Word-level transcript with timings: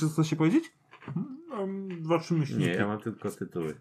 Czy 0.00 0.10
coś 0.10 0.28
się 0.30 0.36
powiedzieć? 0.36 0.72
Mam 1.48 1.88
dwa, 2.02 2.18
trzy 2.18 2.34
myśli. 2.34 2.58
Nie, 2.58 2.74
ja 2.74 2.86
mam 2.86 2.98
tylko 3.00 3.30
tytuły. 3.30 3.80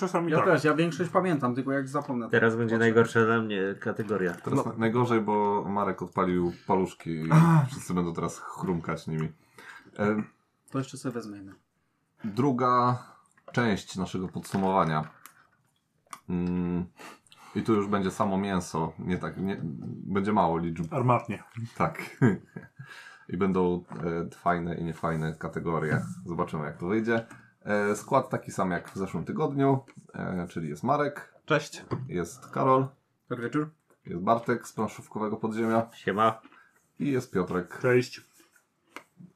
Czasami 0.00 0.32
Ja 0.32 0.36
tak. 0.38 0.46
też, 0.46 0.64
ja 0.64 0.74
większość 0.74 1.10
pamiętam, 1.10 1.54
tylko 1.54 1.72
jak 1.72 1.88
zapomnę. 1.88 2.26
to- 2.26 2.30
Teraz 2.30 2.56
będzie 2.56 2.78
najgorsza 2.78 3.24
dla 3.24 3.40
mnie 3.42 3.60
kategoria. 3.80 4.34
Teraz 4.34 4.66
na- 4.66 4.72
najgorzej, 4.78 5.20
bo 5.20 5.64
Marek 5.68 6.02
odpalił 6.02 6.52
paluszki 6.66 7.10
i 7.10 7.28
wszyscy 7.70 7.94
będą 7.94 8.14
teraz 8.14 8.38
chrumkać 8.38 9.06
nimi. 9.06 9.28
E, 9.98 10.22
To 10.70 10.78
jeszcze 10.78 10.98
sobie 10.98 11.12
wezmę. 11.12 11.38
druga 12.24 13.02
część 13.52 13.96
naszego 13.96 14.28
podsumowania. 14.28 15.08
Mm, 16.28 16.86
I 17.54 17.62
tu 17.62 17.74
już 17.74 17.86
będzie 17.88 18.10
samo 18.10 18.38
mięso. 18.38 18.92
Nie 18.98 19.18
tak, 19.18 19.36
nie, 19.36 19.60
będzie 20.06 20.32
mało 20.32 20.58
liczb. 20.58 20.94
Armatnie. 20.94 21.42
Tak. 21.76 22.02
I 23.28 23.36
będą 23.36 23.84
e, 24.24 24.30
fajne 24.36 24.74
i 24.74 24.84
niefajne 24.84 25.34
kategorie. 25.34 26.02
Zobaczymy, 26.26 26.64
jak 26.64 26.76
to 26.78 26.86
wyjdzie. 26.86 27.26
E, 27.64 27.96
skład 27.96 28.28
taki 28.30 28.50
sam 28.52 28.70
jak 28.70 28.90
w 28.90 28.96
zeszłym 28.96 29.24
tygodniu, 29.24 29.84
e, 30.14 30.46
czyli 30.48 30.68
jest 30.68 30.82
Marek, 30.82 31.34
Cześć. 31.44 31.84
jest 32.08 32.50
Karol, 32.50 32.86
Dobry 33.28 33.44
wieczór. 33.44 33.70
jest 34.06 34.22
Bartek 34.22 34.68
z 34.68 34.72
planszówkowego 34.72 35.36
podziemia 35.36 35.88
Siema. 35.94 36.40
i 36.98 37.12
jest 37.12 37.30
Piotrek. 37.32 37.78
Cześć. 37.82 38.20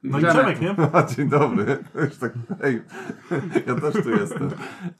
No 0.02 0.18
i 0.18 0.22
Przemek. 0.24 0.60
Nie? 0.60 0.76
Dzień 1.16 1.28
dobry. 1.28 1.84
Już 1.94 2.16
tak, 2.16 2.32
hej, 2.60 2.82
ja 3.66 3.74
też 3.74 4.02
tu 4.04 4.10
jestem. 4.10 4.50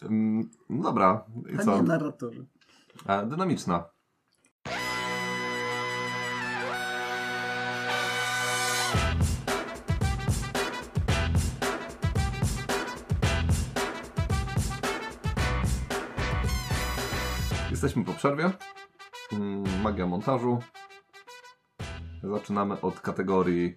Mm, 0.03 0.51
Dobra, 0.71 1.25
i 1.55 1.59
co? 1.59 1.65
Panie 1.65 1.83
narratorze. 1.83 2.43
E, 3.07 3.27
Dynamiczna. 3.27 3.85
Jesteśmy 17.83 18.05
po 18.05 18.13
przerwie. 18.13 18.51
Mm, 19.33 19.81
Magia 19.83 20.07
montażu. 20.07 20.59
Zaczynamy 22.23 22.81
od 22.81 23.01
kategorii 23.01 23.77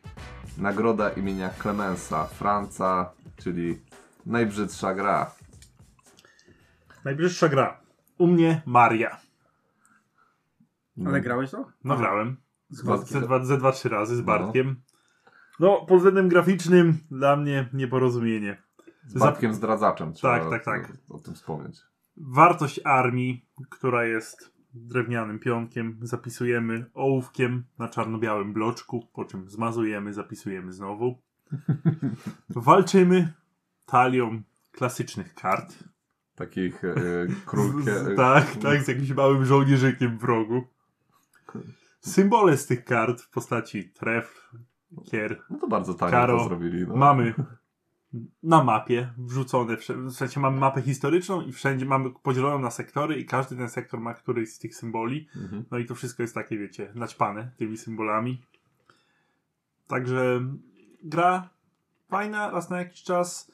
Nagroda 0.57 1.09
imienia 1.09 1.49
Clemensa 1.49 2.25
Franca, 2.25 3.11
czyli 3.37 3.81
najbrzydsza 4.25 4.93
gra. 4.93 5.31
Najbliższa 7.05 7.49
gra. 7.49 7.79
U 8.17 8.27
mnie 8.27 8.61
Maria. 8.65 9.17
Ale 11.05 11.21
grałeś 11.21 11.51
to? 11.51 11.65
Nagrałem. 11.83 12.37
Z 12.69 12.77
Ze 12.77 12.83
Bartkiem. 12.87 13.21
dwa, 13.21 13.45
ze 13.45 13.57
dwa, 13.57 13.71
trzy 13.71 13.89
razy 13.89 14.15
z 14.15 14.19
No. 14.19 14.25
Bartkiem. 14.25 14.81
No, 15.59 15.85
pod 15.85 15.97
względem 15.97 16.29
graficznym 16.29 16.97
dla 17.11 17.35
mnie 17.35 17.69
nieporozumienie. 17.73 18.63
Z 19.07 19.19
Bartkiem 19.19 19.53
zdradzaczem, 19.53 20.13
trzeba 20.13 20.39
Tak, 20.39 20.49
tak, 20.49 20.65
tak. 20.65 20.91
O, 21.09 21.15
o 21.15 21.19
tym 21.19 21.33
wspomnieć. 21.35 21.81
Wartość 22.17 22.79
armii, 22.83 23.45
która 23.69 24.05
jest 24.05 24.53
drewnianym 24.73 25.39
pionkiem, 25.39 25.99
zapisujemy 26.01 26.85
ołówkiem 26.93 27.63
na 27.79 27.89
czarno-białym 27.89 28.53
bloczku, 28.53 29.07
po 29.13 29.25
czym 29.25 29.49
zmazujemy, 29.49 30.13
zapisujemy 30.13 30.73
znowu. 30.73 31.21
Walczymy 32.49 33.33
talią 33.85 34.41
klasycznych 34.71 35.33
kart. 35.33 35.83
Takich 36.35 36.83
e. 36.83 36.95
Z, 37.83 38.17
tak, 38.17 38.55
tak, 38.55 38.83
z 38.83 38.87
jakimś 38.87 39.11
małym 39.11 39.45
żołnierzykiem 39.45 40.17
w 40.17 40.23
rogu. 40.23 40.63
Symbole 41.99 42.57
z 42.57 42.65
tych 42.65 42.83
kart 42.83 43.21
w 43.21 43.29
postaci 43.29 43.89
tref, 43.89 44.51
kier 45.05 45.41
No 45.49 45.57
to 45.59 45.67
bardzo 45.67 45.93
tanie 45.93 46.11
Karo, 46.11 46.37
to 46.37 46.43
zrobili. 46.43 46.87
No. 46.87 46.95
mamy 46.95 47.33
na 48.43 48.63
mapie 48.63 49.13
wrzucone, 49.17 49.77
w 49.77 50.11
sensie 50.11 50.39
mamy 50.39 50.59
mapę 50.59 50.81
historyczną 50.81 51.41
i 51.41 51.51
wszędzie 51.51 51.85
mamy 51.85 52.09
podzieloną 52.23 52.59
na 52.59 52.71
sektory 52.71 53.19
i 53.19 53.25
każdy 53.25 53.55
ten 53.55 53.69
sektor 53.69 53.99
ma 53.99 54.13
któryś 54.13 54.49
z 54.49 54.59
tych 54.59 54.75
symboli. 54.75 55.27
Mhm. 55.35 55.65
No 55.71 55.77
i 55.77 55.85
to 55.85 55.95
wszystko 55.95 56.23
jest 56.23 56.35
takie, 56.35 56.57
wiecie, 56.57 56.91
naćpane 56.95 57.51
tymi 57.57 57.77
symbolami. 57.77 58.41
Także 59.87 60.41
gra 61.03 61.49
fajna 62.09 62.51
raz 62.51 62.69
na 62.69 62.77
jakiś 62.77 63.03
czas. 63.03 63.51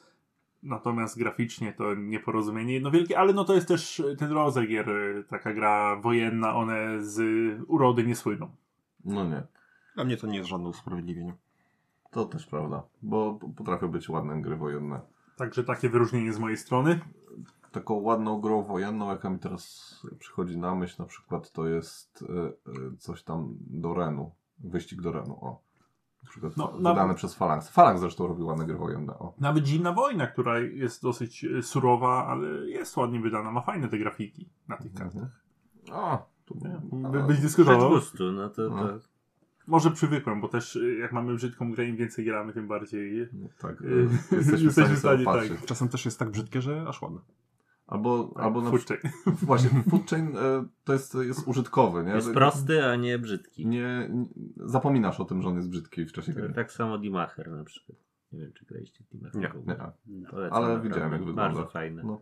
Natomiast 0.62 1.18
graficznie 1.18 1.72
to 1.72 1.94
nieporozumienie 1.94 2.74
jedno 2.74 2.90
wielkie, 2.90 3.18
ale 3.18 3.32
no 3.32 3.44
to 3.44 3.54
jest 3.54 3.68
też 3.68 4.02
ten 4.18 4.32
rodzaj 4.32 4.68
gier, 4.68 4.86
taka 5.28 5.54
gra 5.54 5.96
wojenna, 5.96 6.54
one 6.54 7.04
z 7.04 7.20
urody 7.68 8.04
nie 8.04 8.16
słyną. 8.16 8.50
No 9.04 9.24
nie. 9.24 9.42
Dla 9.94 10.04
mnie 10.04 10.16
to 10.16 10.26
nie 10.26 10.36
jest 10.38 10.48
żadne 10.48 10.68
usprawiedliwienie. 10.68 11.34
To 12.10 12.24
też 12.24 12.46
prawda, 12.46 12.82
bo 13.02 13.38
potrafią 13.56 13.88
być 13.88 14.08
ładne 14.08 14.42
gry 14.42 14.56
wojenne. 14.56 15.00
Także 15.36 15.64
takie 15.64 15.88
wyróżnienie 15.88 16.32
z 16.32 16.38
mojej 16.38 16.56
strony. 16.56 17.00
Taką 17.72 17.94
ładną 17.94 18.40
grą 18.40 18.62
wojenną, 18.62 19.08
jaka 19.10 19.30
mi 19.30 19.38
teraz 19.38 19.94
przychodzi 20.18 20.58
na 20.58 20.74
myśl, 20.74 20.94
na 20.98 21.04
przykład 21.04 21.52
to 21.52 21.66
jest 21.66 22.24
e, 22.28 22.46
e, 22.46 22.96
coś 22.98 23.22
tam 23.22 23.54
do 23.60 23.94
Renu. 23.94 24.30
Wyścig 24.58 25.00
do 25.00 25.12
Renu, 25.12 25.38
o. 25.44 25.62
Na 26.24 26.30
przykład 26.30 26.56
No, 26.56 26.72
wydane 26.72 27.14
przez 27.14 27.34
Phalanx. 27.34 27.68
Phalanx 27.68 28.00
zresztą 28.00 28.26
robi 28.26 28.42
ładne 28.42 28.66
gry 28.66 28.76
wojenne, 28.76 29.18
o. 29.18 29.34
Nawet 29.38 29.66
Zimna 29.66 29.92
Wojna, 29.92 30.26
która 30.26 30.58
jest 30.58 31.02
dosyć 31.02 31.44
y, 31.44 31.62
surowa, 31.62 32.26
ale 32.26 32.48
jest 32.70 32.96
ładnie 32.96 33.20
wydana, 33.20 33.50
ma 33.50 33.60
fajne 33.60 33.88
te 33.88 33.98
grafiki 33.98 34.48
na 34.68 34.76
tych 34.76 34.94
kartach. 34.94 35.42
A, 35.92 36.18
tu... 36.44 36.54
Nie? 36.92 37.06
a, 37.06 37.10
By, 37.10 37.22
byś 37.22 37.40
dyskutował? 37.40 37.90
gustu, 37.90 38.32
no 38.32 38.48
to, 38.48 38.54
to 38.68 38.76
No. 38.76 38.98
Może 39.70 39.90
przywykłem, 39.90 40.40
bo 40.40 40.48
też 40.48 40.76
y, 40.76 40.98
jak 40.98 41.12
mamy 41.12 41.34
brzydką 41.34 41.72
grę, 41.72 41.86
im 41.86 41.96
więcej 41.96 42.24
gramy, 42.24 42.52
tym 42.52 42.68
bardziej... 42.68 43.28
no, 43.32 43.48
tak, 43.58 43.80
Yy, 43.80 44.08
e, 44.32 44.36
jesteśmy 44.36 44.94
w 44.94 44.98
stanie 44.98 45.24
tak. 45.24 45.64
Czasem 45.66 45.88
też 45.88 46.04
jest 46.04 46.18
tak 46.18 46.30
brzydkie, 46.30 46.62
że 46.62 46.84
aż 46.88 47.02
ładne. 47.02 47.20
Albo, 47.86 48.34
albo 48.36 48.62
na 48.62 48.70
Food 48.70 48.84
chain. 48.84 49.00
właśnie, 49.42 49.70
food 49.90 50.10
chain 50.10 50.32
to 50.84 50.92
jest, 50.92 51.14
jest 51.14 51.48
użytkowy, 51.48 52.04
nie? 52.04 52.12
jest 52.12 52.32
prosty, 52.32 52.84
a 52.84 52.96
nie 52.96 53.18
brzydki. 53.18 53.66
Nie, 53.66 54.08
nie, 54.10 54.26
zapominasz 54.56 55.20
o 55.20 55.24
tym, 55.24 55.42
że 55.42 55.48
on 55.48 55.56
jest 55.56 55.70
brzydki 55.70 56.06
w 56.06 56.12
czasie 56.12 56.32
gry. 56.32 56.52
Tak 56.54 56.72
samo 56.72 56.98
Dimacher 56.98 57.50
na 57.50 57.64
przykład. 57.64 57.98
Nie 58.32 58.40
wiem, 58.40 58.52
czy 58.52 58.64
graliście 58.64 59.04
Dimacher. 59.12 59.40
Nie, 59.40 59.74
nie. 60.06 60.26
Ale 60.50 60.80
widziałem, 60.80 61.12
jak 61.12 61.20
wygląda. 61.20 61.42
Bardzo 61.42 61.66
fajne. 61.66 62.02
No. 62.02 62.20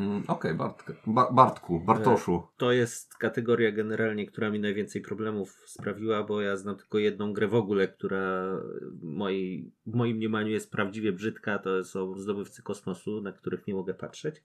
Mm, 0.00 0.22
Okej, 0.28 0.54
Bartkę. 0.54 0.94
Ba 1.06 1.32
Bartku, 1.32 1.80
Bartoszu. 1.80 2.42
To 2.56 2.72
jest 2.72 3.14
kategoria 3.16 3.72
generalnie, 3.72 4.26
która 4.26 4.50
mi 4.50 4.60
najwięcej 4.60 5.02
problemów 5.02 5.62
sprawiła, 5.66 6.22
bo 6.22 6.40
ja 6.40 6.56
znam 6.56 6.76
tylko 6.76 6.98
jedną 6.98 7.32
grę 7.32 7.48
w 7.48 7.54
ogóle, 7.54 7.88
która 7.88 8.46
w, 8.82 9.02
mojej, 9.02 9.70
w 9.86 9.94
moim 9.94 10.16
mniemaniu 10.16 10.48
jest 10.48 10.70
prawdziwie 10.72 11.12
brzydka. 11.12 11.58
To 11.58 11.84
są 11.84 12.18
zdobywcy 12.18 12.62
kosmosu, 12.62 13.20
na 13.20 13.32
których 13.32 13.66
nie 13.66 13.74
mogę 13.74 13.94
patrzeć. 13.94 14.42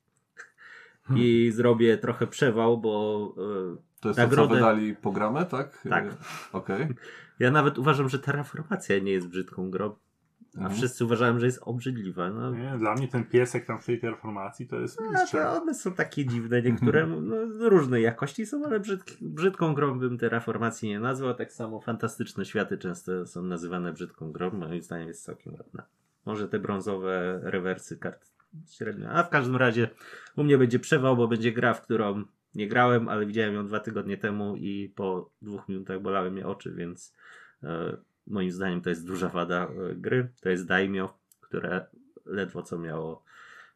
Hmm. 1.04 1.26
I 1.26 1.52
zrobię 1.52 1.98
trochę 1.98 2.28
przewał, 2.28 2.78
bo 2.78 3.34
e, 3.38 3.76
To 4.02 4.10
jest 4.10 4.20
to, 4.20 4.28
co 4.30 4.36
nagrodę- 4.36 4.54
wydali 4.56 4.96
programę, 4.96 5.46
tak? 5.46 5.82
Tak. 5.90 6.06
E, 6.06 6.12
Okej. 6.54 6.88
ja 7.40 7.52
nawet 7.52 7.78
uważam, 7.78 8.10
że 8.10 8.20
Terraformacja 8.20 9.00
nie 9.00 9.12
jest 9.12 9.28
brzydką 9.28 9.72
grą. 9.72 9.96
A 10.56 10.60
Mhm. 10.60 10.76
wszyscy 10.76 11.06
uważałem, 11.06 11.40
że 11.40 11.46
jest 11.46 11.60
obrzydliwa. 11.64 12.30
No, 12.30 12.52
Nie, 12.52 12.78
dla 12.78 12.94
mnie 12.96 13.08
ten 13.08 13.24
piesek 13.26 13.66
tam 13.66 13.82
w 13.82 13.86
tej 13.86 14.00
terformacji 14.00 14.68
to 14.68 14.80
jest 14.80 15.00
No, 15.02 15.12
mistrzem. 15.12 15.42
to 15.44 15.62
one 15.62 15.74
są 15.74 15.92
takie 15.94 16.26
dziwne, 16.26 16.62
niektóre 16.72 17.08
no, 17.08 17.36
różnej 17.70 18.04
jakości 18.04 18.46
są, 18.46 18.66
ale 18.66 18.80
brzydk, 18.80 19.12
brzydką 19.22 19.74
grą 19.74 20.00
bym 20.00 20.18
Terraformacji 20.18 20.90
nie 20.90 21.00
nazwał. 21.00 21.34
Tak 21.34 21.54
samo 21.54 21.82
fantastyczne 21.82 22.46
światy 22.46 22.78
często 22.78 23.26
są 23.26 23.44
nazywane 23.44 23.94
brzydką 23.94 24.32
grą. 24.32 24.52
Moim 24.52 24.82
zdaniem 24.82 25.08
jest 25.08 25.24
całkiem 25.24 25.54
ładna. 25.54 25.84
Może 26.26 26.48
te 26.48 26.60
brązowe 26.60 27.40
rewersy 27.44 27.98
kart 27.98 28.32
średnio. 28.70 29.10
A 29.10 29.24
w 29.24 29.30
każdym 29.30 29.56
razie 29.56 29.90
u 30.36 30.44
mnie 30.44 30.58
będzie 30.58 30.80
przewał, 30.80 31.18
bo 31.18 31.28
będzie 31.28 31.52
gra, 31.52 31.74
w 31.74 31.82
którą 31.82 32.24
nie 32.56 32.68
grałem, 32.68 33.10
ale 33.10 33.26
widziałem 33.26 33.54
ją 33.54 33.66
dwa 33.66 33.80
tygodnie 33.80 34.18
temu 34.18 34.56
i 34.56 34.94
po 34.96 35.30
dwóch 35.42 35.70
minutach 35.70 36.02
bolały 36.02 36.32
mnie 36.32 36.48
oczy, 36.48 36.74
więc 36.74 37.14
e, 37.64 37.98
moim 38.28 38.52
zdaniem 38.52 38.82
to 38.82 38.90
jest 38.90 39.08
duża 39.08 39.30
wada 39.30 39.68
e, 39.68 39.96
gry. 39.96 40.30
To 40.42 40.50
jest 40.50 40.66
Daimyo, 40.68 41.14
które 41.42 41.86
ledwo 42.26 42.64
co 42.64 42.78
miało 42.78 43.24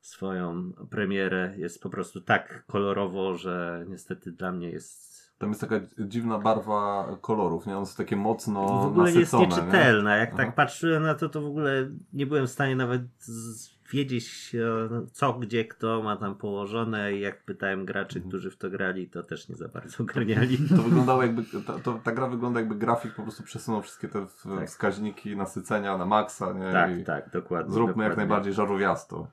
swoją 0.02 0.72
premierę. 0.90 1.54
Jest 1.58 1.82
po 1.82 1.90
prostu 1.90 2.22
tak 2.22 2.64
kolorowo, 2.68 3.38
że 3.38 3.86
niestety 3.90 4.32
dla 4.32 4.52
mnie 4.52 4.70
jest 4.72 5.16
Tam 5.38 5.50
jest 5.50 5.62
taka 5.62 5.80
dziwna 6.00 6.40
barwa 6.40 7.08
kolorów, 7.22 7.66
nie? 7.66 7.78
One 7.78 7.86
są 7.86 7.98
takie 7.98 8.16
mocno 8.16 8.82
w 8.84 8.86
ogóle 8.86 9.12
jest 9.12 9.34
nieczytelna. 9.34 10.16
Jak 10.18 10.30
Aha. 10.30 10.38
tak 10.38 10.56
patrzyłem 10.56 11.04
na 11.04 11.16
to, 11.16 11.30
to 11.30 11.42
w 11.42 11.46
ogóle 11.46 11.90
nie 12.14 12.26
byłem 12.26 12.48
w 12.48 12.52
stanie 12.52 12.76
nawet 12.76 13.02
z- 13.20 13.75
wiedzieć 13.92 14.56
e, 14.56 15.06
co, 15.12 15.34
gdzie, 15.34 15.66
kto 15.66 16.04
ma 16.04 16.16
tam 16.18 16.36
położone 16.36 17.14
i 17.14 17.20
jak 17.20 17.44
pytałem 17.44 17.86
graczy, 17.86 18.18
Mhm. 18.20 18.30
którzy 18.30 18.52
w 18.52 18.58
to 18.58 18.70
grali, 18.70 19.10
to 19.10 19.24
też 19.24 19.50
nie 19.50 19.56
za 19.56 19.68
bardzo 19.68 19.98
ogarniali. 20.04 20.58
To 20.70 20.76
wyglądało 20.84 21.22
jakby, 21.24 21.44
ta, 21.68 21.80
to, 21.80 22.00
ta 22.04 22.12
gra 22.12 22.28
wygląda 22.28 22.60
jakby 22.60 22.76
grafik 22.76 23.14
po 23.14 23.22
prostu 23.24 23.44
przesunął 23.44 23.82
wszystkie 23.82 24.08
te 24.08 24.26
Tak. 24.58 24.68
wskaźniki 24.68 25.36
nasycenia 25.36 25.98
na 25.98 26.06
maksa, 26.06 26.54
nie? 26.54 26.72
Tak, 26.72 26.98
I 27.00 27.04
tak, 27.04 27.30
dokładnie. 27.30 27.74
Zróbmy 27.74 27.88
dokładnie, 27.94 28.10
jak 28.10 28.18
najbardziej 28.18 28.54
żarowiasto. 28.54 29.28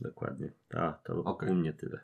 Dokładnie. 0.00 0.52
A, 0.74 0.92
to 0.92 1.24
Okej. 1.24 1.50
u 1.50 1.54
mnie 1.54 1.72
tyle. 1.72 2.00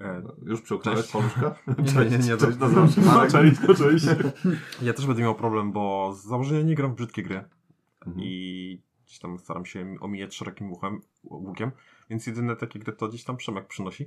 E, 0.00 0.22
Już 0.46 0.62
przełknąłeś 0.62 1.00
Cześć. 1.00 1.12
paluszka? 1.12 1.54
Nie, 2.00 2.10
nie, 2.10 2.18
nie, 2.18 2.36
to- 2.36 2.46
Cześć, 2.46 2.58
się 2.94 3.00
No, 3.06 3.26
cześć, 3.30 3.60
no 3.68 3.74
cześć. 3.74 4.06
Ja 4.82 4.92
też 4.92 5.06
będę 5.06 5.22
miał 5.22 5.34
problem, 5.34 5.72
bo 5.72 6.12
z 6.14 6.24
założenia 6.24 6.62
nie 6.62 6.74
gram 6.74 6.92
w 6.92 6.94
brzydkie 6.94 7.22
gry. 7.22 7.44
Mhm. 8.06 8.26
I 8.26 8.80
gdzieś 9.12 9.20
tam 9.20 9.38
staram 9.38 9.66
się 9.66 9.96
omijać 10.00 10.34
szerokim 10.34 10.72
uchem, 10.72 11.00
łukiem, 11.24 11.70
więc 12.10 12.26
jedyne 12.26 12.56
takie 12.56 12.78
gry 12.78 12.92
to 12.92 13.08
gdzieś 13.08 13.24
tam 13.24 13.36
Przemek 13.36 13.66
przynosi. 13.66 14.06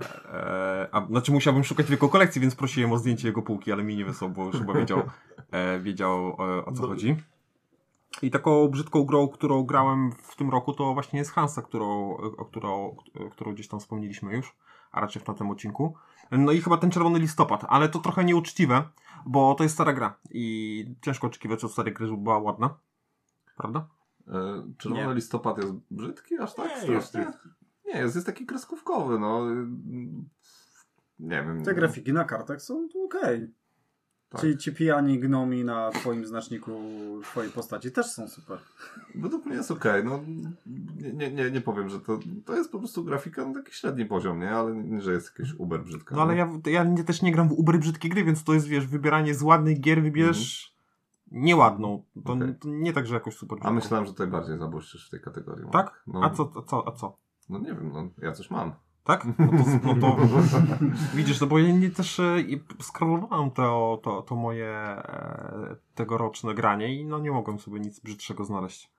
Eee, 0.00 0.88
a, 0.92 1.06
znaczy 1.06 1.32
musiałbym 1.32 1.64
szukać 1.64 1.86
w 1.86 1.90
jego 1.90 2.08
kolekcji, 2.08 2.40
więc 2.40 2.54
prosiłem 2.54 2.92
o 2.92 2.98
zdjęcie 2.98 3.28
jego 3.28 3.42
półki, 3.42 3.72
ale 3.72 3.82
mi 3.82 3.96
nie 3.96 4.04
wysłał, 4.04 4.30
bo 4.30 4.46
już 4.46 4.56
chyba 4.56 4.74
wiedział, 4.74 5.02
e, 5.50 5.80
wiedział 5.80 6.28
e, 6.28 6.64
o 6.64 6.72
co 6.72 6.82
No. 6.82 6.88
chodzi. 6.88 7.16
I 8.22 8.30
taką 8.30 8.68
brzydką 8.68 9.04
grą, 9.04 9.28
którą 9.28 9.62
grałem 9.62 10.12
w 10.12 10.36
tym 10.36 10.50
roku, 10.50 10.72
to 10.72 10.94
właśnie 10.94 11.18
jest 11.18 11.32
Hansa, 11.32 11.62
którą, 11.62 12.16
o 12.16 12.44
którą, 12.44 12.96
którą 13.30 13.52
gdzieś 13.52 13.68
tam 13.68 13.80
wspomnieliśmy 13.80 14.36
już, 14.36 14.56
a 14.92 15.00
raczej 15.00 15.22
w 15.22 15.38
tym 15.38 15.50
odcinku. 15.50 15.94
No 16.30 16.52
i 16.52 16.60
chyba 16.60 16.76
ten 16.76 16.90
czerwony 16.90 17.18
listopad, 17.18 17.64
ale 17.68 17.88
to 17.88 17.98
trochę 17.98 18.24
nieuczciwe, 18.24 18.82
bo 19.26 19.54
to 19.54 19.62
jest 19.62 19.74
stara 19.74 19.92
gra 19.92 20.16
i 20.30 20.94
ciężko 21.02 21.26
oczekiwać 21.26 21.64
od 21.64 21.72
starej 21.72 21.94
gry, 21.94 22.06
żeby 22.06 22.22
była 22.22 22.38
ładna. 22.38 22.74
Prawda? 23.56 23.86
E, 24.28 24.62
Czerwony 24.78 25.06
Nie. 25.06 25.14
listopad 25.14 25.58
jest 25.58 25.72
brzydki 25.90 26.38
aż 26.38 26.54
tak? 26.54 26.68
Nie, 26.70 26.76
strasznie? 26.82 27.20
jest- 27.20 27.38
Nie, 27.86 28.00
jest, 28.00 28.14
jest 28.14 28.26
taki 28.26 28.46
kreskówkowy, 28.46 29.18
no. 29.18 29.46
Nie 31.18 31.42
wiem. 31.42 31.64
Te 31.64 31.74
grafiki 31.74 32.12
na 32.12 32.24
kartach 32.24 32.62
są 32.62 32.88
tu 32.88 33.04
okej. 33.04 33.50
Tak. 34.28 34.40
Ci, 34.40 34.56
ci 34.56 34.72
pijani 34.72 35.18
gnomi 35.18 35.64
na 35.64 35.90
twoim 35.90 36.26
znaczniku 36.26 36.72
twojej 37.22 37.50
postaci 37.52 37.92
też 37.92 38.06
są 38.06 38.28
super. 38.28 38.58
Według 39.14 39.46
mnie 39.46 39.56
jest 39.56 39.70
okej, 39.70 40.04
no. 40.04 40.20
Nie, 41.14 41.30
nie, 41.32 41.50
nie, 41.50 41.60
powiem, 41.60 41.88
że 41.88 42.00
to, 42.00 42.18
to 42.44 42.56
jest 42.56 42.72
po 42.72 42.78
prostu 42.78 43.04
grafika 43.04 43.44
na 43.46 43.54
taki 43.54 43.72
średni 43.72 44.06
poziom, 44.06 44.40
nie? 44.40 44.50
Ale 44.50 44.74
nie, 44.74 45.00
że 45.00 45.12
jest 45.12 45.32
jakieś 45.38 45.54
uber 45.58 45.82
brzydka. 45.84 46.14
No 46.16 46.22
ale 46.22 46.32
nie? 46.34 46.38
ja, 46.38 46.72
ja 46.72 46.84
nie, 46.84 47.04
też 47.04 47.22
nie 47.22 47.32
gram 47.32 47.48
w 47.48 47.52
ubry 47.52 47.78
brzydkie 47.78 48.08
gry, 48.08 48.24
więc 48.24 48.44
to 48.44 48.54
jest, 48.54 48.66
wiesz, 48.66 48.86
wybieranie 48.86 49.34
z 49.34 49.42
ładnych 49.42 49.80
gier, 49.80 50.02
wybierz 50.02 50.69
nieładną. 51.30 52.04
To, 52.26 52.32
Okej. 52.32 52.54
to 52.60 52.68
nie 52.68 52.92
tak, 52.92 53.06
że 53.06 53.14
jakoś 53.14 53.36
super 53.36 53.56
A 53.56 53.60
brzydką. 53.60 53.74
myślałem, 53.74 54.06
że 54.06 54.12
tutaj 54.12 54.26
bardziej 54.26 54.58
zabłyszczysz 54.58 55.06
w 55.06 55.10
tej 55.10 55.20
kategorii. 55.20 55.66
Tak? 55.72 56.02
No, 56.06 56.20
A 56.24 56.30
co, 56.30 56.52
a 56.56 56.62
co, 56.62 56.88
a 56.88 56.92
co? 56.92 57.16
No 57.48 57.58
nie 57.58 57.74
wiem, 57.74 57.90
no 57.92 58.08
ja 58.22 58.32
coś 58.32 58.50
mam. 58.50 58.72
Tak? 59.04 59.26
No 59.38 59.46
to, 59.46 59.64
no 59.84 59.94
to 60.00 60.16
widzisz, 61.16 61.40
no 61.40 61.46
bo 61.46 61.58
ja 61.58 61.72
nie 61.72 61.90
też 61.90 62.20
e, 62.20 62.36
skrolowałem 62.80 63.50
to, 63.50 64.00
to, 64.02 64.22
to 64.22 64.36
moje 64.36 64.68
e, 64.68 65.76
tegoroczne 65.94 66.54
granie 66.54 66.94
i 67.00 67.04
no 67.04 67.18
nie 67.18 67.30
mogłem 67.30 67.58
sobie 67.58 67.80
nic 67.80 68.00
brzydszego 68.00 68.44
znaleźć. 68.44 68.92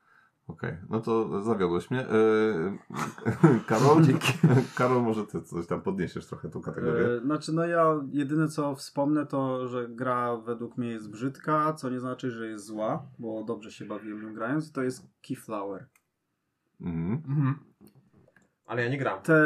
Okej, 0.51 0.77
no 0.89 0.99
to 0.99 1.43
zawiodłeś 1.43 1.91
mnie. 1.91 1.99
Yy, 1.99 3.59
Karol, 3.67 4.03
Karol, 4.77 5.01
może 5.03 5.25
ty 5.25 5.41
coś 5.41 5.67
tam 5.67 5.81
podniesiesz 5.81 6.25
trochę 6.25 6.49
tą 6.49 6.61
kategorię. 6.61 7.05
E, 7.05 7.19
znaczy, 7.19 7.53
no 7.53 7.65
ja 7.65 8.01
jedyne 8.11 8.47
co 8.47 8.75
wspomnę 8.75 9.25
to, 9.25 9.67
że 9.67 9.89
gra 9.89 10.37
według 10.37 10.77
mnie 10.77 10.89
jest 10.89 11.11
brzydka, 11.11 11.73
co 11.73 11.89
nie 11.89 11.99
znaczy, 11.99 12.31
że 12.31 12.47
jest 12.47 12.65
zła, 12.65 13.05
bo 13.19 13.43
dobrze 13.43 13.71
się 13.71 13.85
bawiłem 13.85 14.21
nią 14.21 14.33
grając 14.33 14.69
i 14.69 14.73
to 14.73 14.83
jest 14.83 15.07
Keyflower. 15.27 15.87
Mhm. 16.81 17.23
Mhm. 17.27 17.55
Ale 18.65 18.83
ja 18.83 18.89
nie 18.89 18.97
gram. 18.97 19.21
Te 19.21 19.43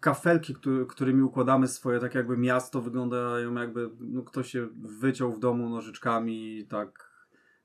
kafelki, 0.00 0.54
który, 0.54 0.86
którymi 0.86 1.22
układamy 1.22 1.68
swoje 1.68 2.00
tak 2.00 2.14
jakby 2.14 2.36
miasto 2.36 2.82
wyglądają 2.82 3.54
jakby 3.54 3.90
no, 4.00 4.22
ktoś 4.22 4.50
się 4.50 4.68
wyciął 5.00 5.32
w 5.32 5.38
domu 5.38 5.68
nożyczkami 5.68 6.66
tak 6.68 7.11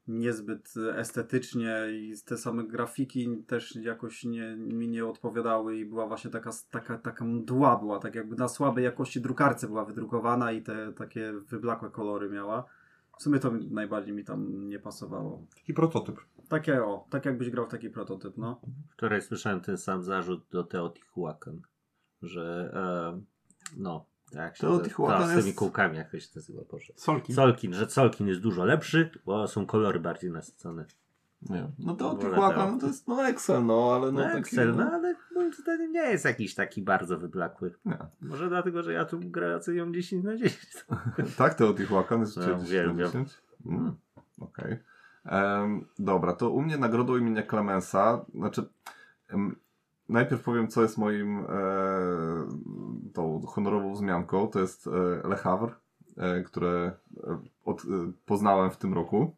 niezbyt 0.07 0.73
estetycznie 0.95 1.77
i 1.91 2.13
te 2.25 2.37
same 2.37 2.63
grafiki 2.63 3.43
też 3.47 3.75
jakoś 3.75 4.23
nie, 4.23 4.55
mi 4.55 4.87
nie 4.87 5.05
odpowiadały 5.05 5.77
i 5.77 5.85
była 5.85 6.07
właśnie 6.07 6.31
taka, 6.31 6.51
taka, 6.71 6.97
taka 6.97 7.25
mdła 7.25 7.77
była, 7.77 7.99
tak 7.99 8.15
jakby 8.15 8.35
na 8.35 8.47
słabej 8.47 8.83
jakości 8.83 9.21
drukarce 9.21 9.67
była 9.67 9.85
wydrukowana 9.85 10.51
i 10.51 10.61
te 10.61 10.93
takie 10.93 11.33
wyblakłe 11.33 11.89
kolory 11.89 12.29
miała. 12.29 12.65
W 13.17 13.23
sumie 13.23 13.39
to 13.39 13.51
najbardziej 13.69 14.13
mi 14.13 14.23
tam 14.23 14.69
nie 14.69 14.79
pasowało. 14.79 15.45
Taki 15.55 15.73
prototyp. 15.73 16.19
Takie 16.49 16.83
o, 16.83 17.07
tak 17.09 17.25
jakbyś 17.25 17.49
grał 17.49 17.65
w 17.65 17.69
taki 17.69 17.89
prototyp, 17.89 18.37
no. 18.37 18.61
Wczoraj 18.89 19.21
słyszałem 19.21 19.61
ten 19.61 19.77
sam 19.77 20.03
zarzut 20.03 20.45
do 20.51 20.63
Teotihuacan, 20.63 21.61
że 22.21 22.71
e, 22.73 23.21
no, 23.77 24.05
tak 24.31 24.57
się 24.57 24.61
Teotihuacan 24.61 25.21
to, 25.21 25.27
z 25.27 25.29
tymi 25.29 25.45
jest- 25.45 25.57
kółkami, 25.57 25.97
jak 25.97 26.11
to 26.11 26.19
się 26.19 26.27
nazywa, 26.35 26.61
Boże. 26.71 26.93
Solki. 26.95 27.33
Solkin, 27.33 27.73
że 27.73 27.89
Solkin 27.89 28.27
jest 28.27 28.41
dużo 28.41 28.65
lepszy, 28.65 29.09
bo 29.25 29.47
są 29.47 29.65
kolory 29.65 29.99
bardziej 29.99 30.31
nasycone. 30.31 30.85
Nie. 31.49 31.71
No 31.79 31.95
to 31.95 32.15
Tijuana, 32.15 32.55
to. 32.65 32.71
no 32.71 32.79
to 32.79 32.87
jest 32.87 33.07
no 33.07 33.27
Excel, 33.27 33.65
no 33.65 33.95
ale 33.95 34.11
no, 34.11 34.19
No, 34.19 34.25
taki, 34.25 34.39
Excel, 34.39 34.75
no 34.75 34.91
ale 34.91 35.15
moim 35.35 35.53
zdaniem 35.53 35.91
nie 35.91 35.99
jest 36.01 36.25
jakiś 36.25 36.55
taki 36.55 36.81
bardzo 36.81 37.17
wyblakły. 37.17 37.73
Nie. 37.85 37.97
Może 38.21 38.49
dlatego, 38.49 38.83
że 38.83 38.93
ja 38.93 39.05
tu 39.05 39.19
grę 39.19 39.55
oceniam 39.55 39.93
10 39.93 40.23
na 40.25 40.37
10. 40.37 40.57
Tak, 41.37 41.53
Teotihuacan 41.53 42.19
jest 42.19 42.37
No, 42.37 42.41
no, 42.41 42.47
10 42.47 42.61
na 42.61 42.67
uwielbiam. 42.67 43.07
10? 43.07 43.41
Mm. 43.65 43.95
Okej. 44.39 44.77
Em, 45.25 45.85
dobra, 45.99 46.33
to 46.33 46.49
u 46.49 46.61
mnie 46.61 46.77
nagrodą 46.77 47.17
imienia 47.17 47.43
Clemensa, 47.47 48.25
znaczy 48.35 48.63
em, 49.29 49.55
najpierw 50.09 50.43
powiem, 50.43 50.67
co 50.67 50.81
jest 50.81 50.97
moim 50.97 51.39
e, 51.39 51.45
tą 53.13 53.41
honorową 53.47 53.93
wzmianką, 53.93 54.47
to 54.47 54.59
jest 54.59 54.87
e, 54.87 55.27
Le 55.27 55.35
Havre, 55.35 55.71
e, 56.17 56.43
które 56.43 56.91
e, 57.23 57.39
od, 57.65 57.81
e, 57.81 57.85
poznałem 58.25 58.71
w 58.71 58.77
tym 58.77 58.93
roku 58.93 59.35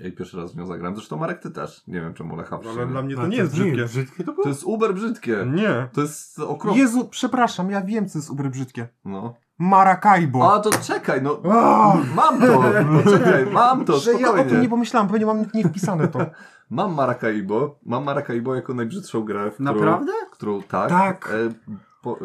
i 0.00 0.12
pierwszy 0.12 0.36
raz 0.36 0.52
w 0.52 0.56
nią 0.56 0.66
zagrałem. 0.66 0.96
Zresztą 0.96 1.16
Marek, 1.16 1.42
ty 1.42 1.50
też. 1.50 1.86
Nie 1.86 2.00
wiem, 2.00 2.14
czemu 2.14 2.36
Le 2.36 2.44
Havre 2.44 2.70
Ale 2.70 2.80
się... 2.80 2.86
dla 2.86 3.02
mnie 3.02 3.14
to 3.14 3.20
Ale 3.20 3.30
nie 3.30 3.36
jest 3.36 3.52
brzydkie. 3.52 3.84
Brzydkie 3.84 4.24
to 4.24 4.32
było? 4.32 4.42
To 4.42 4.48
jest 4.48 4.64
uber 4.64 4.94
brzydkie. 4.94 5.46
Nie. 5.54 5.88
To 5.92 6.00
jest 6.00 6.38
okropne. 6.38 6.80
Jezu, 6.80 7.08
przepraszam, 7.08 7.70
ja 7.70 7.80
wiem, 7.80 8.08
co 8.08 8.18
jest 8.18 8.30
ubry 8.30 8.50
brzydkie. 8.50 8.88
No. 9.04 9.34
Maracaibo. 9.58 10.52
A 10.54 10.58
to 10.60 10.70
czekaj, 10.70 11.22
no. 11.22 11.40
A! 11.52 11.96
Mam 12.14 12.40
to! 12.40 12.62
No, 12.90 13.12
czekaj, 13.12 13.46
mam 13.46 13.84
to, 13.84 13.98
że 13.98 14.12
ja 14.12 14.30
o 14.30 14.44
tym 14.44 14.60
nie 14.60 14.68
pomyślałem, 14.68 15.08
pewnie 15.08 15.26
mam 15.26 15.44
nie 15.54 15.64
wpisane 15.64 16.08
to. 16.08 16.18
Mam 16.70 16.94
Maracaibo. 16.94 17.78
Mam 17.86 18.04
Maracaibo 18.04 18.54
jako 18.54 18.74
najbrzydszą 18.74 19.24
grę, 19.24 19.50
w 19.50 19.54
którą, 19.54 19.72
Naprawdę? 19.74 20.12
którą 20.30 20.62
tak. 20.62 20.88
Tak. 20.88 21.30
E, 21.32 21.74
po, 22.02 22.12
e, 22.12 22.18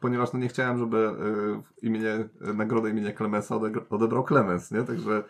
ponieważ 0.00 0.32
no 0.32 0.38
nie 0.38 0.48
chciałem, 0.48 0.78
żeby 0.78 0.96
e, 1.82 1.86
imienie, 1.86 2.28
nagrodę 2.54 2.90
imienia 2.90 3.12
Clemensa 3.12 3.56
odebrał 3.90 4.24
Clemens, 4.24 4.70
nie? 4.70 4.82
Także, 4.82 5.22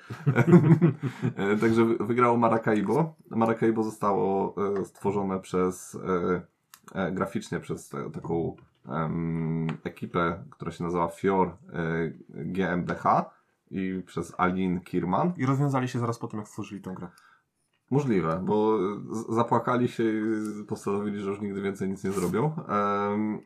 e, 1.36 1.56
także 1.56 1.84
wy- 1.84 1.96
wygrało 2.06 2.36
Maracaibo. 2.36 3.14
Maracaibo 3.30 3.82
zostało 3.82 4.54
e, 4.80 4.84
stworzone 4.84 5.40
przez 5.40 5.98
graficznie 7.12 7.60
przez 7.60 7.90
taką 8.14 8.56
em, 8.88 9.66
ekipę, 9.84 10.44
która 10.50 10.70
się 10.70 10.84
nazywa 10.84 11.08
Fior 11.08 11.48
e, 11.48 11.54
GmbH 12.28 13.04
i 13.70 14.02
przez 14.06 14.34
Alin 14.38 14.80
Kirman. 14.80 15.32
I 15.36 15.46
rozwiązali 15.46 15.88
się 15.88 15.98
zaraz 15.98 16.18
po 16.18 16.28
tym, 16.28 16.38
jak 16.38 16.48
stworzyli 16.48 16.80
tę 16.82 16.94
grę. 16.94 17.08
Możliwe, 17.90 18.40
bo 18.44 18.78
zapłakali 19.28 19.88
się 19.88 20.04
i 20.04 20.64
postanowili, 20.64 21.20
że 21.20 21.30
już 21.30 21.40
nigdy 21.40 21.62
więcej 21.62 21.88
nic 21.88 22.04
nie 22.04 22.12
zrobią. 22.12 22.56
Em, 22.68 23.40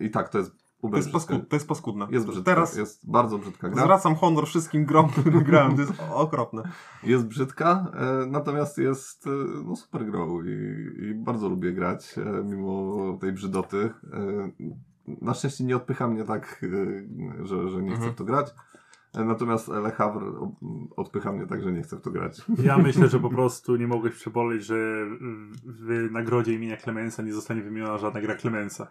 I 0.00 0.10
tak, 0.10 0.28
to 0.28 0.38
jest 0.38 0.63
To 0.90 0.96
jest, 0.96 1.12
paskud, 1.12 1.48
to 1.48 1.56
jest 1.56 1.68
paskudne. 1.68 2.06
Jest 2.10 2.26
brzydka, 2.26 2.44
Teraz 2.50 2.76
jest 2.76 3.10
bardzo 3.10 3.38
brzydka 3.38 3.68
gra. 3.68 3.82
zwracam 3.82 4.14
honor 4.14 4.46
wszystkim 4.46 4.84
grom, 4.84 5.08
które 5.20 5.40
grałem. 5.40 5.74
To 5.76 5.80
jest 5.80 5.92
okropne. 6.12 6.62
Jest 7.02 7.26
brzydka, 7.26 7.86
e, 7.94 8.26
natomiast 8.26 8.78
jest 8.78 9.26
e, 9.26 9.30
no, 9.64 9.76
super 9.76 10.06
grą 10.06 10.42
i, 10.42 10.50
i 11.04 11.14
bardzo 11.14 11.48
lubię 11.48 11.72
grać, 11.72 12.14
e, 12.18 12.44
mimo 12.44 13.18
tej 13.20 13.32
brzydoty. 13.32 13.90
E, 14.12 14.50
na 15.20 15.34
szczęście 15.34 15.64
nie 15.64 15.76
odpycha 15.76 16.08
mnie 16.08 16.24
tak, 16.24 16.64
e, 17.40 17.46
że, 17.46 17.68
że 17.68 17.82
nie 17.82 17.90
chcę 17.90 17.96
Mhm. 17.96 18.12
w 18.12 18.16
to 18.16 18.24
grać. 18.24 18.54
E, 19.14 19.24
Natomiast 19.24 19.68
Le 19.68 19.90
Havre 19.90 20.26
odpycha 20.96 21.32
mnie 21.32 21.46
tak, 21.46 21.62
że 21.62 21.72
nie 21.72 21.82
chcę 21.82 21.96
w 21.96 22.00
to 22.00 22.10
grać. 22.10 22.42
Ja 22.62 22.78
myślę, 22.78 23.08
że 23.08 23.20
po 23.20 23.30
prostu 23.30 23.76
nie 23.76 23.86
mogłeś 23.86 24.14
przeboleć, 24.14 24.64
że 24.64 25.06
w, 25.64 26.08
w 26.08 26.12
nagrodzie 26.12 26.52
imienia 26.54 26.76
Clemensa 26.76 27.22
nie 27.22 27.32
zostanie 27.32 27.62
wymieniona 27.62 27.98
żadna 27.98 28.20
gra 28.20 28.36
Clemensa. 28.36 28.86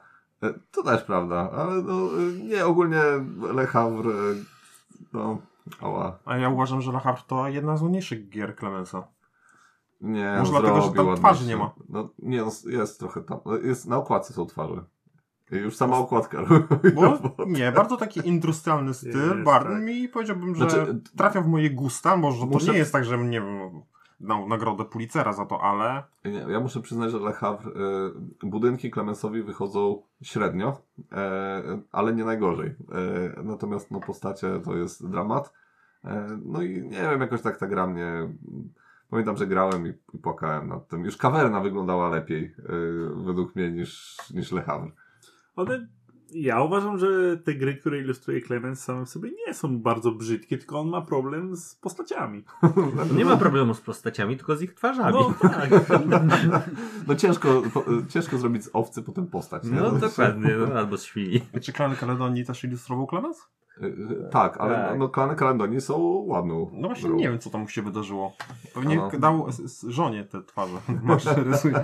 To 0.71 0.83
też 0.83 1.03
prawda, 1.03 1.51
ale 1.51 1.81
no, 1.81 2.09
nie, 2.43 2.65
ogólnie 2.65 3.01
Le 3.53 3.67
Havre, 3.67 4.13
no, 5.13 5.37
ała. 5.81 6.19
A 6.25 6.37
ja 6.37 6.49
uważam, 6.49 6.81
że 6.81 6.91
La 6.91 6.99
Havre 6.99 7.21
to 7.27 7.47
jedna 7.47 7.77
z 7.77 7.81
ładniejszych 7.81 8.29
gier 8.29 8.55
Clemensa. 8.59 9.07
Nie, 10.01 10.35
Może 10.39 10.55
on 10.55 10.61
dlatego, 10.61 10.81
że 10.81 10.91
tam 10.91 11.15
twarzy 11.15 11.47
nie 11.47 11.57
ma. 11.57 11.71
No, 11.89 12.09
nie, 12.19 12.41
no, 12.41 12.51
jest 12.65 12.99
trochę 12.99 13.21
tam. 13.21 13.39
Jest, 13.63 13.87
na 13.87 13.97
okładce 13.97 14.33
są 14.33 14.45
twarze. 14.45 14.83
I 15.51 15.55
Już 15.55 15.75
sama 15.75 15.97
okładka 15.97 16.37
Bo, 16.95 17.35
nie, 17.45 17.71
bardzo 17.71 17.97
taki 17.97 18.27
industrialny 18.27 18.93
styl. 18.93 19.29
Jest, 19.29 19.43
bardzo 19.43 19.69
tak. 19.69 19.83
mi 19.83 20.09
powiedziałbym, 20.09 20.55
że 20.55 20.69
Znaczy, 20.69 21.01
trafia 21.17 21.41
w 21.41 21.47
moje 21.47 21.69
gusta. 21.69 22.17
Może 22.17 22.45
muszę- 22.45 22.65
to 22.65 22.71
nie 22.71 22.77
jest 22.77 22.91
tak, 22.91 23.05
że 23.05 23.17
nie 23.17 23.41
wiem, 23.41 23.81
dał 24.19 24.47
nagrodę 24.47 24.85
Pulitzera 24.85 25.33
za 25.33 25.45
to, 25.45 25.61
ale 25.61 26.03
Nie, 26.25 26.45
ja 26.53 26.59
muszę 26.59 26.81
przyznać, 26.81 27.11
że 27.11 27.19
Le 27.19 27.33
Havre, 27.33 27.71
y, 28.43 28.47
budynki 28.47 28.91
Clemensowi 28.91 29.43
wychodzą 29.43 30.01
średnio, 30.21 30.81
e, 31.11 31.81
ale 31.91 32.13
nie 32.13 32.25
najgorzej. 32.25 32.67
E, 32.69 33.43
natomiast 33.43 33.91
no, 33.91 33.99
postacie 33.99 34.59
to 34.65 34.75
jest 34.75 35.09
dramat. 35.09 35.53
E, 36.05 36.39
no 36.45 36.61
i 36.61 36.81
nie 36.81 37.01
wiem, 37.01 37.21
jakoś 37.21 37.41
tak 37.41 37.57
ta 37.57 37.67
gra 37.67 37.87
mnie... 37.87 38.29
Pamiętam, 39.09 39.37
że 39.37 39.47
grałem 39.47 39.87
i, 39.87 39.93
i 40.13 40.17
płakałem 40.17 40.67
nad 40.67 40.87
tym. 40.87 41.05
Już 41.05 41.17
kawerna 41.17 41.59
wyglądała 41.59 42.09
lepiej 42.09 42.43
y, 42.43 43.25
według 43.25 43.55
mnie 43.55 43.71
niż, 43.71 44.17
niż 44.33 44.51
Le 44.51 44.61
Havre. 44.61 44.91
one... 45.55 45.87
Ja 46.35 46.61
uważam, 46.61 46.97
że 46.97 47.37
te 47.37 47.53
gry, 47.53 47.75
które 47.75 47.99
ilustruje 47.99 48.41
Clemens 48.41 48.83
same 48.83 49.05
w 49.05 49.09
sobie 49.09 49.31
nie 49.47 49.53
są 49.53 49.79
bardzo 49.79 50.11
brzydkie, 50.11 50.57
tylko 50.57 50.79
on 50.79 50.89
ma 50.89 51.01
problem 51.01 51.55
z 51.55 51.75
postaciami. 51.75 52.43
Nie 53.17 53.25
ma 53.25 53.37
problemu 53.37 53.73
z 53.73 53.81
postaciami, 53.81 54.37
tylko 54.37 54.55
z 54.55 54.61
ich 54.61 54.73
twarzami. 54.73 55.17
No 55.17 55.49
tak. 55.49 55.69
No 57.07 57.15
ciężko, 57.15 57.63
po, 57.73 57.83
ciężko 58.09 58.37
zrobić 58.37 58.63
z 58.63 58.69
owcy 58.73 59.03
potem 59.03 59.27
postać, 59.27 59.63
nie? 59.63 59.71
No 59.71 59.91
dokładnie, 59.91 60.49
no, 60.57 60.79
albo 60.79 60.97
z 60.97 61.03
świni. 61.03 61.41
Czy 61.61 61.73
Klan 61.73 61.95
Kaledonii 61.95 62.45
też 62.45 62.63
ilustrował 62.63 63.07
Clemens? 63.07 63.47
Y, 63.81 63.85
y, 63.85 64.29
Tak, 64.31 64.57
ale 64.57 64.75
Tak. 64.75 64.99
no 64.99 65.09
klany 65.09 65.35
Kalandonii 65.35 65.81
są 65.81 65.97
ładną. 66.27 66.69
No 66.73 66.87
właśnie 66.87 67.09
grą. 67.09 67.17
nie 67.17 67.29
wiem, 67.29 67.39
co 67.39 67.49
tam 67.49 67.67
się 67.67 67.81
wydarzyło. 67.81 68.33
Pewnie 68.73 68.95
No. 68.95 69.09
dał 69.19 69.45
żonie 69.87 70.23
te 70.25 70.43
twarze. 70.43 70.77
Masz 71.03 71.25
rysuje. 71.25 71.83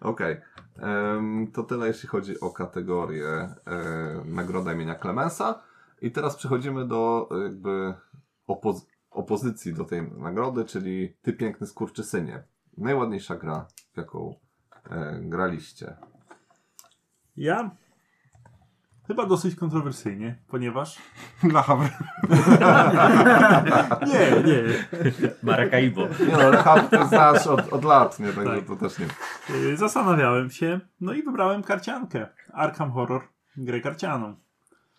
Okej. 0.00 0.36
Em, 0.78 1.46
To 1.52 1.62
tyle, 1.62 1.86
jeśli 1.86 2.08
chodzi 2.08 2.40
o 2.40 2.50
kategorię 2.50 3.26
e, 3.28 3.54
Nagroda 4.24 4.72
imienia 4.72 4.94
Clemensa. 4.94 5.62
I 6.02 6.10
teraz 6.10 6.36
przechodzimy 6.36 6.88
do 6.88 7.28
e, 7.30 7.42
jakby 7.42 7.94
opoz- 8.48 8.86
opozycji 9.10 9.74
do 9.74 9.84
tej 9.84 10.10
nagrody, 10.12 10.64
czyli 10.64 11.16
Ty 11.22 11.32
piękny 11.32 11.66
skurczysynie. 11.66 12.42
Najładniejsza 12.78 13.36
gra, 13.36 13.66
w 13.92 13.96
jaką 13.96 14.34
e, 14.90 15.20
graliście. 15.22 15.96
Ja 17.36 17.70
chyba 19.06 19.26
dosyć 19.26 19.54
kontrowersyjnie, 19.54 20.36
ponieważ... 20.48 20.98
Dla 21.42 21.62
Hawry. 21.62 21.88
Nie, 24.06 24.30
nie. 24.52 24.62
Maracaibo. 25.42 26.00
Nie 26.02 26.50
no, 26.52 26.62
Hub 26.62 26.90
to 26.90 27.06
znasz 27.06 27.46
od, 27.46 27.72
od 27.72 27.84
lat, 27.84 28.20
nie? 28.20 28.32
Także 28.32 28.56
Tak. 28.56 28.64
to 28.66 28.76
też 28.76 28.98
nie. 28.98 29.06
Y, 29.56 29.76
Zastanawiałem 29.76 30.50
się, 30.50 30.80
no 31.00 31.12
i 31.12 31.22
wybrałem 31.22 31.62
karciankę. 31.62 32.26
Arkham 32.52 32.92
Horror, 32.92 33.22
grę 33.56 33.80
karcianą. 33.80 34.36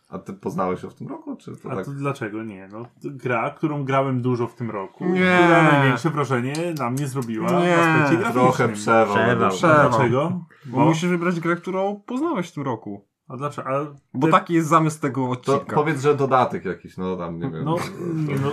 A 0.10 0.20
ty 0.20 0.34
poznałeś 0.34 0.84
ją 0.84 0.90
w 0.90 0.96
tym 0.96 1.08
roku, 1.08 1.36
czy 1.36 1.58
to 1.58 1.72
A 1.72 1.76
tak? 1.76 1.86
to 1.86 1.92
dlaczego 1.92 2.44
nie? 2.44 2.68
No, 2.72 2.84
to 2.84 2.88
gra, 3.04 3.50
którą 3.50 3.84
grałem 3.84 4.22
dużo 4.22 4.48
w 4.48 4.56
tym 4.56 4.72
roku, 4.72 5.06
Nie. 5.06 5.38
która 5.44 5.64
największe 5.64 6.10
wrażenie 6.10 6.54
na 6.80 6.90
mnie 6.90 7.08
zrobiła 7.08 7.52
Nie. 7.52 7.76
w 7.76 7.80
aspekcie 7.80 8.18
graficznym. 8.18 8.34
Trochę 8.34 8.70
przewał. 8.70 9.16
Przewał. 9.16 9.52
Przewał. 9.52 9.90
Dlaczego? 9.90 10.46
Bo 10.66 10.86
musisz 10.86 11.10
wybrać 11.10 11.40
grę, 11.40 11.56
którą 11.56 12.02
poznałeś 12.06 12.50
w 12.50 12.54
tym 12.54 12.64
roku. 12.64 13.07
A 13.28 13.38
dlaczego? 13.38 13.70
A 13.70 13.86
Bo 14.14 14.28
taki 14.28 14.54
jest 14.54 14.68
zamysł 14.68 15.02
tego 15.02 15.26
To 15.26 15.32
odcinka. 15.32 15.76
powiedz, 15.76 16.02
że 16.02 16.16
dodatek 16.16 16.66
jakiś, 16.66 16.98
no 16.98 17.18
tam 17.18 17.40
nie 17.40 17.50
wiem. 17.50 17.64
No, 17.64 17.76
nie, 18.16 18.36
no, 18.36 18.52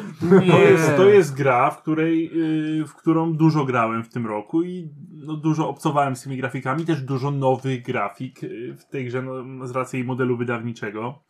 to, 0.53 0.59
jest, 0.59 0.97
to 0.97 1.05
jest 1.09 1.37
gra, 1.37 1.71
w 1.71 1.83
której, 1.83 2.31
yy, 2.79 2.87
w 2.87 2.95
którą 2.95 3.33
dużo 3.33 3.65
grałem 3.65 4.05
w 4.05 4.09
tym 4.09 4.27
roku 4.27 4.63
i 4.63 4.91
no, 5.11 5.37
dużo 5.37 5.69
obcowałem 5.69 6.17
z 6.17 6.23
tymi 6.23 6.37
grafikami, 6.37 6.85
też 6.85 7.03
dużo 7.03 7.31
nowych 7.31 7.83
grafik 7.83 8.43
yy, 8.43 8.77
w 8.77 8.85
tej 8.85 9.07
grze 9.07 9.23
no, 9.23 9.67
z 9.67 9.71
racji 9.71 10.05
modelu 10.05 10.37
wydawniczego 10.37 11.23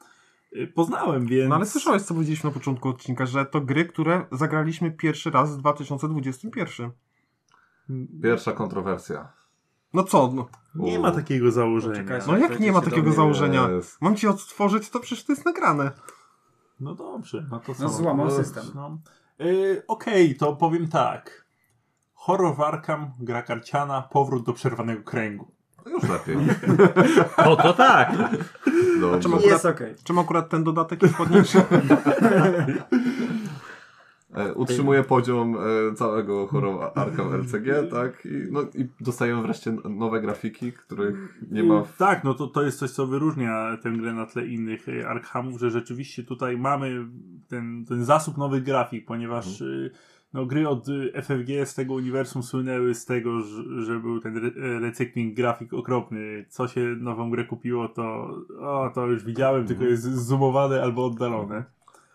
yy, 0.52 0.66
poznałem, 0.66 1.26
więc... 1.26 1.48
No 1.48 1.54
ale 1.54 1.66
słyszałeś, 1.66 2.02
co 2.02 2.14
powiedzieliśmy 2.14 2.50
na 2.50 2.54
początku 2.54 2.88
odcinka, 2.88 3.26
że 3.26 3.46
to 3.46 3.60
gry, 3.60 3.84
które 3.84 4.26
zagraliśmy 4.32 4.90
pierwszy 4.90 5.30
raz 5.30 5.56
w 5.56 5.58
2021. 5.58 6.90
Pierwsza 8.22 8.52
kontrowersja. 8.52 9.43
No 9.94 10.02
co? 10.02 10.32
No, 10.34 10.46
Nie 10.74 10.98
ma 10.98 11.10
takiego 11.12 11.50
założenia. 11.50 11.94
Poczekaj, 11.94 12.20
no 12.26 12.38
jak 12.38 12.60
nie 12.60 12.72
ma 12.72 12.80
takiego 12.80 13.12
założenia? 13.12 13.68
Jest. 13.70 14.02
Mam 14.02 14.16
ci 14.16 14.26
odtworzyć 14.26 14.90
to, 14.90 15.00
przecież 15.00 15.24
to 15.24 15.32
jest 15.32 15.44
nagrane. 15.44 15.90
No 16.80 16.94
dobrze, 16.94 17.46
no 17.50 17.60
to 17.60 17.74
co? 17.74 17.82
No 17.82 17.88
złamał 17.88 18.26
No, 18.26 18.32
system. 18.32 18.64
No. 18.74 18.98
Yy, 19.38 19.82
Okej, 19.88 20.36
to 20.36 20.56
powiem 20.56 20.88
tak. 20.88 21.44
Horror 22.14 22.54
gra 23.20 23.42
karciana, 23.42 24.02
powrót 24.02 24.46
do 24.46 24.52
przerwanego 24.52 25.02
kręgu. 25.02 25.50
No 25.86 25.92
już 25.92 26.02
lepiej. 26.02 26.36
O, 27.50 27.56
to 27.56 27.72
tak. 27.74 28.16
Dobrze. 29.00 29.20
czemu- 29.20 29.40
Jest 29.40 29.66
okej. 29.66 29.94
Czemu 30.04 30.20
akurat 30.20 30.48
ten 30.48 30.64
dodatek 30.64 31.02
jest 31.02 31.18
ładniejszy? 31.18 31.62
E, 34.34 34.54
Utrzymuje 34.54 35.04
poziom 35.04 35.56
e, 35.56 35.94
całego 35.94 36.46
horroru 36.46 36.80
Arkham 36.94 37.34
LCG, 37.34 37.90
tak? 37.90 38.26
I, 38.26 38.52
no, 38.52 38.60
I 38.74 38.88
dostajemy 39.00 39.42
wreszcie 39.42 39.76
nowe 39.84 40.20
grafiki, 40.20 40.72
których 40.72 41.38
nie 41.50 41.62
ma 41.62 41.82
w... 41.82 41.96
Tak, 41.96 42.24
no 42.24 42.34
to, 42.34 42.46
to 42.46 42.62
jest 42.62 42.78
coś, 42.78 42.90
co 42.90 43.06
wyróżnia 43.06 43.76
tę 43.82 43.90
grę 43.90 44.12
na 44.12 44.26
tle 44.26 44.46
innych 44.46 44.88
y, 44.88 45.08
Arkhamów, 45.08 45.60
że 45.60 45.70
rzeczywiście 45.70 46.24
tutaj 46.24 46.58
mamy 46.58 47.06
ten, 47.48 47.84
ten 47.88 48.04
zasób 48.04 48.38
nowych 48.38 48.62
grafik, 48.62 49.06
ponieważ 49.06 49.60
y, 49.60 49.90
no, 50.32 50.46
gry 50.46 50.68
od 50.68 50.86
FFG 51.22 51.66
z 51.66 51.74
tego 51.74 51.94
uniwersum 51.94 52.42
słynęły 52.42 52.94
z 52.94 53.04
tego, 53.04 53.40
że, 53.40 53.82
że 53.82 54.00
był 54.00 54.20
ten 54.20 54.36
re 54.36 54.80
recykling 54.80 55.34
grafik 55.34 55.74
okropny. 55.74 56.46
Co 56.48 56.68
się 56.68 56.80
nową 56.80 57.30
grę 57.30 57.44
kupiło, 57.44 57.88
to 57.88 58.02
o, 58.60 58.90
to 58.94 59.06
już 59.06 59.24
widziałem, 59.24 59.66
tylko 59.66 59.84
jest 59.84 60.02
zoomowane 60.02 60.82
albo 60.82 61.06
oddalone. 61.06 61.64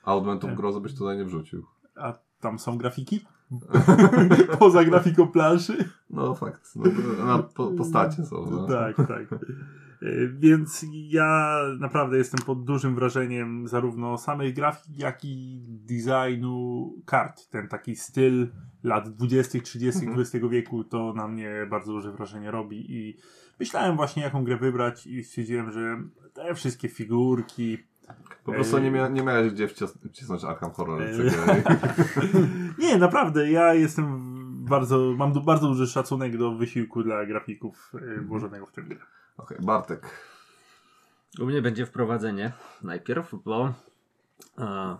A 0.03 0.11
Augmentów 0.11 0.55
grozy 0.55 0.81
byś 0.81 0.95
tutaj 0.95 1.17
nie 1.17 1.25
wrzucił. 1.25 1.65
A 1.99 2.13
tam 2.39 2.59
są 2.59 2.77
grafiki? 2.77 3.25
Poza 4.59 4.83
grafiką 4.83 5.27
planszy? 5.27 5.89
No 6.09 6.35
fakt. 6.35 6.73
No, 6.75 7.25
na 7.25 7.39
po, 7.43 7.67
postacie 7.67 8.25
są. 8.25 8.45
No. 8.51 8.67
Tak, 8.67 8.95
tak. 8.97 9.33
E, 9.33 10.27
Więc 10.39 10.85
ja 10.91 11.59
naprawdę 11.79 12.17
jestem 12.17 12.39
pod 12.45 12.63
dużym 12.63 12.95
wrażeniem 12.95 13.67
zarówno 13.67 14.17
samej 14.17 14.53
grafiki, 14.53 14.97
jak 15.01 15.25
i 15.25 15.59
designu 15.67 16.93
kart. 17.05 17.49
Ten 17.49 17.67
taki 17.67 17.95
styl 17.95 18.47
lat 18.83 19.09
20., 19.09 19.59
30., 19.61 19.99
Mhm. 20.05 20.19
XX 20.21 20.45
wieku 20.49 20.83
to 20.83 21.13
na 21.13 21.27
mnie 21.27 21.67
bardzo 21.69 21.91
duże 21.91 22.11
wrażenie 22.11 22.51
robi 22.51 22.91
i 22.95 23.17
myślałem 23.59 23.95
właśnie 23.95 24.23
jaką 24.23 24.43
grę 24.43 24.57
wybrać 24.57 25.07
i 25.07 25.23
stwierdziłem, 25.23 25.71
że 25.71 25.97
te 26.33 26.55
wszystkie 26.55 26.89
figurki, 26.89 27.77
Po 28.49 28.55
prostu 28.55 28.77
nie, 28.77 28.91
mia 28.91 29.07
nie 29.07 29.23
miałeś 29.23 29.51
gdzie 29.51 29.67
wcis- 29.67 30.09
wcisnąć 30.09 30.43
Arkham 30.43 30.71
Horror. 30.71 31.01
Nie, 32.79 32.97
naprawdę, 32.97 33.51
ja 33.51 33.73
jestem 33.73 34.19
bardzo, 34.65 35.13
mam 35.17 35.45
bardzo 35.45 35.67
duży 35.67 35.87
szacunek 35.87 36.37
do 36.37 36.51
wysiłku 36.55 37.03
dla 37.03 37.25
grafików 37.25 37.91
e, 38.17 38.21
włożonego 38.21 38.65
w 38.65 38.71
tę 38.71 38.81
grę. 38.81 38.99
Okej, 39.37 39.57
Bartek. 39.61 40.09
U 41.39 41.45
mnie 41.45 41.61
będzie 41.61 41.85
wprowadzenie 41.85 42.51
najpierw, 42.83 43.35
bo 43.45 43.73
e, 44.57 44.97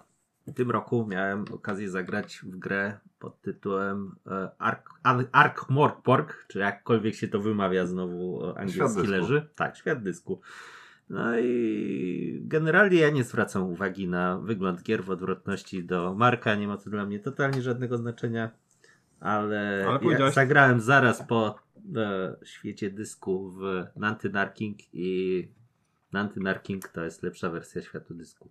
w 0.48 0.53
tym 0.53 0.72
roku 0.72 1.06
miałem 1.10 1.46
okazję 1.53 1.89
zagrać 1.89 2.39
w 2.44 2.56
grę 2.56 3.00
pod 3.20 3.41
tytułem 3.41 4.15
e, 4.27 4.50
Ark, 4.60 4.89
Ark 5.32 5.70
Morpork, 5.70 6.46
czy 6.48 6.60
jakkolwiek 6.60 7.15
się 7.15 7.27
to 7.27 7.39
wymawia 7.39 7.86
znowu 7.86 8.44
e, 8.44 8.50
Świat 8.50 8.58
angielski 8.58 9.08
leży. 9.08 9.50
Tak, 9.56 9.77
świat 9.77 10.03
dysku. 10.03 10.41
No 11.09 11.39
i 11.39 12.41
generalnie 12.43 12.97
ja 12.99 13.09
nie 13.09 13.23
zwracam 13.23 13.63
uwagi 13.63 14.07
na 14.07 14.37
wygląd 14.39 14.83
gier 14.83 15.03
w 15.03 15.09
odwrotności 15.09 15.83
do 15.83 16.13
Marka, 16.15 16.55
nie 16.55 16.67
ma 16.67 16.77
to 16.77 16.89
dla 16.89 17.05
mnie 17.05 17.19
totalnie 17.19 17.61
żadnego 17.61 17.97
znaczenia, 17.97 18.51
ale, 19.19 19.83
Ale 19.87 19.93
ja 19.93 19.99
powiedziałeś- 19.99 20.33
zagrałem 20.33 20.81
zaraz 20.81 21.23
po 21.27 21.59
e, 21.95 22.35
świecie 22.43 22.89
dysku 22.91 23.51
w 23.51 23.85
Nanty 23.95 24.29
Narking 24.29 24.77
i 24.93 25.47
Nanty 26.11 26.39
Narking 26.39 26.87
to 26.87 27.03
jest 27.03 27.23
lepsza 27.23 27.49
wersja 27.49 27.81
światu 27.81 28.13
dysku. 28.13 28.49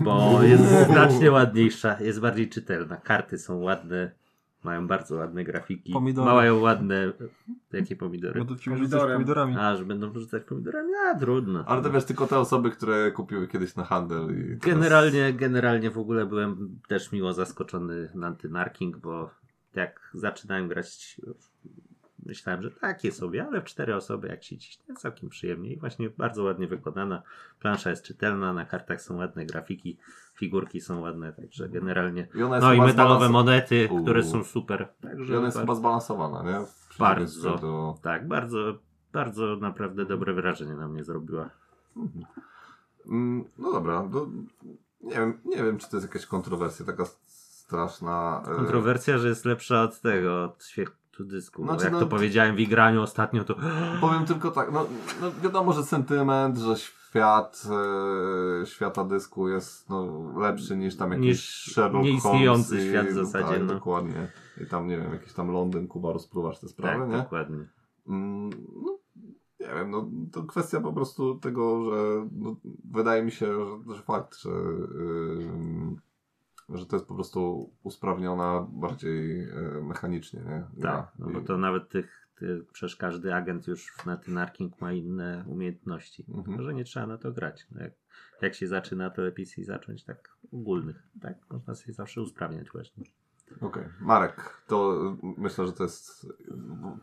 Bo 0.00 0.42
jest 0.42 0.64
znacznie 0.92 1.30
ładniejsza, 1.30 2.00
jest 2.00 2.20
bardziej 2.20 2.48
czytelna. 2.48 2.96
Karty 2.96 3.38
są 3.38 3.56
ładne, 3.56 4.10
mają 4.64 4.86
bardzo 4.86 5.14
ładne 5.14 5.44
grafiki. 5.44 5.92
Pomidory. 5.92 6.32
Mają 6.32 6.60
ładne. 6.60 7.12
Jakie 7.72 7.96
pomidory? 7.96 8.44
Będę 8.44 8.56
ci 8.56 8.70
Pomidorem. 8.70 8.90
rzucać 8.90 9.12
pomidorami. 9.12 9.56
A, 9.58 9.76
że 9.76 9.84
będą 9.84 10.10
wrzucać 10.10 10.42
pomidorami? 10.44 10.92
A, 11.06 11.18
trudno. 11.18 11.64
Ale 11.66 11.82
to 11.82 11.90
wiesz, 11.90 12.04
tylko 12.04 12.26
te 12.26 12.38
osoby, 12.38 12.70
które 12.70 13.12
kupiły 13.12 13.48
kiedyś 13.48 13.76
na 13.76 13.84
handel 13.84 14.24
i 14.30 14.58
teraz... 14.58 14.74
Generalnie, 14.74 15.32
generalnie 15.32 15.90
w 15.90 15.98
ogóle 15.98 16.26
byłem 16.26 16.80
też 16.88 17.12
miło 17.12 17.32
zaskoczony 17.32 18.10
na 18.14 18.36
bo 19.02 19.30
jak 19.74 20.10
zaczynałem 20.14 20.68
grać, 20.68 21.20
myślałem, 22.26 22.62
że 22.62 22.70
takie 22.70 23.12
sobie, 23.12 23.46
ale 23.46 23.60
w 23.60 23.64
cztery 23.64 23.94
osoby 23.96 24.28
jak 24.28 24.44
się 24.44 24.58
ciśnie, 24.58 24.94
całkiem 24.94 25.28
przyjemnie 25.28 25.72
i 25.72 25.76
właśnie 25.78 26.10
bardzo 26.10 26.42
ładnie 26.42 26.66
wykonana. 26.66 27.22
Plansza 27.60 27.90
jest 27.90 28.04
czytelna, 28.04 28.52
na 28.52 28.64
kartach 28.66 29.02
są 29.02 29.16
ładne 29.16 29.46
grafiki, 29.46 29.98
figurki 30.34 30.80
są 30.80 31.00
ładne, 31.00 31.32
także 31.32 31.68
generalnie. 31.68 32.28
I 32.34 32.38
No 32.38 32.72
i 32.72 32.80
metalowe 32.80 33.28
monety, 33.28 33.88
Uuu. 33.90 34.02
które 34.02 34.22
są 34.24 34.44
super. 34.44 34.88
I 35.00 35.02
Także 35.02 35.36
ona 35.36 35.44
jest 35.46 35.56
bar- 35.56 35.62
chyba 35.64 35.74
zbalansowana, 35.74 36.42
nie? 36.42 36.66
Bardzo. 36.98 37.56
Do... 37.58 37.94
tak, 38.02 38.28
bardzo, 38.28 38.78
bardzo 39.12 39.56
naprawdę 39.56 40.06
dobre 40.06 40.34
wrażenie 40.34 40.74
na 40.74 40.88
mnie 40.88 41.04
zrobiła. 41.04 41.50
Mm, 43.06 43.44
No 43.58 43.72
dobra, 43.72 44.08
to 44.12 44.26
nie 45.00 45.14
wiem, 45.14 45.38
nie 45.44 45.56
wiem, 45.56 45.78
czy 45.78 45.90
to 45.90 45.96
jest 45.96 46.06
jakaś 46.08 46.26
kontrowersja 46.26 46.86
taka 46.86 47.04
straszna. 47.26 48.42
e, 48.52 48.54
Kontrowersja, 48.56 49.18
że 49.18 49.28
jest 49.28 49.44
lepsza 49.44 49.82
od 49.82 50.00
tego, 50.00 50.44
od 50.44 50.64
dysku. 51.24 51.64
Znaczy, 51.64 51.84
jak 51.84 51.92
no- 51.92 52.00
to 52.00 52.06
powiedziałem 52.06 52.56
w 52.56 52.60
igraniu 52.60 53.02
ostatnio, 53.02 53.44
to 53.44 53.54
Powiem 54.00 54.24
tylko 54.26 54.50
tak, 54.50 54.72
no, 54.72 54.86
no 55.20 55.32
wiadomo, 55.42 55.72
że 55.72 55.82
sentyment, 55.84 56.58
że 56.58 56.76
świat 56.76 57.62
e, 58.62 58.66
świata 58.66 59.04
dysku 59.04 59.48
jest 59.48 59.88
no, 59.90 60.32
lepszy 60.40 60.76
niż 60.76 60.96
tam 60.96 61.10
jakiś 61.12 61.26
Niż 61.26 61.72
Sherlock 61.74 62.04
nieistniejący 62.04 62.68
Holmes 62.68 62.86
i- 62.86 62.88
świat 62.90 63.06
w 63.06 63.14
zasadzie, 63.14 63.48
Tak, 63.58 63.60
no. 63.60 63.74
dokładnie. 63.74 64.28
I 64.62 64.66
tam, 64.66 64.88
nie 64.88 64.98
wiem, 64.98 65.12
jakiś 65.12 65.32
tam 65.32 65.50
Londyn, 65.52 65.88
Kuba, 65.88 66.12
rozpruwasz 66.12 66.58
te 66.60 66.68
sprawy, 66.68 67.00
tak, 67.00 67.10
nie? 67.10 67.16
dokładnie. 67.16 67.56
Mm, 68.08 68.50
no, 68.82 68.98
nie 69.16 69.66
Nie 69.68 69.74
wiem, 69.74 69.90
no 69.90 70.10
to 70.32 70.42
kwestia 70.42 70.80
po 70.80 70.92
prostu 70.92 71.34
tego, 71.34 71.84
że 71.84 72.28
no, 72.32 72.56
wydaje 72.92 73.22
mi 73.22 73.30
się, 73.30 73.46
że, 73.46 73.94
że 73.94 74.02
fakt, 74.02 74.36
że, 74.38 74.50
yy, 74.50 75.96
że 76.68 76.86
to 76.86 76.96
jest 76.96 77.08
po 77.08 77.14
prostu 77.14 77.70
usprawniona 77.82 78.66
bardziej 78.70 79.38
yy, 79.38 79.82
mechanicznie, 79.82 80.40
nie? 80.40 80.64
Gra. 80.76 80.92
Tak, 80.92 81.12
no 81.18 81.30
bo 81.30 81.40
to 81.40 81.58
nawet 81.58 81.88
tych, 81.88 82.28
ty, 82.38 82.64
przecież 82.72 82.96
każdy 82.96 83.34
agent 83.34 83.66
już 83.66 84.06
na 84.06 84.16
ten 84.16 84.38
arking 84.38 84.80
ma 84.80 84.92
inne 84.92 85.44
umiejętności. 85.46 86.24
Mhm. 86.28 86.44
Tylko, 86.44 86.62
że 86.62 86.74
nie 86.74 86.84
trzeba 86.84 87.06
na 87.06 87.18
to 87.18 87.32
grać. 87.32 87.66
No 87.72 87.82
jak, 87.82 87.92
jak 88.42 88.54
się 88.54 88.66
zaczyna, 88.66 89.10
to 89.10 89.22
lepiej 89.22 89.46
sobie 89.46 89.64
zacząć 89.64 90.04
tak 90.04 90.36
ogólnych. 90.52 91.02
Tak, 91.22 91.36
można 91.50 91.74
sobie 91.74 91.92
zawsze 91.92 92.22
usprawniać 92.22 92.70
właśnie. 92.70 93.04
Okej. 93.60 93.84
Marek, 94.00 94.62
to 94.66 94.98
myślę, 95.22 95.66
że 95.66 95.72
to 95.72 95.82
jest. 95.82 96.26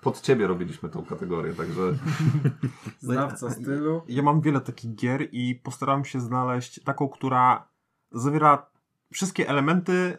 Pod 0.01 0.21
ciebie 0.21 0.47
robiliśmy 0.47 0.89
tą 0.89 1.05
kategorię, 1.05 1.53
także. 1.53 1.81
Znawca 2.99 3.49
stylu. 3.49 4.01
Ja 4.07 4.23
mam 4.23 4.41
wiele 4.41 4.61
takich 4.61 4.95
gier 4.95 5.27
i 5.31 5.55
postaram 5.55 6.05
się 6.05 6.21
znaleźć 6.21 6.83
taką, 6.83 7.09
która 7.09 7.67
zawiera 8.11 8.72
wszystkie 9.13 9.49
elementy 9.49 10.17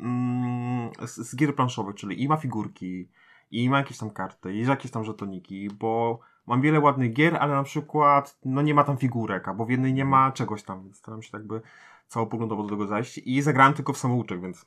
mm, 0.00 0.90
z, 1.06 1.16
z 1.16 1.36
gier 1.36 1.54
planszowych, 1.54 1.94
czyli 1.94 2.22
i 2.22 2.28
ma 2.28 2.36
figurki, 2.36 3.08
i 3.50 3.70
ma 3.70 3.78
jakieś 3.78 3.98
tam 3.98 4.10
karty, 4.10 4.54
i 4.54 4.66
jakieś 4.66 4.90
tam 4.90 5.04
żetoniki, 5.04 5.68
bo 5.70 6.20
mam 6.46 6.60
wiele 6.60 6.80
ładnych 6.80 7.12
gier, 7.12 7.36
ale 7.36 7.54
na 7.54 7.62
przykład 7.62 8.38
no 8.44 8.62
nie 8.62 8.74
ma 8.74 8.84
tam 8.84 8.96
figurek, 8.96 9.48
albo 9.48 9.64
w 9.64 9.70
jednej 9.70 9.94
nie 9.94 10.04
ma 10.04 10.32
czegoś 10.32 10.62
tam, 10.62 10.82
więc 10.82 10.96
staram 10.96 11.22
się 11.22 11.30
tak 11.30 11.40
jakby 11.40 11.60
całopoglądowo 12.08 12.62
do 12.62 12.68
tego 12.68 12.86
zajść 12.86 13.18
i 13.18 13.42
zagrałem 13.42 13.74
tylko 13.74 13.92
w 13.92 13.98
samouczek, 13.98 14.40
więc 14.40 14.66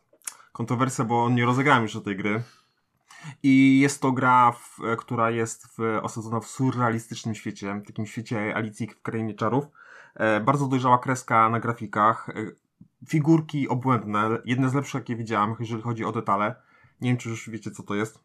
kontrowersja, 0.52 1.06
bo 1.06 1.30
nie 1.30 1.46
rozegrałem 1.46 1.84
jeszcze 1.84 2.02
tej 2.02 2.18
gry. 2.18 2.44
I 3.44 3.80
jest 3.80 4.02
to 4.02 4.12
gra, 4.12 4.52
w, 4.52 4.80
która 4.98 5.32
jest 5.32 5.68
w, 5.68 6.00
osadzona 6.02 6.40
w 6.40 6.48
surrealistycznym 6.48 7.36
świecie, 7.36 7.82
takim 7.88 8.06
świecie 8.06 8.56
Alicji 8.56 8.88
w 8.88 9.02
Krainie 9.02 9.34
Czarów. 9.34 9.66
E, 10.16 10.40
bardzo 10.40 10.68
dojrzała 10.68 10.98
kreska 10.98 11.50
na 11.50 11.60
grafikach. 11.60 12.30
Figurki 13.08 13.68
obłędne, 13.70 14.30
jedne 14.46 14.70
z 14.70 14.74
lepszych, 14.74 14.94
jakie 14.94 15.16
widziałem, 15.16 15.56
jeżeli 15.60 15.82
chodzi 15.82 16.06
o 16.06 16.12
detale. 16.12 16.56
Nie 17.02 17.10
wiem, 17.10 17.18
czy 17.18 17.30
już 17.30 17.50
wiecie, 17.50 17.72
co 17.72 17.84
to 17.84 17.96
jest. 17.96 18.20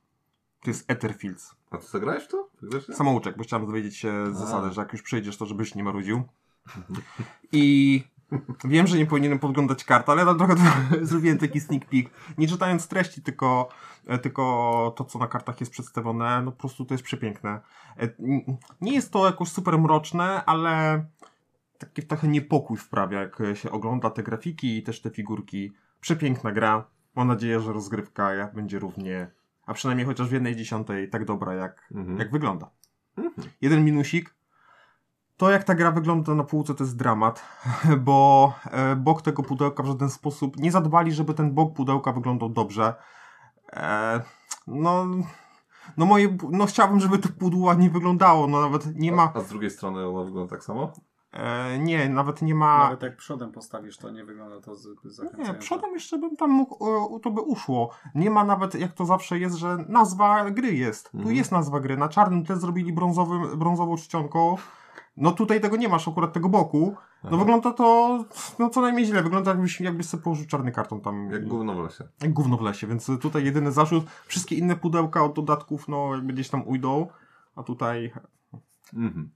To 0.63 0.71
jest 0.71 0.91
Etherfields. 0.91 1.55
A 1.71 1.79
ty 1.79 1.87
zagrałeś 1.87 2.25
w 2.25 2.29
to? 2.29 2.49
Faktycznie? 2.61 2.95
Samouczek, 2.95 3.37
bo 3.37 3.43
chciałem 3.45 3.67
dowiedzieć 3.67 3.97
się 3.97 4.25
A. 4.29 4.31
zasady, 4.31 4.73
że 4.73 4.81
jak 4.81 4.93
już 4.93 5.03
przejdziesz, 5.03 5.37
to 5.37 5.47
żebyś 5.47 5.75
nie 5.75 5.85
marudził. 5.85 6.23
I 7.53 8.05
wiem, 8.65 8.87
że 8.87 8.97
nie 8.99 9.07
powinienem 9.07 9.39
podglądać 9.39 9.85
kart, 9.85 10.09
ale 10.09 10.25
tam 10.25 10.39
trochę 10.39 10.55
zrobiłem 11.07 11.39
taki 11.39 11.61
sneak 11.61 11.85
peek. 11.85 12.11
Nie 12.39 12.49
czytając 12.49 12.89
treści, 12.89 13.23
tylko, 13.23 13.69
e, 14.07 14.19
tylko 14.19 14.95
to, 14.97 15.05
co 15.05 15.19
na 15.19 15.27
kartach 15.27 15.61
jest 15.61 15.73
przedstawione, 15.73 16.43
no 16.43 16.53
po 16.53 16.59
prostu 16.59 16.85
to 16.85 16.95
jest 16.95 17.05
przepiękne. 17.05 17.61
E, 17.99 18.09
Nie 18.81 18.95
jest 18.95 19.13
to 19.13 19.27
jakoś 19.27 19.49
super 19.49 19.79
mroczne, 19.79 20.45
ale 20.45 21.05
taki 21.81 22.03
trochę 22.03 22.29
niepokój 22.29 22.77
wprawia, 22.77 23.21
jak 23.21 23.39
się 23.55 23.71
ogląda 23.71 24.11
te 24.11 24.23
grafiki 24.23 24.79
i 24.79 24.83
też 24.83 25.03
te 25.03 25.11
figurki. 25.11 25.73
Przepiękna 26.01 26.53
gra. 26.53 26.85
Mam 27.17 27.29
nadzieję, 27.29 27.61
że 27.61 27.73
rozgrywka 27.73 28.35
jak 28.35 28.55
będzie 28.55 28.79
równie, 28.79 29.31
a 29.67 29.75
przynajmniej 29.75 30.07
chociaż 30.07 30.29
w 30.29 30.33
jednej 30.33 30.57
dziesiątej 30.57 31.11
tak 31.11 31.25
dobra, 31.25 31.55
jak, 31.55 31.89
Mhm. 31.95 32.19
jak 32.19 32.31
wygląda. 32.31 32.71
Jeden 33.61 33.85
minusik. 33.85 34.35
To 35.37 35.51
jak 35.51 35.65
ta 35.65 35.75
gra 35.75 35.91
wygląda 35.91 36.35
na 36.35 36.45
półce 36.45 36.75
to 36.75 36.85
jest 36.85 36.97
dramat, 36.97 37.43
bo 38.07 38.53
e, 38.71 38.97
bok 38.97 39.23
tego 39.23 39.43
pudełka 39.43 39.83
w 39.83 39.87
żaden 39.87 40.11
sposób 40.11 40.57
nie 40.57 40.73
zadbali, 40.73 41.13
żeby 41.13 41.35
ten 41.35 41.55
bok 41.55 41.75
pudełka 41.75 42.13
wyglądał 42.13 42.49
dobrze. 42.49 42.95
E, 43.73 44.21
no, 44.67 45.07
no 45.97 46.07
moje, 46.07 46.37
no 46.51 46.67
chciałbym, 46.67 47.01
żeby 47.01 47.19
to 47.19 47.29
pudło 47.29 47.67
ładnie 47.67 47.91
wyglądało, 47.91 48.47
no 48.47 48.61
nawet 48.61 48.97
nie 48.97 49.13
ma, 49.13 49.23
A, 49.35 49.39
a 49.39 49.41
z 49.41 49.49
drugiej 49.49 49.71
strony 49.71 50.07
ona 50.09 50.25
wygląda 50.25 50.51
tak 50.51 50.65
samo? 50.65 50.93
E, 51.33 51.79
nie, 51.79 52.09
nawet 52.09 52.43
nie 52.43 52.55
ma, 52.55 52.79
Nawet 52.79 53.03
jak 53.03 53.17
przodem 53.17 53.53
postawisz, 53.53 53.97
to 53.99 54.11
nie 54.11 54.25
wygląda 54.25 54.61
to 54.61 54.75
zachęcająco. 55.05 55.53
nie, 55.53 55.55
przodem 55.59 55.93
jeszcze 55.95 56.19
bym 56.19 56.37
tam 56.37 56.51
mógł, 56.51 56.87
e, 57.17 57.21
to 57.21 57.31
by 57.31 57.41
uszło. 57.41 57.91
Nie 58.15 58.31
ma 58.31 58.45
nawet, 58.45 58.75
jak 58.75 58.93
to 58.93 59.05
zawsze 59.05 59.39
jest, 59.39 59.57
że 59.57 59.77
nazwa 59.89 60.51
gry 60.51 60.75
jest. 60.75 61.11
Tu 61.11 61.19
Mhm. 61.19 61.37
jest 61.37 61.53
nazwa 61.53 61.81
gry, 61.81 61.97
na 61.97 62.09
czarnym 62.09 62.45
tle 62.45 62.57
zrobili 62.57 62.93
brązowym, 62.93 63.59
brązową 63.59 63.97
czcionką, 63.97 64.57
no 65.17 65.33
tutaj 65.33 65.61
tego 65.61 65.77
nie 65.77 65.89
masz, 65.89 66.09
akurat 66.09 66.33
tego 66.33 66.49
boku. 66.49 66.95
No 67.25 67.29
Aha. 67.33 67.37
wygląda 67.39 67.73
to, 67.73 68.19
no 68.59 68.71
co 68.71 68.81
najmniej 68.81 69.05
źle, 69.07 69.23
wygląda 69.23 69.51
jakbyś, 69.51 69.81
jakbyś 69.81 70.07
sobie 70.07 70.23
położył 70.23 70.47
czarny 70.47 70.73
karton 70.73 71.01
tam. 71.01 71.31
Jak 71.31 71.49
gówno 71.49 71.75
w 71.75 71.79
lesie. 71.79 72.09
Jak 72.23 72.33
gówno 72.33 72.57
w 72.57 72.61
lesie, 72.61 72.87
więc 72.87 73.07
tutaj 73.21 73.45
jedyny 73.45 73.73
zarzut, 73.73 74.05
wszystkie 74.27 74.57
inne 74.57 74.77
pudełka 74.77 75.25
od 75.25 75.35
dodatków, 75.35 75.89
no 75.89 76.15
jakby 76.15 76.33
gdzieś 76.33 76.49
tam 76.49 76.69
ujdą, 76.69 77.07
a 77.57 77.63
tutaj, 77.63 78.13
Mhm. 78.95 79.31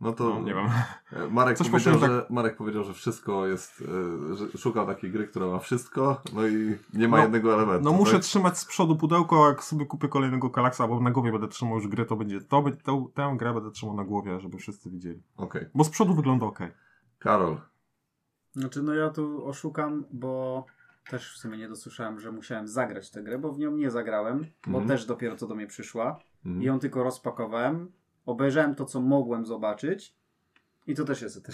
No 0.00 0.12
to 0.12 0.24
no 0.24 0.40
nie 0.40 0.54
wiem. 0.54 0.66
Marek 1.30 1.58
Coś 1.58 1.68
powiedział, 1.70 1.98
że, 1.98 2.26
Marek 2.30 2.56
powiedział, 2.56 2.84
że 2.84 2.94
wszystko 2.94 3.46
jest, 3.46 3.84
e, 4.32 4.36
że 4.36 4.58
szukał 4.58 4.86
takiej 4.86 5.10
gry, 5.10 5.28
która 5.28 5.46
ma 5.46 5.58
wszystko, 5.58 6.22
no 6.34 6.46
i 6.46 6.76
nie 6.94 7.08
ma 7.08 7.16
No, 7.16 7.22
jednego 7.22 7.54
elementu. 7.54 7.84
No 7.84 7.92
muszę 7.92 8.12
tak? 8.12 8.22
trzymać 8.22 8.58
z 8.58 8.64
przodu 8.64 8.96
pudełko, 8.96 9.44
a 9.46 9.48
jak 9.48 9.64
sobie 9.64 9.86
kupię 9.86 10.08
kolejnego 10.08 10.50
kalaksa, 10.50 10.84
albo 10.84 11.00
na 11.00 11.10
głowie 11.10 11.32
będę 11.32 11.48
trzymał 11.48 11.74
już 11.74 11.88
grę, 11.88 12.04
to 12.04 12.16
będzie, 12.16 12.40
to, 12.40 12.62
be- 12.62 12.72
tę, 12.76 13.06
tę 13.14 13.34
grę 13.38 13.54
będę 13.54 13.70
trzymał 13.70 13.96
na 13.96 14.04
głowie, 14.04 14.40
żeby 14.40 14.58
wszyscy 14.58 14.90
widzieli. 14.90 15.22
Okej. 15.36 15.66
Bo 15.74 15.84
z 15.84 15.90
przodu 15.90 16.14
wygląda 16.14 16.46
ok. 16.46 16.58
Karol. 17.18 17.56
Znaczy, 18.52 18.82
no 18.82 18.94
ja 18.94 19.10
tu 19.10 19.46
oszukam, 19.46 20.04
bo 20.12 20.64
też 21.10 21.34
w 21.34 21.38
sumie 21.38 21.58
nie 21.58 21.68
dosłyszałem, 21.68 22.20
że 22.20 22.32
musiałem 22.32 22.68
zagrać 22.68 23.10
tę 23.10 23.22
grę, 23.22 23.38
bo 23.38 23.52
w 23.52 23.58
nią 23.58 23.70
nie 23.76 23.90
zagrałem, 23.90 24.38
bo 24.66 24.78
Mhm. 24.78 24.88
też 24.88 25.06
dopiero 25.06 25.36
co 25.36 25.46
do 25.46 25.54
mnie 25.54 25.66
przyszła. 25.66 26.18
Mhm. 26.44 26.62
I 26.62 26.66
ją 26.66 26.78
tylko 26.78 27.02
rozpakowałem, 27.04 27.92
obejrzałem 28.26 28.74
to, 28.74 28.84
co 28.84 29.00
mogłem 29.00 29.46
zobaczyć 29.46 30.14
i 30.86 30.94
to 30.94 31.04
też 31.04 31.22
jest. 31.22 31.40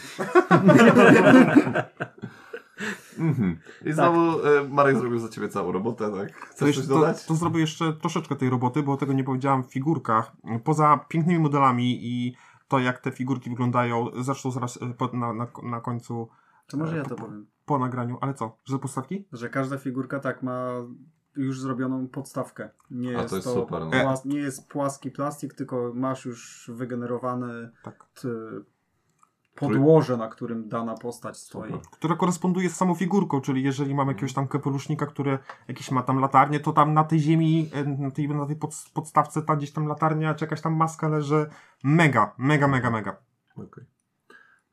Mhm. 3.18 3.58
I 3.84 3.92
znowu 3.92 4.46
e, 4.46 4.68
Marek 4.68 4.98
zrobił 4.98 5.18
za 5.18 5.28
ciebie 5.28 5.48
całą 5.48 5.72
robotę, 5.72 6.12
tak? 6.12 6.40
To, 6.40 6.46
Chcesz 6.46 6.66
jeszcze, 6.68 6.82
coś 6.82 6.88
to, 6.88 6.94
dodać? 6.94 7.26
to 7.26 7.34
zrobię 7.34 7.60
jeszcze 7.60 7.92
troszeczkę 7.92 8.36
tej 8.36 8.50
roboty, 8.50 8.82
bo 8.82 8.96
tego 8.96 9.12
nie 9.12 9.24
powiedziałem 9.24 9.62
w 9.64 9.72
figurkach. 9.72 10.32
Poza 10.64 11.00
pięknymi 11.08 11.38
modelami 11.38 11.98
i 12.06 12.36
to, 12.68 12.78
jak 12.78 12.98
te 12.98 13.10
figurki 13.10 13.50
wyglądają, 13.50 14.06
zresztą 14.20 14.50
zaraz 14.50 14.82
e, 14.82 14.94
po, 14.94 15.08
na, 15.12 15.32
na, 15.32 15.46
na 15.62 15.80
końcu 15.80 16.28
To 16.66 16.76
może 16.76 16.96
ja 16.96 17.04
to 17.04 17.14
powiem. 17.14 17.46
po 17.64 17.78
nagraniu, 17.78 18.18
ale 18.20 18.34
co? 18.34 18.58
Że 18.64 18.78
podstawki? 18.78 19.28
Że 19.32 19.50
każda 19.50 19.78
figurka 19.78 20.20
tak 20.20 20.42
ma 20.42 20.70
już 21.36 21.60
zrobioną 21.60 22.08
podstawkę. 22.08 22.70
Nie 22.90 23.08
A, 23.18 23.20
jest 23.20 23.30
to 23.30 23.36
jest 23.36 23.48
to 23.48 23.54
super, 23.54 23.80
no. 23.80 23.90
płas- 23.90 24.26
nie 24.26 24.38
jest 24.38 24.68
płaski 24.68 25.10
plastik, 25.10 25.54
tylko 25.54 25.92
masz 25.94 26.24
już 26.24 26.70
wygenerowany 26.74 27.70
Tak. 27.82 28.04
t- 28.14 28.28
podłoże, 29.54 30.16
na 30.16 30.28
którym 30.28 30.68
dana 30.68 30.94
postać 30.94 31.36
stoi. 31.38 31.72
Super. 31.72 31.86
Która 31.90 32.16
koresponduje 32.16 32.70
z 32.70 32.76
samą 32.76 32.94
figurką, 32.94 33.40
czyli 33.40 33.62
jeżeli 33.62 33.94
mam 33.94 34.08
jakiegoś 34.08 34.32
tam 34.32 34.48
kapelusznika, 34.48 35.06
który 35.06 35.38
jakiś 35.68 35.90
ma 35.90 36.02
tam 36.02 36.18
latarnię, 36.18 36.60
to 36.60 36.72
tam 36.72 36.94
na 36.94 37.04
tej 37.04 37.18
ziemi, 37.20 37.70
e, 37.72 37.84
na 37.84 38.10
tej, 38.10 38.28
na 38.28 38.46
tej 38.46 38.56
pod, 38.56 38.70
podstawce 38.94 39.42
ta 39.42 39.56
gdzieś 39.56 39.72
tam 39.72 39.86
latarnia, 39.86 40.34
czy 40.34 40.44
jakaś 40.44 40.60
tam 40.60 40.76
maska 40.76 41.08
leży. 41.08 41.46
Mega, 41.84 42.34
mega, 42.38 42.68
mega, 42.68 42.90
mega. 42.90 43.16
Okej. 43.56 43.84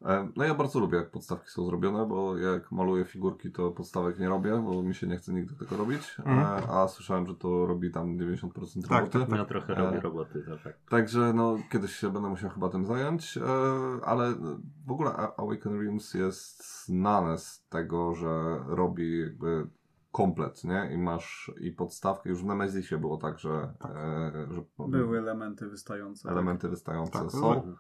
E, 0.06 0.30
No 0.36 0.44
ja 0.44 0.56
bardzo 0.56 0.80
lubię, 0.80 0.98
jak 0.98 1.12
podstawki 1.12 1.50
są 1.50 1.66
zrobione, 1.66 2.06
bo 2.06 2.38
jak 2.38 2.72
maluję 2.72 3.06
figurki, 3.06 3.52
to 3.52 3.72
podstawek 3.72 4.20
nie 4.20 4.30
robię, 4.30 4.62
bo 4.66 4.84
mi 4.84 4.96
się 4.96 5.08
nie 5.08 5.18
chce 5.18 5.34
nigdy 5.34 5.56
tego 5.56 5.78
robić, 5.78 6.18
e, 6.26 6.30
a 6.70 6.88
słyszałem, 6.88 7.28
że 7.28 7.36
to 7.36 7.66
robi 7.66 7.92
tam 7.92 8.18
90% 8.18 8.88
Tak, 8.90 9.00
roboty. 9.00 9.20
tak, 9.20 9.30
No 9.40 9.46
trochę 9.46 9.74
robi 9.76 9.98
E, 9.98 10.02
roboty, 10.02 10.44
to 10.44 10.58
tak. 10.64 10.74
Także 10.90 11.34
no, 11.34 11.58
kiedyś 11.72 11.92
się 11.96 12.10
będę 12.14 12.30
musiał 12.30 12.50
chyba 12.50 12.70
tym 12.70 12.86
zająć, 12.86 13.38
e, 13.38 13.42
ale 14.06 14.34
w 14.88 14.92
ogóle 14.92 15.12
Awaken 15.38 15.80
Realms 15.80 16.14
jest 16.14 16.86
znane 16.86 17.38
z 17.38 17.66
tego, 17.70 18.16
że 18.16 18.60
robi 18.68 19.20
jakby 19.22 19.68
komplet, 20.12 20.64
nie? 20.64 20.90
I 20.94 20.98
masz 20.98 21.52
i 21.60 21.72
podstawkę, 21.72 22.30
już 22.30 22.42
w 22.44 22.46
Nemezisie 22.46 22.98
było 22.98 23.18
tak, 23.18 23.40
że, 23.40 23.74
e, 23.86 24.48
że 24.52 24.62
Były 24.88 25.18
elementy 25.18 25.70
wystające. 25.70 26.30
elementy 26.30 26.70
wystające 26.70 27.20
Tak, 27.20 27.32
są. 27.32 27.76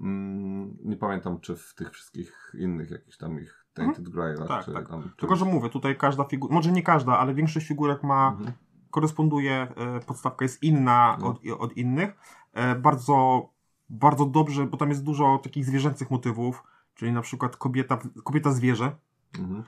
Mm, 0.00 0.76
nie 0.84 0.96
pamiętam, 0.96 1.40
czy 1.40 1.56
w 1.56 1.74
tych 1.74 1.90
wszystkich 1.90 2.52
innych 2.58 2.90
jakichś 2.90 3.16
tam 3.16 3.40
ich 3.40 3.64
Tainted 3.74 4.08
Grailach, 4.08 4.48
Tak, 4.48 4.64
czy 4.64 4.72
tak. 4.72 4.88
tam... 4.88 5.10
Tylko, 5.16 5.36
że 5.36 5.44
mówię, 5.44 5.68
tutaj 5.68 5.96
każda 5.96 6.24
figura, 6.24 6.54
może 6.54 6.72
nie 6.72 6.82
każda, 6.82 7.18
ale 7.18 7.34
większość 7.34 7.66
figurek 7.66 8.02
ma, 8.02 8.28
Mhm. 8.28 8.52
koresponduje, 8.90 9.68
e, 9.76 10.00
podstawka 10.00 10.44
jest 10.44 10.62
inna 10.62 11.16
No. 11.20 11.26
od, 11.26 11.40
od 11.58 11.76
innych. 11.76 12.16
E, 12.52 12.74
bardzo, 12.74 13.48
bardzo 13.88 14.26
dobrze, 14.26 14.66
bo 14.66 14.76
tam 14.76 14.88
jest 14.88 15.04
dużo 15.04 15.38
takich 15.42 15.64
zwierzęcych 15.64 16.10
motywów, 16.10 16.62
czyli 16.94 17.12
na 17.12 17.20
przykład 17.22 17.56
kobieta, 17.56 17.98
kobieta 18.24 18.52
zwierzę 18.52 18.96
Mhm. 19.38 19.64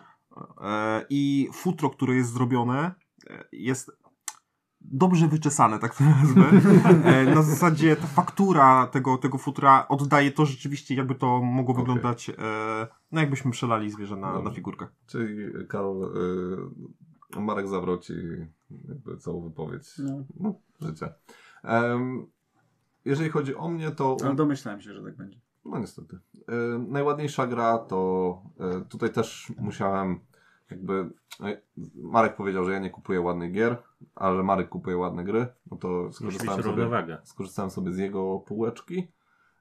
e, 0.60 1.04
i 1.10 1.48
futro, 1.52 1.90
które 1.90 2.14
jest 2.14 2.32
zrobione 2.32 2.94
jest 3.52 3.90
dobrze 4.80 5.28
wyczesane, 5.28 5.78
tak 5.78 5.94
to 5.96 6.04
nazwę. 6.04 6.42
E, 7.04 7.34
na 7.34 7.42
zasadzie 7.42 7.96
ta 7.96 8.06
faktura 8.06 8.86
tego, 8.86 9.18
tego 9.18 9.38
futra 9.38 9.88
oddaje 9.88 10.30
to 10.32 10.46
rzeczywiście, 10.46 10.94
jakby 10.94 11.14
to 11.14 11.40
mogło 11.42 11.74
wyglądać, 11.74 12.30
e, 12.30 12.34
no 13.12 13.20
jakbyśmy 13.20 13.50
przelali 13.50 13.90
zwierzę 13.90 14.16
na, 14.16 14.42
na 14.42 14.50
figurkę. 14.50 14.86
Czyli 15.06 15.66
Karol, 15.68 16.02
y, 17.36 17.40
Marek 17.40 17.68
zabrał 17.68 17.98
ci 17.98 18.12
jakby 18.88 19.16
całą 19.16 19.40
wypowiedź 19.40 19.98
No. 19.98 20.24
no, 20.40 20.54
życia. 20.88 21.08
Jeżeli 23.04 23.30
chodzi 23.30 23.54
o 23.56 23.68
mnie, 23.68 23.90
to 23.90 24.16
Ale 24.24 24.34
domyślałem 24.34 24.80
się, 24.80 24.94
że 24.94 25.02
tak 25.02 25.16
będzie. 25.16 25.40
no 25.64 25.78
niestety. 25.78 26.18
E, 26.48 26.78
najładniejsza 26.78 27.46
gra 27.46 27.78
to 27.78 28.42
e, 28.60 28.80
tutaj 28.80 29.12
też 29.12 29.52
musiałem 29.58 30.20
jakby 30.70 31.10
e, 31.40 31.60
Marek 31.94 32.36
powiedział, 32.36 32.64
że 32.64 32.72
ja 32.72 32.78
nie 32.78 32.90
kupuję 32.90 33.20
ładnych 33.20 33.52
gier, 33.52 33.76
ale 34.14 34.36
że 34.36 34.42
Marek 34.42 34.68
kupuje 34.68 34.96
ładne 34.96 35.24
gry, 35.24 35.46
no 35.70 35.76
to 35.76 36.12
skorzystałem 36.12 36.62
sobie, 36.62 36.88
skorzystałem 37.24 37.70
sobie 37.70 37.92
z 37.92 37.98
jego 37.98 38.38
półeczki 38.38 39.08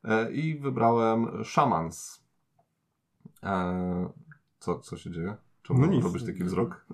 e, 0.03 0.31
i 0.31 0.59
wybrałem 0.59 1.43
Shamans. 1.45 2.23
E, 3.43 4.09
co, 4.59 4.79
co 4.79 4.97
się 4.97 5.11
dzieje? 5.11 5.35
Czemu 5.63 5.79
No 5.79 5.87
nic. 5.87 6.03
robisz 6.03 6.25
taki 6.25 6.43
wzrok? 6.43 6.85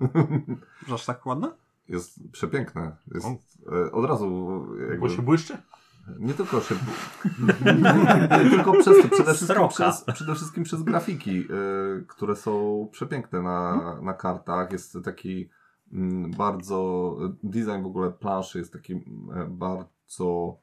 Aż 0.94 1.06
tak 1.06 1.26
ładne? 1.26 1.52
Jest 1.88 2.30
przepiękne. 2.32 2.96
Jest, 3.14 3.26
e, 3.72 3.92
od 3.92 4.04
razu 4.04 4.60
jakby, 4.80 4.98
Bo 4.98 5.08
się 5.08 5.22
błyszczy? 5.22 5.58
Nie 6.18 6.34
tylko 6.34 6.60
nie 8.40 8.50
tylko 8.56 8.72
przez 8.72 9.02
to, 9.02 9.08
przede 9.08 9.34
wszystkim 9.34 9.68
przez, 9.68 10.04
przede 10.04 10.34
wszystkim 10.34 10.64
przez 10.64 10.82
grafiki, 10.82 11.38
y, 11.40 12.04
które 12.08 12.36
są 12.36 12.88
przepiękne 12.92 13.42
na, 13.42 13.80
na 14.02 14.14
kartach. 14.14 14.72
Jest 14.72 14.98
taki 15.04 15.48
mm, 15.92 16.30
bardzo. 16.30 17.16
Design 17.42 17.82
w 17.82 17.86
ogóle 17.86 18.10
planszy 18.10 18.58
jest 18.58 18.72
taki 18.72 18.92
mm, 18.92 19.56
bardzo 19.58 20.56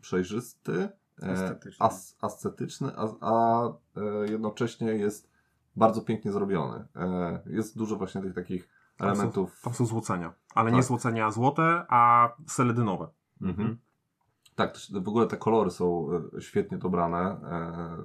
przejrzysty, 0.00 0.88
e, 1.22 1.30
Estetyczny. 1.32 1.86
as, 1.86 2.16
ascetyczny, 2.20 2.92
a, 2.96 3.08
a 3.20 3.66
e, 3.96 4.30
jednocześnie 4.30 4.88
jest 4.88 5.30
bardzo 5.76 6.00
pięknie 6.02 6.32
zrobiony. 6.32 6.84
E, 6.96 7.42
Jest 7.46 7.78
dużo 7.78 7.96
właśnie 7.96 8.22
tych 8.22 8.34
takich 8.34 8.68
Tam 8.96 9.08
są- 9.08 9.12
elementów. 9.12 9.60
Tam 9.62 9.74
są 9.74 9.86
złocenia. 9.86 10.32
Ale 10.54 10.70
Tak. 10.70 10.76
nie 10.76 10.82
złocenia 10.82 11.30
złote, 11.30 11.86
a 11.88 12.28
seledynowe. 12.46 13.08
Mhm. 13.42 13.78
Tak, 14.56 14.76
w 15.02 15.08
ogóle 15.08 15.26
te 15.26 15.36
kolory 15.36 15.70
są 15.70 16.08
e, 16.36 16.40
świetnie 16.40 16.78
dobrane. 16.78 17.18
E, 17.18 17.96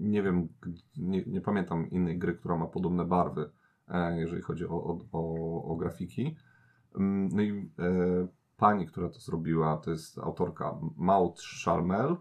Nie 0.00 0.22
wiem, 0.22 0.48
nie, 0.96 1.24
nie 1.26 1.40
pamiętam 1.40 1.90
innej 1.90 2.18
gry, 2.18 2.34
która 2.34 2.56
ma 2.56 2.66
podobne 2.66 3.04
barwy, 3.04 3.50
e, 3.88 4.20
jeżeli 4.20 4.42
chodzi 4.42 4.66
o, 4.66 4.84
o, 4.84 4.98
o, 5.12 5.64
o 5.64 5.76
grafiki. 5.76 6.36
Mm, 6.96 7.28
No 7.32 7.42
i 7.42 7.70
pani, 8.56 8.86
która 8.86 9.08
to 9.08 9.20
zrobiła, 9.20 9.76
to 9.76 9.90
jest 9.90 10.18
autorka 10.18 10.78
Maud 10.96 11.40
Scharmel. 11.40 12.16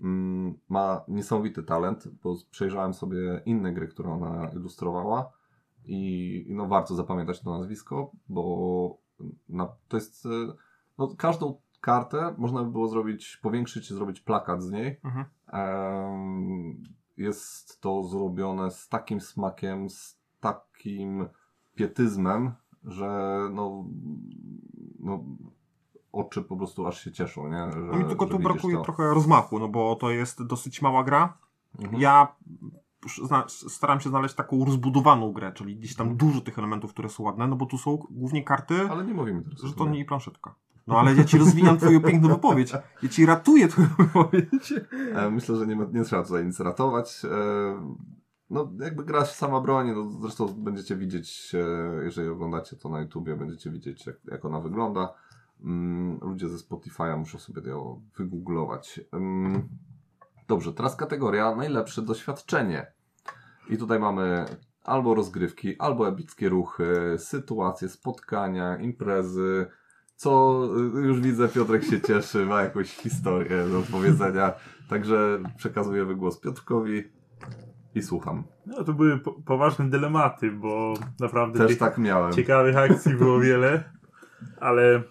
Mm, 0.00 0.58
Ma 0.68 1.04
niesamowity 1.08 1.62
talent, 1.62 2.08
bo 2.22 2.36
przejrzałem 2.50 2.94
sobie 2.94 3.42
inne 3.46 3.72
gry, 3.72 3.88
które 3.88 4.10
ona 4.10 4.48
ilustrowała 4.52 5.32
i 5.84 6.46
no 6.48 6.66
warto 6.66 6.94
zapamiętać 6.94 7.40
to 7.40 7.58
nazwisko, 7.58 8.12
bo 8.28 8.98
na, 9.48 9.68
to 9.88 9.96
jest 9.96 10.28
no, 10.98 11.08
każdą 11.18 11.60
kartę 11.80 12.34
można 12.38 12.64
by 12.64 12.70
było 12.70 12.88
zrobić, 12.88 13.36
powiększyć 13.42 13.90
i 13.90 13.94
zrobić 13.94 14.20
plakat 14.20 14.62
z 14.62 14.70
niej. 14.70 15.00
Mhm. 15.04 15.24
Jest 17.16 17.80
to 17.80 18.04
zrobione 18.04 18.70
z 18.70 18.88
takim 18.88 19.20
smakiem, 19.20 19.90
z 19.90 20.18
takim 20.40 21.28
pietyzmem, 21.74 22.52
że 22.84 23.38
no, 23.52 23.84
no 25.00 25.24
oczy 26.12 26.42
po 26.42 26.56
prostu 26.56 26.86
aż 26.86 27.04
się 27.04 27.12
cieszą, 27.12 27.48
nie? 27.48 27.72
Że, 27.72 27.78
No 27.80 27.98
mi 27.98 28.04
tylko 28.04 28.26
tu 28.26 28.38
brakuje 28.38 28.76
to. 28.76 28.82
trochę 28.82 29.14
rozmachu, 29.14 29.58
no 29.58 29.68
bo 29.68 29.96
to 29.96 30.10
jest 30.10 30.46
dosyć 30.46 30.82
mała 30.82 31.04
gra. 31.04 31.38
Mhm. 31.78 32.02
Ja 32.02 32.34
staram 33.48 34.00
się 34.00 34.08
znaleźć 34.08 34.34
taką 34.34 34.64
rozbudowaną 34.64 35.32
grę, 35.32 35.52
czyli 35.52 35.76
gdzieś 35.76 35.96
tam 35.96 36.16
dużo 36.16 36.40
tych 36.40 36.58
elementów, 36.58 36.90
które 36.92 37.08
są 37.08 37.22
ładne, 37.22 37.46
no 37.48 37.56
bo 37.56 37.66
tu 37.66 37.78
są 37.78 37.96
głównie 38.10 38.44
karty, 38.44 38.88
Ale 38.90 39.04
nie 39.04 39.14
mówimy 39.14 39.42
teraz. 39.42 39.64
o 39.64 39.66
że 39.66 39.74
to 39.74 39.84
tym. 39.84 39.92
nie 39.92 40.00
i 40.00 40.04
planszetka. 40.04 40.54
No 40.86 40.98
ale 40.98 41.14
ja 41.14 41.24
ci 41.24 41.38
rozwijam 41.38 41.78
twoją 41.78 42.00
piękną 42.00 42.28
wypowiedź. 42.28 42.72
Ja 43.02 43.08
ci 43.08 43.26
ratuję 43.26 43.68
twoją 43.68 43.88
wypowiedź. 43.98 44.74
E, 45.14 45.30
Myślę, 45.30 45.56
że 45.56 45.66
nie, 45.66 45.76
nie 45.92 46.04
trzeba 46.04 46.22
tutaj 46.22 46.46
nic 46.46 46.60
ratować. 46.60 47.22
E, 47.24 47.94
No, 48.50 48.72
jakby 48.80 49.04
gra 49.04 49.24
sama 49.24 49.60
broni, 49.60 49.92
no 49.92 50.10
zresztą 50.20 50.46
będziecie 50.48 50.96
widzieć, 50.96 51.52
e, 51.54 52.04
jeżeli 52.04 52.28
oglądacie 52.28 52.76
to 52.76 52.88
na 52.88 53.00
YouTubie, 53.00 53.36
będziecie 53.36 53.70
widzieć, 53.70 54.06
jak, 54.06 54.16
jak 54.24 54.44
ona 54.44 54.60
wygląda. 54.60 55.14
Mm, 55.64 56.18
Ludzie 56.22 56.48
ze 56.48 56.56
Spotify'a 56.56 57.18
muszą 57.18 57.38
sobie 57.38 57.70
ją 57.70 58.02
wygooglować. 58.16 59.00
Ym, 59.14 59.68
Dobrze, 60.48 60.72
teraz 60.72 60.96
kategoria 60.96 61.54
najlepsze 61.54 62.02
doświadczenie. 62.02 62.86
I 63.68 63.76
tutaj 63.78 63.98
mamy 63.98 64.44
albo 64.84 65.14
rozgrywki, 65.14 65.78
albo 65.78 66.08
epickie 66.08 66.48
ruchy, 66.48 67.16
sytuacje, 67.18 67.88
spotkania, 67.88 68.76
imprezy. 68.76 69.66
Co 70.20 70.64
y, 70.96 71.06
już 71.06 71.20
widzę, 71.20 71.48
Piotrek 71.48 71.84
się 71.84 72.00
cieszy, 72.00 72.46
ma 72.46 72.62
jakąś 72.62 72.88
historię 72.96 73.68
do 73.70 73.78
opowiedzenia. 73.78 74.52
Także 74.88 75.38
przekazuję 75.56 76.04
wygłos 76.04 76.40
Piotrkowi 76.40 77.04
i 77.94 78.02
słucham. 78.02 78.44
No 78.66 78.84
to 78.84 78.92
były 78.92 79.18
po 79.18 79.32
poważne 79.32 79.90
dylematy, 79.90 80.50
bo 80.50 80.94
naprawdę 81.20 81.58
Też 81.58 81.78
tak 81.78 81.98
miałem. 81.98 82.32
ciekawych 82.32 82.76
akcji 82.76 83.14
było 83.14 83.40
wiele, 83.46 83.84
ale 84.60 85.02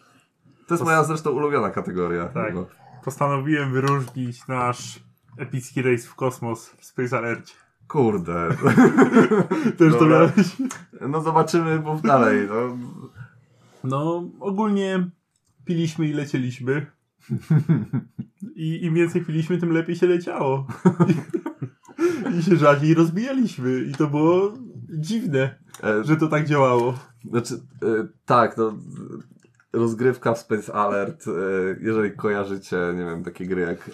To 0.67 0.73
jest 0.73 0.83
moja 0.83 1.03
zresztą 1.03 1.31
ulubiona 1.31 1.69
kategoria. 1.69 2.25
Tak. 2.25 2.53
No. 2.55 2.65
postanowiłem 3.05 3.71
wyróżnić 3.71 4.47
nasz 4.47 4.99
epicki 5.37 5.81
rejs 5.81 6.07
w 6.07 6.15
kosmos 6.15 6.69
w 6.69 6.85
Space 6.85 7.17
Alert. 7.17 7.51
Kurde. 7.87 8.49
Też 9.77 9.93
to 9.99 10.05
miałeś? 10.05 10.57
No 11.01 11.21
zobaczymy, 11.21 11.79
mów 11.79 12.01
dalej. 12.01 12.47
No. 12.49 12.77
No, 13.83 14.29
ogólnie 14.39 15.09
piliśmy 15.65 16.07
i 16.07 16.13
lecieliśmy. 16.13 16.85
I 18.55 18.85
im 18.85 18.93
więcej 18.93 19.25
piliśmy, 19.25 19.57
tym 19.57 19.71
lepiej 19.71 19.95
się 19.95 20.07
leciało. 20.07 20.67
I, 22.33 22.37
i 22.39 22.43
się 22.43 22.55
rzadziej 22.55 22.93
rozbijaliśmy. 22.93 23.81
I 23.81 23.91
to 23.91 24.07
było 24.07 24.53
dziwne, 24.89 25.55
E, 25.83 26.03
że 26.03 26.17
to 26.17 26.27
tak 26.27 26.45
działało. 26.45 26.93
Znaczy, 27.29 27.53
e, 27.53 28.07
tak, 28.25 28.57
no, 28.57 28.73
rozgrywka 29.73 30.33
w 30.33 30.39
Space 30.39 30.73
Alert, 30.73 31.27
e, 31.27 31.31
jeżeli 31.81 32.11
kojarzycie, 32.11 32.77
nie 32.95 33.05
wiem, 33.05 33.23
takie 33.23 33.45
gry 33.45 33.61
jak 33.61 33.91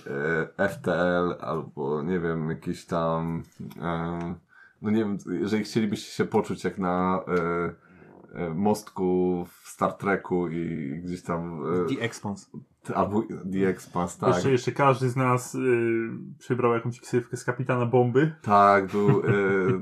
e, 0.58 0.69
FTL 0.69 1.36
albo, 1.39 2.04
nie 2.04 2.19
wiem, 2.19 2.50
jakieś 2.50 2.86
tam, 2.86 3.43
e, 3.82 4.36
no 4.82 4.91
nie 4.91 5.00
wiem, 5.00 5.17
jeżeli 5.39 5.63
chcielibyście 5.63 6.12
się 6.12 6.26
poczuć 6.26 6.63
jak 6.63 6.78
na 6.78 7.19
mostku 8.56 9.45
w 9.63 9.69
Star 9.69 9.93
Treku 9.93 10.48
i 10.48 10.91
gdzieś 11.04 11.24
tam, 11.24 11.63
The 11.89 12.02
Expanse. 12.02 12.48
e, 12.89 12.95
albo 12.95 13.24
The 13.54 13.67
Expanse, 13.67 14.19
tak. 14.19 14.34
Jeszcze, 14.34 14.52
jeszcze 14.52 14.71
każdy 14.71 15.10
z 15.10 15.15
nas 15.15 15.56
y, 15.56 16.10
przybrał 16.39 16.74
jakąś 16.74 17.00
ksywkę 17.00 17.38
z 17.38 17.43
kapitana 17.43 17.86
bomby. 17.86 18.36
Tak, 18.41 18.88
był 18.88 19.10
e, 19.10 19.24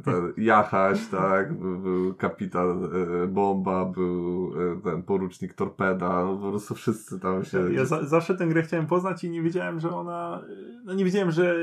ten 0.06 0.34
Jachaś, 0.38 1.08
tak, 1.08 1.54
był, 1.54 1.80
był 1.80 2.13
kapitan 2.13 2.84
e, 3.24 3.28
Bomba, 3.28 3.86
był 3.86 4.54
e, 4.72 4.82
ten 4.82 5.04
porucznik 5.04 5.54
Torpeda, 5.54 6.26
no 6.26 6.38
po 6.38 6.50
prostu 6.50 6.76
wszyscy 6.76 7.20
tam 7.20 7.46
się... 7.46 7.74
Ja 7.74 7.86
za, 7.86 8.06
zawsze 8.06 8.36
tę 8.36 8.48
grę 8.48 8.62
chciałem 8.62 8.88
poznać 8.88 9.24
i 9.24 9.30
nie 9.30 9.42
wiedziałem, 9.42 9.80
że 9.80 9.89
ona. 9.96 10.42
No 10.86 10.94
nie 10.94 11.06
wiedziałem, 11.06 11.32
że 11.32 11.56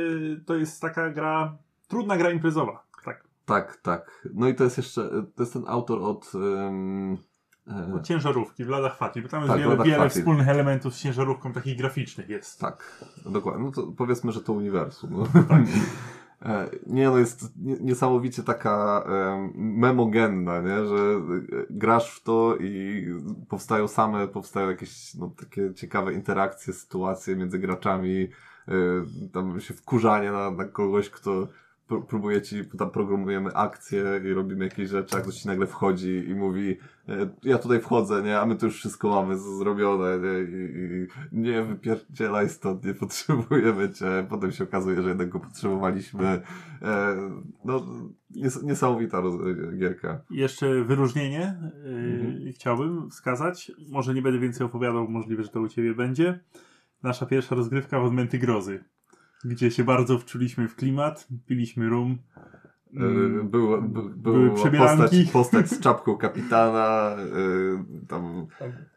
to 0.46 0.54
jest 0.54 0.82
taka 0.82 1.10
gra. 1.10 1.56
Trudna 1.88 2.16
gra 2.16 2.30
imprezowa. 2.30 2.89
Tak. 3.50 3.66
Tak, 3.66 3.76
tak. 3.82 4.28
No 4.34 4.48
i 4.48 4.54
to 4.54 4.64
jest 4.64 4.76
jeszcze, 4.76 5.08
to 5.36 5.42
jest 5.42 5.52
ten 5.52 5.64
autor 5.66 6.02
od... 6.02 6.32
Od 7.94 8.06
ciężarówki 8.06 8.64
w 8.64 8.68
ladach 8.68 8.96
Fatih, 8.96 9.22
bo 9.22 9.28
tam 9.28 9.40
jest 9.40 9.52
Tak, 9.52 9.60
w 9.60 9.62
wiele, 9.62 9.84
wiele 9.84 10.08
wspólnych 10.08 10.48
elementów 10.48 10.94
z 10.94 11.02
ciężarówką 11.02 11.52
takich 11.52 11.76
graficznych 11.78 12.28
jest. 12.28 12.60
tak, 12.60 13.04
dokładnie. 13.26 13.64
No 13.64 13.70
to 13.72 13.82
powiedzmy, 13.96 14.32
że 14.32 14.40
to 14.40 14.52
uniwersum. 14.52 15.10
No. 15.12 15.26
E, 16.42 16.70
Nie, 16.86 17.10
no 17.10 17.18
jest 17.18 17.56
nie- 17.58 17.76
niesamowicie 17.80 18.42
taka 18.42 19.04
em, 19.06 19.52
memogenna, 19.56 20.60
nie? 20.60 20.86
że 20.86 20.96
e, 20.96 21.20
grasz 21.70 22.16
w 22.16 22.22
to 22.22 22.56
i 22.60 23.06
powstają 23.48 23.88
same, 23.88 24.28
powstają 24.28 24.70
jakieś 24.70 25.14
no, 25.14 25.32
takie 25.40 25.74
ciekawe 25.74 26.12
interakcje, 26.12 26.72
sytuacje 26.72 27.36
między 27.36 27.58
graczami, 27.58 28.28
tam 29.32 29.60
się 29.60 29.74
wkurzanie 29.74 30.32
na, 30.32 30.50
na 30.50 30.64
kogoś, 30.64 31.10
kto 31.10 31.48
pró- 31.90 32.02
próbuje 32.06 32.42
ci, 32.42 32.64
tam 32.78 32.90
programujemy 32.90 33.54
akcje 33.54 34.04
i 34.24 34.32
robimy 34.32 34.64
jakieś 34.64 34.88
rzeczy, 34.88 35.16
a 35.16 35.20
ktoś 35.20 35.34
ci 35.34 35.48
nagle 35.48 35.66
wchodzi 35.66 36.24
i 36.28 36.34
mówi 36.34 36.76
e, 37.08 37.28
ja 37.42 37.58
tutaj 37.58 37.80
wchodzę, 37.80 38.22
nie, 38.22 38.40
a 38.40 38.46
my 38.46 38.56
tu 38.56 38.66
już 38.66 38.76
wszystko 38.76 39.08
mamy 39.08 39.38
zrobione, 39.38 40.18
nie, 40.18 40.40
i, 40.58 40.82
i 41.32 41.38
nie 41.40 41.62
wypierdzielaj 41.62 42.48
stąd, 42.48 42.84
nie 42.84 42.94
potrzebujemy 42.94 43.90
cię, 43.90 44.26
potem 44.28 44.52
się 44.52 44.64
okazuje, 44.64 45.02
że 45.02 45.08
jednak 45.08 45.28
go 45.28 45.40
potrzebowaliśmy, 45.40 46.26
e, 46.82 47.16
no, 47.64 47.86
nies 48.30 48.62
niesamowita 48.62 49.22
gierka. 49.78 50.20
Jeszcze 50.30 50.84
wyróżnienie 50.84 51.54
yy, 51.84 52.20
Mhm. 52.20 52.52
chciałbym 52.52 53.10
wskazać. 53.10 53.72
Może 53.90 54.14
nie 54.14 54.22
będę 54.22 54.38
więcej 54.38 54.66
opowiadał, 54.66 55.08
możliwe, 55.08 55.42
że 55.42 55.48
to 55.48 55.60
u 55.60 55.68
Ciebie 55.68 55.94
będzie. 55.94 56.40
Nasza 57.02 57.26
pierwsza 57.26 57.54
rozgrywka 57.54 58.00
w 58.00 58.04
Odmęty 58.04 58.38
Grozy, 58.38 58.84
gdzie 59.44 59.70
się 59.70 59.84
bardzo 59.84 60.18
wczuliśmy 60.18 60.68
w 60.68 60.76
klimat, 60.76 61.28
piliśmy 61.46 61.88
rum, 61.88 62.18
Mm, 62.94 63.48
Był, 63.50 63.82
był, 63.82 64.10
były 64.16 64.50
postać, 64.50 65.30
postać 65.32 65.68
z 65.70 65.80
czapką 65.84 66.16
kapitana, 66.16 67.16
y, 68.02 68.06
tam 68.08 68.46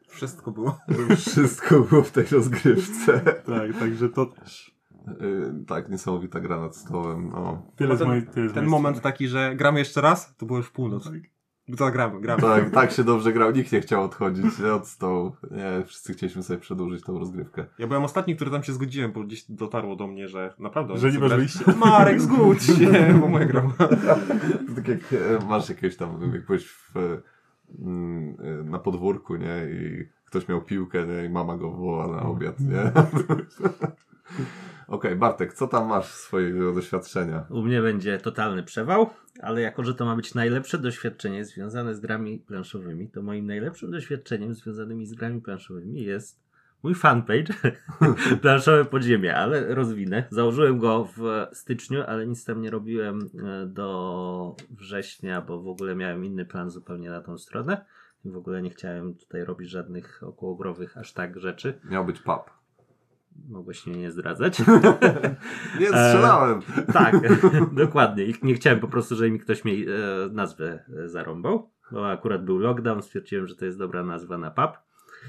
Wszystko 0.07 0.51
było. 0.51 0.77
wszystko 1.17 1.79
było 1.79 2.03
w 2.03 2.11
tej 2.11 2.25
rozgrywce. 2.25 3.19
Tak, 3.45 3.79
także 3.79 4.09
to 4.09 4.25
też. 4.25 4.75
Y, 5.21 5.65
tak, 5.67 5.89
niesamowita 5.89 6.39
gra 6.39 6.59
nad 6.59 6.75
stołem. 6.75 7.29
No. 7.29 7.65
Tyle 7.75 7.95
z 7.95 7.99
ten- 7.99 8.07
mojej 8.07 8.27
tyle 8.27 8.49
z 8.49 8.53
Ten 8.53 8.63
mojej 8.63 8.69
moment 8.71 8.97
strony. 8.97 9.13
taki, 9.13 9.27
że 9.27 9.55
gramy 9.55 9.79
jeszcze 9.79 10.01
raz, 10.01 10.35
to 10.37 10.45
było 10.45 10.57
już 10.59 10.69
północ. 10.69 11.09
To 11.77 11.91
gramy, 11.91 12.21
gramy. 12.21 12.41
Tak, 12.41 12.69
tak 12.69 12.91
się 12.91 13.03
dobrze 13.03 13.33
grał, 13.33 13.51
nikt 13.51 13.71
nie 13.71 13.81
chciał 13.81 14.03
odchodzić 14.03 14.61
od 14.75 14.87
stołu. 14.87 15.35
Nie, 15.51 15.85
wszyscy 15.85 16.13
chcieliśmy 16.13 16.43
sobie 16.43 16.59
przedłużyć 16.59 17.03
tą 17.03 17.19
rozgrywkę. 17.19 17.65
Ja 17.79 17.87
byłem 17.87 18.03
ostatni, 18.03 18.35
który 18.35 18.51
tam 18.51 18.63
się 18.63 18.73
zgodziłem, 18.73 19.11
bo 19.11 19.23
gdzieś 19.23 19.45
dotarło 19.49 19.95
do 19.95 20.07
mnie, 20.07 20.27
że 20.27 20.53
naprawdę... 20.59 20.97
Że 20.97 21.11
nie 21.11 21.19
masz 21.19 21.29
grać. 21.29 21.39
wyjścia. 21.39 21.73
Marek, 21.77 22.21
zgódź 22.21 22.63
się, 22.63 23.19
bo 23.21 23.27
moja 23.27 23.45
gra. 23.45 23.63
Tak 24.75 24.87
jak 24.87 24.99
e, 25.13 25.45
masz 25.45 25.69
jakieś 25.69 25.97
tam, 25.97 26.33
jak 26.33 26.45
byłeś 26.45 26.67
w, 26.67 26.97
e, 26.97 27.21
mm, 27.79 28.35
e, 28.39 28.63
na 28.63 28.79
podwórku, 28.79 29.35
nie, 29.35 29.67
i 29.71 30.05
ktoś 30.25 30.47
miał 30.47 30.61
piłkę, 30.61 31.05
nie, 31.07 31.25
i 31.25 31.29
mama 31.29 31.57
go 31.57 31.71
woła 31.71 32.07
na 32.07 32.21
obiad, 32.21 32.59
nie. 32.59 32.91
Okej, 34.93 35.15
Bartek, 35.15 35.53
co 35.53 35.67
tam 35.67 35.87
masz 35.87 36.05
swojego 36.05 36.73
doświadczenia? 36.73 37.45
U 37.49 37.61
mnie 37.61 37.81
będzie 37.81 38.17
totalny 38.17 38.63
przewał, 38.63 39.09
ale 39.41 39.61
jako, 39.61 39.83
że 39.83 39.95
to 39.95 40.05
ma 40.05 40.15
być 40.15 40.33
najlepsze 40.33 40.77
doświadczenie 40.77 41.45
związane 41.45 41.95
z 41.95 41.99
grami 41.99 42.39
planszowymi, 42.39 43.09
to 43.09 43.21
moim 43.21 43.47
najlepszym 43.47 43.91
doświadczeniem 43.91 44.53
związanymi 44.53 45.05
z 45.05 45.13
grami 45.13 45.41
planszowymi 45.41 46.03
jest 46.03 46.43
mój 46.83 46.95
fanpage 46.95 47.53
Planszowe 48.41 48.85
Podziemie, 48.85 49.35
ale 49.35 49.75
rozwinę. 49.75 50.27
Założyłem 50.29 50.79
go 50.79 51.09
w 51.17 51.47
styczniu, 51.51 52.03
ale 52.07 52.27
nic 52.27 52.45
tam 52.45 52.61
nie 52.61 52.69
robiłem 52.69 53.19
e, 53.19 53.65
do 53.65 54.55
września, 54.69 55.41
bo 55.41 55.61
w 55.61 55.67
ogóle 55.67 55.95
miałem 55.95 56.25
inny 56.25 56.45
plan 56.45 56.69
zupełnie 56.69 57.09
na 57.09 57.21
tą 57.21 57.37
stronę. 57.37 57.85
I 58.25 58.31
w 58.31 58.37
ogóle 58.37 58.61
nie 58.61 58.69
chciałem 58.69 59.15
tutaj 59.15 59.43
robić 59.43 59.69
żadnych 59.69 60.23
okołogrowych 60.23 60.97
aż 60.97 61.13
tak 61.13 61.39
rzeczy. 61.39 61.79
Miał 61.83 62.05
być 62.05 62.19
pub. 62.19 62.62
Mogłeś 63.49 63.87
mnie 63.87 63.97
nie 63.97 64.11
zdradzać. 64.11 64.59
Nie 65.79 65.87
strzelałem! 65.87 66.61
Tak, 66.93 67.15
dokładnie. 67.85 68.25
I 68.25 68.35
nie 68.43 68.53
chciałem 68.53 68.79
po 68.79 68.87
prostu, 68.87 69.15
żeby 69.15 69.31
mi 69.31 69.39
ktoś 69.39 69.65
mi 69.65 69.85
e, 69.85 69.89
nazwę 70.31 70.83
e, 71.03 71.09
zarąbał, 71.09 71.69
bo 71.91 72.11
akurat 72.11 72.45
był 72.45 72.59
lockdown, 72.59 73.01
stwierdziłem, 73.01 73.47
że 73.47 73.55
to 73.55 73.65
jest 73.65 73.77
dobra 73.77 74.03
nazwa 74.03 74.37
na 74.37 74.51
pub. 74.51 74.71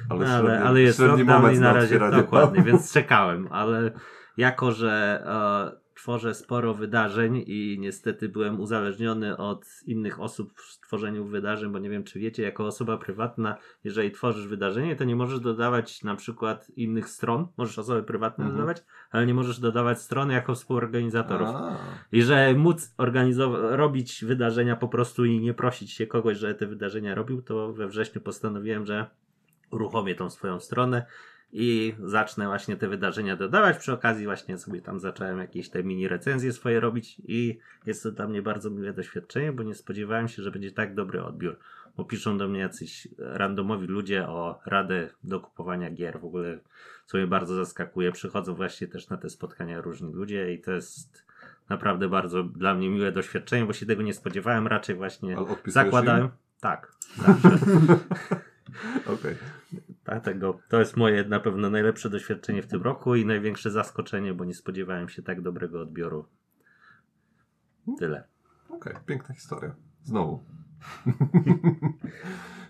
Ale, 0.09 0.27
ale, 0.29 0.51
średni- 0.51 0.67
ale 0.67 0.81
jest 0.81 0.99
lockdown 0.99 1.55
i 1.55 1.59
na 1.59 1.73
razie 1.73 1.99
dokładnie, 2.11 2.59
pub. 2.63 2.67
więc 2.67 2.93
czekałem, 2.93 3.49
ale 3.51 3.91
jako, 4.37 4.73
że 4.73 5.23
e, 5.27 5.84
tworzę 6.05 6.35
sporo 6.35 6.75
wydarzeń 6.75 7.45
i 7.47 7.77
niestety 7.81 8.29
byłem 8.29 8.61
uzależniony 8.61 9.37
od 9.37 9.67
innych 9.87 10.21
osób 10.21 10.53
w 10.61 10.81
tworzeniu 10.81 11.25
wydarzeń, 11.25 11.73
bo 11.73 11.79
nie 11.79 11.91
wiem, 11.91 12.05
czy 12.05 12.19
wiecie, 12.19 12.43
jako 12.43 12.67
osoba 12.67 12.99
prywatna, 12.99 13.57
jeżeli 13.85 14.11
tworzysz 14.11 14.47
wydarzenie, 14.47 14.97
to 14.97 15.05
nie 15.05 15.17
możesz 15.17 15.41
dodawać 15.41 16.03
na 16.03 16.17
przykład 16.17 16.71
innych 16.77 17.09
stron, 17.09 17.49
możesz 17.57 17.79
osoby 17.79 18.03
prywatne 18.03 18.45
Mhm. 18.45 18.61
dodawać, 18.61 18.85
ale 19.11 19.27
nie 19.27 19.35
możesz 19.35 19.61
dodawać 19.61 20.01
strony 20.01 20.35
jako 20.35 20.55
współorganizatorów. 20.55 21.49
A, 21.49 21.77
I 22.13 22.23
że 22.23 22.55
móc 22.55 22.95
organizować, 22.99 23.61
robić 23.71 24.25
wydarzenia 24.25 24.77
po 24.77 24.89
prostu 24.89 25.25
i 25.25 25.41
nie 25.41 25.55
prosić 25.55 25.93
się 25.93 26.07
kogoś, 26.07 26.39
że 26.39 26.55
te 26.55 26.67
wydarzenia 26.67 27.15
robił, 27.15 27.43
to 27.43 27.73
we 27.73 27.89
wrześniu 27.89 28.21
postanowiłem, 28.21 28.87
że 28.87 29.07
uruchomię 29.71 30.15
tą 30.15 30.31
swoją 30.31 30.61
stronę 30.61 31.07
i 31.57 31.95
zacznę 32.05 32.47
właśnie 32.47 32.77
te 32.77 32.89
wydarzenia 32.89 33.37
dodawać. 33.37 33.79
Przy 33.79 33.93
okazji 33.93 34.25
właśnie 34.25 34.59
sobie 34.59 34.81
tam 34.81 35.01
zacząłem 35.01 35.39
jakieś 35.39 35.69
te 35.69 35.85
mini 35.85 36.09
recenzje 36.09 36.53
swoje 36.53 36.81
robić 36.81 37.17
i 37.25 37.59
jest 37.87 38.03
to 38.03 38.13
dla 38.13 38.27
mnie 38.27 38.43
bardzo 38.43 38.71
miłe 38.71 38.93
doświadczenie, 38.93 39.53
bo 39.53 39.63
nie 39.63 39.75
spodziewałem 39.75 40.29
się, 40.29 40.43
że 40.43 40.51
będzie 40.51 40.73
tak 40.73 40.95
dobry 40.95 41.23
odbiór. 41.23 41.59
Bo 41.97 42.05
piszą 42.05 42.39
do 42.39 42.49
mnie 42.49 42.61
jacyś 42.61 43.09
randomowi 43.19 43.87
ludzie 43.87 44.29
o 44.29 44.61
radę 44.67 45.11
do 45.25 45.41
kupowania 45.41 45.91
gier. 45.91 46.21
W 46.21 46.25
ogóle 46.25 46.59
co 47.07 47.19
mnie 47.19 47.27
bardzo 47.27 47.55
zaskakuje. 47.55 48.13
Przychodzą 48.13 48.55
właśnie 48.55 48.87
też 48.87 49.09
na 49.09 49.17
te 49.17 49.31
spotkania 49.31 49.81
różni 49.81 50.13
ludzie 50.13 50.53
i 50.53 50.61
to 50.61 50.73
jest 50.73 51.25
naprawdę 51.69 52.09
bardzo 52.09 52.43
dla 52.43 52.75
mnie 52.75 52.91
miłe 52.91 53.13
doświadczenie, 53.13 53.65
bo 53.65 53.73
się 53.73 53.87
tego 53.87 54.03
nie 54.03 54.15
spodziewałem. 54.15 54.67
Raczej 54.67 54.97
właśnie 54.97 55.37
zakładałem. 55.67 56.25
im? 56.25 56.31
Tak, 56.61 56.93
zawsze. 57.17 57.51
Okej. 59.15 59.37
Dlatego 60.05 60.59
to 60.69 60.81
jest 60.81 60.97
moje 60.97 61.25
na 61.25 61.41
pewno 61.41 61.71
najlepsze 61.71 62.11
doświadczenie 62.11 62.63
w 62.63 62.67
tym 62.67 62.83
roku 62.83 63.15
i 63.15 63.27
największe 63.27 63.71
zaskoczenie, 63.71 64.35
bo 64.35 64.45
nie 64.45 64.55
spodziewałem 64.55 65.09
się 65.09 65.23
tak 65.23 65.41
dobrego 65.41 65.81
odbioru. 65.81 66.27
Tyle. 67.99 68.25
Okej, 68.69 68.95
piękna 69.07 69.35
historia. 69.35 69.75
Znowu. 70.05 70.45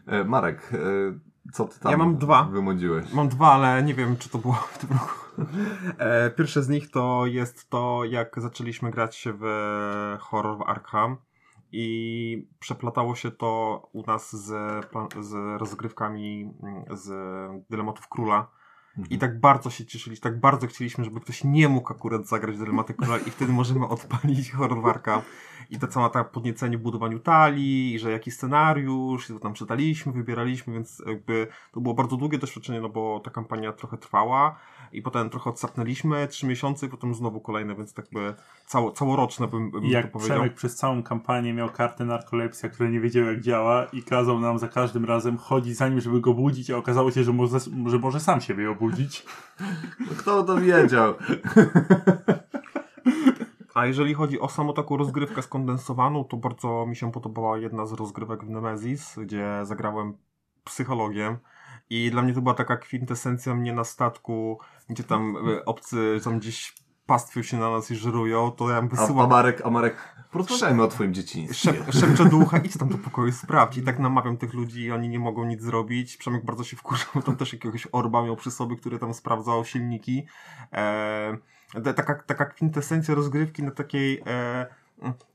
E, 0.07 0.25
Marek, 0.25 0.73
e, 0.73 0.79
co 1.53 1.65
ty 1.65 1.81
tam 1.81 1.93
Ja 1.93 1.99
mam 1.99 2.17
dwa. 2.17 2.45
wymodziłeś? 2.45 3.13
Mam 3.13 3.29
dwa, 3.29 3.53
ale 3.53 3.83
nie 3.83 3.95
wiem, 3.95 4.17
czy 4.17 4.29
to 4.29 4.39
było 4.39 4.55
w 4.55 4.79
tym 4.79 4.91
roku. 4.91 5.15
E, 5.99 6.31
pierwsze 6.31 6.63
z 6.63 6.69
nich 6.69 6.91
to 6.91 7.27
jest 7.27 7.71
to, 7.71 8.05
jak 8.05 8.41
zaczęliśmy 8.41 8.91
grać 8.91 9.29
w 9.41 9.45
horror 10.21 10.59
w 10.59 10.63
Arkham 10.63 11.17
i 11.77 12.49
przeplatało 12.59 13.15
się 13.15 13.31
to 13.31 13.83
u 13.93 14.03
nas 14.07 14.37
z, 14.37 14.53
z 15.21 15.61
rozgrywkami 15.61 16.55
mm, 16.63 16.85
z 16.91 17.11
Dylematów 17.71 18.09
Króla. 18.09 18.51
I 19.11 19.19
tak 19.19 19.41
bardzo 19.41 19.71
się 19.71 19.87
cieszyliśmy, 19.87 20.23
tak 20.23 20.41
bardzo 20.41 20.67
chcieliśmy, 20.67 21.05
żeby 21.05 21.21
ktoś 21.21 21.45
nie 21.45 21.69
mógł 21.69 21.93
akurat 21.93 22.27
zagrać 22.27 22.57
Króla 22.97 23.19
i 23.19 23.31
wtedy 23.31 23.53
możemy 23.53 23.89
odpalić 23.89 24.51
horror 24.51 24.83
w 24.83 24.87
Arkham. 24.87 25.23
I 25.71 25.79
to 25.79 25.89
cała 25.89 26.11
ta 26.11 26.25
podniecenie 26.25 26.79
w 26.79 26.81
budowaniu 26.81 27.19
talii, 27.19 27.95
i 27.95 27.99
że 27.99 28.11
jaki 28.11 28.31
scenariusz, 28.31 29.31
i 29.31 29.33
to 29.33 29.39
tam 29.39 29.55
czytaliśmy, 29.55 30.13
wybieraliśmy, 30.13 30.75
więc 30.75 31.03
jakby 31.07 31.47
to 31.73 31.81
było 31.81 31.95
bardzo 31.95 32.17
długie 32.17 32.39
doświadczenie, 32.39 32.81
no 32.81 32.89
bo 32.89 33.21
ta 33.25 33.31
kampania 33.31 33.73
trochę 33.73 33.99
trwała 33.99 34.57
i 34.93 35.03
potem 35.03 35.31
trochę 35.31 35.51
odsapnęliśmy, 35.51 36.29
trzy 36.29 36.47
miesiące 36.47 36.87
i 36.87 36.89
potem 36.89 37.15
znowu 37.15 37.41
kolejne, 37.41 37.75
więc 37.75 37.95
tak 37.95 38.07
by 38.13 38.35
cało, 38.67 38.91
całoroczne 38.91 39.49
bym, 39.49 39.71
bym 39.71 39.85
I 39.85 39.89
to 39.89 39.93
jak 39.93 40.11
powiedział. 40.11 40.37
Przemek 40.37 40.55
przez 40.55 40.77
całą 40.77 41.03
kampanię 41.03 41.53
miał 41.53 41.69
kartę 41.71 42.05
narkolepsja, 42.05 42.69
która 42.69 42.91
nie 42.91 43.01
wiedział 43.01 43.25
jak 43.25 43.41
działa 43.41 43.85
i 43.85 44.03
kazał 44.03 44.41
nam 44.41 44.59
za 44.59 44.69
każdym 44.69 45.05
razem 45.05 45.37
chodzić 45.37 45.77
za 45.77 45.89
nim, 45.89 46.01
żeby 46.01 46.21
go 46.21 46.35
budzić, 46.35 46.71
a 46.71 46.77
okazało 46.77 47.11
się, 47.11 47.25
że 47.25 47.33
może, 47.33 47.59
że 47.87 47.99
może 47.99 48.21
sam 48.21 48.41
siebie 48.41 48.71
obudzić. 48.71 48.84
No, 50.01 50.07
kto 50.19 50.43
to 50.43 50.57
wiedział? 50.57 51.15
A 53.75 53.87
jeżeli 53.87 54.15
chodzi 54.15 54.41
o 54.41 54.49
samą 54.49 54.75
taką 54.75 54.97
rozgrywkę 54.97 55.43
skondensowaną, 55.43 56.25
to 56.25 56.37
bardzo 56.37 56.87
mi 56.87 56.97
się 56.97 57.13
podobała 57.13 57.59
jedna 57.59 57.87
z 57.87 57.93
rozgrywek 57.93 58.45
w 58.45 58.51
Nemesis, 58.51 59.17
gdzie 59.19 59.61
zagrałem 59.63 60.17
psychologiem. 60.65 61.39
I 61.91 62.11
dla 62.11 62.23
mnie 62.23 62.35
to 62.35 62.43
była 62.43 62.55
taka 62.55 62.77
kwintesencja 62.77 63.55
mnie 63.55 63.73
na 63.73 63.85
statku, 63.85 64.59
gdzie 64.89 65.05
tam 65.05 65.37
e, 65.37 65.65
obcy 65.65 66.21
tam 66.25 66.39
gdzieś 66.39 66.75
pastwią 67.07 67.43
się 67.43 67.57
na 67.57 67.71
nas 67.71 67.91
i 67.91 67.97
żerują, 67.97 68.51
to 68.51 68.71
ja 68.71 68.77
A, 68.77 68.79
a 68.79 68.83
wysyłam 68.83 69.31
Marek, 69.31 69.63
a 69.65 69.71
Marek, 69.71 70.15
porozmawiajmy 70.31 70.83
o 70.83 70.89
twoim 70.89 71.15
dzieciństwie. 71.15 71.55
Szep, 71.55 71.93
szepczę 72.01 72.25
do 72.25 72.37
ucha, 72.37 72.59
idź 72.59 72.77
tam 72.77 72.89
do 72.89 72.99
pokoju, 72.99 73.33
sprawdź. 73.33 73.77
I 73.77 73.83
tak 73.83 73.99
namawiam 73.99 74.37
tych 74.37 74.55
ludzi 74.55 74.83
i 74.83 74.93
oni 74.93 75.09
nie 75.09 75.19
mogą 75.19 75.45
nic 75.45 75.63
zrobić. 75.63 76.17
Przemek 76.17 76.45
bardzo 76.45 76.65
się 76.65 76.77
wkurzał, 76.77 77.23
tam 77.25 77.37
też 77.37 77.53
jakiegoś 77.53 77.89
orba 77.93 78.23
miał 78.23 78.37
przy 78.37 78.51
sobie, 78.51 78.77
który 78.77 78.99
tam 78.99 79.15
sprawdzał 79.15 79.65
silniki. 79.65 80.27
E, 80.73 81.37
ta- 81.85 81.93
taka, 81.93 82.15
taka 82.15 82.45
kwintesencja 82.45 83.15
rozgrywki 83.15 83.63
na 83.63 83.71
takiej... 83.71 84.23
E, 84.27 84.67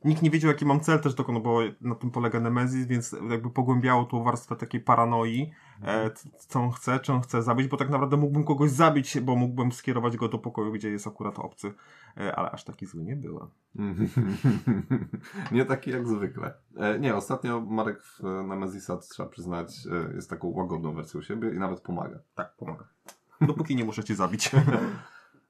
Nikt 0.06 0.22
nie 0.22 0.30
wiedział, 0.30 0.52
jaki 0.52 0.65
mam 0.65 0.80
cel 0.80 1.00
też 1.00 1.15
tylko, 1.15 1.32
no 1.32 1.39
bo 1.39 1.60
na 1.82 1.95
tym 1.95 2.12
polega 2.12 2.39
Nemesis, 2.39 2.88
więc 2.88 3.15
jakby 3.30 3.50
pogłębiało 3.50 4.06
tą 4.06 4.24
warstwę 4.24 4.56
takiej 4.56 4.82
paranoi, 4.82 5.52
e, 5.84 6.12
c- 6.12 6.30
co 6.48 6.60
on 6.62 6.72
chce, 6.72 7.00
czy 7.00 7.13
on 7.13 7.22
chce 7.22 7.43
zabić, 7.43 7.67
bo 7.67 7.78
tak 7.78 7.89
naprawdę 7.89 8.17
mógłbym 8.17 8.43
kogoś 8.43 8.72
zabić, 8.72 9.19
bo 9.19 9.36
mógłbym 9.36 9.72
skierować 9.72 10.17
go 10.17 10.28
do 10.30 10.38
pokoju, 10.39 10.72
gdzie 10.72 10.89
jest 10.89 11.08
akurat 11.08 11.39
obcy, 11.39 11.74
e, 12.17 12.36
ale 12.36 12.52
aż 12.52 12.63
taki 12.63 12.86
zły 12.86 13.04
nie 13.04 13.15
byłem. 13.15 13.48
nie 15.52 15.65
taki 15.65 15.91
jak 15.91 16.08
zwykle. 16.08 16.54
E, 16.78 17.00
nie, 17.00 17.15
ostatnio 17.15 17.62
Marek 17.62 18.02
w 18.04 18.24
Nemezisa, 18.24 18.98
trzeba 18.98 19.30
przyznać, 19.30 19.88
e, 20.12 20.15
jest 20.15 20.30
taką 20.30 20.48
łagodną 20.48 20.93
wersją 20.93 21.22
siebie 21.22 21.50
i 21.56 21.60
nawet 21.60 21.82
pomaga. 21.82 22.19
Tak, 22.36 22.56
pomaga. 22.58 22.88
Dopóki 23.41 23.76
nie 23.76 23.86
muszę 23.86 24.04
cię 24.04 24.15
zabić. 24.15 24.52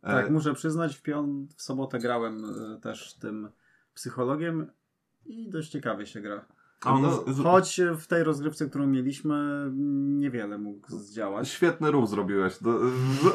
Tak, 0.01 0.27
E, 0.27 0.31
muszę 0.31 0.53
przyznać, 0.53 0.97
w, 0.97 1.03
pią- 1.03 1.45
w 1.57 1.61
sobotę 1.61 1.99
grałem 1.99 2.45
y, 2.45 2.79
też 2.81 3.13
tym 3.13 3.49
psychologiem 3.99 4.67
i 5.25 5.49
dość 5.49 5.71
ciekawie 5.71 6.05
się 6.05 6.21
gra. 6.21 6.45
A 6.85 6.93
on 6.93 7.01
No, 7.01 7.23
Choć 7.43 7.81
w 7.97 8.07
tej 8.07 8.23
rozgrywce, 8.23 8.69
którą 8.69 8.87
mieliśmy, 8.87 9.69
niewiele 10.19 10.57
mógł 10.57 10.87
zdziałać. 10.97 11.49
Świetny 11.49 11.91
ruch 11.91 12.07
zrobiłeś. 12.07 12.59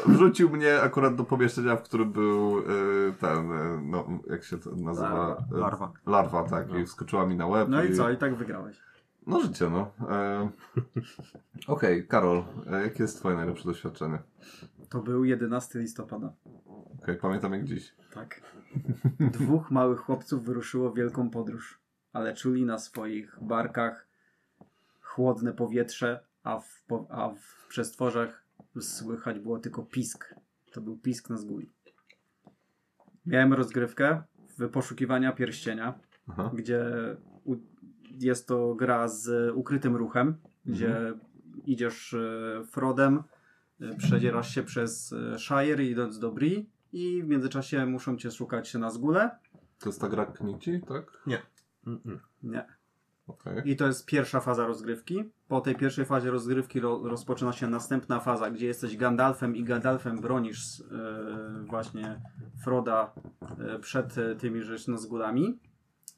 Wrzucił 0.05 0.49
mnie 0.49 0.81
akurat 0.81 1.15
do 1.15 1.23
pomieszczenia, 1.23 1.75
w 1.75 1.83
którym 1.83 2.11
był 2.11 2.59
e, 2.59 2.63
ten, 3.19 3.51
e, 3.51 3.81
no, 3.83 4.07
jak 4.29 4.43
się 4.43 4.57
to 4.57 4.75
nazywa? 4.75 5.09
Larwa. 5.09 5.47
Larwa. 5.51 5.93
Larwa, 6.05 6.43
tak. 6.43 6.73
I 6.75 6.85
wskoczyła 6.85 7.25
mi 7.25 7.35
na 7.35 7.47
łeb. 7.47 7.69
No 7.69 7.83
i 7.83 7.93
co, 7.93 8.11
i 8.11 8.17
tak 8.17 8.35
wygrałeś. 8.35 8.77
No 9.27 9.41
życie, 9.41 9.69
no. 9.69 9.91
E, 10.09 10.49
Okej, 11.67 12.07
Karol, 12.07 12.43
e, 12.71 12.81
jakie 12.81 13.03
jest 13.03 13.17
twoje 13.19 13.35
najlepsze 13.35 13.65
doświadczenie? 13.65 14.19
To 14.89 15.01
był 15.01 15.25
11 15.25 15.79
listopada. 15.79 16.33
Okej, 17.03 17.17
pamiętam 17.17 17.53
jak 17.53 17.63
dziś. 17.63 17.93
Tak. 18.13 18.41
Dwóch 19.19 19.71
małych 19.71 19.99
chłopców 19.99 20.45
wyruszyło 20.45 20.91
w 20.91 20.95
wielką 20.95 21.29
podróż, 21.29 21.79
ale 22.13 22.33
czuli 22.33 22.65
na 22.65 22.77
swoich 22.77 23.37
barkach 23.41 24.07
chłodne 25.01 25.53
powietrze, 25.53 26.23
a 26.43 26.59
w, 26.59 26.83
po, 26.87 27.07
a 27.09 27.29
w 27.29 27.67
przestworzach 27.67 28.45
słychać 28.79 29.39
było 29.39 29.59
tylko 29.59 29.83
pisk. 29.83 30.35
To 30.71 30.81
był 30.81 30.97
pisk 30.97 31.29
na 31.29 31.37
zgój. 31.37 31.69
Miałem 33.25 33.53
rozgrywkę 33.53 34.23
w 34.59 34.69
poszukiwania 34.69 35.31
pierścienia, 35.31 35.99
Aha. 36.27 36.51
gdzie 36.53 36.85
u, 37.43 37.55
jest 38.11 38.47
to 38.47 38.75
gra 38.75 39.07
z 39.07 39.51
ukrytym 39.55 39.95
ruchem, 39.95 40.37
gdzie 40.65 41.13
idziesz 41.65 42.13
e, 42.13 42.63
Frodem, 42.65 43.23
przedzierasz 43.97 44.55
się 44.55 44.63
przez 44.63 45.13
e, 45.13 45.39
Shire 45.39 45.83
idąc 45.83 46.19
do 46.19 46.31
Bree 46.31 46.69
i 46.93 47.23
w 47.23 47.27
międzyczasie 47.27 47.85
muszą 47.85 48.17
cię 48.17 48.31
szukać 48.31 48.73
na 48.73 48.89
zgóle. 48.89 49.31
To 49.79 49.89
jest 49.89 50.01
ta 50.01 50.09
gra 50.09 50.25
Knici, 50.25 50.81
tak? 50.87 51.21
Mm-mm. 51.87 52.19
Nie. 52.43 52.65
Okej. 53.27 53.69
I 53.69 53.75
to 53.75 53.87
jest 53.87 54.05
pierwsza 54.05 54.39
faza 54.39 54.67
rozgrywki. 54.67 55.23
Po 55.47 55.61
tej 55.61 55.75
pierwszej 55.75 56.05
fazie 56.05 56.31
rozgrywki 56.31 56.79
ro, 56.79 57.01
rozpoczyna 57.03 57.53
się 57.53 57.67
następna 57.67 58.19
faza, 58.19 58.51
gdzie 58.51 58.67
jesteś 58.67 58.97
Gandalfem 58.97 59.55
i 59.55 59.63
Gandalfem 59.63 60.21
bronisz 60.21 60.81
e, 60.81 60.83
właśnie 61.67 62.21
Froda 62.63 63.13
e, 63.59 63.79
przed 63.79 64.17
e, 64.17 64.35
tymi 64.35 64.63
rzecz 64.63 64.87
Nazgulami. 64.87 65.59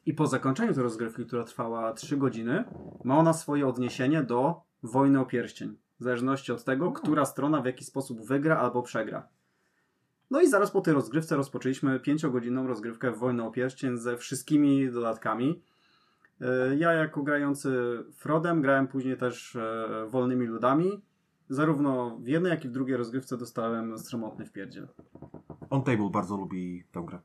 I 0.05 0.13
po 0.13 0.27
zakończeniu 0.27 0.73
tej 0.73 0.83
rozgrywki, 0.83 1.25
która 1.25 1.43
trwała 1.43 1.93
3 1.93 2.17
godziny, 2.17 2.63
ma 3.03 3.17
ona 3.17 3.33
swoje 3.33 3.67
odniesienie 3.67 4.23
do 4.23 4.61
wojny 4.83 5.19
o 5.19 5.25
pierścień. 5.25 5.77
W 5.99 6.03
zależności 6.03 6.51
od 6.51 6.63
tego, 6.63 6.91
która 6.91 7.25
strona 7.25 7.61
w 7.61 7.65
jaki 7.65 7.85
sposób 7.85 8.21
wygra 8.21 8.57
albo 8.57 8.83
przegra. 8.83 9.27
No 10.31 10.41
i 10.41 10.47
zaraz 10.47 10.71
po 10.71 10.81
tej 10.81 10.93
rozgrywce 10.93 11.35
rozpoczęliśmy 11.35 11.99
5-godzinną 11.99 12.67
rozgrywkę 12.67 13.11
w 13.11 13.17
Wojnę 13.17 13.47
o 13.47 13.51
Pierścień 13.51 13.97
ze 13.97 14.17
wszystkimi 14.17 14.91
dodatkami. 14.91 15.61
E, 16.41 16.75
Ja 16.75 16.93
jako 16.93 17.23
grający 17.23 17.71
Frodem 18.13 18.61
grałem 18.61 18.87
później 18.87 19.17
też 19.17 19.55
e, 19.55 20.05
wolnymi 20.09 20.45
ludami. 20.45 21.01
Zarówno 21.49 22.17
w 22.19 22.27
jednej, 22.27 22.49
jak 22.49 22.65
i 22.65 22.69
w 22.69 22.71
drugiej 22.71 22.97
rozgrywce 22.97 23.37
dostałem 23.37 23.97
sromotny 23.99 24.45
wpierdziel. 24.45 24.87
On 25.69 25.83
Table 25.83 26.09
bardzo 26.09 26.37
lubi 26.37 26.83
tę 26.91 27.03
grę. 27.07 27.19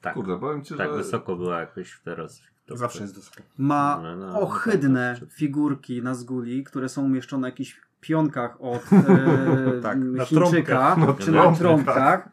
Tak, 0.00 0.14
Kurde, 0.14 0.38
powiem 0.38 0.64
ci, 0.64 0.74
tak 0.74 0.90
że... 0.90 0.96
wysoko 0.96 1.36
była 1.36 1.60
jakoś 1.60 2.00
teraz. 2.04 2.40
To- 2.66 2.76
Zawsze 2.76 3.02
jest 3.02 3.14
wysoko. 3.14 3.36
Ma 3.58 4.00
No, 4.02 4.16
no, 4.16 4.40
ohydne 4.40 5.16
no, 5.20 5.26
to- 5.26 5.32
figurki 5.32 6.02
na 6.02 6.14
zguli, 6.14 6.64
które 6.64 6.88
są 6.88 7.04
umieszczone 7.04 7.40
na 7.40 7.48
jakichś 7.48 7.80
pionkach 8.00 8.56
od 8.60 8.82
e, 8.92 9.80
Tak, 9.82 9.98
na 9.98 10.24
Chińczyka, 10.24 10.96
trąbkach. 10.96 11.24
czy 11.24 11.32
Na 11.32 11.50
na 11.50 11.56
trąbkach. 11.56 12.28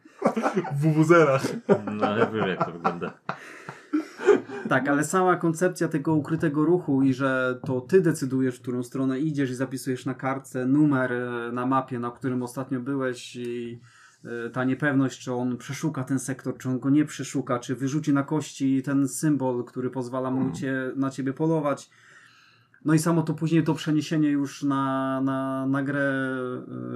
W 0.76 0.82
wuwuzerach. 0.82 1.44
No 1.96 2.08
ale 2.08 2.32
wiem 2.34 2.48
jak 2.48 2.66
to 2.66 2.72
wygląda. 2.72 3.14
Tak, 4.70 4.88
ale 4.90 5.04
sama 5.04 5.36
koncepcja 5.36 5.88
tego 5.88 6.14
ukrytego 6.16 6.66
ruchu 6.66 7.02
i 7.04 7.14
że 7.14 7.60
to 7.66 7.82
ty 7.82 8.02
decydujesz, 8.02 8.58
w 8.58 8.62
którą 8.62 8.84
stronę 8.84 9.20
idziesz 9.20 9.50
i 9.50 9.56
zapisujesz 9.56 10.06
na 10.06 10.14
kartce 10.14 10.66
numer 10.66 11.14
e, 11.14 11.52
na 11.52 11.66
mapie, 11.66 12.00
na 12.00 12.12
którym 12.12 12.44
ostatnio 12.44 12.80
byłeś 12.80 13.36
i 13.36 13.80
ta 14.54 14.64
niepewność, 14.64 15.24
czy 15.24 15.34
on 15.34 15.58
przeszuka 15.58 16.04
ten 16.04 16.20
sektor, 16.20 16.58
czy 16.58 16.70
on 16.70 16.80
go 16.80 16.90
nie 16.90 17.06
przeszuka, 17.06 17.60
czy 17.60 17.76
wyrzuci 17.76 18.14
na 18.14 18.24
kości 18.24 18.82
ten 18.84 19.08
symbol, 19.08 19.64
który 19.66 19.90
pozwala 19.90 20.32
mu 20.32 20.52
cię, 20.52 20.92
na 20.96 21.10
ciebie 21.10 21.34
polować. 21.34 21.90
No 22.86 22.94
i 22.94 23.00
samo 23.00 23.22
to 23.22 23.34
później 23.34 23.64
to 23.64 23.74
przeniesienie 23.74 24.30
już 24.30 24.64
na, 24.64 25.22
na, 25.22 25.66
na 25.66 25.84
grę 25.84 26.36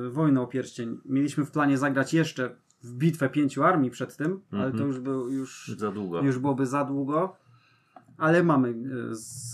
y, 0.07 0.09
Wojnę 0.09 0.41
o 0.41 0.47
Pierścień. 0.47 0.97
Mieliśmy 1.05 1.45
w 1.45 1.51
planie 1.51 1.77
zagrać 1.77 2.13
jeszcze 2.13 2.55
w 2.83 2.93
bitwę 2.93 3.29
pięciu 3.29 3.63
armii 3.63 3.91
przed 3.91 4.17
tym, 4.17 4.41
ale 4.51 4.61
to 4.63 4.67
Mhm. 4.77 4.87
już 4.87 4.99
był 4.99 5.29
już 5.29 5.75
Za 5.77 5.91
długo. 5.91 6.21
już 6.21 6.39
byłoby 6.39 6.65
za 6.65 6.85
długo. 6.85 7.35
Ale 8.17 8.43
mamy 8.43 8.69
e, 8.69 9.15
z, 9.15 9.53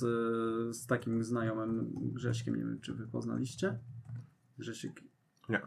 z 0.77 0.87
takim 0.87 1.23
znajomym 1.23 1.91
Grześkiem, 1.95 2.55
nie 2.55 2.63
wiem 2.65 2.79
czy 2.81 2.93
wy 2.93 3.07
poznaliście. 3.07 3.79
Grzesiek. 4.57 5.03
Nie. 5.49 5.61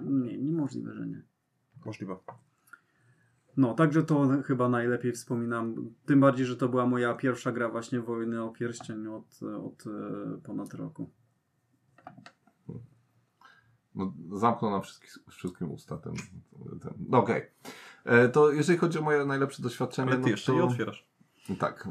Nie. 0.00 0.10
Nie, 0.10 0.38
niemożliwe, 0.38 0.94
że 0.94 1.06
nie. 1.06 1.22
Możliwe. 1.86 2.16
No, 3.56 3.74
także 3.74 4.02
to 4.02 4.28
chyba 4.44 4.68
najlepiej 4.68 5.12
wspominam. 5.12 5.90
Tym 6.06 6.20
bardziej, 6.20 6.46
że 6.46 6.56
to 6.56 6.68
była 6.68 6.86
moja 6.86 7.14
pierwsza 7.14 7.52
gra 7.52 7.68
właśnie 7.68 8.00
Wojny 8.00 8.42
o 8.42 8.48
Pierścień 8.48 9.06
od, 9.06 9.40
od 9.64 9.84
e, 9.86 10.40
ponad 10.42 10.74
roku. 10.74 11.10
No, 13.94 14.12
zamknął 14.32 14.70
nam 14.70 14.82
wszystkich, 14.82 15.18
wszystkim 15.30 15.70
usta 15.70 15.96
ten... 15.96 16.12
ten. 16.82 16.92
No 17.08 17.18
okej. 17.18 17.42
E, 18.04 18.28
To 18.28 18.52
jeżeli 18.52 18.78
chodzi 18.78 18.98
o 18.98 19.02
moje 19.02 19.24
najlepsze 19.24 19.62
doświadczenie... 19.62 20.08
Ale 20.08 20.16
ty 20.16 20.22
no 20.22 20.28
jeszcze 20.28 20.52
to... 20.52 20.58
nie 20.58 20.64
otwierasz. 20.64 21.08
Tak. 21.58 21.88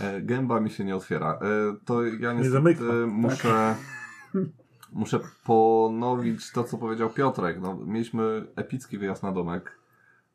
E, 0.00 0.20
Gęba 0.26 0.60
mi 0.60 0.70
się 0.70 0.84
nie 0.84 0.96
otwiera. 0.96 1.38
To 1.84 2.04
ja 2.04 2.32
niestety 2.32 2.50
zamyka. 2.50 2.82
muszę, 3.06 3.74
muszę 4.92 5.20
ponowić 5.44 6.52
to, 6.52 6.64
co 6.64 6.78
powiedział 6.78 7.10
Piotrek. 7.10 7.60
No, 7.60 7.76
mieliśmy 7.86 8.46
epicki 8.56 8.98
wyjazd 8.98 9.22
na 9.22 9.32
domek. 9.32 9.78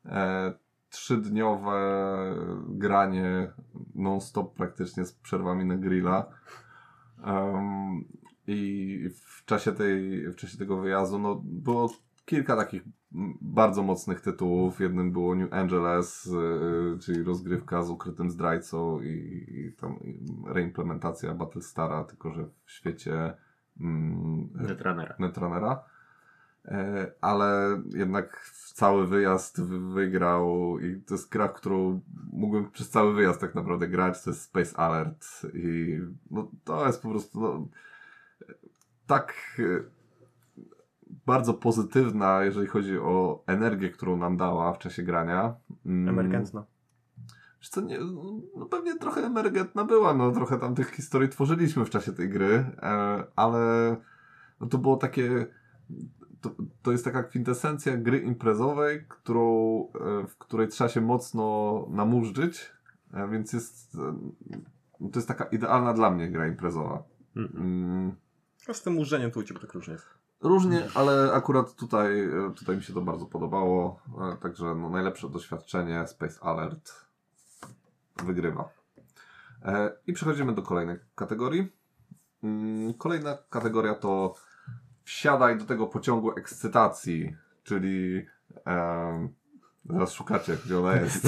E, 0.04 0.52
Trzydniowe 0.90 1.78
granie 2.68 3.52
non-stop 3.94 4.54
praktycznie 4.54 5.04
z 5.04 5.12
przerwami 5.12 5.64
na 5.64 5.76
grilla. 5.76 6.26
Em, 7.24 8.04
I 8.46 9.10
w 9.14 9.44
czasie, 9.44 9.72
tej, 9.72 10.26
w 10.32 10.36
czasie 10.36 10.58
tego 10.58 10.76
wyjazdu 10.76 11.18
no, 11.18 11.40
było 11.44 11.90
kilka 12.24 12.56
takich 12.56 12.82
bardzo 13.40 13.82
mocnych 13.82 14.20
tytułów. 14.20 14.80
Jednym 14.80 15.12
było 15.12 15.34
New 15.34 15.52
Angeles, 15.52 16.26
y, 16.26 16.98
czyli 16.98 17.22
rozgrywka 17.22 17.82
z 17.82 17.90
ukrytym 17.90 18.30
zdrajcą 18.30 19.00
i, 19.00 19.44
i 19.48 19.72
tam 19.80 19.98
reimplementacja 20.46 21.34
Battlestara, 21.34 22.04
tylko 22.04 22.32
że 22.32 22.46
w 22.64 22.70
świecie 22.70 23.34
mm, 23.80 24.48
Netrunnera. 24.54 25.14
Netrunnera. 25.18 25.84
E, 26.64 27.12
Ale 27.20 27.80
jednak 27.94 28.50
cały 28.74 29.06
wyjazd 29.06 29.62
wy- 29.62 29.92
wygrał 29.94 30.78
i 30.78 31.00
to 31.00 31.14
jest 31.14 31.28
gra, 31.32 31.48
w 31.48 31.52
którą 31.54 32.00
mógłbym 32.32 32.70
przez 32.70 32.90
cały 32.90 33.14
wyjazd 33.14 33.40
tak 33.40 33.54
naprawdę 33.54 33.88
grać, 33.88 34.22
to 34.24 34.30
jest 34.30 34.42
Space 34.42 34.76
Alert 34.76 35.26
i 35.54 35.98
no, 36.30 36.50
to 36.64 36.86
jest 36.86 37.02
po 37.02 37.08
prostu 37.10 37.40
no, 37.40 37.68
tak 39.06 39.34
e, 39.58 39.62
bardzo 41.26 41.54
pozytywna, 41.54 42.44
jeżeli 42.44 42.66
chodzi 42.66 42.98
o 42.98 43.42
energię, 43.46 43.90
którą 43.90 44.16
nam 44.16 44.36
dała 44.36 44.72
w 44.72 44.78
czasie 44.78 45.02
grania. 45.02 45.54
Mm, 45.86 46.08
Emergentna. 46.08 46.64
Wiesz 47.60 47.68
co, 47.68 47.80
nie, 47.80 47.98
no 48.56 48.66
pewnie 48.66 48.98
trochę 48.98 49.20
emergentna 49.20 49.84
była, 49.84 50.14
no 50.14 50.32
trochę 50.32 50.58
tam 50.58 50.74
tych 50.74 50.90
historii 50.90 51.28
tworzyliśmy 51.28 51.84
w 51.84 51.90
czasie 51.90 52.12
tej 52.12 52.28
gry, 52.28 52.66
e, 52.82 53.24
ale 53.36 53.96
no 54.60 54.66
to 54.66 54.78
było 54.78 54.96
takie, 54.96 55.46
to, 56.40 56.50
to 56.82 56.92
jest 56.92 57.04
taka 57.04 57.22
kwintesencja 57.22 57.96
gry 57.96 58.18
imprezowej, 58.18 59.04
którą, 59.08 59.44
e, 59.94 60.26
w 60.26 60.38
której 60.38 60.68
trzeba 60.68 60.90
się 60.90 61.00
mocno 61.00 61.86
namurzyć, 61.90 62.72
e, 63.14 63.28
więc 63.28 63.52
jest, 63.52 63.94
e, 63.94 65.08
to 65.12 65.18
jest 65.18 65.28
taka 65.28 65.44
idealna 65.44 65.94
dla 65.94 66.10
mnie 66.10 66.30
gra 66.30 66.46
imprezowa. 66.46 67.02
Mm. 67.36 67.50
Mm, 67.54 68.12
A 68.68 68.74
z 68.74 68.82
tym 68.82 68.98
użeniem 68.98 69.30
to 69.30 69.40
u 69.40 69.42
ciebie 69.42 69.60
tak 69.60 69.74
różnie 69.74 69.92
jest. 69.92 70.06
Różnie, 70.40 70.88
ale 70.94 71.32
akurat 71.32 71.74
tutaj, 71.74 72.28
tutaj 72.56 72.76
mi 72.76 72.82
się 72.82 72.92
to 72.92 73.00
bardzo 73.00 73.26
podobało. 73.26 74.00
Także 74.42 74.74
no, 74.74 74.90
najlepsze 74.90 75.28
doświadczenie 75.28 76.06
Space 76.06 76.42
Alert 76.42 77.07
wygrywa. 78.24 78.68
E, 79.64 79.90
I 80.06 80.12
przechodzimy 80.12 80.54
do 80.54 80.62
kolejnej 80.62 80.96
kategorii. 81.14 81.72
Mm, 82.42 82.94
Kolejna 82.94 83.38
kategoria 83.50 83.94
to 83.94 84.34
wsiadaj 85.04 85.58
do 85.58 85.64
tego 85.64 85.86
pociągu 85.86 86.32
ekscytacji, 86.38 87.36
czyli 87.64 88.26
zaraz 89.90 90.12
szukacie, 90.12 90.56
gdzie 90.64 90.78
ona 90.78 90.96
jest. 91.00 91.24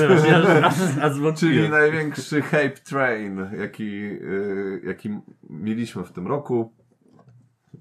Czyli 1.41 1.71
największy 1.71 2.43
hype 2.43 2.71
train, 2.85 3.47
jaki, 3.59 3.93
y, 4.05 4.81
jaki 4.85 5.21
mieliśmy 5.51 6.05
w 6.05 6.13
tym 6.13 6.27
roku. 6.27 6.73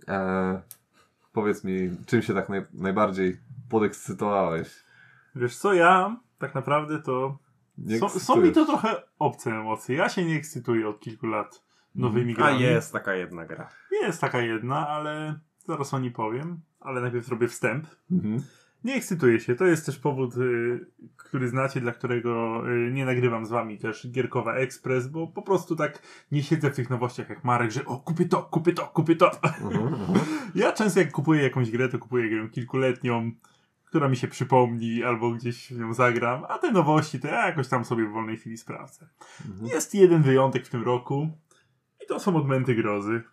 E, 0.08 0.62
powiedz 1.34 1.64
mi, 1.64 1.98
czym 2.06 2.22
się 2.22 2.34
tak 2.34 2.50
naj, 2.50 2.66
najbardziej 2.74 3.38
podekscytowałeś? 3.70 4.84
Wiesz 5.36 5.58
co, 5.58 5.74
ja 5.74 6.18
tak 6.38 6.56
naprawdę 6.56 7.02
to... 7.02 7.38
Nie 7.86 8.00
Są, 8.00 8.10
są 8.10 8.36
mi 8.42 8.52
to 8.52 8.66
trochę 8.66 8.96
obce 9.20 9.52
emocje. 9.52 9.96
Ja 9.96 10.10
się 10.10 10.26
nie 10.26 10.36
ekscytuję 10.36 10.90
od 10.90 11.00
kilku 11.00 11.28
lat 11.28 11.64
nowymi 11.96 12.34
A 12.34 12.36
grami. 12.36 12.62
jest 12.62 12.94
taka 12.94 13.14
jedna 13.14 13.46
gra. 13.46 13.70
Jest 13.92 14.22
taka 14.22 14.42
jedna, 14.42 14.88
ale 14.88 15.40
zaraz 15.66 15.94
o 15.94 16.00
niej 16.00 16.12
powiem. 16.12 16.60
Ale 16.80 17.02
najpierw 17.02 17.26
zrobię 17.26 17.48
wstęp. 17.48 17.88
Mhm. 18.12 18.44
Nie 18.84 18.96
ekscytuję 18.96 19.40
się. 19.40 19.56
To 19.56 19.66
jest 19.66 19.86
też 19.86 20.00
powód, 20.00 20.38
y, 20.38 20.86
który 21.18 21.48
znacie, 21.48 21.82
dla 21.82 21.92
którego 21.92 22.64
y, 22.70 22.92
nie 22.92 23.06
nagrywam 23.06 23.46
z 23.46 23.50
wami 23.50 23.78
też 23.78 24.08
Gierkowa 24.12 24.56
Express, 24.56 25.08
bo 25.08 25.28
po 25.28 25.42
prostu 25.42 25.76
tak 25.76 26.02
nie 26.32 26.44
siedzę 26.44 26.72
w 26.72 26.76
tych 26.76 26.90
nowościach 26.90 27.30
jak 27.30 27.44
Marek, 27.44 27.72
że 27.72 27.86
o, 27.86 27.98
kupię 27.98 28.26
to, 28.26 28.44
kupię 28.44 28.74
to, 28.74 28.88
kupię 28.88 29.16
to. 29.16 29.32
Mhm, 29.44 29.88
mhm. 29.88 30.20
Ja 30.56 30.72
często 30.72 31.00
jak 31.00 31.12
kupuję 31.12 31.44
jakąś 31.44 31.72
grę, 31.72 31.90
to 31.90 32.00
kupuję 32.00 32.30
grę 32.30 32.50
kilkuletnią, 32.50 33.32
która 33.90 34.10
mi 34.10 34.18
się 34.18 34.28
przypomni, 34.28 35.04
albo 35.04 35.32
gdzieś 35.32 35.72
nią 35.72 35.94
zagram, 35.94 36.46
a 36.50 36.58
te 36.58 36.72
nowości 36.72 37.20
to 37.20 37.28
ja 37.28 37.48
jakoś 37.48 37.68
tam 37.68 37.86
sobie 37.86 38.06
w 38.06 38.12
wolnej 38.12 38.38
chwili 38.38 38.58
sprawdzę. 38.58 39.08
Mhm. 39.50 39.68
Jest 39.68 39.96
jeden 39.96 40.22
wyjątek 40.22 40.66
w 40.66 40.70
tym 40.70 40.84
roku 40.84 41.30
i 42.04 42.08
to 42.08 42.20
są 42.20 42.36
Odmęty 42.36 42.76
Grozy. 42.76 43.24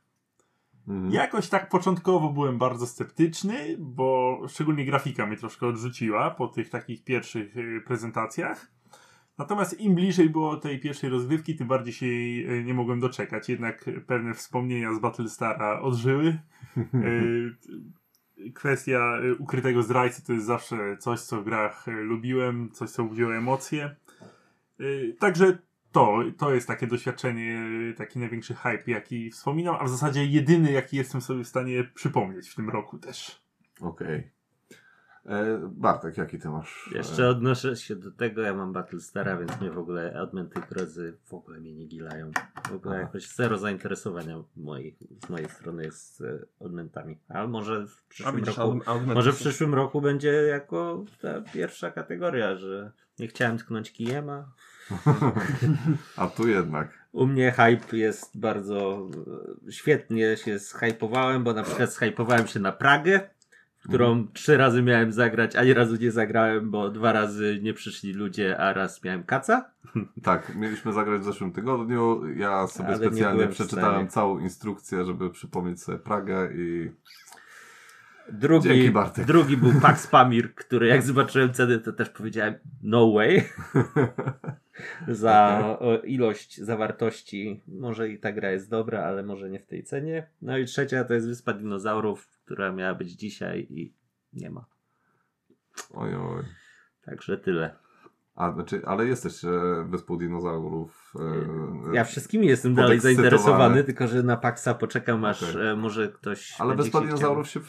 Mhm. 0.89 1.13
Jakoś 1.13 1.49
tak 1.49 1.69
początkowo 1.69 2.29
byłem 2.33 2.59
bardzo 2.59 2.87
sceptyczny, 2.87 3.77
bo 3.79 4.41
szczególnie 4.49 4.85
grafika 4.85 5.27
mnie 5.27 5.37
troszkę 5.37 5.67
odrzuciła 5.67 6.31
po 6.31 6.49
tych 6.49 6.71
takich 6.71 7.05
pierwszych 7.05 7.57
y, 7.57 7.83
prezentacjach. 7.87 8.73
Natomiast 9.39 9.81
im 9.81 9.95
bliżej 9.95 10.31
było 10.31 10.57
tej 10.57 10.81
pierwszej 10.81 11.11
rozgrywki, 11.11 11.57
tym 11.57 11.69
bardziej 11.69 11.93
się 11.93 12.07
jej 12.07 12.59
y, 12.61 12.65
nie 12.65 12.75
mogłem 12.75 13.01
doczekać. 13.01 13.49
Jednak 13.49 13.91
pewne 14.07 14.35
wspomnienia 14.35 14.95
z 14.95 14.99
Battlestara 14.99 15.81
odżyły. 15.81 16.39
Kwestia 18.55 19.18
y, 19.24 19.34
ukrytego 19.34 19.82
zdrajcy 19.82 20.26
to 20.26 20.32
jest 20.32 20.47
zawsze 20.47 20.97
coś, 20.97 21.20
co 21.20 21.41
w 21.41 21.45
grach 21.45 21.89
y, 21.89 21.91
lubiłem, 21.91 22.70
coś, 22.72 22.91
co 22.91 23.05
budziło 23.05 23.37
emocje. 23.37 23.97
Y, 24.80 25.16
Także 25.18 25.59
to, 25.93 26.18
to 26.39 26.55
jest 26.55 26.68
takie 26.68 26.87
doświadczenie, 26.87 27.64
taki 27.97 28.18
największy 28.18 28.55
hype, 28.55 28.82
jaki 28.87 29.30
wspominam, 29.30 29.76
a 29.80 29.84
w 29.84 29.89
zasadzie 29.89 30.26
jedyny, 30.26 30.72
jaki 30.72 30.97
jestem 30.97 31.20
sobie 31.20 31.45
w 31.45 31.49
stanie 31.49 31.84
przypomnieć 31.95 32.49
w 32.49 32.55
tym 32.55 32.70
roku 32.70 32.99
też. 32.99 33.43
Okej. 33.80 34.16
E, 34.16 34.36
Bartek, 35.68 36.16
jaki 36.16 36.39
ty 36.39 36.49
masz? 36.49 36.91
Jeszcze 36.95 37.29
odnoszę 37.29 37.77
się 37.77 37.97
do 37.97 38.11
tego, 38.11 38.43
ja 38.43 38.55
mam 38.55 38.72
Battlestara, 38.72 39.37
więc 39.37 39.61
mnie 39.61 39.70
w 39.70 39.79
ogóle 39.79 40.20
Odmęty 40.22 40.61
Grozy 40.70 41.16
w 41.24 41.35
ogóle 41.35 41.61
mnie 41.61 41.74
nie 41.74 41.87
gilają. 41.87 42.31
W 42.68 42.74
ogóle 42.74 42.95
Aha. 42.95 43.03
jakoś 43.03 43.29
zero 43.29 43.59
zainteresowania 43.59 44.43
mojej, 44.57 44.97
z 45.27 45.29
mojej 45.29 45.49
strony 45.49 45.85
jest 45.85 46.16
z 46.16 46.20
e, 46.20 46.39
Odmętami. 46.61 47.18
Ale 47.29 47.49
może 47.49 47.87
w 47.87 48.03
A 48.24 48.33
przyszłym 48.33 48.45
roku... 48.45 48.81
Może 49.14 49.33
w 49.33 49.37
przyszłym 49.37 49.74
roku 49.74 50.01
będzie 50.01 50.33
jako 50.33 51.05
ta 51.20 51.41
pierwsza 51.41 51.91
kategoria, 51.91 52.57
że 52.57 52.93
nie 53.18 53.29
chciałem 53.29 53.59
tknąć 53.59 53.93
kijem, 53.93 54.31
a 54.31 54.53
A 56.16 56.27
tu 56.27 56.49
jednak. 56.49 57.07
u 57.12 57.27
mnie 57.27 57.53
hype 57.53 57.97
jest 57.97 58.41
bardzo 58.41 59.09
e, 59.66 59.72
świetnie 59.72 60.37
się 60.37 60.59
zhypowałem, 60.59 61.45
bo 61.45 61.53
na 61.53 61.62
przykład 61.62 61.93
zhypowałem 61.93 62.47
się 62.47 62.61
na 62.61 62.72
Pragę, 62.72 63.31
którą 63.89 64.26
trzy 64.32 64.57
razy 64.57 64.82
miałem 64.82 65.12
zagrać, 65.12 65.57
ani 65.57 65.74
razu 65.74 65.97
nie 65.97 66.11
zagrałem, 66.11 66.70
bo 66.70 66.91
dwa 66.91 67.12
razy 67.12 67.61
nie 67.62 67.74
przyszli 67.74 68.12
ludzie, 68.12 68.59
a 68.59 68.72
raz 68.72 69.05
miałem 69.05 69.24
kaca. 69.24 69.70
Tak, 70.22 70.57
mieliśmy 70.57 70.93
zagrać 70.93 71.20
w 71.20 71.24
zeszłym 71.24 71.53
tygodniu. 71.53 72.22
Ja 72.37 72.66
sobie 72.66 72.89
Ale 72.89 72.99
nie 72.99 73.07
specjalnie 73.07 73.47
przeczytałem 73.47 74.09
całą 74.09 74.39
instrukcję, 74.39 75.05
żeby 75.05 75.30
przypomnieć 75.30 75.82
sobie 75.82 75.99
Pragę 75.99 76.49
i 76.55 76.91
Drugi, 78.33 78.68
Dzięki, 78.68 78.91
Bartek. 78.91 79.27
drugi 79.27 79.57
był 79.57 79.81
Pax 79.81 80.07
Pamir, 80.07 80.55
który 80.55 80.87
jak 80.87 81.03
zobaczyłem 81.03 81.53
ceny, 81.53 81.79
to 81.79 81.93
też 81.93 82.11
powiedziałem 82.11 82.55
no 82.83 83.12
way. 83.12 83.43
Za 85.09 85.79
ilość 86.05 86.61
zawartości. 86.61 87.62
Może 87.68 88.09
i 88.09 88.18
ta 88.18 88.33
gra 88.33 88.51
jest 88.51 88.70
dobra, 88.70 89.03
ale 89.05 89.22
może 89.22 89.51
nie 89.51 89.61
w 89.61 89.66
tej 89.66 89.85
cenie. 89.85 90.27
No 90.43 90.59
i 90.59 90.64
trzecia 90.64 91.05
to 91.05 91.14
jest 91.14 91.29
Wyspa 91.29 91.53
Dinozaurów, 91.53 92.29
która 92.45 92.72
miała 92.72 92.95
być 92.95 93.11
dzisiaj 93.11 93.66
i 93.70 93.93
nie 94.33 94.51
ma. 94.51 94.64
oj, 95.95 96.14
oj. 96.14 96.45
Także 97.05 97.39
tyle. 97.39 97.74
A, 98.35 98.53
znaczy, 98.53 98.83
ale 98.87 99.07
jesteś 99.07 99.45
e, 99.45 99.51
wyspą 99.89 100.18
dinozaurów. 100.18 101.12
E, 101.91 101.95
Ja 101.97 102.05
wszystkimi 102.05 102.47
jestem 102.47 102.74
dalej 102.74 103.01
zainteresowany, 103.01 103.85
tylko 103.85 104.09
że 104.09 104.22
na 104.22 104.37
Paxa 104.37 104.68
poczekam, 104.79 105.24
aż 105.24 105.43
Okej. 105.43 105.68
e, 105.68 105.77
może 105.77 106.09
ktoś. 106.09 106.61
Ale 106.61 106.74
wyspa 106.74 107.01
dinozaurów 107.01 107.49
się 107.49 107.61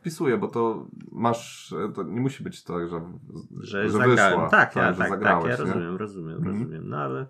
wpisuje, 0.00 0.38
bo 0.38 0.48
to 0.48 0.86
masz. 1.12 1.74
To 1.94 2.02
nie 2.02 2.20
musi 2.20 2.42
być 2.44 2.62
tak, 2.64 2.88
że, 2.90 3.00
że, 3.60 3.82
że 3.82 3.90
zagrałem. 3.90 4.16
wyszła. 4.16 4.48
Tak, 4.50 4.76
ja, 4.76 4.92
że 4.92 4.98
tak, 4.98 5.08
tak, 5.08 5.08
zagrałeś, 5.10 5.44
ja 5.58 5.64
nie? 5.64 5.70
rozumiem, 5.72 5.96
rozumiem, 5.96 6.36
Mhm. 6.36 6.54
rozumiem. 6.58 6.88
No 6.88 6.96
ale 6.98 7.26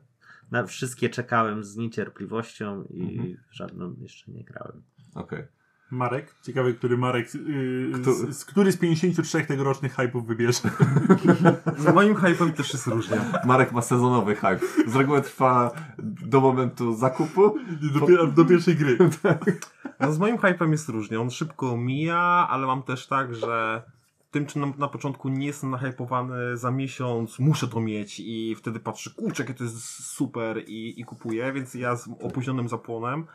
na 0.51 0.65
wszystkie 0.65 1.11
czekałem 1.11 1.65
z 1.65 1.77
niecierpliwością 1.77 2.85
i 2.85 3.03
Mhm. 3.19 3.37
żadną 3.51 3.95
jeszcze 3.99 4.33
nie 4.33 4.45
grałem. 4.45 4.83
Okej. 5.15 5.45
Marek? 5.91 6.35
Ciekawy, 6.43 6.75
który 6.75 6.97
Marek, 6.99 7.35
yy, 7.35 7.93
Kto- 7.95 8.13
z, 8.13 8.39
z, 8.39 8.45
który 8.45 8.73
z 8.73 8.77
53 8.77 9.45
tegorocznych 9.45 9.97
hype'ów 9.97 10.27
wybierze. 10.27 10.61
Z 11.79 11.95
moim 11.95 12.15
hypem 12.15 12.53
też 12.53 12.73
jest 12.73 12.87
różnie. 12.87 13.21
Marek 13.45 13.73
ma 13.73 13.83
sezonowy 13.83 14.35
hype. 14.35 14.61
Z 14.87 14.97
reguły 14.97 15.23
trwa 15.23 15.71
do 15.99 16.41
momentu 16.41 16.95
zakupu. 16.95 17.59
Do, 18.09 18.27
do 18.27 18.45
pierwszej 18.45 18.77
gry. 18.77 18.99
No 20.01 20.13
z 20.13 20.19
moim 20.19 20.39
hypem 20.39 20.73
jest 20.73 20.89
różnie. 20.89 21.21
On 21.21 21.31
szybko 21.31 21.77
mija, 21.77 22.47
ale 22.51 22.67
mam 22.67 22.83
też 22.83 23.07
tak, 23.07 23.35
że 23.35 23.83
tym, 24.37 24.47
czy 24.47 24.59
na, 24.59 24.67
na 24.79 24.89
początku 24.89 25.29
nie 25.29 25.47
jestem 25.47 25.71
nahypowany 25.71 26.57
za 26.57 26.71
miesiąc, 26.71 27.39
muszę 27.39 27.69
to 27.69 27.81
mieć 27.81 28.21
i 28.21 28.55
wtedy 28.59 28.81
patrzę, 28.81 29.11
kurczę, 29.11 29.43
jakie 29.43 29.55
to 29.55 29.65
jest 29.65 30.05
super 30.07 30.63
i, 30.67 31.01
i 31.01 31.05
kupuję, 31.05 31.53
więc 31.53 31.75
ja 31.75 31.97
z 31.97 32.09
opóźnionym 32.23 32.69
zapłonem, 32.69 33.27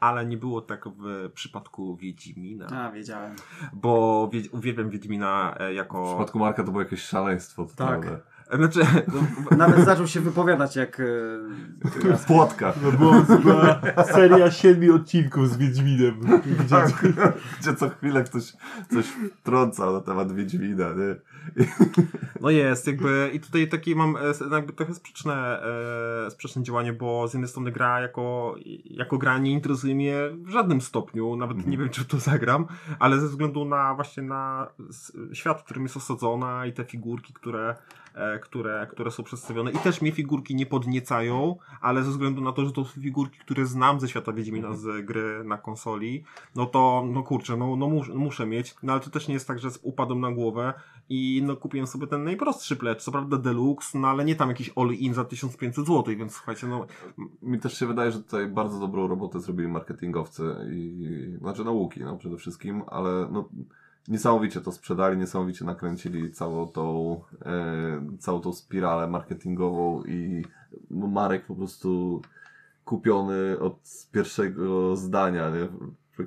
ale 0.00 0.26
nie 0.26 0.36
było 0.36 0.60
tak 0.60 0.88
w 0.88 1.30
przypadku 1.34 1.96
Wiedźmina, 1.96 2.66
A, 2.66 2.92
wiedziałem. 2.92 3.36
bo 3.72 4.28
wie, 4.32 4.42
uwielbiam 4.52 4.90
Wiedźmina 4.90 5.54
e, 5.58 5.72
W 5.72 5.74
jako... 5.74 6.06
przypadku 6.06 6.38
Marka 6.38 6.64
to 6.64 6.70
było 6.70 6.82
jakieś 6.82 7.02
szaleństwo. 7.02 7.66
totalne. 7.66 8.20
Znaczy, 8.56 8.80
No, 9.50 9.56
nawet 9.66 9.84
zaczął 9.84 10.06
się 10.06 10.20
wypowiadać 10.20 10.76
jak... 10.76 11.00
e, 11.00 12.16
Płotka. 12.26 12.72
No 12.82 12.92
była, 12.92 13.20
była 13.20 13.80
seria 14.04 14.50
siedmiu 14.50 14.94
odcinków 14.94 15.48
z 15.50 15.56
Wiedźminem. 15.56 16.20
Gdzie, 16.60 16.76
Tak, 16.76 17.06
gdzie 17.60 17.74
co 17.74 17.88
chwilę 17.90 18.24
ktoś 18.24 18.52
coś 18.92 19.06
trącał 19.42 19.92
na 19.92 20.00
temat 20.00 20.32
Wiedźmina, 20.32 20.84
nie? 20.88 21.16
No 22.40 22.50
jest, 22.50 22.86
jakby 22.86 23.30
i 23.32 23.40
tutaj 23.40 23.68
takie 23.68 23.94
mam 23.96 24.16
e, 24.16 24.20
jakby 24.54 24.72
trochę 24.72 24.94
sprzeczne, 24.94 25.62
e, 26.26 26.30
sprzeczne 26.30 26.62
działanie, 26.62 26.92
bo 26.92 27.28
z 27.28 27.34
jednej 27.34 27.48
strony 27.48 27.72
gra 27.72 28.00
jako, 28.00 28.54
jako 28.84 29.18
gra 29.18 29.38
nie 29.38 29.52
interesuje 29.52 29.94
mnie 29.94 30.16
w 30.44 30.48
żadnym 30.50 30.80
stopniu, 30.80 31.36
nawet 31.36 31.56
Mhm. 31.56 31.70
nie 31.70 31.78
wiem 31.78 31.88
czy 31.88 32.04
to 32.04 32.18
zagram, 32.18 32.66
ale 32.98 33.20
ze 33.20 33.26
względu 33.28 33.64
na 33.64 33.94
właśnie 33.94 34.22
na 34.22 34.66
świat, 35.32 35.60
w 35.60 35.64
którym 35.64 35.82
jest 35.82 35.96
osadzona 35.96 36.66
i 36.66 36.72
te 36.72 36.84
figurki, 36.84 37.32
które, 37.34 37.76
które, 38.42 38.86
które 38.90 39.10
są 39.10 39.22
przedstawione. 39.22 39.70
I 39.70 39.78
też 39.78 40.02
mnie 40.02 40.12
figurki 40.12 40.54
nie 40.54 40.66
podniecają, 40.66 41.56
ale 41.80 42.02
ze 42.02 42.10
względu 42.10 42.40
na 42.40 42.52
to, 42.52 42.66
że 42.66 42.72
to 42.72 42.84
są 42.84 43.00
figurki, 43.00 43.38
które 43.38 43.66
znam 43.66 44.00
ze 44.00 44.08
świata 44.08 44.32
Wiedźmina 44.32 44.74
z 44.74 45.06
gry 45.06 45.44
na 45.44 45.58
konsoli, 45.58 46.24
no 46.54 46.66
to 46.66 47.04
no 47.12 47.22
kurczę, 47.22 47.56
no, 47.56 47.76
no 47.76 47.88
mus, 47.88 48.08
muszę 48.08 48.46
mieć, 48.46 48.74
no 48.82 48.92
ale 48.92 49.00
to 49.00 49.10
też 49.10 49.28
nie 49.28 49.34
jest 49.34 49.48
tak, 49.48 49.58
że 49.58 49.68
upadłem 49.82 50.20
na 50.20 50.32
głowę 50.32 50.74
i 51.08 51.42
no 51.46 51.56
kupiłem 51.56 51.86
sobie 51.86 52.06
ten 52.06 52.24
najprostszy 52.24 52.76
plecz, 52.76 53.02
co 53.02 53.12
prawda 53.12 53.36
deluxe, 53.36 53.98
no 53.98 54.08
ale 54.08 54.24
nie 54.24 54.36
tam 54.36 54.48
jakiś 54.48 54.70
all-in 54.76 55.14
za 55.14 55.24
1500 55.24 55.86
zł, 55.86 56.04
więc 56.16 56.32
słuchajcie, 56.32 56.66
no 56.66 56.86
Mi 57.42 57.60
też 57.60 57.78
się 57.78 57.86
wydaje, 57.86 58.12
że 58.12 58.18
tutaj 58.18 58.48
bardzo 58.48 58.80
dobrą 58.80 59.08
robotę 59.08 59.40
zrobili 59.40 59.68
marketingowcy 59.68 60.56
i 60.72 61.36
znaczy 61.40 61.64
nauki, 61.64 62.00
no 62.00 62.16
przede 62.16 62.36
wszystkim, 62.36 62.82
ale 62.86 63.28
no 63.30 63.48
niesamowicie 64.08 64.60
to 64.60 64.72
sprzedali, 64.72 65.18
niesamowicie 65.18 65.64
nakręcili 65.64 66.30
całą 66.30 66.68
tą 66.68 67.20
e, 67.44 68.16
całą 68.18 68.40
tą 68.40 68.52
spiralę 68.52 69.08
marketingową 69.08 70.04
i 70.04 70.44
Marek 70.90 71.46
po 71.46 71.54
prostu 71.54 72.22
kupiony 72.84 73.58
od 73.60 74.08
pierwszego 74.12 74.96
zdania, 74.96 75.50
nie? 75.50 75.68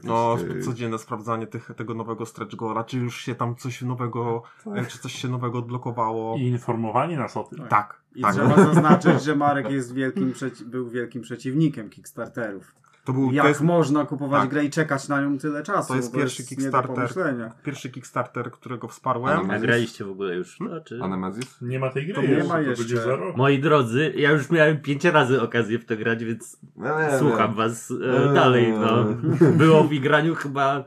no 0.04 0.38
codzienne 0.62 0.98
sprawdzanie 0.98 1.48
tych, 1.48 1.72
tego 1.78 1.94
nowego 1.94 2.26
stretch 2.26 2.56
goala, 2.56 2.84
czy 2.84 2.98
już 2.98 3.22
się 3.22 3.36
tam 3.36 3.56
coś 3.56 3.82
nowego, 3.82 4.44
e, 4.76 4.86
czy 4.86 5.00
coś 5.00 5.14
się 5.14 5.28
nowego 5.28 5.60
odblokowało. 5.60 6.38
I 6.38 6.42
informowanie 6.42 7.18
nas 7.18 7.38
o 7.38 7.44
tym. 7.44 7.68
Tak, 7.68 8.02
I 8.16 8.22
tak. 8.22 8.34
trzeba 8.34 8.56
zaznaczyć, 8.56 9.24
że 9.24 9.36
Marek 9.36 9.72
jest 9.72 9.94
wielkim 9.94 10.34
był 10.66 10.90
wielkim 10.90 11.22
przeciwnikiem 11.22 11.90
Kickstarterów. 11.90 12.76
To 13.06 13.14
był 13.14 13.32
Jak 13.32 13.44
to 13.44 13.50
jest 13.50 13.62
można 13.62 14.06
kupować 14.06 14.42
tak. 14.42 14.50
grę 14.50 14.66
i 14.66 14.70
czekać 14.70 15.08
na 15.08 15.22
nią 15.22 15.38
tyle 15.38 15.64
czasu? 15.64 15.88
To 15.88 15.96
jest 15.96 16.14
pierwszy 16.14 16.46
Kickstarter. 16.46 17.10
pierwszy 17.64 17.90
Kickstarter, 17.90 18.52
którego 18.52 18.88
wsparłem. 18.88 19.52
A 19.52 19.60
graliście 19.60 20.06
w 20.06 20.10
ogóle 20.12 20.36
już 20.36 20.58
czy... 20.86 20.98
Nemezis? 20.98 21.62
Nie 21.62 21.80
ma 21.80 21.90
tej 21.90 22.06
gry 22.06 22.14
To 22.14 22.22
nie 22.22 22.28
jeszcze, 22.28 22.50
ma 22.54 22.60
jeszcze. 22.60 23.18
Moi 23.36 23.60
drodzy, 23.60 24.14
ja 24.16 24.32
już 24.32 24.50
miałem 24.50 24.78
pięć 24.82 25.04
razy 25.06 25.42
okazję 25.42 25.80
w 25.80 25.86
to 25.86 25.98
grać, 25.98 26.24
więc 26.24 26.58
No, 26.76 27.02
nie, 27.02 27.20
słucham 27.20 27.50
nie. 27.50 27.58
was 27.58 27.92
e, 27.92 28.24
Eee. 28.28 28.34
dalej. 28.34 28.74
No. 28.74 29.06
Było 29.52 29.84
w 29.84 29.94
igraniu 29.94 30.36
chyba 30.36 30.84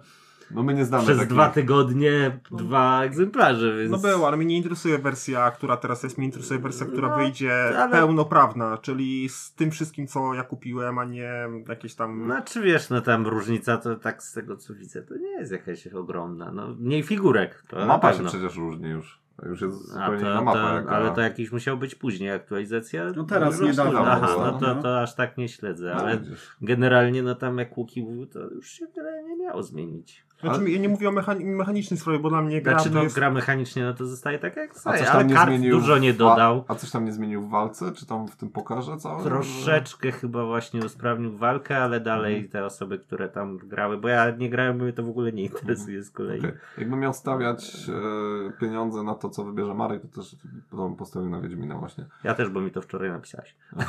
No 0.55 0.63
my 0.63 0.75
nie 0.75 0.85
znamy 0.85 1.05
przez 1.05 1.19
takich. 1.19 1.33
dwa 1.33 1.49
tygodnie 1.51 2.41
dwa 2.51 3.03
egzemplarze, 3.05 3.77
więc... 3.79 3.91
No 3.91 3.99
było, 3.99 4.27
ale 4.29 4.37
mnie 4.37 4.47
nie 4.47 4.57
interesuje 4.57 4.99
wersja, 4.99 5.51
która 5.51 5.77
teraz 5.77 6.03
jest, 6.03 6.19
mnie 6.19 6.27
interesuje 6.27 6.61
wersja, 6.61 6.87
która 6.87 7.09
No, 7.09 7.17
wyjdzie 7.17 7.79
ale- 7.79 7.93
pełnoprawna, 7.93 8.79
czyli 8.79 9.29
z 9.29 9.55
tym 9.55 9.71
wszystkim, 9.71 10.07
co 10.07 10.35
ja 10.35 10.43
kupiłem, 10.43 10.99
a 10.99 11.05
nie 11.05 11.33
jakieś 11.69 11.95
tam... 11.95 12.25
Znaczy 12.25 12.63
wiesz, 12.63 12.91
no 12.91 13.01
tam 13.01 13.27
różnica 13.27 13.77
to 13.77 13.97
tak 13.97 14.23
z 14.23 14.33
tego 14.33 14.57
co 14.57 14.75
widzę, 14.75 15.03
to 15.03 15.17
nie 15.17 15.31
jest 15.31 15.53
jakaś 15.53 15.87
ogromna. 15.87 16.53
No 16.53 16.75
mniej 16.79 17.03
figurek. 17.03 17.63
To 17.69 17.87
Mapa 17.87 18.13
się 18.13 18.25
przecież 18.25 18.57
różni 18.57 18.89
już. 18.89 19.24
To 19.45 19.49
już 19.51 19.61
jest 19.61 19.89
zupełnie 19.93 20.21
inna 20.21 20.41
mapa. 20.41 20.59
to, 20.69 20.75
jaka... 20.75 20.91
ale 20.91 21.11
to 21.11 21.21
jakiś 21.21 21.53
musiał 21.53 21.77
być 21.77 21.95
później 21.95 22.31
aktualizacja. 22.33 23.05
No 23.17 23.25
teraz 23.25 23.59
Dużo 23.61 23.71
niedawno. 23.71 24.07
Aha, 24.07 24.29
no 24.39 24.53
to, 24.59 24.75
no. 24.75 24.83
to 24.83 25.01
aż 25.03 25.15
tak 25.15 25.37
nie 25.39 25.49
śledzę, 25.49 25.93
No, 25.97 26.01
ale 26.03 26.19
widzisz. 26.19 26.57
generalnie 26.63 27.23
no 27.23 27.35
tam 27.35 27.59
jak 27.59 27.79
Łuki 27.79 28.03
mówił, 28.03 28.27
to 28.27 28.39
już 28.41 28.71
się 28.71 28.87
wiele 28.97 29.23
nie 29.25 29.37
miało 29.37 29.63
zmienić. 29.63 30.25
Znaczy, 30.41 30.61
Ale- 30.61 30.71
ja 30.71 30.79
nie 30.79 30.89
mówię 30.89 31.09
o 31.09 31.13
mechani- 31.13 31.45
mechanicznej 31.45 32.01
sprawie, 32.01 32.19
bo 32.19 32.29
dla 32.31 32.43
mnie 32.43 32.63
gra 32.63 32.73
Znaczy 32.73 32.89
to 32.89 32.95
no 32.95 33.03
jest... 33.03 33.15
gra 33.15 33.31
mechanicznie, 33.31 33.85
no 33.85 33.95
to 33.95 34.07
zostaje 34.07 34.39
tak 34.39 34.57
jak 34.57 34.71
A 34.71 34.75
staje, 34.75 34.99
coś 34.99 35.09
ale 35.09 35.19
tam 35.21 35.29
nie 35.29 35.35
kart 35.35 35.49
zmienił. 35.49 35.77
dużo 35.81 35.99
nie 35.99 36.13
dodał. 36.15 36.65
A, 36.69 36.73
a 36.73 36.75
coś 36.75 36.91
tam 36.91 37.05
nie 37.05 37.13
zmienił 37.13 37.43
w 37.43 37.51
walce? 37.51 37.93
Czy 37.93 38.07
tam 38.07 38.29
w 38.29 38.37
tym 38.37 38.51
pokarze 38.51 38.97
całym? 38.97 39.25
Troszeczkę 39.25 40.13
chyba 40.13 40.45
właśnie 40.47 40.81
usprawnił 40.85 41.37
walkę, 41.37 41.79
ale 41.79 42.01
dalej 42.01 42.35
Mhm. 42.35 42.53
te 42.53 42.65
osoby, 42.67 42.99
które 42.99 43.29
tam 43.29 43.57
grały, 43.59 43.99
bo 43.99 44.09
ja 44.09 44.31
nie 44.31 44.51
grałem, 44.51 44.79
bo 44.79 44.85
mnie 44.85 44.93
to 44.93 45.03
w 45.03 45.09
ogóle 45.09 45.33
nie 45.33 45.43
interesuje 45.43 46.03
z 46.03 46.11
kolei. 46.11 46.39
Okej. 46.39 46.53
Jakbym 46.79 47.01
miał 47.01 47.13
stawiać 47.15 47.89
e, 47.89 48.53
pieniądze 48.61 49.03
na 49.03 49.15
to, 49.15 49.29
co 49.35 49.45
wybierze 49.45 49.75
Marek, 49.75 50.03
to 50.03 50.09
też 50.09 50.37
bym 50.73 50.97
postawił 50.97 51.31
na 51.31 51.41
Wiedźmina 51.41 51.79
właśnie. 51.79 52.07
Ja 52.25 52.35
też, 52.35 52.49
bo 52.49 52.61
mi 52.61 52.71
to 52.71 52.83
wczoraj 52.83 53.11
napisałeś. 53.11 53.55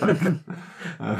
tak. 0.00 0.18
E, 1.00 1.16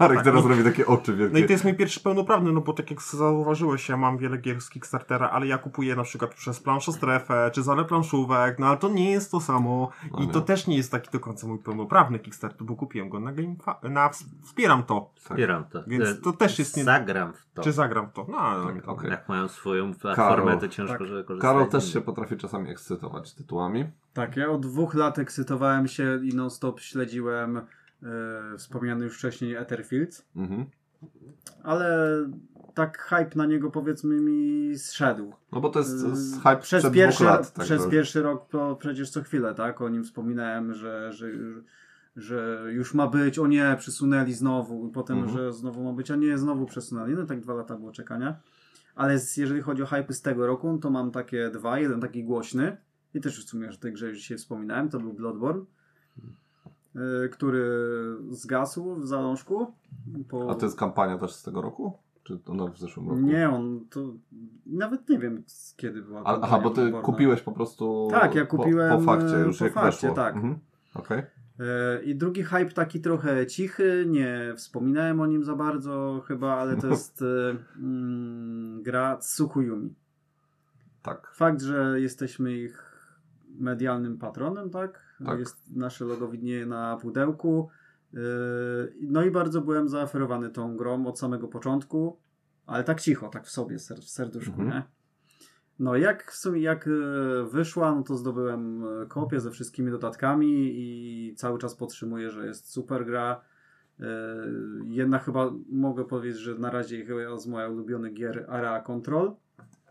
Marek 0.00 0.22
teraz 0.24 0.46
robi 0.46 0.64
takie 0.64 0.86
oczy 0.86 1.16
wielkie. 1.16 1.32
No 1.32 1.38
i 1.38 1.46
to 1.46 1.52
jest 1.52 1.64
mój 1.64 1.74
pierwszy 1.74 2.00
pełnoprawny, 2.00 2.52
no 2.52 2.60
bo 2.60 2.72
tak 2.72 2.90
jak 2.90 3.02
zauważyłeś, 3.02 3.88
ja 3.88 3.96
mam 3.96 4.18
wiele 4.18 4.38
gier 4.38 4.60
z 4.60 4.70
Kickstartera, 4.70 5.30
ale 5.30 5.46
ja 5.46 5.58
kupuję 5.58 5.96
na 5.96 6.02
przykład 6.02 6.34
przez 6.34 6.60
planszą-strefę, 6.60 7.50
czy 7.50 7.62
zale 7.62 7.84
planszówek, 7.84 8.58
no 8.58 8.66
ale 8.66 8.76
to 8.76 8.88
nie 8.88 9.10
jest 9.10 9.30
to 9.30 9.40
samo 9.40 9.90
No 10.12 10.18
i 10.18 10.26
nie. 10.26 10.32
to 10.32 10.40
też 10.40 10.66
nie 10.66 10.76
jest 10.76 10.92
taki 10.92 11.10
do 11.10 11.20
końca 11.20 11.46
mój 11.46 11.58
pełnoprawny 11.58 12.18
Kickstarter, 12.18 12.62
bo 12.66 12.76
kupiłem 12.76 13.08
go 13.08 13.20
na 13.20 13.32
Game 13.32 13.54
na 13.82 14.10
Wspieram 14.42 14.82
to, 14.82 15.10
Tak. 15.14 15.24
Wspieram 15.24 15.64
to. 15.64 15.82
Więc 15.86 16.04
E, 16.08 16.14
to 16.14 16.32
też 16.32 16.58
jest 16.58 16.76
nie- 16.76 16.84
Zagram 16.84 17.32
w 17.32 17.43
to. 17.54 17.62
czy 17.62 17.72
zagram 17.72 18.10
to, 18.10 18.26
no 18.28 18.36
ale 18.38 18.74
Tak, 18.74 18.88
okej. 18.88 19.10
Jak 19.10 19.28
mają 19.28 19.48
swoją 19.48 19.94
platformę, 19.94 20.44
Karol. 20.44 20.60
to 20.60 20.68
ciężko, 20.68 20.98
Tak. 20.98 21.06
że 21.06 21.24
korzystać 21.24 21.50
Karol 21.52 21.68
też 21.68 21.92
się 21.92 22.00
potrafi 22.00 22.36
czasami 22.36 22.70
ekscytować 22.70 23.34
tytułami. 23.34 23.84
Tak, 24.14 24.36
ja 24.36 24.50
od 24.50 24.60
dwóch 24.66 24.94
lat 24.94 25.18
ekscytowałem 25.18 25.88
się 25.88 26.20
i 26.24 26.34
non-stop 26.34 26.80
śledziłem 26.80 27.56
e, 27.56 27.62
wspomniany 28.58 29.04
już 29.04 29.18
wcześniej 29.18 29.54
Etherfield, 29.54 30.24
Mhm. 30.36 30.64
ale 31.62 32.08
tak 32.74 32.98
hype 32.98 33.30
na 33.36 33.46
niego 33.46 33.70
powiedzmy 33.70 34.20
mi 34.20 34.78
zszedł. 34.78 35.32
No 35.52 35.60
bo 35.60 35.68
to 35.70 35.78
jest 35.78 36.06
Yy, 36.06 36.16
z 36.16 36.36
hype 36.36 36.56
przez 36.56 36.90
pierwszy, 36.90 37.24
dwóch 37.24 37.34
lat. 37.36 37.52
tak 37.52 37.64
przez 37.64 37.84
to- 37.84 37.90
pierwszy 37.90 38.22
rok 38.22 38.48
to 38.48 38.76
przecież 38.76 39.10
co 39.10 39.22
chwilę, 39.22 39.54
tak? 39.54 39.80
O 39.80 39.88
nim 39.88 40.04
wspominałem, 40.04 40.74
że, 40.74 41.12
że, 41.12 41.26
że 42.16 42.64
już 42.72 42.94
ma 42.94 43.06
być, 43.06 43.38
o 43.38 43.46
nie, 43.46 43.76
przesunęli 43.78 44.32
znowu, 44.32 44.88
i 44.88 44.90
potem, 44.92 45.18
Mhm. 45.18 45.36
że 45.38 45.52
znowu 45.52 45.84
ma 45.84 45.92
być, 45.92 46.10
a 46.10 46.16
nie, 46.16 46.38
znowu 46.38 46.66
przesunęli. 46.66 47.14
No 47.14 47.26
tak 47.26 47.40
dwa 47.40 47.54
lata 47.54 47.76
było 47.76 47.92
czekania. 47.92 48.36
Ale 48.94 49.18
z, 49.18 49.36
jeżeli 49.36 49.60
chodzi 49.62 49.82
o 49.82 49.86
hype 49.86 50.12
z 50.14 50.22
tego 50.22 50.46
roku, 50.46 50.78
to 50.78 50.90
mam 50.90 51.10
takie 51.10 51.50
dwa. 51.50 51.78
Jeden 51.78 52.00
taki 52.00 52.24
głośny 52.24 52.76
i 53.14 53.20
też 53.20 53.46
w 53.46 53.48
sumie 53.48 53.70
o 53.70 53.76
tej 53.76 53.92
grze 53.92 54.08
już 54.08 54.18
dzisiaj 54.18 54.38
wspominałem, 54.38 54.88
to 54.88 54.98
był 55.00 55.12
Bloodborne, 55.12 55.64
yy, 56.94 57.28
który 57.28 57.64
zgasł 58.30 58.94
w 58.94 59.06
zalążku. 59.06 59.66
Po... 60.28 60.50
A 60.50 60.54
to 60.54 60.66
jest 60.66 60.78
kampania 60.78 61.18
też 61.18 61.32
z 61.34 61.42
tego 61.42 61.62
roku? 61.62 61.92
Czy 62.24 62.38
ona 62.46 62.66
w 62.66 62.78
zeszłym 62.78 63.08
roku? 63.08 63.20
Nie, 63.20 63.50
on 63.50 63.80
to... 63.90 64.00
Nawet 64.66 65.08
nie 65.08 65.18
wiem, 65.18 65.42
kiedy 65.76 66.02
była 66.02 66.22
A, 66.24 66.40
aha, 66.40 66.60
bo 66.62 66.70
ty 66.70 66.80
Bloodborne'a. 66.80 67.02
kupiłeś 67.02 67.40
po 67.42 67.52
prostu 67.52 68.08
Tak, 68.10 68.34
ja 68.34 68.46
po- 68.46 68.56
kupiłem, 68.56 68.98
po, 68.98 69.04
fakcie, 69.04 69.36
już 69.36 69.58
po 69.58 69.64
jak 69.64 69.74
fakcie, 69.74 69.88
weszło. 69.90 70.14
tak. 70.14 70.34
Mhm. 70.36 70.58
Okej. 70.94 71.22
E, 71.60 72.02
I 72.02 72.14
drugi 72.14 72.42
hype 72.42 72.70
taki 72.72 73.00
trochę 73.00 73.46
cichy, 73.46 74.04
nie 74.08 74.52
wspominałem 74.56 75.20
o 75.20 75.26
nim 75.26 75.44
za 75.44 75.54
bardzo 75.56 76.22
chyba, 76.28 76.54
ale 76.54 76.76
to 76.76 76.86
jest 76.94 77.22
e, 77.22 77.56
mm, 77.76 78.82
gra 78.82 79.16
Tsukuyumi. 79.16 79.94
Tak. 81.02 81.30
Fakt, 81.34 81.62
że 81.62 82.00
jesteśmy 82.00 82.52
ich 82.58 82.94
medialnym 83.58 84.18
patronem, 84.18 84.70
tak? 84.70 85.04
Tak. 85.26 85.38
Jest 85.38 85.76
nasze 85.76 86.04
logo 86.04 86.28
widnieje 86.28 86.66
na 86.66 86.96
pudełku. 86.96 87.68
E, 88.14 88.18
No 89.00 89.22
i 89.22 89.30
bardzo 89.30 89.60
byłem 89.60 89.88
zaoferowany 89.88 90.50
tą 90.50 90.76
grą 90.76 91.06
od 91.06 91.18
samego 91.18 91.48
początku, 91.48 92.18
ale 92.66 92.84
tak 92.84 93.00
cicho, 93.00 93.28
tak 93.28 93.46
w 93.46 93.50
sobie, 93.50 93.78
w 93.78 93.82
serduszku, 94.10 94.60
Mhm. 94.62 94.68
nie? 94.70 94.82
No 95.78 95.96
jak 95.96 96.32
w 96.32 96.36
sumie 96.36 96.60
jak 96.60 96.86
e, 96.88 96.90
wyszła, 97.44 97.94
no 97.94 98.02
to 98.02 98.16
zdobyłem 98.16 98.84
e, 99.02 99.06
kopię 99.06 99.40
ze 99.40 99.50
wszystkimi 99.50 99.90
dodatkami 99.90 100.70
i 100.74 101.34
cały 101.36 101.58
czas 101.58 101.74
podtrzymuję, 101.74 102.30
że 102.30 102.46
jest 102.46 102.68
super 102.72 103.06
gra. 103.06 103.40
E, 104.00 104.04
Jedna 104.84 105.18
chyba 105.18 105.50
mogę 105.68 106.04
powiedzieć, 106.04 106.40
że 106.40 106.54
na 106.54 106.70
razie 106.70 107.04
chyba 107.04 107.36
z 107.38 107.46
moich 107.46 107.70
ulubionych 107.70 108.14
gier 108.14 108.46
Area 108.48 108.80
Control. 108.80 109.34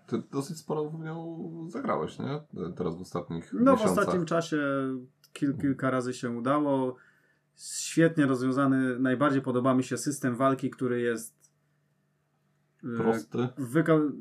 Ty 0.08 0.22
dosyć 0.32 0.58
sporo 0.58 0.90
w 0.90 1.00
nią 1.00 1.40
zagrałeś, 1.70 2.20
nie? 2.20 2.42
Teraz 2.76 2.98
w 2.98 3.02
ostatnich 3.02 3.54
No 3.54 3.60
w 3.76 3.80
miesiącach. 3.80 3.98
ostatnim 4.00 4.26
czasie 4.26 4.58
kil, 5.34 5.58
kilka 5.58 5.90
razy 5.92 6.14
się 6.14 6.30
udało. 6.30 6.96
Świetnie 7.56 8.26
rozwiązany. 8.26 9.00
Najbardziej 9.00 9.42
podoba 9.42 9.74
mi 9.74 9.84
się 9.84 9.98
system 9.98 10.36
walki, 10.36 10.70
który 10.70 11.02
jest 11.02 11.43
Prosty. 12.98 13.48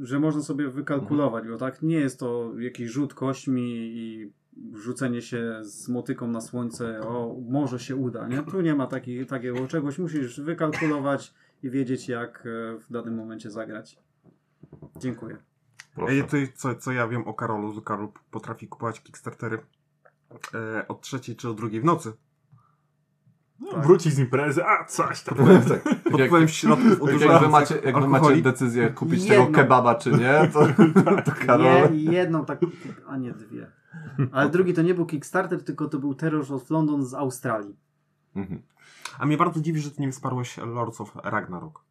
że 0.01 0.21
można 0.21 0.43
sobie 0.43 0.69
wykalkulować, 0.69 1.43
Mhm. 1.43 1.55
bo 1.55 1.67
tak 1.67 1.83
nie 1.83 1.97
jest 1.97 2.19
to 2.21 2.53
jakiś 2.59 2.91
rzut 2.91 3.15
kośćmi 3.15 3.63
i 3.77 4.33
rzucenie 4.75 5.23
się 5.23 5.59
z 5.63 5.89
motyką 5.89 6.29
na 6.29 6.41
słońce, 6.41 7.01
o 7.01 7.37
może 7.49 7.79
się 7.79 7.97
uda, 7.97 8.29
nie? 8.29 8.43
Tu 8.43 8.61
nie 8.61 8.75
ma 8.75 8.87
taki, 8.87 9.27
takiego 9.27 9.69
czegoś, 9.69 9.99
musisz 9.99 10.41
wykalkulować 10.41 11.35
i 11.63 11.71
wiedzieć 11.71 12.09
jak 12.09 12.47
e, 12.47 12.79
w 12.79 12.87
danym 12.93 13.15
momencie 13.15 13.51
zagrać. 13.51 13.99
Dziękuję. 14.97 15.37
Proszę. 15.95 16.13
Ej, 16.13 16.25
ty, 16.25 16.49
co, 16.55 16.75
co 16.75 16.93
ja 16.93 17.09
wiem 17.09 17.29
o 17.29 17.35
Karolu, 17.35 17.73
że 17.75 17.81
Karol 17.81 18.09
potrafi 18.31 18.69
kupować 18.69 19.03
Kickstartery 19.03 19.59
e, 20.55 20.89
od 20.89 21.01
trzeciej 21.01 21.37
czy 21.37 21.49
o 21.49 21.55
drugiej 21.55 21.81
w 21.81 21.85
nocy. 21.85 22.13
No, 23.63 23.83
Wróci 23.83 24.11
z 24.11 24.19
imprezy, 24.19 24.65
a 24.65 24.85
coś 24.85 25.23
tam. 25.23 25.37
tak. 25.69 25.83
Pod 26.11 26.19
Jak, 26.21 26.29
wpływem 26.29 26.49
środków 26.49 27.13
jak, 27.13 27.21
jak 27.21 27.41
wy 27.43 27.49
macie, 27.49 27.75
jak 27.85 28.01
wy 28.01 28.09
macie 28.09 28.43
decyzję 28.43 28.91
kupić 28.91 29.25
Jedno. 29.25 29.47
tego 29.47 29.59
kebaba 29.59 29.95
czy 29.95 30.11
nie, 30.11 30.49
to, 30.53 30.67
to 31.25 31.33
Karol... 31.47 31.93
Nie, 31.93 32.13
jedną 32.13 32.45
tak, 32.45 32.61
a 33.09 33.17
nie 33.17 33.33
dwie. 33.33 33.67
Ale 34.33 34.51
drugi 34.51 34.75
to 34.75 34.83
nie 34.83 34.95
był 34.95 35.07
Kickstarter, 35.07 35.65
tylko 35.65 35.89
to 35.89 35.99
był 35.99 36.15
Terror 36.15 36.45
of 36.53 36.71
London 36.71 37.07
z 37.07 37.15
Australii. 37.15 37.77
Mhm. 38.37 38.63
A 39.19 39.27
mnie 39.27 39.37
bardzo 39.37 39.61
dziwi, 39.61 39.81
że 39.81 39.91
ty 39.91 40.03
nie 40.03 40.13
wsparłeś 40.13 40.57
Lords 40.57 41.01
of 41.01 41.13
Ragnarok. 41.25 41.85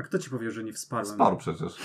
A 0.00 0.02
kto 0.02 0.18
ci 0.18 0.30
powie, 0.30 0.50
że 0.50 0.64
nie 0.64 0.72
wsparłem? 0.72 1.14
Sparł 1.14 1.36
przecież. 1.36 1.76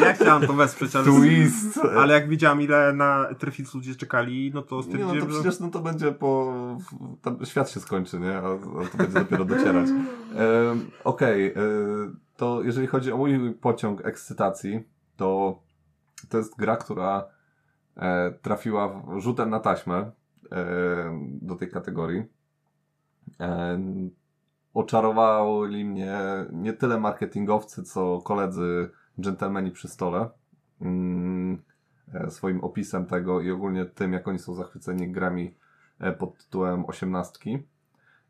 Ja 0.00 0.12
chciałem 0.14 0.46
to 0.46 0.52
wesprzeć, 0.52 0.96
ale, 0.96 1.04
Twist. 1.04 1.78
ale 1.98 2.14
jak 2.14 2.28
widziałem 2.28 2.60
ile 2.60 2.92
na 2.92 3.26
Triffids 3.38 3.74
ludzie 3.74 3.94
czekali, 3.94 4.50
no 4.54 4.62
to 4.62 4.76
Nie, 4.76 4.76
no 4.76 4.82
stwierdziłem, 4.82 5.20
to 5.20 5.26
przecież 5.26 5.60
no 5.60 5.68
to 5.68 5.80
będzie 5.80 6.12
po... 6.12 6.54
Tam 7.22 7.46
świat 7.46 7.70
się 7.70 7.80
skończy, 7.80 8.20
nie? 8.20 8.36
A, 8.36 8.40
a 8.40 8.88
to 8.92 8.98
będzie 8.98 9.14
dopiero 9.20 9.44
docierać. 9.44 9.88
Em, 9.88 10.90
Okej, 11.04 11.46
e, 11.46 11.54
to 12.36 12.62
jeżeli 12.62 12.86
chodzi 12.86 13.12
o 13.12 13.16
mój 13.16 13.54
pociąg 13.54 14.06
ekscytacji, 14.06 14.80
to 15.16 15.60
to 16.28 16.38
jest 16.38 16.56
gra, 16.56 16.76
która 16.76 17.28
e, 17.96 18.30
trafiła 18.42 18.88
w, 18.88 19.20
rzutem 19.20 19.50
na 19.50 19.60
taśmę 19.60 20.10
e, 20.52 21.20
do 21.42 21.54
tej 21.54 21.70
kategorii. 21.70 22.24
E, 23.40 23.80
oczarowali 24.74 25.84
mnie 25.84 26.18
nie 26.52 26.72
tyle 26.72 27.00
marketingowcy, 27.00 27.82
co 27.82 28.20
koledzy 28.20 28.90
dżentelmeni 29.20 29.70
przy 29.70 29.88
stole. 29.88 30.28
Mm, 30.80 31.62
e, 32.14 32.30
swoim 32.30 32.64
opisem 32.64 33.06
tego 33.06 33.40
i 33.40 33.50
ogólnie 33.50 33.84
tym, 33.84 34.12
jak 34.12 34.28
oni 34.28 34.38
są 34.38 34.54
zachwyceni 34.54 35.12
grami 35.12 35.54
e, 36.00 36.12
pod 36.12 36.38
tytułem 36.38 36.84
osiemnastki. 36.86 37.58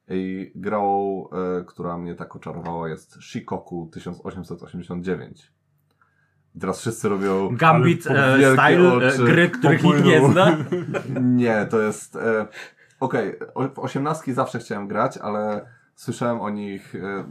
I 0.09 0.53
grą, 0.55 1.25
e, 1.61 1.65
która 1.65 1.99
mnie 1.99 2.15
tak 2.15 2.37
oczarowała 2.37 2.89
jest 2.89 3.23
Shikoku 3.23 3.91
1889. 3.93 5.53
I 6.55 6.61
teraz 6.61 6.81
wszyscy 6.81 7.09
robią... 7.09 7.57
Gambit 7.57 8.07
e, 8.07 8.37
style 8.53 8.93
oczy 8.93 9.25
gry, 9.25 9.51
których 9.51 9.83
nikt 9.83 10.05
nie 10.05 10.29
zna. 10.31 10.57
Nie, 11.21 11.67
to 11.71 11.81
jest. 11.81 12.17
E, 12.17 12.47
Okej, 13.01 13.39
o- 13.55 13.69
w 13.69 13.79
osiemnastki 13.79 14.33
zawsze 14.33 14.59
chciałem 14.59 14.89
grać, 14.89 15.19
ale 15.19 15.67
słyszałem 16.01 16.41
o 16.41 16.51
nich 16.51 16.95
e, 16.95 16.99
e, 16.99 17.25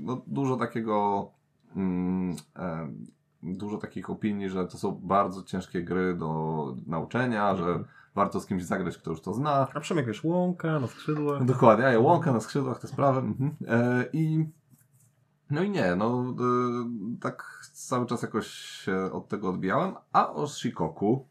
no, 0.00 0.22
dużo 0.26 0.56
takiego. 0.56 1.30
Mm, 1.76 2.36
e, 2.56 2.92
dużo 3.42 3.78
takich 3.78 4.10
opinii, 4.10 4.48
że 4.48 4.66
to 4.66 4.78
są 4.78 5.00
bardzo 5.02 5.42
ciężkie 5.42 5.82
gry 5.82 6.14
do 6.14 6.74
nauczenia, 6.86 7.56
że 7.56 7.84
warto 8.14 8.40
z 8.40 8.46
kimś 8.46 8.64
zagrać, 8.64 8.98
kto 8.98 9.10
już 9.10 9.20
to 9.20 9.34
zna. 9.34 9.68
A 9.74 9.80
Przemek 9.80 10.06
wiesz, 10.06 10.24
łąka 10.24 10.80
na 10.80 10.86
skrzydłach. 10.86 11.44
Dokładnie, 11.44 11.84
ja 11.84 12.00
łąka 12.00 12.32
na 12.32 12.40
skrzydłach, 12.40 12.80
te 12.80 12.88
sprawy. 12.88 13.20
Mhm. 13.20 13.56
E, 13.68 14.04
I 14.12 14.48
no 15.50 15.62
i 15.62 15.70
nie, 15.70 15.96
no 15.96 16.24
e, 16.30 17.18
tak 17.20 17.60
cały 17.72 18.06
czas 18.06 18.22
jakoś 18.22 18.46
się 18.48 19.12
od 19.12 19.28
tego 19.28 19.48
odbijałem, 19.48 19.94
a 20.12 20.32
o 20.32 20.46
Shikoku 20.46 21.26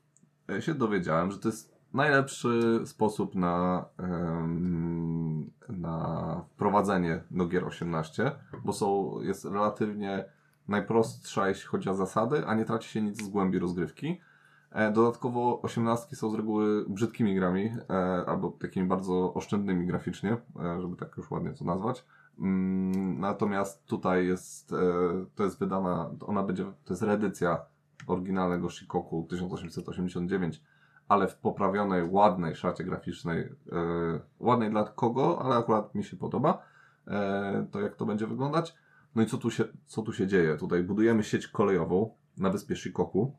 się 0.60 0.74
dowiedziałem, 0.74 1.32
że 1.32 1.40
to 1.40 1.48
jest 1.48 1.79
najlepszy 1.94 2.82
sposób 2.86 3.36
na, 3.36 3.86
na 5.70 6.46
wprowadzenie 6.50 7.24
do 7.32 7.48
gier 7.48 7.66
18, 7.66 8.32
bo 8.66 8.74
są, 8.74 9.20
jest 9.22 9.46
relatywnie 9.46 10.26
najprostsza, 10.68 11.50
jeśli 11.50 11.68
chodzi 11.68 11.90
o 11.90 11.94
zasady, 11.94 12.48
a 12.48 12.56
nie 12.56 12.66
traci 12.66 12.90
się 12.90 13.02
nic 13.02 13.24
z 13.24 13.30
głębi 13.30 13.60
rozgrywki. 13.60 14.22
E, 14.72 14.92
Dodatkowo 14.92 15.62
osiemnastki 15.62 16.16
są 16.16 16.30
z 16.30 16.34
reguły 16.34 16.86
brzydkimi 16.88 17.36
grami, 17.36 17.72
e, 17.90 17.94
albo 18.28 18.52
takimi 18.52 18.88
bardzo 18.88 19.34
oszczędnymi 19.34 19.88
graficznie, 19.88 20.38
e, 20.60 20.82
żeby 20.82 20.96
tak 20.96 21.18
już 21.18 21.32
ładnie 21.32 21.54
to 21.54 21.66
nazwać. 21.66 22.06
Mm, 22.40 23.20
Natomiast 23.20 23.86
tutaj 23.86 24.28
jest, 24.28 24.76
to 25.36 25.44
jest 25.44 25.60
wydana, 25.60 26.12
ona 26.28 26.44
będzie, 26.44 26.64
to 26.64 26.94
jest 26.94 27.02
reedycja 27.02 27.60
oryginalnego 28.08 28.70
Shikoku 28.70 29.28
1889, 29.30 30.64
ale 31.10 31.28
w 31.28 31.36
poprawionej, 31.36 32.04
ładnej 32.10 32.56
szacie 32.56 32.84
graficznej, 32.84 33.40
e, 33.72 34.20
ładnej 34.40 34.70
dla 34.70 34.84
kogo, 34.84 35.42
ale 35.42 35.56
akurat 35.56 35.96
mi 35.96 36.04
się 36.04 36.18
podoba, 36.18 36.62
e, 37.08 37.68
to 37.72 37.82
jak 37.82 37.96
to 37.96 38.06
będzie 38.06 38.28
wyglądać. 38.28 38.76
No 39.16 39.22
i 39.22 39.26
co 39.26 39.38
tu 39.38 39.52
się, 39.52 39.64
co 39.86 40.02
tu 40.02 40.14
się 40.14 40.28
dzieje? 40.28 40.58
Tutaj 40.58 40.84
budujemy 40.84 41.24
sieć 41.24 41.48
kolejową 41.48 42.16
na 42.38 42.50
wyspie 42.50 42.76
Shikoku. 42.76 43.36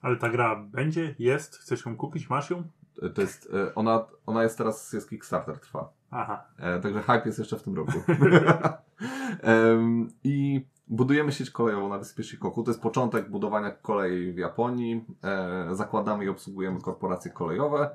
Ale 0.00 0.16
ta 0.16 0.28
gra 0.28 0.56
będzie, 0.56 1.14
jest, 1.18 1.56
chcesz 1.56 1.86
ją 1.86 1.96
kupić, 1.96 2.30
masz 2.30 2.50
ją? 2.50 2.62
E, 3.02 3.10
To 3.10 3.20
jest, 3.20 3.48
e, 3.54 3.74
ona, 3.74 4.06
ona 4.26 4.42
jest 4.42 4.58
teraz, 4.58 4.92
jest 4.92 5.10
Kickstarter 5.10 5.58
trwa. 5.58 5.92
Aha. 6.10 6.44
E, 6.58 6.80
także 6.80 7.00
hype 7.02 7.22
jest 7.26 7.38
jeszcze 7.38 7.58
w 7.58 7.62
tym 7.62 7.76
roku. 7.76 7.92
Em, 9.42 10.08
I 10.24 10.66
budujemy 10.88 11.32
sieć 11.32 11.50
kolejową 11.50 11.88
na 11.88 11.98
wyspie 11.98 12.22
Shikoku. 12.22 12.62
To 12.62 12.70
jest 12.70 12.82
początek 12.82 13.30
budowania 13.30 13.70
kolei 13.70 14.32
w 14.32 14.36
Japonii. 14.38 15.04
E, 15.24 15.68
zakładamy 15.74 16.24
i 16.24 16.28
obsługujemy 16.28 16.80
korporacje 16.80 17.30
kolejowe. 17.30 17.90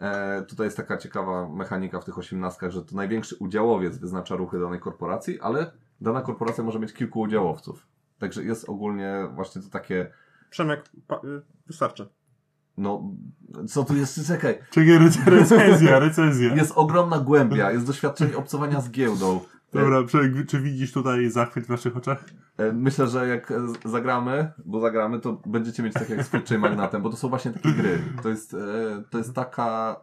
E, 0.00 0.42
tutaj 0.42 0.66
jest 0.66 0.76
taka 0.76 0.96
ciekawa 0.98 1.48
mechanika 1.48 2.00
w 2.00 2.04
tych 2.04 2.18
osiemnastkach, 2.18 2.70
że 2.70 2.82
to 2.84 2.96
największy 2.96 3.36
udziałowiec 3.40 3.98
wyznacza 3.98 4.36
ruchy 4.36 4.60
danej 4.60 4.80
korporacji, 4.80 5.40
ale 5.40 5.70
dana 6.00 6.22
korporacja 6.22 6.64
może 6.64 6.78
mieć 6.78 6.92
kilku 6.92 7.20
udziałowców. 7.20 7.86
Także 8.18 8.44
jest 8.44 8.68
ogólnie 8.68 9.28
właśnie 9.34 9.62
to 9.62 9.68
takie, 9.68 10.10
Przemek, 10.50 10.84
pa, 11.06 11.16
y, 11.16 11.42
wystarczy. 11.66 12.08
no, 12.76 13.02
co 13.68 13.84
tu 13.84 13.96
jest, 13.96 14.26
czekaj, 14.26 14.58
Czekaj, 14.70 14.98
rec- 14.98 15.26
recenzja, 15.26 15.98
recenzja. 15.98 16.54
jest 16.54 16.72
ogromna 16.74 17.18
głębia, 17.18 17.70
jest 17.70 17.86
doświadczenie 17.86 18.36
obcowania 18.36 18.80
z 18.80 18.90
giełdą. 18.90 19.40
Dobra, 19.72 20.04
Przemek, 20.04 20.46
czy 20.46 20.60
widzisz 20.60 20.92
tutaj 20.92 21.30
zachwyt 21.30 21.66
w 21.66 21.68
naszych 21.68 21.96
oczach? 21.96 22.24
E, 22.58 22.72
Myślę, 22.72 23.06
że 23.06 23.28
jak 23.28 23.50
e, 23.50 23.66
zagramy, 23.84 24.52
bo 24.64 24.80
zagramy, 24.80 25.20
to 25.20 25.42
będziecie 25.46 25.82
mieć 25.82 25.94
tak 25.94 26.08
jak 26.08 26.24
z 26.24 26.50
Magnatem, 26.58 27.02
bo 27.02 27.10
to 27.10 27.16
są 27.16 27.28
właśnie 27.28 27.50
takie 27.50 27.72
gry. 27.72 27.98
To 28.22 28.28
jest, 28.28 28.54
e, 28.54 29.02
to 29.10 29.18
jest 29.18 29.34
taka, 29.34 30.00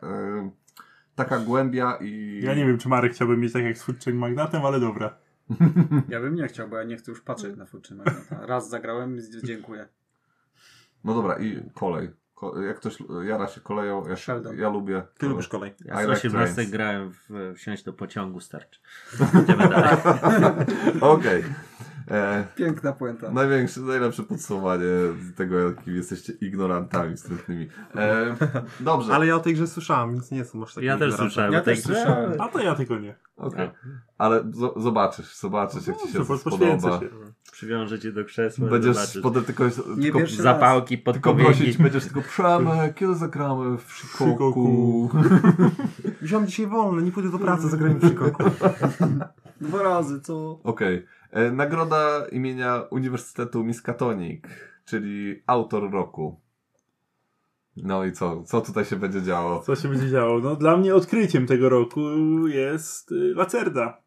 taka 1.16 1.40
głębia 1.40 1.98
i... 2.02 2.40
Ja 2.44 2.56
nie 2.56 2.66
wiem, 2.66 2.78
czy 2.78 2.90
Marek 2.90 3.14
chciałby 3.14 3.38
mieć 3.38 3.54
tak 3.54 3.64
jak 3.64 3.78
z 3.78 3.84
Food 3.84 4.04
Chain 4.04 4.18
Magnatem, 4.18 4.66
ale 4.66 4.80
dobra. 4.80 5.16
Ja 6.10 6.22
bym 6.22 6.36
nie 6.36 6.48
chciał, 6.48 6.70
bo 6.70 6.78
ja 6.78 6.84
nie 6.84 6.98
chcę 6.98 7.12
już 7.12 7.22
patrzeć 7.22 7.58
na 7.58 7.66
Food 7.66 7.92
Magnata. 7.92 8.46
Raz 8.46 8.70
zagrałem, 8.70 9.18
dziękuję. 9.44 9.88
No 11.04 11.14
dobra, 11.14 11.40
i 11.40 11.70
kolej. 11.74 12.10
Jak 12.68 12.78
ktoś 12.78 12.98
jara 13.24 13.48
się 13.48 13.62
koleją, 13.62 14.08
ja, 14.08 14.16
Sheldon. 14.16 14.58
ja 14.58 14.70
lubię. 14.70 15.04
Ty 15.18 15.26
lubisz 15.28 15.48
kolej. 15.48 15.74
Ja 15.86 15.96
z 15.98 16.00
like 16.00 16.12
18 16.14 16.54
trains. 16.56 16.72
grałem 16.72 17.12
w 17.30 17.54
wsiąść 17.58 17.84
do 17.84 17.94
pociągu 17.94 18.40
starczy. 18.40 18.80
Idziemy 19.44 19.70
dalej. 19.70 19.98
Okej. 21.02 21.44
E, 22.12 22.44
Piękna 22.56 22.92
puenta. 22.94 23.32
Największe, 23.32 23.82
najlepsze 23.82 24.24
podsumowanie 24.24 24.86
tego, 25.36 25.60
jakim 25.60 25.96
jesteście 25.96 26.34
ignorantami 26.42 27.16
wstrętnymi. 27.18 27.68
E, 27.96 28.36
dobrze, 28.80 29.14
Ale 29.14 29.28
ja 29.28 29.36
o 29.36 29.40
tej 29.40 29.54
grze 29.54 29.68
słyszałem, 29.68 30.12
więc 30.12 30.32
nie 30.32 30.46
są 30.46 30.58
może 30.58 30.76
takie 30.76 30.88
Ja 30.88 30.98
też 30.98 31.14
słyszałem 31.14 31.54
Ja 31.54 31.62
też 31.62 31.82
słyszałem. 31.84 32.42
A 32.42 32.48
to 32.48 32.60
ja 32.60 32.76
tylko 32.76 33.00
nie. 33.00 33.16
okej. 33.38 33.70
ale 34.18 34.44
zo- 34.44 34.82
zobaczysz, 34.82 35.36
zobaczysz 35.40 35.88
jak 35.88 35.98
ci 35.98 36.08
się 36.08 36.18
Dobrze, 36.20 36.44
poświęcę 36.44 36.80
spodoba. 36.80 37.00
się. 37.00 37.10
Przywiążę 37.52 38.00
cię 38.00 38.12
do 38.12 38.26
krzesła. 38.26 38.68
Będziesz 38.68 38.96
zobaczysz. 38.96 39.22
potem 39.22 39.44
tylko, 39.44 39.64
Nie 39.98 40.12
tylko, 40.12 40.20
Zapałki, 40.28 40.98
tylko 40.98 41.36
prosić, 41.36 41.78
będziesz 41.78 42.04
tylko 42.06 42.22
Przemek, 42.22 42.96
kiedy 42.96 43.16
zagramy 43.16 43.78
w? 43.78 43.92
Shikoku. 43.94 45.10
Wziąłem 46.22 46.48
dzisiaj 46.48 46.68
wolny, 46.68 47.02
nie 47.04 47.12
pójdę 47.12 47.30
do 47.32 47.40
pracy, 47.40 47.70
zagrajmy 47.70 48.00
w 48.00 48.04
Chicago. 48.10 48.38
Dwa 49.62 49.84
razy, 49.84 50.22
co? 50.22 50.60
Okej. 50.64 50.96
E, 50.98 51.04
Nagroda 51.52 52.28
imienia 52.32 52.82
Uniwersytetu 52.92 53.64
Miskatonic, 53.64 54.44
czyli 54.86 55.42
autor 55.48 55.92
roku. 55.92 56.40
No 57.78 58.06
i 58.06 58.12
co? 58.12 58.44
Co 58.44 58.62
tutaj 58.62 58.86
się 58.86 58.96
będzie 58.96 59.22
działo? 59.22 59.60
Co 59.60 59.76
się 59.76 59.90
będzie 59.90 60.10
działo? 60.10 60.40
No, 60.40 60.56
dla 60.56 60.78
mnie 60.78 60.96
odkryciem 60.96 61.48
tego 61.48 61.70
roku 61.70 62.02
jest 62.48 63.12
y, 63.12 63.34
Lacerda. 63.36 64.02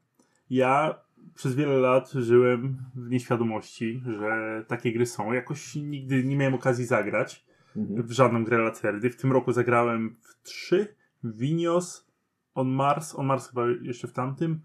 Ja 0.50 0.94
przez 1.34 1.54
wiele 1.54 1.78
lat 1.78 2.10
żyłem 2.10 2.76
w 2.94 3.10
nieświadomości, 3.10 4.02
że 4.18 4.64
takie 4.68 4.92
gry 4.92 5.06
są. 5.06 5.32
Jakoś 5.32 5.74
nigdy 5.74 6.24
nie 6.24 6.36
miałem 6.36 6.54
okazji 6.54 6.84
zagrać 6.84 7.46
w 7.76 8.12
żadną 8.12 8.44
grę 8.44 8.58
Lacerdy. 8.58 9.10
W 9.10 9.16
tym 9.16 9.32
roku 9.32 9.52
zagrałem 9.52 10.16
w 10.20 10.42
trzy. 10.42 10.94
Vinios, 11.24 12.06
On 12.54 12.68
Mars, 12.68 13.14
On 13.14 13.26
Mars 13.26 13.48
chyba 13.48 13.62
jeszcze 13.82 14.08
w 14.08 14.12
tamtym. 14.12 14.60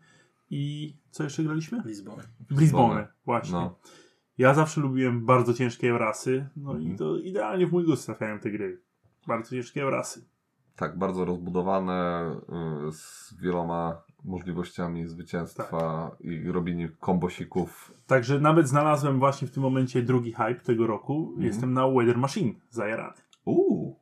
I 0.50 0.94
co 1.12 1.24
jeszcze 1.24 1.44
graliśmy? 1.44 1.82
Lizbonę. 1.86 2.24
W 2.50 2.60
Lizbonę, 2.62 3.08
właśnie. 3.26 3.52
No. 3.54 3.76
Ja 4.38 4.54
zawsze 4.54 4.82
lubiłem 4.82 5.26
bardzo 5.26 5.54
ciężkie 5.54 5.98
rasy, 5.98 6.50
no 6.56 6.74
i 6.74 6.78
Mhm. 6.82 6.98
to 6.98 7.18
idealnie 7.18 7.68
w 7.68 7.72
mój 7.72 7.86
gust 7.86 8.06
trafiają 8.06 8.40
te 8.40 8.52
gry. 8.52 8.82
Bardzo 9.28 9.50
ciężkie 9.50 9.90
rasy. 9.90 10.26
Tak, 10.76 10.98
bardzo 10.98 11.26
rozbudowane, 11.26 12.32
y, 12.88 12.92
z 12.92 13.34
wieloma 13.42 14.02
możliwościami 14.24 15.08
zwycięstwa 15.08 16.12
i 16.20 16.52
robienie 16.52 16.90
kombosików. 17.00 17.94
Także 18.08 18.40
nawet 18.40 18.68
znalazłem 18.68 19.20
właśnie 19.20 19.48
w 19.48 19.52
tym 19.52 19.64
momencie 19.64 20.02
drugi 20.04 20.32
hype 20.34 20.56
tego 20.56 20.88
roku. 20.88 21.28
Mhm. 21.28 21.46
Jestem 21.48 21.74
na 21.74 21.88
Weather 21.88 22.18
Machine 22.18 22.54
zajarany. 22.70 23.14
Uuu, 23.46 24.00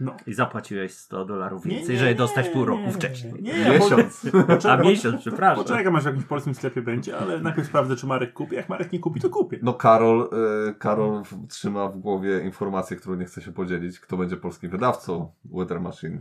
No. 0.00 0.16
I 0.26 0.34
zapłaciłeś 0.34 0.94
100 0.94 1.24
dolarów 1.24 1.64
Nie, 1.64 1.76
więcej, 1.76 1.94
nie, 1.94 2.00
żeby 2.00 2.14
dostać 2.14 2.48
pół 2.48 2.60
nie, 2.60 2.66
roku 2.66 2.82
nie, 2.82 2.92
wcześniej. 2.92 3.34
Nie, 3.42 3.52
po- 3.52 3.70
miesiąc. 3.70 4.26
A 4.70 4.76
miesiąc, 4.76 5.20
przepraszam. 5.20 5.64
poczekam 5.64 5.96
aż 5.96 6.02
w 6.02 6.06
jakimś 6.06 6.24
polskim 6.24 6.54
sklepie 6.54 6.82
będzie, 6.82 7.18
ale 7.18 7.40
najpierw 7.40 7.68
sprawdzę, 7.68 7.96
czy 7.96 8.06
Marek 8.06 8.32
kupi. 8.32 8.56
Jak 8.56 8.68
Marek 8.68 8.92
nie 8.92 8.98
kupi, 8.98 9.20
to 9.20 9.30
kupię. 9.30 9.58
No 9.62 9.74
Karol, 9.74 10.30
y, 10.68 10.74
Karol 10.74 11.22
trzyma 11.48 11.88
w 11.88 11.98
głowie 11.98 12.40
informację, 12.40 12.96
którą 12.96 13.14
nie 13.14 13.24
chce 13.24 13.42
się 13.42 13.52
podzielić, 13.52 14.00
kto 14.00 14.16
będzie 14.16 14.36
polskim 14.36 14.70
wydawcą 14.70 15.32
Weather 15.44 15.80
Machine. 15.80 16.18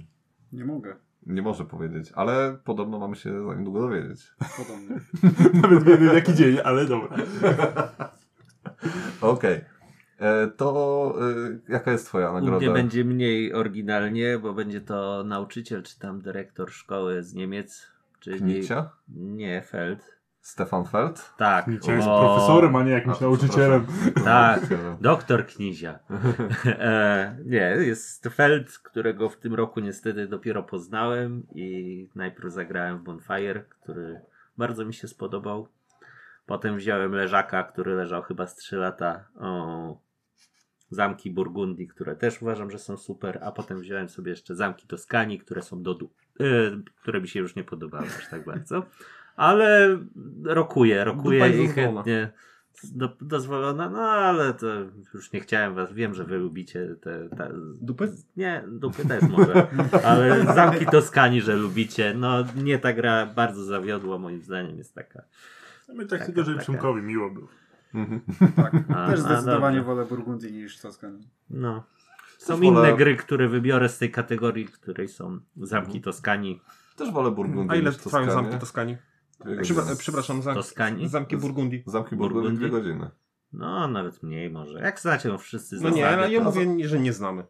Nie 0.54 0.66
mogę. 0.66 0.96
Nie 1.26 1.42
może 1.42 1.66
powiedzieć, 1.66 2.12
ale 2.16 2.58
podobno 2.64 3.00
mamy 3.00 3.16
się 3.16 3.46
za 3.46 3.56
niedługo 3.56 3.80
dowiedzieć. 3.80 4.34
Podobnie. 4.58 5.00
Nawet 5.62 5.84
wiemy 5.84 6.14
jaki 6.14 6.34
dzień, 6.34 6.58
ale 6.64 6.86
dobra. 6.86 7.18
Okej. 9.22 9.54
E, 9.56 9.66
To 10.58 11.16
y, 11.48 11.60
jaka 11.70 11.92
jest 11.92 12.06
twoja 12.06 12.32
U 12.32 12.34
nagroda? 12.34 12.58
mnie 12.58 12.70
będzie 12.70 13.06
mniej 13.06 13.54
oryginalnie, 13.54 14.40
bo 14.40 14.54
będzie 14.54 14.82
to 14.82 15.24
nauczyciel 15.24 15.84
czy 15.84 16.00
tam 16.00 16.22
dyrektor 16.22 16.72
szkoły 16.72 17.24
z 17.24 17.34
Niemiec. 17.34 17.88
Czyli 18.20 18.40
Knicia? 18.40 18.90
nie, 19.16 19.62
Feld. 19.62 20.14
Stefan 20.42 20.86
Feld? 20.86 21.34
Tak. 21.38 21.68
Nicie 21.68 21.92
jest 21.92 22.08
o, 22.08 22.20
profesorem, 22.20 22.76
a 22.76 22.84
nie 22.84 22.92
jakimś 22.92 23.18
A, 23.18 23.22
nauczycielem. 23.22 23.86
Tak, 24.24 24.62
doktor 25.02 25.46
Knizia. 25.46 26.00
e, 26.66 27.38
nie, 27.46 27.76
jest 27.80 28.28
Feld, 28.28 28.78
którego 28.78 29.30
w 29.30 29.38
tym 29.38 29.54
roku 29.54 29.80
niestety 29.80 30.28
dopiero 30.28 30.64
poznałem 30.64 31.44
i 31.56 32.10
najpierw 32.16 32.54
zagrałem 32.54 32.98
w 33.00 33.04
Bonfire, 33.04 33.64
który 33.70 34.22
bardzo 34.58 34.86
mi 34.86 34.94
się 34.94 35.08
spodobał. 35.08 35.68
Potem 36.46 36.78
wziąłem 36.78 37.12
Leżaka, 37.12 37.64
który 37.64 37.96
leżał 37.96 38.22
chyba 38.22 38.48
z 38.48 38.56
3 38.56 38.76
lata. 38.76 39.26
O, 39.40 39.98
zamki 40.90 41.32
Burgundii, 41.32 41.88
które 41.88 42.16
też 42.16 42.42
uważam, 42.42 42.72
że 42.72 42.80
są 42.80 42.98
super, 42.98 43.40
a 43.44 43.52
potem 43.52 43.80
wziąłem 43.80 44.10
sobie 44.10 44.30
jeszcze 44.32 44.56
zamki 44.56 44.88
Toskanii, 44.88 45.40
które 45.40 45.62
są 45.62 45.84
do 45.84 45.94
du- 45.94 46.10
y, 46.42 46.82
które 47.02 47.22
mi 47.22 47.28
się 47.28 47.40
już 47.40 47.56
nie 47.56 47.64
podobały 47.64 48.06
aż 48.20 48.30
tak 48.30 48.46
bardzo. 48.46 48.86
Ale 49.36 49.98
rokuję, 50.44 51.04
rokuję 51.04 51.40
Dupa 51.40 51.48
jest 51.48 51.60
i 51.64 51.68
dozwolona. 51.68 52.04
chętnie 52.04 52.32
do, 52.84 53.10
dozwolona, 53.22 53.90
no 53.90 54.00
ale 54.02 54.54
to 54.54 54.68
już 55.14 55.32
nie 55.32 55.40
chciałem 55.42 55.76
was, 55.76 55.94
wiem, 55.94 56.14
że 56.14 56.24
wy 56.24 56.38
lubicie 56.38 56.96
te, 57.02 57.30
te 57.30 57.52
Dupy? 57.82 58.12
nie, 58.38 58.64
dupy 58.68 59.08
też 59.08 59.24
może, 59.24 59.68
ale 60.04 60.44
zamki 60.54 60.86
Toskanii, 60.92 61.42
że 61.42 61.56
lubicie, 61.56 62.14
no 62.18 62.44
nie 62.64 62.80
ta 62.80 62.94
gra 62.94 63.26
bardzo 63.26 63.64
zawiodła 63.64 64.18
moim 64.18 64.42
zdaniem, 64.42 64.78
jest 64.78 64.96
taka. 64.96 65.24
My 65.90 66.06
tak 66.06 66.10
Taka, 66.20 66.26
tylko, 66.26 66.44
żeby. 66.44 66.60
Przemkowi 66.60 67.02
miło 67.02 67.30
było. 67.30 67.48
Mhm. 67.94 68.22
Tak. 68.56 68.74
A, 68.96 69.10
Też 69.10 69.20
zdecydowanie 69.20 69.82
wolę 69.82 70.06
Burgundii 70.06 70.54
niż 70.54 70.80
Toskanii. 70.80 71.28
No. 71.50 71.84
Są 72.38 72.54
Też 72.56 72.64
inne 72.64 72.80
wolę- 72.80 72.98
gry, 72.98 73.16
które 73.16 73.48
wybiorę 73.48 73.90
z 73.90 73.98
tej 73.98 74.12
kategorii, 74.12 74.66
której 74.66 75.08
są 75.08 75.40
zamki 75.58 76.02
Toskanii. 76.02 76.62
Też 76.96 77.12
wolę 77.12 77.32
Burgundię 77.32 77.72
A 77.74 77.76
ile 77.76 77.92
trwają 77.92 78.32
zamki 78.32 78.58
Toskanii? 78.58 78.98
Dwie 79.46 79.56
Przybra- 79.62 79.76
godziny. 79.76 79.96
przepraszam, 79.96 80.42
zamki, 80.42 80.60
Toskanii? 80.62 81.08
zamki 81.08 81.38
Burgundii. 81.38 81.84
Zamki 81.88 82.16
Burgundii 82.16 82.58
dwie 82.58 82.70
Burgundii? 82.70 82.94
godziny. 82.94 83.12
No, 83.54 83.88
nawet 83.88 84.24
mniej 84.24 84.50
może. 84.50 84.80
Jak 84.80 85.00
znacie, 85.00 85.30
no 85.30 85.38
wszyscy 85.38 85.76
No 85.76 85.82
zasady, 85.82 85.98
nie, 85.98 86.10
ale 86.10 86.32
ja 86.32 86.40
to... 86.40 86.46
mówię, 86.46 86.88
że 86.88 87.00
nie 87.00 87.14
znamy. 87.14 87.44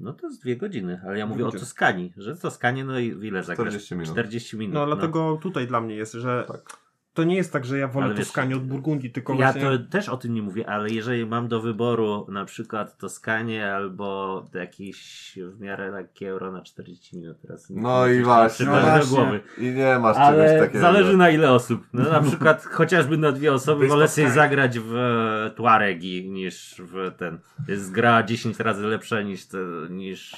No 0.00 0.12
to 0.12 0.26
jest 0.26 0.42
dwie 0.42 0.56
godziny, 0.56 1.00
ale 1.06 1.18
ja 1.18 1.26
mówię 1.26 1.46
o. 1.46 1.52
Toskanii, 1.52 2.12
że 2.16 2.36
Toskanie, 2.36 2.84
no 2.84 2.98
i 2.98 3.06
ile 3.06 3.42
zagrasz? 3.42 3.68
40 3.68 3.94
minut. 3.94 4.10
40 4.12 4.56
minut. 4.58 4.74
No 4.74 4.80
no. 4.80 4.86
dlatego 4.96 5.38
tutaj 5.42 5.66
dla 5.66 5.80
mnie 5.80 5.94
jest, 5.96 6.12
że 6.12 6.44
Tak. 6.48 6.76
To 7.14 7.24
nie 7.24 7.36
jest 7.36 7.52
tak, 7.52 7.64
że 7.64 7.78
ja 7.78 7.88
wolę 7.88 8.06
Ale 8.06 8.14
wiesz, 8.14 8.26
Toskanię 8.26 8.56
od 8.56 8.62
Burgundii, 8.66 9.10
tylko 9.10 9.32
Ja 9.34 9.38
właśnie... 9.52 9.78
to 9.78 9.84
też 9.90 10.08
o 10.08 10.16
tym 10.16 10.34
nie 10.34 10.42
mówię, 10.42 10.68
ale 10.68 10.88
jeżeli 10.90 11.26
mam 11.26 11.48
do 11.48 11.60
wyboru 11.60 12.26
na 12.28 12.44
przykład 12.44 12.98
Toskanię 12.98 13.74
albo 13.74 14.42
jakieś 14.54 15.32
w 15.56 15.60
miarę 15.60 15.90
lekkie 15.90 16.28
euro 16.30 16.52
na 16.52 16.62
40 16.62 17.16
minut 17.18 17.36
teraz. 17.42 17.70
nie 17.70 17.82
No 17.82 18.06
i 18.06 18.22
właśnie. 18.22 18.66
No 18.66 18.72
do 18.74 18.80
właśnie. 18.80 19.16
głowy. 19.16 19.40
I 19.58 19.70
nie 19.70 19.98
masz 19.98 20.16
Ale 20.16 20.44
czegoś 20.48 20.60
takiego. 20.66 20.80
zależy 20.80 21.16
na 21.16 21.30
ile 21.30 21.52
osób. 21.52 21.82
No, 21.92 22.10
na 22.10 22.20
przykład 22.20 22.64
chociażby 22.78 23.18
na 23.18 23.32
dwie 23.32 23.52
osoby 23.52 23.88
wolę 23.88 24.08
sobie 24.08 24.30
zagrać 24.30 24.78
w 24.78 24.96
e, 24.96 25.50
Tuaregi 25.56 26.30
niż 26.30 26.74
w 26.78 27.10
ten. 27.16 27.38
Jest 27.68 27.92
gra 27.92 28.22
10 28.22 28.58
razy 28.58 28.86
lepsza 28.86 29.22
niż, 29.22 29.46
te, 29.46 29.58
niż 29.90 30.32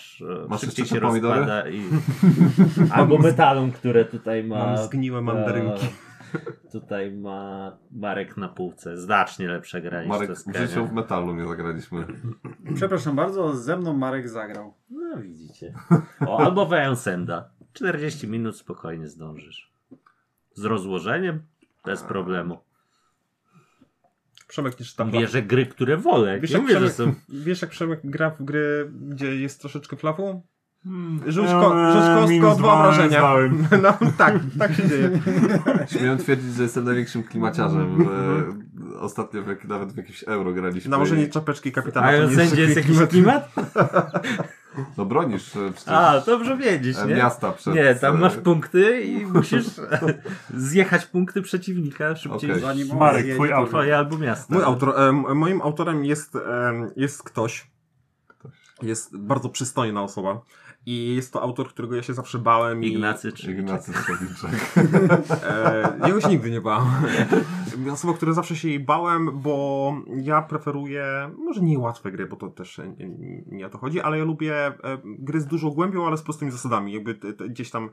e, 0.44 0.48
Masz 0.48 0.60
szybciej 0.60 0.86
się 0.86 1.00
pomidory? 1.00 1.38
rozpada. 1.40 1.68
I... 1.68 1.82
Albo 2.98 3.18
metalum, 3.18 3.72
które 3.72 4.04
tutaj 4.04 4.44
ma. 4.44 4.58
Mam 4.58 4.78
zgniłe 4.86 5.22
mandarynki. 5.22 5.86
Tutaj 6.72 7.12
ma 7.12 7.76
Marek 7.90 8.36
na 8.36 8.48
półce. 8.48 8.96
Znacznie 8.96 9.48
lepsza 9.48 9.80
gra 9.80 10.00
niż 10.00 10.08
Marek, 10.08 10.30
w 10.30 10.56
życiu 10.56 10.86
w 10.86 10.92
metalu 10.92 11.34
nie 11.34 11.48
zagraliśmy. 11.48 12.06
Przepraszam 12.74 13.16
bardzo, 13.16 13.56
ze 13.56 13.76
mną 13.76 13.92
Marek 13.92 14.28
zagrał. 14.28 14.74
No 14.90 15.16
widzicie. 15.16 15.74
O, 16.26 16.40
albo 16.40 16.66
Wejensenda. 16.66 17.50
40 17.72 18.28
minut 18.28 18.56
spokojnie 18.56 19.08
zdążysz. 19.08 19.72
Z 20.54 20.64
rozłożeniem? 20.64 21.42
Bez 21.84 22.02
problemu. 22.02 22.58
Przemek 24.48 24.80
nie 24.80 24.86
czyta 24.86 25.04
Bierze 25.04 25.42
gry, 25.42 25.66
które 25.66 25.96
wolę. 25.96 26.40
Wiesz 26.40 26.50
Nie 26.50 26.56
jak, 26.56 26.62
mówię, 26.62 26.80
że 26.80 26.88
Przemek, 26.88 27.14
są... 27.16 27.20
wiesz 27.28 27.62
jak 27.62 27.70
Przemek 27.70 28.00
gra 28.04 28.30
w 28.30 28.42
gry, 28.42 28.90
gdzie 29.08 29.36
jest 29.36 29.60
troszeczkę 29.60 29.96
flawu? 29.96 30.42
Hmm. 30.84 31.20
Rzuć, 31.26 31.46
Ja, 31.50 31.60
ko- 31.60 31.92
rzuć 31.92 32.02
e, 32.04 32.14
kostką 32.20 32.50
od 32.52 32.58
dwa 32.58 32.76
wyobrażenia. 32.76 33.08
zdałem. 33.18 33.66
No 33.82 34.10
tak, 34.18 34.34
tak 34.58 34.74
się 34.74 34.88
dzieje. 34.88 35.10
Śmiem 35.86 36.18
twierdzić, 36.18 36.54
że 36.54 36.62
jestem 36.62 36.84
największym 36.84 37.22
klimaciarzem. 37.22 38.08
E, 38.96 39.00
ostatnio 39.00 39.42
w, 39.42 39.48
jak- 39.48 39.64
nawet 39.64 39.92
w 39.92 39.96
jakimś 39.96 40.22
euro 40.22 40.52
graliśmy. 40.52 40.90
Nałożenie 40.90 41.24
i- 41.24 41.30
czapeczki 41.30 41.72
kapitana. 41.72 42.06
A 42.06 42.12
to 42.12 42.18
nie 42.22 42.26
w 42.28 42.34
sędzie 42.34 42.62
jest 42.62 42.76
jakiś 42.76 42.98
klimat. 43.08 43.48
No 44.98 45.04
bronisz 45.04 45.56
e, 45.56 45.72
przecież 45.72 45.94
A, 45.94 46.20
dobrze 46.20 46.56
wiedzieć, 46.56 46.96
e, 46.98 47.06
nie? 47.06 47.14
miasta 47.14 47.52
przed... 47.52 47.74
Nie, 47.74 47.94
tam 47.94 48.16
e, 48.16 48.18
masz 48.18 48.36
punkty 48.36 49.00
i 49.02 49.26
musisz 49.34 49.66
zjechać 50.54 51.06
punkty 51.06 51.42
przeciwnika 51.42 52.16
szybciej 52.16 52.50
Okej. 52.50 52.62
Zanim 52.62 52.96
Marek, 52.98 53.26
twój 53.34 53.48
to- 53.48 53.54
autor. 53.54 53.68
twoje 53.70 53.98
albo 53.98 54.18
miasto. 54.18 54.54
Mój 54.54 54.64
autor, 54.64 55.00
em, 55.00 55.36
moim 55.38 55.62
autorem 55.62 56.04
jest, 56.04 56.36
em, 56.36 56.90
jest 56.96 57.22
ktoś. 57.22 57.70
Jest 58.82 59.16
bardzo 59.18 59.48
przystojna 59.48 60.02
osoba. 60.02 60.40
I 60.86 61.14
jest 61.14 61.32
to 61.32 61.42
autor, 61.42 61.68
którego 61.68 61.96
ja 61.96 62.02
się 62.02 62.14
zawsze 62.14 62.38
bałem. 62.38 62.84
i- 62.84 62.86
Ignacy 62.88 63.32
czy... 63.32 63.52
Ignacy 63.52 63.92
Słowniczek. 63.92 64.74
E, 65.44 65.98
ja 66.00 66.14
go 66.14 66.20
się 66.20 66.28
nigdy 66.28 66.50
nie 66.50 66.60
bałem. 66.60 66.86
Osoba, 67.92 68.14
która 68.14 68.32
zawsze 68.32 68.56
się 68.56 68.68
jej 68.68 68.80
bałem, 68.80 69.30
bo 69.40 69.92
ja 70.16 70.42
preferuję, 70.42 71.30
może 71.38 71.60
nie 71.60 71.78
łatwe 71.78 72.12
gry, 72.12 72.26
bo 72.26 72.36
to 72.36 72.48
też 72.50 72.78
nie, 72.98 73.08
nie, 73.08 73.42
nie 73.46 73.66
o 73.66 73.70
to 73.70 73.78
chodzi, 73.78 74.00
ale 74.00 74.18
ja 74.18 74.24
lubię 74.24 74.54
e, 74.66 74.72
gry 75.04 75.40
z 75.40 75.46
dużą 75.46 75.70
głębią, 75.70 76.06
ale 76.06 76.16
z 76.16 76.22
prostymi 76.22 76.50
zasadami. 76.50 76.92
Jakby 76.92 77.14
te, 77.14 77.32
te, 77.32 77.48
gdzieś 77.48 77.70
tam 77.70 77.90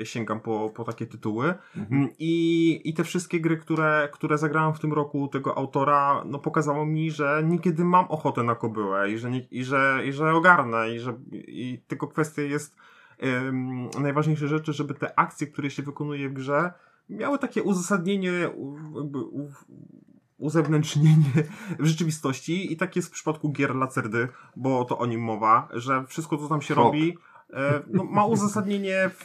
e, 0.00 0.06
sięgam 0.06 0.40
po, 0.40 0.70
po 0.74 0.84
takie 0.84 1.06
tytuły. 1.06 1.54
Mm, 1.76 2.08
I, 2.18 2.80
I 2.84 2.94
te 2.94 3.04
wszystkie 3.04 3.40
gry, 3.40 3.56
które, 3.56 4.08
które 4.12 4.38
zagrałem 4.38 4.74
w 4.74 4.80
tym 4.80 4.92
roku 4.92 5.28
tego 5.28 5.58
autora, 5.58 6.22
no 6.26 6.38
pokazało 6.38 6.86
mi, 6.86 7.10
że 7.10 7.42
niekiedy 7.46 7.84
mam 7.84 8.04
ochotę 8.04 8.42
na 8.42 8.54
kobyłę 8.54 9.10
i 9.10 9.18
że, 9.18 9.30
nie, 9.30 9.46
i 9.50 9.64
że, 9.64 10.00
i 10.04 10.12
że 10.12 10.32
ogarnę 10.32 10.94
i 10.94 11.00
że 11.00 11.14
i 11.32 11.82
tylko 11.86 12.08
kwestia 12.08 12.42
jest 12.42 12.76
em, 13.18 13.88
najważniejsze 14.00 14.48
rzeczy, 14.48 14.72
żeby 14.72 14.94
te 14.94 15.18
akcje, 15.18 15.46
które 15.46 15.70
się 15.70 15.82
wykonuje 15.82 16.28
w 16.28 16.32
grze, 16.32 16.72
miały 17.08 17.38
takie 17.38 17.62
uzasadnienie, 17.62 18.48
u- 18.56 18.98
jakby 19.00 19.18
u, 19.18 19.48
uzewnętrznienie 20.38 21.30
w 21.78 21.86
rzeczywistości 21.86 22.72
i 22.72 22.76
tak 22.76 22.96
jest 22.96 23.08
w 23.08 23.12
przypadku 23.12 23.52
gier 23.52 23.74
Lacerdy, 23.76 24.28
bo 24.56 24.84
to 24.84 24.98
o 24.98 25.06
nim 25.06 25.20
mowa, 25.20 25.68
że 25.72 26.04
wszystko, 26.06 26.38
co 26.38 26.48
tam 26.48 26.62
się 26.62 26.74
Hop. 26.74 26.84
robi, 26.84 27.18
no, 27.90 28.04
ma 28.04 28.24
uzasadnienie 28.24 29.10
w, 29.14 29.24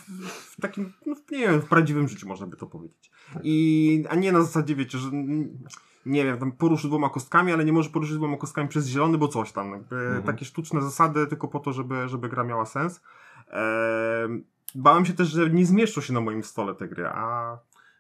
w 0.56 0.62
takim, 0.62 0.94
no, 1.06 1.16
nie 1.32 1.48
wiem, 1.48 1.62
w 1.62 1.66
prawdziwym 1.66 2.08
życiu 2.08 2.28
można 2.28 2.48
by 2.48 2.58
to 2.58 2.68
powiedzieć. 2.68 3.12
I, 3.44 4.06
a 4.10 4.16
nie 4.16 4.32
na 4.32 4.42
zasadzie, 4.42 4.76
wiecie, 4.76 4.98
że 4.98 5.10
mm, 5.10 5.58
nie 6.06 6.26
wiem, 6.26 6.38
tam 6.38 6.52
poruszy 6.52 6.88
dwoma 6.88 7.10
kostkami, 7.10 7.52
ale 7.52 7.66
nie 7.66 7.74
może 7.74 7.90
poruszyć 7.90 8.16
dwoma 8.16 8.38
kostkami 8.38 8.70
przez 8.70 8.88
zielony, 8.88 9.18
bo 9.18 9.28
coś 9.28 9.52
tam. 9.52 9.74
Mhm. 9.74 10.24
Takie 10.24 10.46
sztuczne 10.46 10.82
zasady 10.82 11.28
tylko 11.28 11.48
po 11.48 11.60
to, 11.60 11.74
żeby, 11.74 12.10
żeby 12.10 12.30
gra 12.30 12.44
miała 12.44 12.66
sens. 12.66 13.02
Ehm, 13.48 14.44
bałem 14.76 15.06
się 15.06 15.14
też, 15.14 15.28
że 15.28 15.50
nie 15.50 15.66
zmieszczą 15.66 16.02
się 16.02 16.14
na 16.14 16.22
moim 16.22 16.44
stole 16.44 16.76
te 16.76 16.88
gry, 16.88 17.08
a 17.08 17.58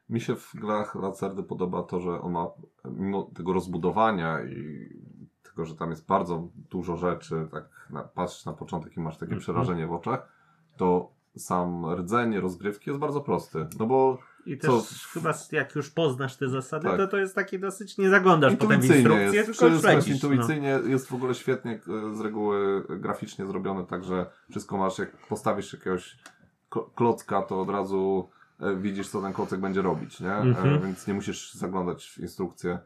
Mi 0.10 0.22
się 0.22 0.36
w 0.36 0.52
grach 0.56 0.96
Lacerdy 0.96 1.44
podoba 1.44 1.84
to, 1.84 2.00
że 2.00 2.22
on 2.22 2.32
ma 2.32 2.48
mimo 2.86 3.24
tego 3.36 3.54
rozbudowania 3.54 4.44
i 4.44 4.90
tego, 5.58 5.66
że 5.66 5.76
tam 5.76 5.90
jest 5.90 6.06
bardzo 6.06 6.48
dużo 6.70 6.98
rzeczy, 6.98 7.48
tak 7.52 7.64
na, 7.90 8.04
patrzysz 8.04 8.46
na 8.46 8.54
początek 8.54 8.98
i 8.98 9.00
masz 9.00 9.14
takie 9.18 9.24
Mhm. 9.36 9.42
przerażenie 9.42 9.88
w 9.88 9.94
oczach, 9.94 10.28
to 10.78 11.12
sam 11.38 11.86
rdzenie 11.96 12.40
rozgrywki 12.42 12.90
jest 12.90 13.00
bardzo 13.00 13.22
prosty. 13.22 13.68
No 13.80 13.86
bo 13.86 14.18
I 14.46 14.58
też 14.58 14.70
Co? 14.72 14.84
chyba 15.14 15.34
jak 15.52 15.76
już 15.76 15.90
poznasz 15.90 16.38
te 16.38 16.50
zasady, 16.50 16.88
Tak. 16.88 16.98
to 16.98 17.08
to 17.08 17.18
jest 17.18 17.36
takie 17.36 17.60
dosyć, 17.60 17.98
nie 17.98 18.10
zaglądasz 18.10 18.56
potem 18.56 18.82
w 18.82 18.86
instrukcję, 18.86 19.24
jest, 19.34 19.60
tylko 19.60 19.80
śledzisz. 19.80 20.08
No. 20.08 20.14
intuicyjnie, 20.30 20.80
jest 20.86 21.08
w 21.08 21.14
ogóle 21.14 21.36
świetnie 21.36 21.80
e, 22.12 22.16
z 22.16 22.20
reguły 22.22 22.84
graficznie 22.90 23.46
zrobione, 23.46 23.86
także 23.86 24.26
wszystko 24.50 24.78
masz, 24.78 25.00
jak 25.00 25.18
postawisz 25.28 25.74
jakiegoś 25.74 26.18
klo- 26.72 26.90
klocka, 26.96 27.42
to 27.42 27.62
od 27.62 27.70
razu 27.70 28.30
e, 28.60 28.76
widzisz, 28.76 29.10
co 29.10 29.22
ten 29.22 29.34
klocek 29.34 29.60
będzie 29.60 29.82
robić, 29.82 30.20
nie? 30.20 30.32
E, 30.34 30.38
Mhm. 30.42 30.82
Więc 30.82 31.08
nie 31.08 31.14
musisz 31.14 31.54
zaglądać 31.54 32.06
w 32.10 32.20
instrukcję. 32.20 32.80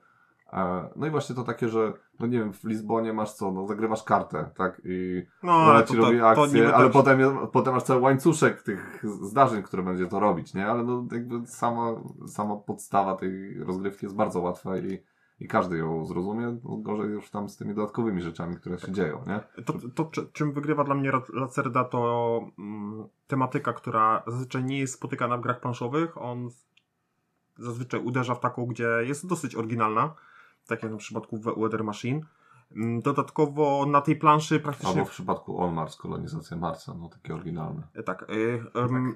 No 0.95 1.07
i 1.07 1.09
właśnie 1.09 1.35
to 1.35 1.43
takie, 1.43 1.69
że 1.69 1.93
no 2.19 2.27
nie 2.27 2.39
wiem, 2.39 2.53
w 2.53 2.63
Lizbonie 2.63 3.13
masz 3.13 3.33
co, 3.33 3.51
no 3.51 3.67
zagrywasz 3.67 4.03
kartę, 4.03 4.49
tak? 4.57 4.81
I 4.85 5.23
no, 5.43 5.55
ona 5.55 5.73
ale 5.73 5.85
ci 5.85 5.95
to, 5.95 6.01
robi 6.01 6.21
akcję, 6.21 6.75
ale 6.75 6.85
też- 6.85 6.93
potem, 6.93 7.19
potem 7.51 7.73
masz 7.73 7.83
cały 7.83 8.01
łańcuszek 8.01 8.61
tych 8.61 9.03
zdarzeń, 9.03 9.63
które 9.63 9.83
będzie 9.83 10.07
to 10.07 10.19
robić, 10.19 10.53
nie? 10.53 10.67
Ale 10.67 10.83
no 10.83 11.05
jakby 11.11 11.47
sama, 11.47 11.95
sama 12.27 12.55
podstawa 12.55 13.15
tej 13.15 13.63
rozgrywki 13.63 14.05
jest 14.05 14.15
bardzo 14.15 14.39
łatwa 14.39 14.77
i, 14.77 15.03
i 15.39 15.47
każdy 15.47 15.77
ją 15.77 16.05
zrozumie, 16.05 16.57
no 16.63 16.77
gorzej 16.77 17.09
już 17.09 17.29
tam 17.29 17.49
z 17.49 17.57
tymi 17.57 17.75
dodatkowymi 17.75 18.21
rzeczami, 18.21 18.55
które 18.55 18.79
się 18.79 18.91
dzieją, 18.91 19.23
nie? 19.27 19.63
To, 19.63 19.73
to 19.95 20.05
czy- 20.05 20.31
czym 20.33 20.53
wygrywa 20.53 20.83
dla 20.83 20.95
mnie 20.95 21.11
Lacerda, 21.33 21.83
to 21.83 22.41
mm, 22.59 23.07
tematyka, 23.27 23.73
która 23.73 24.23
zazwyczaj 24.27 24.63
nie 24.63 24.79
jest 24.79 24.93
spotykana 24.93 25.37
w 25.37 25.41
grach 25.41 25.59
planszowych. 25.59 26.17
On 26.17 26.49
zazwyczaj 27.57 28.03
uderza 28.03 28.35
w 28.35 28.39
taką, 28.39 28.65
gdzie 28.65 28.87
jest 29.01 29.27
dosyć 29.27 29.55
oryginalna, 29.55 30.13
tak 30.67 30.83
jak 30.83 30.93
w 30.93 30.97
przypadku 30.97 31.37
We- 31.37 31.53
Weather 31.57 31.83
Machine. 31.83 32.21
Mm, 32.75 33.01
Dodatkowo 33.01 33.85
na 33.85 34.01
tej 34.01 34.15
planszy 34.15 34.59
praktycznie. 34.59 34.89
Albo 34.93 35.05
w 35.05 35.09
przypadku 35.09 35.57
On 35.61 35.73
Mars, 35.73 35.95
kolonizacja 35.95 36.57
Marsa, 36.57 36.93
no 36.93 37.09
takie 37.09 37.35
oryginalne. 37.35 37.81
Tak, 38.05 38.25
y, 38.29 38.63
em, 38.75 39.15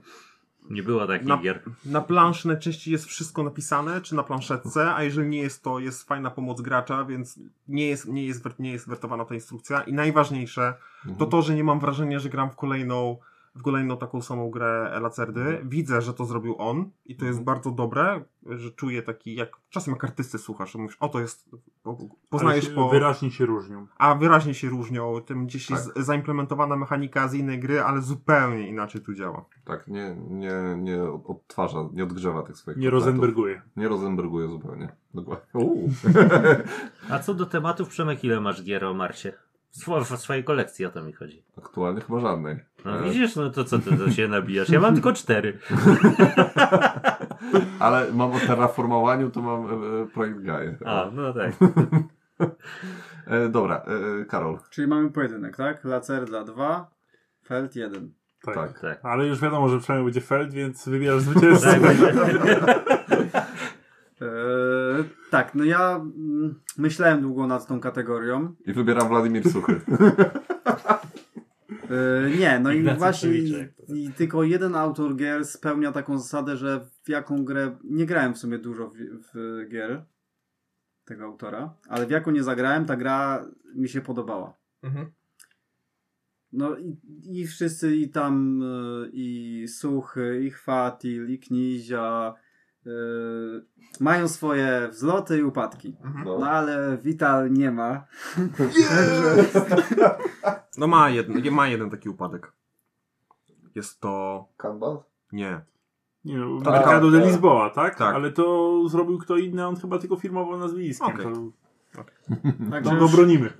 Nie 0.70 0.84
było 0.84 1.08
takich 1.08 1.28
Na- 1.28 1.38
gier. 1.38 1.64
Na 1.86 2.02
planszy 2.02 2.48
najczęściej 2.48 2.92
jest 2.92 3.06
wszystko 3.06 3.44
napisane, 3.44 4.02
czy 4.02 4.16
na 4.16 4.24
planszetce, 4.24 4.96
a 4.96 5.04
jeżeli 5.04 5.30
nie 5.30 5.38
jest 5.42 5.64
to, 5.64 5.80
jest 5.80 6.08
fajna 6.08 6.32
pomoc 6.32 6.62
gracza, 6.62 7.06
więc 7.06 7.40
nie 7.68 7.88
jest, 7.88 8.08
nie 8.08 8.26
jest, 8.26 8.60
nie 8.60 8.72
jest 8.72 8.88
wertowana 8.90 9.26
ta 9.26 9.36
instrukcja. 9.36 9.82
I 9.82 9.94
najważniejsze 9.94 10.74
Mhm. 10.98 11.16
to 11.18 11.26
to, 11.26 11.42
że 11.42 11.56
nie 11.56 11.64
mam 11.64 11.80
wrażenia, 11.80 12.20
że 12.20 12.30
gram 12.30 12.50
w 12.50 12.56
kolejną, 12.56 13.18
w 13.56 13.62
kolejną 13.64 13.98
taką 13.98 14.22
samą 14.22 14.50
grę 14.50 15.00
Lacerdy. 15.02 15.62
Widzę, 15.66 16.02
że 16.02 16.14
to 16.14 16.26
zrobił 16.26 16.56
on 16.58 16.90
i 17.06 17.16
to 17.16 17.26
jest 17.26 17.40
Mhm. 17.40 17.46
bardzo 17.46 17.72
dobre, 17.72 18.24
że 18.46 18.72
czuję 18.72 19.02
taki, 19.04 19.36
jak 19.36 19.50
czasem 19.70 19.94
jak 19.94 20.04
artysty 20.04 20.38
słuchasz, 20.38 20.72
że 20.72 20.80
mówisz, 20.80 20.98
o 21.00 21.10
to 21.10 21.20
jest, 21.20 21.50
po- 21.84 21.98
poznajesz 22.30 22.70
po... 22.70 22.90
Wyraźnie 22.90 23.32
się 23.32 23.46
różnią. 23.46 23.88
A 23.98 24.16
wyraźnie 24.16 24.54
się 24.54 24.70
różnią, 24.70 25.22
tym 25.22 25.46
gdzieś 25.46 25.68
Tak. 25.68 25.78
jest 25.78 25.92
zaimplementowana 25.98 26.76
mechanika 26.76 27.28
z 27.28 27.34
innej 27.34 27.60
gry, 27.60 27.82
ale 27.82 28.02
zupełnie 28.02 28.68
inaczej 28.68 29.02
tu 29.02 29.14
działa. 29.14 29.46
Tak, 29.66 29.88
nie, 29.88 30.16
nie, 30.30 30.54
nie 30.78 31.04
odtwarza, 31.04 31.80
nie 31.94 32.04
odgrzewa 32.04 32.44
tych 32.44 32.58
swoich 32.58 32.78
Nie. 32.78 32.90
Rosenberguje. 32.90 33.62
Nie 33.76 33.88
Rosenberguje 33.88 34.48
zupełnie. 34.48 34.90
Dokładnie. 35.14 35.46
A 37.10 37.20
co 37.20 37.34
do 37.34 37.46
tematów, 37.46 37.90
Przemek, 37.90 38.24
ile 38.24 38.42
masz 38.42 38.64
gier 38.64 38.86
o 38.86 38.94
Marsie? 38.94 39.32
W 39.76 39.78
swo- 39.78 40.18
w 40.18 40.22
swojej 40.22 40.44
kolekcji 40.44 40.86
o 40.86 40.90
to 40.90 41.04
mi 41.04 41.14
chodzi. 41.14 41.44
Aktualnie 41.58 42.02
chyba 42.02 42.20
żadnej. 42.20 42.60
No 42.86 43.00
E, 43.00 43.04
widzisz, 43.04 43.36
no 43.36 43.50
to 43.50 43.64
co 43.64 43.80
ty 43.80 43.98
to 43.98 44.12
się 44.12 44.28
nabijasz? 44.28 44.70
Ja 44.70 44.80
mam 44.80 44.94
tylko 44.94 45.14
cztery. 45.14 45.58
Ale 47.80 48.12
mam 48.14 48.32
o 48.32 48.40
terraformowaniu, 48.40 49.32
to 49.32 49.42
mam 49.42 49.66
e, 49.66 50.08
projekt 50.14 50.42
Gaia. 50.42 50.72
A, 50.86 51.10
no 51.14 51.34
tak. 51.34 51.52
E, 53.28 53.50
dobra, 53.50 53.86
e, 54.22 54.26
Karol. 54.26 54.60
Czyli 54.70 54.88
mamy 54.88 55.12
pojedynek, 55.12 55.58
tak? 55.58 55.86
Lacerda 55.86 56.44
2, 56.44 56.92
Feld 57.46 57.76
1. 57.76 58.14
Tak. 58.46 58.56
Tak. 58.56 58.80
tak. 58.80 59.00
Ale 59.06 59.26
już 59.28 59.40
wiadomo, 59.40 59.70
że 59.70 59.80
przynajmniej 59.80 60.06
będzie 60.06 60.22
Feld, 60.28 60.54
więc 60.54 60.90
wybierasz 60.90 61.22
zwycięzcę. 61.22 61.80
Tak. 64.20 64.28
Eee, 64.28 65.04
tak, 65.30 65.56
no 65.56 65.64
ja 65.64 65.96
mm, 65.96 66.60
myślałem 66.78 67.22
długo 67.22 67.48
nad 67.48 67.68
tą 67.68 67.80
kategorią. 67.80 68.56
I 68.66 68.74
wybieram 68.74 69.08
Władimir 69.08 69.52
Suchy. 69.52 69.82
Yy, 71.90 72.38
nie, 72.40 72.60
no 72.60 72.72
i 72.72 72.78
Ignacy 72.78 72.98
właśnie 72.98 73.30
i 73.88 74.12
tylko 74.18 74.44
jeden 74.44 74.76
autor 74.76 75.16
gier 75.16 75.46
spełnia 75.46 75.92
taką 75.92 76.18
zasadę, 76.18 76.58
że 76.58 76.88
w 77.04 77.10
jaką 77.10 77.46
grę, 77.46 77.78
nie 77.84 78.06
grałem 78.06 78.34
w 78.34 78.38
sumie 78.38 78.58
dużo 78.58 78.90
w, 78.90 78.96
w 79.34 79.70
gier 79.70 80.06
tego 81.06 81.26
autora, 81.26 81.74
ale 81.90 82.06
w 82.06 82.10
jaką 82.10 82.32
nie 82.32 82.44
zagrałem, 82.44 82.86
ta 82.86 82.96
gra 82.96 83.46
mi 83.76 83.90
się 83.90 84.02
podobała. 84.02 84.58
Mhm. 84.84 85.12
No 86.52 86.78
i, 86.78 86.98
i 87.24 87.48
wszyscy 87.48 87.96
i 87.96 88.10
tam 88.10 88.64
y, 88.64 89.10
i 89.14 89.68
Suchy, 89.68 90.42
i 90.44 90.52
Chwatil, 90.52 91.30
i 91.30 91.40
Knizia 91.40 92.36
mają 94.00 94.28
swoje 94.28 94.88
wzloty 94.92 95.38
i 95.38 95.44
upadki. 95.44 95.96
No. 96.26 96.40
No 96.40 96.50
ale 96.50 96.98
Vital 96.98 97.52
nie 97.52 97.72
ma. 97.72 98.04
No 100.78 100.88
ma 100.88 101.10
jeden, 101.10 101.54
ma 101.54 101.68
jeden 101.68 101.90
taki 101.90 102.10
upadek. 102.10 102.52
Jest 103.76 104.00
to... 104.00 104.46
Kanban? 104.58 104.98
Nie. 105.32 105.62
Nie 106.26 106.38
no, 106.38 106.48
Mercado 106.72 107.12
de 107.12 107.20
tak. 107.20 107.28
Lisboa, 107.28 107.70
tak? 107.70 107.96
Tak. 107.96 108.16
Ale 108.16 108.32
to 108.32 108.82
zrobił 108.90 109.18
kto 109.18 109.38
inny, 109.38 109.68
on 109.68 109.76
chyba 109.76 110.00
tylko 110.00 110.16
firmował 110.16 110.58
nazwiskiem. 110.60 111.08
Okej. 111.08 111.26
To, 111.34 112.06
Także 112.72 112.90
to 112.92 112.96
go 112.96 113.02
już, 113.02 113.16
bronimy. 113.16 113.54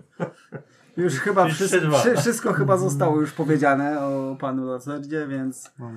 już 0.98 1.14
chyba 1.14 1.46
wszystko, 1.46 1.98
wszystko 2.18 2.54
chyba 2.54 2.78
zostało 2.78 3.22
już 3.22 3.32
powiedziane 3.32 4.06
o 4.06 4.36
panu 4.40 4.66
Lacerdzie, 4.66 5.28
więc 5.28 5.72
No. 5.80 5.92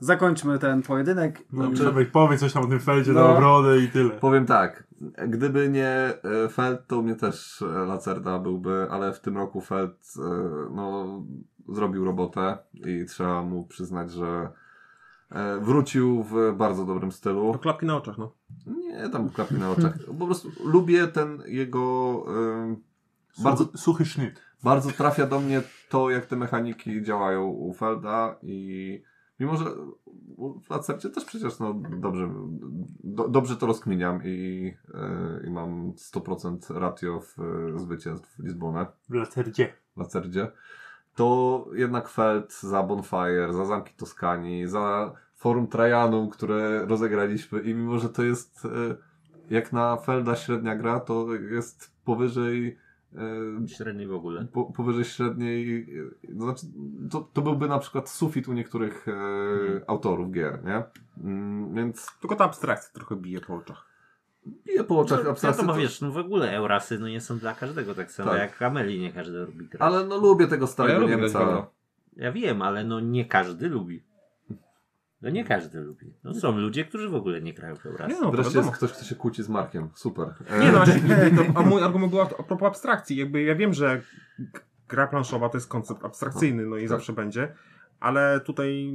Zakończmy 0.00 0.58
ten 0.58 0.82
pojedynek. 0.82 1.42
No, 1.52 1.70
powiedz 2.12 2.40
coś 2.40 2.52
tam 2.52 2.62
o 2.64 2.66
tym 2.66 2.80
feldzie 2.80 3.12
No. 3.12 3.20
na 3.20 3.34
obrodę 3.36 3.78
i 3.78 3.88
tyle. 3.88 4.10
Powiem 4.10 4.46
tak, 4.46 4.84
gdyby 5.28 5.68
nie 5.68 5.88
e, 5.88 6.48
Feld, 6.48 6.86
to 6.86 6.98
u 6.98 7.02
mnie 7.02 7.14
też 7.14 7.62
e, 7.62 7.66
Lacerda 7.66 8.38
byłby, 8.38 8.86
ale 8.90 9.12
w 9.12 9.20
tym 9.20 9.36
roku 9.36 9.60
Feld 9.60 10.12
e, 10.18 10.20
no, 10.74 11.06
zrobił 11.68 12.04
robotę 12.04 12.58
i 12.74 13.04
trzeba 13.08 13.42
mu 13.42 13.64
przyznać, 13.66 14.12
że 14.12 14.48
wrócił 15.60 16.22
w 16.22 16.52
bardzo 16.56 16.84
dobrym 16.84 17.12
stylu. 17.12 17.52
To 17.52 17.58
klapki 17.58 17.86
na 17.86 17.96
oczach, 17.96 18.18
no. 18.18 18.32
Nie, 18.66 19.08
tam 19.08 19.30
klapki 19.30 19.54
na 19.54 19.70
oczach. 19.70 19.98
Po 20.18 20.26
prostu 20.26 20.48
lubię 20.64 21.06
ten 21.06 21.42
jego... 21.46 22.24
bardzo, 23.42 23.64
Suchy, 23.64 23.78
suchy 23.78 24.04
sznyt. 24.04 24.42
bardzo 24.64 24.90
trafia 24.90 25.26
do 25.26 25.40
mnie 25.40 25.62
to, 25.88 26.10
jak 26.10 26.26
te 26.26 26.36
mechaniki 26.36 27.02
działają 27.02 27.44
u 27.46 27.74
Felda 27.74 28.36
i 28.42 29.02
mimo, 29.40 29.56
że 29.56 29.64
w 30.38 30.70
Lacercie 30.70 31.10
też 31.10 31.24
przecież 31.24 31.58
no, 31.58 31.74
dobrze, 32.00 32.30
do, 33.04 33.28
dobrze 33.28 33.56
to 33.56 33.66
rozkminiam 33.66 34.20
i, 34.24 34.72
e, 34.94 35.46
i 35.46 35.50
mam 35.50 35.92
100% 35.92 36.78
ratio 36.78 37.20
w 37.20 37.38
e, 37.38 37.78
zwycięstw 37.78 38.38
Lizbonę 38.38 38.86
W 39.08 39.14
lacerdzie. 39.14 39.72
w 39.96 40.00
Lacerdzie, 40.00 40.52
to 41.14 41.66
jednak 41.72 42.08
Feld 42.08 42.60
za 42.60 42.82
Bonfire, 42.82 43.52
za 43.52 43.64
Zamki 43.64 43.94
Toskanii, 43.94 44.66
za 44.66 45.12
Forum 45.34 45.66
Trajanum, 45.66 46.30
które 46.30 46.86
rozegraliśmy 46.86 47.60
i 47.60 47.74
mimo, 47.74 47.98
że 47.98 48.08
to 48.08 48.22
jest 48.22 48.64
e, 48.64 48.96
jak 49.50 49.72
na 49.72 49.96
Felda 49.96 50.36
średnia 50.36 50.76
gra, 50.76 51.00
to 51.00 51.34
jest 51.34 51.92
powyżej 52.04 52.78
Średniej 53.66 54.06
w 54.06 54.12
ogóle. 54.14 54.46
po, 54.52 54.64
powyżej 54.64 55.04
średniej, 55.04 55.86
e, 56.30 56.34
to 56.38 56.42
znaczy, 56.44 56.66
to, 57.10 57.28
to 57.32 57.42
byłby 57.42 57.68
na 57.68 57.78
przykład 57.78 58.10
sufit 58.10 58.48
u 58.48 58.52
niektórych 58.52 59.06
e, 59.08 59.12
autorów 59.86 60.30
gier, 60.32 60.64
nie? 60.64 60.82
Mm, 61.24 61.74
więc 61.74 62.06
Tylko 62.20 62.36
ta 62.36 62.44
abstrakcja 62.44 62.90
trochę 62.94 63.16
bije 63.16 63.40
po 63.40 63.54
oczach. 63.54 63.86
bije 64.66 64.84
po 64.84 64.98
oczach 64.98 65.24
No, 65.24 65.30
abstrakcji. 65.30 65.60
wiadomo, 65.62 65.74
to- 65.74 65.80
wiesz, 65.80 66.00
no 66.00 66.12
w 66.12 66.16
ogóle 66.16 66.52
Eurasy 66.56 66.98
no 66.98 67.08
nie 67.08 67.20
są 67.20 67.38
dla 67.38 67.54
każdego, 67.54 67.94
tak 67.94 68.12
samo 68.12 68.30
Tak. 68.30 68.38
jak 68.40 68.62
Ameli 68.62 69.00
nie 69.00 69.12
każdy 69.12 69.38
lubi 69.38 69.66
grać. 69.68 69.82
Ale 69.82 70.06
no 70.06 70.16
lubię 70.16 70.46
tego 70.46 70.64
Ja 70.64 70.72
starego 70.72 71.00
lubię 71.00 71.16
Niemca. 71.16 71.66
Ja 72.16 72.32
wiem, 72.32 72.62
ale 72.62 72.84
no 72.84 73.00
nie 73.00 73.24
każdy 73.24 73.68
lubi. 73.68 74.02
No 75.22 75.30
nie 75.30 75.44
każdy 75.44 75.80
lubi. 75.80 76.14
No 76.24 76.34
są 76.34 76.58
ludzie, 76.58 76.84
którzy 76.84 77.08
w 77.08 77.14
ogóle 77.14 77.40
nie 77.42 77.54
grają 77.54 77.76
w 77.76 77.86
Eurasy. 77.86 78.14
Nie 78.14 78.20
no, 78.20 78.26
to 78.26 78.30
Wreszcie 78.32 78.50
wiadomo. 78.54 78.66
jest 78.66 78.76
ktoś, 78.76 78.92
kto 78.92 79.04
się 79.04 79.14
kłóci 79.14 79.42
z 79.42 79.48
Markiem. 79.48 79.88
Super. 79.94 80.34
E, 80.46 80.58
Nie 80.60 80.72
no 80.72 80.78
właśnie, 80.78 81.00
to, 81.36 81.58
a 81.60 81.62
mój 81.62 81.82
argument 81.82 82.12
był 82.12 82.20
a 82.20 82.26
propos 82.26 82.62
abstrakcji. 82.68 83.16
Jakby 83.16 83.42
ja 83.42 83.54
wiem, 83.54 83.72
że 83.74 84.02
gra 84.88 85.06
planszowa 85.06 85.48
to 85.48 85.56
jest 85.56 85.68
koncept 85.68 86.04
abstrakcyjny, 86.04 86.66
no 86.66 86.76
i 86.76 86.80
Tak. 86.80 86.88
zawsze 86.88 87.12
będzie, 87.12 87.54
ale 88.00 88.40
tutaj 88.40 88.94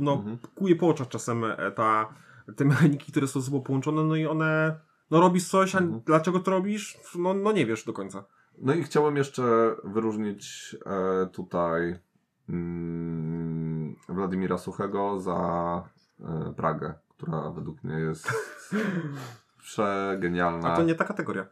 no, 0.00 0.12
Mhm. 0.12 0.38
kuje 0.54 0.76
po 0.76 0.88
oczach 0.88 1.08
czasem 1.08 1.44
e, 1.44 1.70
ta, 1.76 2.08
te 2.56 2.64
mechaniki, 2.64 3.12
które 3.12 3.26
są 3.26 3.40
ze 3.40 3.46
sobą 3.46 3.60
połączone, 3.60 4.02
no 4.04 4.16
i 4.16 4.26
one, 4.26 4.76
no 5.10 5.20
robisz 5.20 5.48
coś, 5.48 5.74
a 5.74 5.78
Mhm. 5.78 6.00
dlaczego 6.06 6.40
to 6.40 6.50
robisz? 6.50 6.98
No, 7.18 7.34
no 7.34 7.52
nie 7.52 7.66
wiesz 7.66 7.84
do 7.84 7.92
końca. 7.92 8.24
No 8.58 8.74
i 8.74 8.82
chciałem 8.82 9.16
jeszcze 9.16 9.42
wyróżnić 9.84 10.76
e, 10.86 11.26
tutaj 11.26 11.98
mm, 12.48 13.61
Władimira 14.08 14.58
Suchego 14.58 15.20
za 15.20 15.82
e, 16.20 16.52
Pragę, 16.56 16.94
która 17.08 17.50
według 17.50 17.84
mnie 17.84 17.94
jest 17.98 18.28
przegenialna. 19.62 20.72
A 20.72 20.76
to 20.76 20.82
nie 20.82 20.94
ta 20.94 21.04
kategoria. 21.04 21.46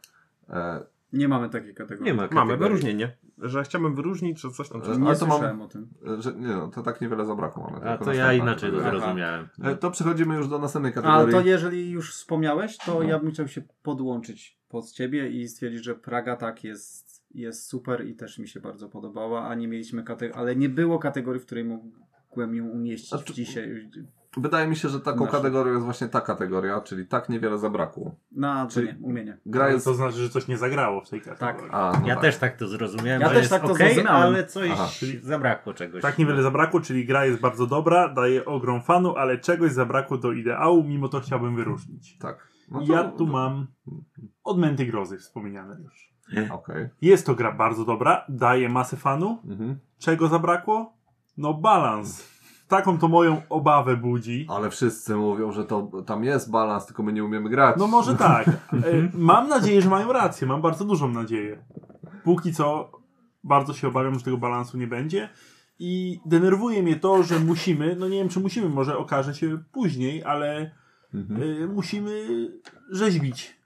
E, 0.49 0.83
Nie 1.13 1.27
mamy 1.27 1.49
takiej 1.49 1.73
kategorii. 1.75 2.05
Nie 2.05 2.13
ma 2.13 2.21
Mamy 2.21 2.29
kategorii. 2.29 2.59
wyróżnienie, 2.59 3.17
że 3.37 3.63
chciałbym 3.63 3.95
wyróżnić, 3.95 4.41
że 4.41 4.49
coś 4.49 4.69
tam... 4.69 4.81
E, 4.81 4.97
Nie 4.97 5.07
Ale 5.07 5.17
to 5.17 5.25
mam- 5.25 5.37
słyszałem 5.37 5.61
o 5.61 5.67
tym. 5.67 5.87
że, 6.19 6.33
nie 6.33 6.47
no, 6.47 6.67
to 6.67 6.81
tak 6.81 7.01
niewiele 7.01 7.25
zabrakło 7.25 7.63
mamy. 7.63 7.77
A 7.85 7.89
tylko 7.91 8.05
to 8.05 8.13
ja 8.13 8.23
następna 8.23 8.43
inaczej 8.51 8.71
to 8.71 8.77
kategoria. 8.77 8.99
zrozumiałem. 9.01 9.47
E, 9.63 9.75
To 9.75 9.91
przechodzimy 9.91 10.35
już 10.35 10.47
do 10.47 10.59
następnej 10.59 10.91
A 10.91 10.95
kategorii. 10.95 11.31
to 11.35 11.41
jeżeli 11.41 11.91
już 11.91 12.13
wspomniałeś, 12.15 12.77
to 12.77 12.93
No. 12.93 13.01
ja 13.03 13.19
bym 13.19 13.31
chciał 13.31 13.47
się 13.47 13.61
podłączyć 13.83 14.59
pod 14.69 14.91
ciebie 14.91 15.29
i 15.29 15.47
stwierdzić, 15.47 15.83
że 15.83 15.95
Praga 15.95 16.35
tak 16.35 16.63
jest, 16.63 17.23
jest 17.35 17.65
super 17.67 18.07
i 18.07 18.15
też 18.15 18.39
mi 18.39 18.47
się 18.47 18.59
bardzo 18.59 18.89
podobała, 18.89 19.47
a 19.47 19.55
nie 19.55 19.67
mieliśmy 19.67 20.03
kategorii, 20.03 20.41
ale 20.41 20.55
nie 20.55 20.69
było 20.69 20.99
kategorii, 20.99 21.41
w 21.41 21.45
której 21.45 21.63
mogłem 22.31 22.55
ją 22.55 22.65
umieścić 22.65 23.09
Znaczy- 23.09 23.33
dzisiaj. 23.33 23.89
Wydaje 24.37 24.67
mi 24.67 24.75
się, 24.75 24.89
że 24.89 24.99
taką 24.99 25.19
Nasze. 25.25 25.31
kategorią 25.37 25.73
jest 25.73 25.85
właśnie 25.85 26.07
ta 26.07 26.21
kategoria, 26.21 26.81
czyli 26.81 27.07
tak 27.07 27.29
niewiele 27.29 27.57
zabrakło. 27.57 28.15
Na 28.31 28.67
Czyli- 28.67 28.87
czyli... 28.87 28.99
nie, 29.01 29.07
umienie. 29.07 29.37
Gra 29.45 29.69
jest... 29.69 29.85
to 29.85 29.93
znaczy, 29.93 30.17
że 30.17 30.29
coś 30.29 30.47
nie 30.47 30.57
zagrało 30.57 31.01
w 31.01 31.09
tej 31.09 31.21
kategorii. 31.21 31.69
A, 31.71 31.91
no 32.01 32.07
Ja 32.07 32.13
tak. 32.15 32.21
też 32.23 32.37
tak 32.37 32.57
to 32.57 32.67
zrozumiałem, 32.67 33.21
Ja 33.21 33.29
też 33.29 33.49
tak 33.49 33.61
to 33.61 33.71
okej, 33.71 33.93
zrozumiałem. 33.93 34.21
ale 34.23 34.45
coś 34.47 34.69
Aha. 34.73 34.87
zabrakło 35.21 35.73
czegoś. 35.73 36.01
Tak 36.01 36.17
niewiele 36.17 36.43
zabrakło, 36.43 36.81
czyli 36.81 37.05
gra 37.05 37.25
jest 37.25 37.39
bardzo 37.39 37.67
dobra, 37.67 38.09
daje 38.09 38.45
ogrom 38.45 38.81
fanu, 38.81 39.15
ale 39.15 39.37
czegoś 39.37 39.71
zabrakło 39.71 40.17
do 40.17 40.31
ideału, 40.31 40.83
mimo 40.83 41.07
to 41.09 41.19
chciałbym 41.19 41.55
wyróżnić. 41.55 42.17
Tak. 42.17 42.47
No 42.71 42.81
I 42.81 42.87
to- 42.87 42.93
ja 42.93 43.03
tu 43.03 43.27
mam 43.27 43.67
odmęty 44.43 44.85
grozy 44.85 45.17
wspomniane 45.17 45.77
już. 45.83 46.11
Okej. 46.51 46.89
Jest 47.01 47.25
to 47.25 47.35
gra 47.35 47.51
bardzo 47.51 47.85
dobra, 47.85 48.25
daje 48.29 48.69
masę 48.69 48.97
fanu. 48.97 49.39
Mhm. 49.45 49.79
Czego 49.99 50.27
zabrakło? 50.27 50.93
No 51.41 51.53
balans. 51.53 52.31
Taką 52.67 52.97
to 52.99 53.07
moją 53.07 53.41
obawę 53.49 53.97
budzi. 53.97 54.45
Ale 54.49 54.69
wszyscy 54.69 55.15
mówią, 55.15 55.51
że 55.51 55.65
to 55.65 55.91
tam 56.05 56.23
jest 56.23 56.51
balans, 56.51 56.85
tylko 56.85 57.03
my 57.03 57.13
nie 57.13 57.23
umiemy 57.23 57.49
grać. 57.49 57.75
No 57.79 57.87
może 57.87 58.15
tak. 58.15 58.45
E, 58.73 59.09
Mam 59.13 59.47
nadzieję, 59.47 59.81
że 59.81 59.89
mają 59.89 60.13
rację. 60.13 60.47
Mam 60.47 60.61
bardzo 60.61 60.85
dużą 60.85 61.07
nadzieję. 61.07 61.63
Póki 62.23 62.53
co 62.53 62.91
bardzo 63.43 63.73
się 63.73 63.87
obawiam, 63.87 64.19
że 64.19 64.25
tego 64.25 64.37
balansu 64.37 64.77
nie 64.77 64.87
będzie. 64.87 65.29
I 65.79 66.19
denerwuje 66.25 66.83
mnie 66.83 66.95
to, 66.95 67.23
że 67.23 67.39
musimy, 67.39 67.95
no 67.99 68.07
nie 68.09 68.17
wiem 68.17 68.29
czy 68.29 68.39
musimy, 68.39 68.69
może 68.69 68.97
okaże 68.97 69.35
się 69.35 69.57
później, 69.71 70.23
ale 70.23 70.71
Mhm. 71.13 71.41
y, 71.43 71.67
musimy 71.67 72.27
rzeźbić, 72.89 73.60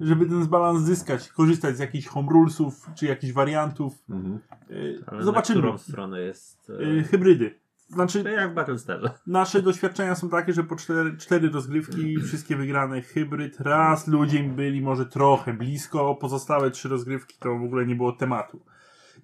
żeby 0.00 0.26
ten 0.26 0.46
balans 0.46 0.82
zyskać, 0.82 1.28
korzystać 1.28 1.76
z 1.76 1.78
jakichś 1.78 2.06
home 2.06 2.28
rulesów, 2.32 2.86
czy 2.94 3.06
jakichś 3.06 3.32
wariantów. 3.32 3.94
Mhm. 4.10 4.38
Y, 4.70 5.04
Ale 5.06 5.22
Zobaczymy. 5.22 5.56
Na 5.60 5.62
którą 5.66 5.78
stronę 5.78 6.20
jest... 6.20 6.70
e, 6.80 6.82
Y, 6.84 7.02
Hybrydy. 7.04 7.54
Znaczy, 7.88 8.22
To 8.22 8.28
jak 8.28 8.50
w 8.50 8.54
Battlestarze. 8.54 9.10
nasze 9.26 9.62
doświadczenia 9.62 10.14
są 10.14 10.28
takie, 10.28 10.52
że 10.52 10.64
po 10.64 10.76
cztery, 10.76 11.16
cztery 11.16 11.48
rozgrywki, 11.50 12.16
wszystkie 12.26 12.56
wygrane 12.56 13.02
hybryd. 13.02 13.60
Raz 13.60 14.06
ludzie 14.06 14.42
byli 14.42 14.80
może 14.80 15.06
trochę 15.06 15.52
blisko, 15.54 16.14
pozostałe 16.14 16.70
trzy 16.70 16.88
rozgrywki 16.88 17.36
to 17.40 17.58
w 17.58 17.62
ogóle 17.62 17.86
nie 17.86 17.96
było 17.96 18.12
tematu. 18.12 18.60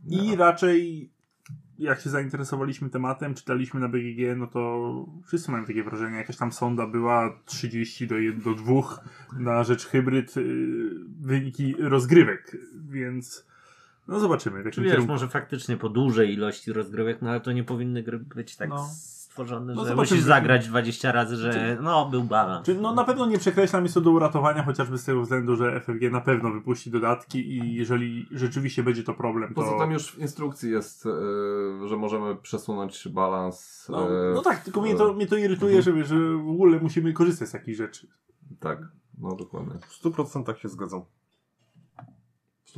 I 0.08 0.36
raczej 0.36 1.10
jak 1.78 2.00
się 2.00 2.10
zainteresowaliśmy 2.10 2.90
tematem, 2.90 3.34
czytaliśmy 3.34 3.80
na 3.80 3.88
BGG, 3.88 4.36
no 4.36 4.46
to 4.46 4.92
wszyscy 5.26 5.50
mają 5.50 5.64
takie 5.64 5.84
wrażenie. 5.84 6.16
Jakaś 6.16 6.36
tam 6.36 6.52
sonda 6.52 6.86
była 6.86 7.38
30 7.46 8.06
do, 8.06 8.18
1, 8.18 8.42
do 8.42 8.54
2 8.54 8.74
na 9.38 9.64
rzecz 9.64 9.86
hybryd, 9.86 10.36
yy, 10.36 10.90
wyniki 11.20 11.74
rozgrywek, 11.78 12.56
więc 12.88 13.46
no 14.08 14.20
zobaczymy. 14.20 14.62
W 14.62 14.66
jakim 14.66 14.84
wiesz, 14.84 14.92
kierunku. 14.92 15.12
może 15.12 15.28
faktycznie 15.28 15.76
po 15.76 15.88
dużej 15.88 16.32
ilości 16.32 16.72
rozgrywek, 16.72 17.22
no 17.22 17.30
ale 17.30 17.40
to 17.40 17.52
nie 17.52 17.64
powinny 17.64 18.02
gry 18.02 18.18
być 18.18 18.56
tak 18.56 18.68
No. 18.68 18.88
Stworzone, 19.36 19.74
No 19.74 19.84
że 19.84 19.96
musisz 19.96 20.20
zagrać 20.20 20.68
20 20.68 21.12
razy, 21.12 21.36
że 21.36 21.78
no 21.82 22.08
był 22.10 22.24
balans. 22.24 22.66
Czy, 22.66 22.74
no 22.74 22.94
na 22.94 23.04
pewno 23.04 23.26
nie 23.26 23.38
przekreślam, 23.38 23.82
jest 23.82 23.94
to 23.94 24.00
do 24.00 24.10
uratowania, 24.10 24.62
chociażby 24.62 24.98
z 24.98 25.04
tego 25.04 25.22
względu, 25.22 25.56
że 25.56 25.80
FFG 25.80 26.10
na 26.12 26.20
pewno 26.20 26.50
wypuści 26.50 26.90
dodatki 26.90 27.38
i 27.52 27.74
jeżeli 27.74 28.26
rzeczywiście 28.30 28.82
będzie 28.82 29.02
to 29.02 29.14
problem, 29.14 29.54
to... 29.54 29.54
Poza 29.54 29.78
tym 29.78 29.90
już 29.90 30.10
w 30.12 30.18
instrukcji 30.18 30.70
jest, 30.70 31.06
e, 31.06 31.88
że 31.88 31.96
możemy 31.96 32.36
przesunąć 32.36 33.08
balans. 33.08 33.86
No, 33.88 34.08
e, 34.08 34.34
no 34.34 34.42
tak, 34.42 34.64
tylko 34.64 34.80
mnie 34.80 34.94
to, 34.94 35.12
mnie 35.12 35.26
to 35.26 35.36
irytuje, 35.36 35.76
Mhm. 35.76 35.96
że, 35.96 36.04
że 36.04 36.36
w 36.36 36.50
ogóle 36.50 36.78
musimy 36.80 37.12
korzystać 37.12 37.48
z 37.48 37.52
takich 37.52 37.76
rzeczy. 37.76 38.08
Tak, 38.60 38.78
no 39.18 39.36
dokładnie. 39.36 39.74
W 39.88 40.04
100% 40.04 40.56
się 40.56 40.68
zgadzam. 40.68 41.02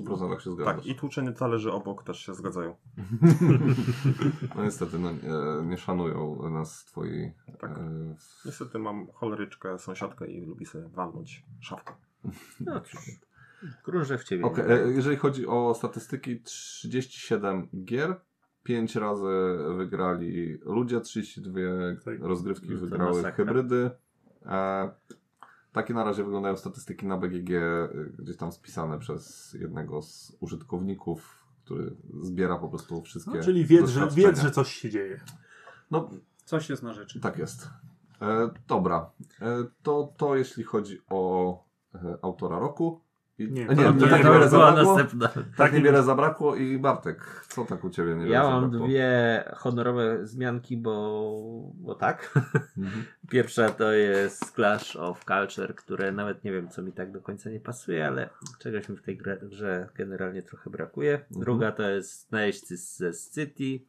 W 0.02 0.06
100% 0.06 0.38
się 0.38 0.50
zgadzasz. 0.50 0.76
Tak, 0.76 0.86
i 0.86 0.94
tłuczenie 0.94 1.32
talerzy 1.32 1.72
obok 1.72 2.04
też 2.04 2.18
się 2.26 2.34
zgadzają. 2.34 2.76
No 4.56 4.64
niestety, 4.64 4.98
no, 4.98 5.10
nie, 5.12 5.68
nie 5.68 5.76
szanują 5.76 6.50
nas 6.50 6.84
twoi... 6.84 7.32
Tak. 7.60 7.70
e, 7.70 8.14
Niestety 8.46 8.78
mam 8.78 9.06
choleryczkę, 9.12 9.78
sąsiadkę 9.78 10.26
i 10.26 10.40
lubi 10.46 10.66
sobie 10.66 10.88
walnąć 10.88 11.44
szafkę. 11.60 11.94
No 12.60 12.80
cóż, 12.80 13.00
Gruże 13.84 14.18
w 14.18 14.24
ciebie. 14.24 14.44
Nie 14.56 14.64
e, 14.64 14.92
jeżeli 14.92 15.16
chodzi 15.16 15.46
o 15.46 15.74
statystyki, 15.74 16.40
37 16.42 17.68
gier, 17.84 18.20
5 18.62 18.96
razy 18.96 19.58
wygrali 19.76 20.58
ludzie, 20.64 21.00
32 21.00 21.60
Tak. 22.04 22.20
rozgrywki 22.20 22.70
No 22.70 22.78
wygrały 22.80 23.10
masakra. 23.10 23.30
hybrydy. 23.32 23.90
E, 24.46 24.90
takie 25.72 25.94
na 25.94 26.04
razie 26.04 26.24
wyglądają 26.24 26.56
statystyki 26.56 27.06
na 27.06 27.16
BGG, 27.16 27.50
e, 27.50 27.88
gdzieś 28.18 28.36
tam 28.36 28.52
spisane 28.52 28.98
przez 28.98 29.52
jednego 29.60 30.02
z 30.02 30.36
użytkowników, 30.40 31.44
który 31.64 31.96
zbiera 32.22 32.58
po 32.58 32.68
prostu 32.68 33.02
wszystkie 33.02 33.38
No, 33.38 33.42
czyli 33.44 33.64
wiedz 33.64 33.90
że, 33.90 34.08
wiedz, 34.10 34.40
że 34.40 34.50
coś 34.50 34.72
się 34.74 34.90
dzieje. 34.90 35.20
No, 35.90 36.10
Coś 36.44 36.70
jest 36.70 36.82
na 36.82 36.94
rzeczy. 36.94 37.20
tak 37.20 37.38
jest. 37.38 37.70
E, 38.22 38.50
dobra, 38.68 39.10
e, 39.40 39.64
to, 39.82 40.12
to 40.16 40.36
jeśli 40.36 40.64
chodzi 40.64 41.00
o 41.10 41.52
e, 41.94 42.18
autora 42.22 42.58
roku. 42.58 43.00
I, 43.38 43.52
Nie, 43.52 43.66
to- 43.66 43.72
nie, 43.72 43.84
to 43.84 43.92
tak 43.92 43.94
nie 43.94 44.08
to 44.10 44.16
niewiele 44.16 44.48
zabrakło. 44.48 44.96
następna. 44.98 45.28
Tak 45.56 45.72
niewiele 45.72 46.02
zabrakło 46.02 46.56
i 46.56 46.78
Bartek, 46.78 47.44
co 47.48 47.64
tak 47.64 47.84
u 47.84 47.90
Ciebie 47.90 48.14
niewiele 48.14 48.30
Ja 48.30 48.42
mam 48.42 48.62
zabrakło? 48.64 48.86
dwie 48.88 49.44
honorowe 49.56 50.26
zmianki, 50.26 50.76
bo, 50.76 51.32
bo 51.74 51.94
tak. 51.94 52.34
Mhm. 52.78 53.04
Pierwsza 53.30 53.68
to 53.70 53.92
jest 53.92 54.54
Clash 54.54 54.96
of 54.96 55.24
Culture, 55.24 55.74
które 55.74 56.12
nawet 56.12 56.44
nie 56.44 56.52
wiem, 56.52 56.68
co 56.68 56.82
mi 56.82 56.92
tak 56.92 57.12
do 57.12 57.20
końca 57.20 57.50
nie 57.50 57.60
pasuje, 57.60 58.06
ale 58.06 58.28
czegoś 58.58 58.88
mi 58.88 58.96
w 58.96 59.02
tej 59.02 59.16
grze, 59.16 59.38
grze 59.42 59.88
generalnie 59.94 60.42
trochę 60.42 60.70
brakuje. 60.70 61.20
Druga 61.30 61.72
to 61.72 61.82
jest 61.90 62.32
najeźdźcy 62.32 62.76
ze 62.76 63.10
City, 63.34 63.84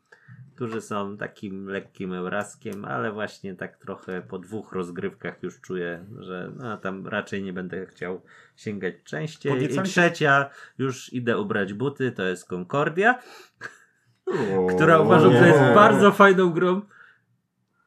którzy 0.56 0.82
są 0.82 1.18
takim 1.18 1.66
lekkim 1.66 2.14
euraskiem, 2.14 2.86
ale 2.86 3.12
właśnie 3.12 3.56
tak 3.56 3.78
trochę 3.78 4.22
po 4.22 4.40
dwóch 4.40 4.74
rozgrywkach 4.74 5.44
już 5.44 5.62
czuję, 5.62 6.06
że 6.20 6.52
no, 6.56 6.78
tam 6.78 7.08
raczej 7.08 7.44
nie 7.44 7.54
będę 7.54 7.86
chciał 7.86 8.22
sięgać 8.56 8.94
częściej. 9.04 9.52
I 9.52 9.56
Podniecali 9.56 9.88
się- 9.88 9.92
trzecia, 9.92 10.50
już 10.78 11.14
idę 11.14 11.38
ubrać 11.38 11.74
buty, 11.74 12.12
to 12.12 12.24
jest 12.24 12.46
Concordia 12.46 13.20
O, 14.58 14.68
która 14.76 15.00
uważam, 15.00 15.32
że 15.32 15.48
jest 15.48 15.60
bardzo 15.60 16.12
fajną 16.12 16.50
grą, 16.50 16.82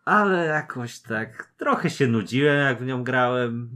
ale 0.05 0.47
jakoś 0.47 0.99
tak 0.99 1.53
trochę 1.57 1.91
się 1.91 2.07
nudziłem, 2.07 2.59
jak 2.59 2.79
w 2.79 2.87
nią 2.87 3.05
grałem 3.05 3.71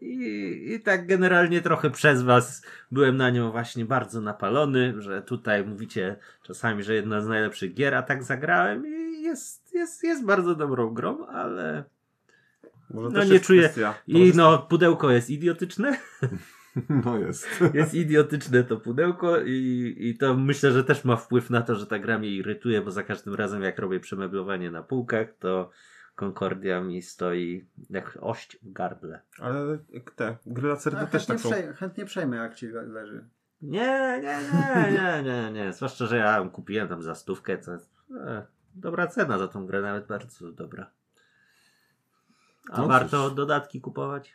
i, 0.00 0.72
i 0.74 0.80
tak 0.80 1.06
generalnie 1.06 1.60
trochę 1.60 1.90
przez 1.90 2.22
was 2.22 2.62
byłem 2.90 3.16
na 3.16 3.30
nią 3.30 3.50
właśnie 3.50 3.84
bardzo 3.84 4.20
napalony, 4.20 4.94
że 5.02 5.22
tutaj 5.22 5.64
mówicie 5.64 6.16
czasami, 6.42 6.82
że 6.82 6.94
jedna 6.94 7.20
z 7.20 7.26
najlepszych 7.26 7.74
gier, 7.74 7.94
a 7.94 8.02
tak 8.02 8.22
zagrałem 8.22 8.86
i 8.86 9.22
jest, 9.22 9.74
jest, 9.74 10.04
jest 10.04 10.24
bardzo 10.24 10.54
dobrą 10.54 10.90
grą, 10.94 11.26
ale 11.26 11.84
Może 12.90 13.18
No 13.18 13.24
nie 13.24 13.40
czuję. 13.40 13.62
Kwestia, 13.62 13.94
i 14.06 14.32
no 14.34 14.58
pudełko 14.58 15.10
jest 15.10 15.30
idiotyczne, 15.30 15.98
No 17.04 17.18
jest. 17.18 17.48
jest 17.74 17.94
idiotyczne 17.94 18.64
to 18.64 18.76
pudełko 18.76 19.40
i, 19.40 19.94
i 19.98 20.18
to 20.18 20.34
myślę, 20.34 20.72
że 20.72 20.84
też 20.84 21.04
ma 21.04 21.16
wpływ 21.16 21.50
na 21.50 21.62
to, 21.62 21.74
że 21.74 21.86
ta 21.86 21.98
gra 21.98 22.18
mnie 22.18 22.28
irytuje, 22.30 22.80
bo 22.82 22.90
za 22.90 23.02
każdym 23.02 23.34
razem 23.34 23.62
jak 23.62 23.78
robię 23.78 24.00
przemeblowanie 24.00 24.70
na 24.70 24.82
półkach, 24.82 25.26
to 25.38 25.70
Concordia 26.14 26.80
mi 26.80 27.02
stoi 27.02 27.66
jak 27.90 28.18
ość 28.20 28.58
w 28.62 28.72
gardle. 28.72 29.20
Ale 29.38 29.78
te 30.16 30.36
gry 30.46 30.68
lacerne 30.68 31.00
Tak, 31.00 31.10
też 31.10 31.26
chętnie, 31.26 31.50
tak 31.50 31.64
są. 31.66 31.72
chętnie 31.74 32.04
przejmę, 32.04 32.36
jak 32.36 32.54
ci 32.54 32.66
le- 32.66 32.82
leży. 32.86 33.24
Nie, 33.62 34.20
nie, 34.22 34.38
nie, 34.52 34.92
nie, 34.92 35.22
nie, 35.22 35.52
nie. 35.52 35.72
Zwłaszcza, 35.72 36.06
że 36.06 36.16
ja 36.16 36.36
ją 36.36 36.50
kupiłem 36.50 36.88
tam 36.88 37.02
za 37.02 37.14
stówkę, 37.14 37.58
to 37.58 37.72
e, 38.16 38.46
dobra 38.74 39.06
cena 39.06 39.38
za 39.38 39.48
tą 39.48 39.66
grę, 39.66 39.82
nawet 39.82 40.06
bardzo 40.06 40.52
dobra. 40.52 40.90
A 42.70 42.78
No 42.80 42.88
warto 42.88 43.26
cóż. 43.28 43.36
dodatki 43.36 43.80
kupować? 43.80 44.34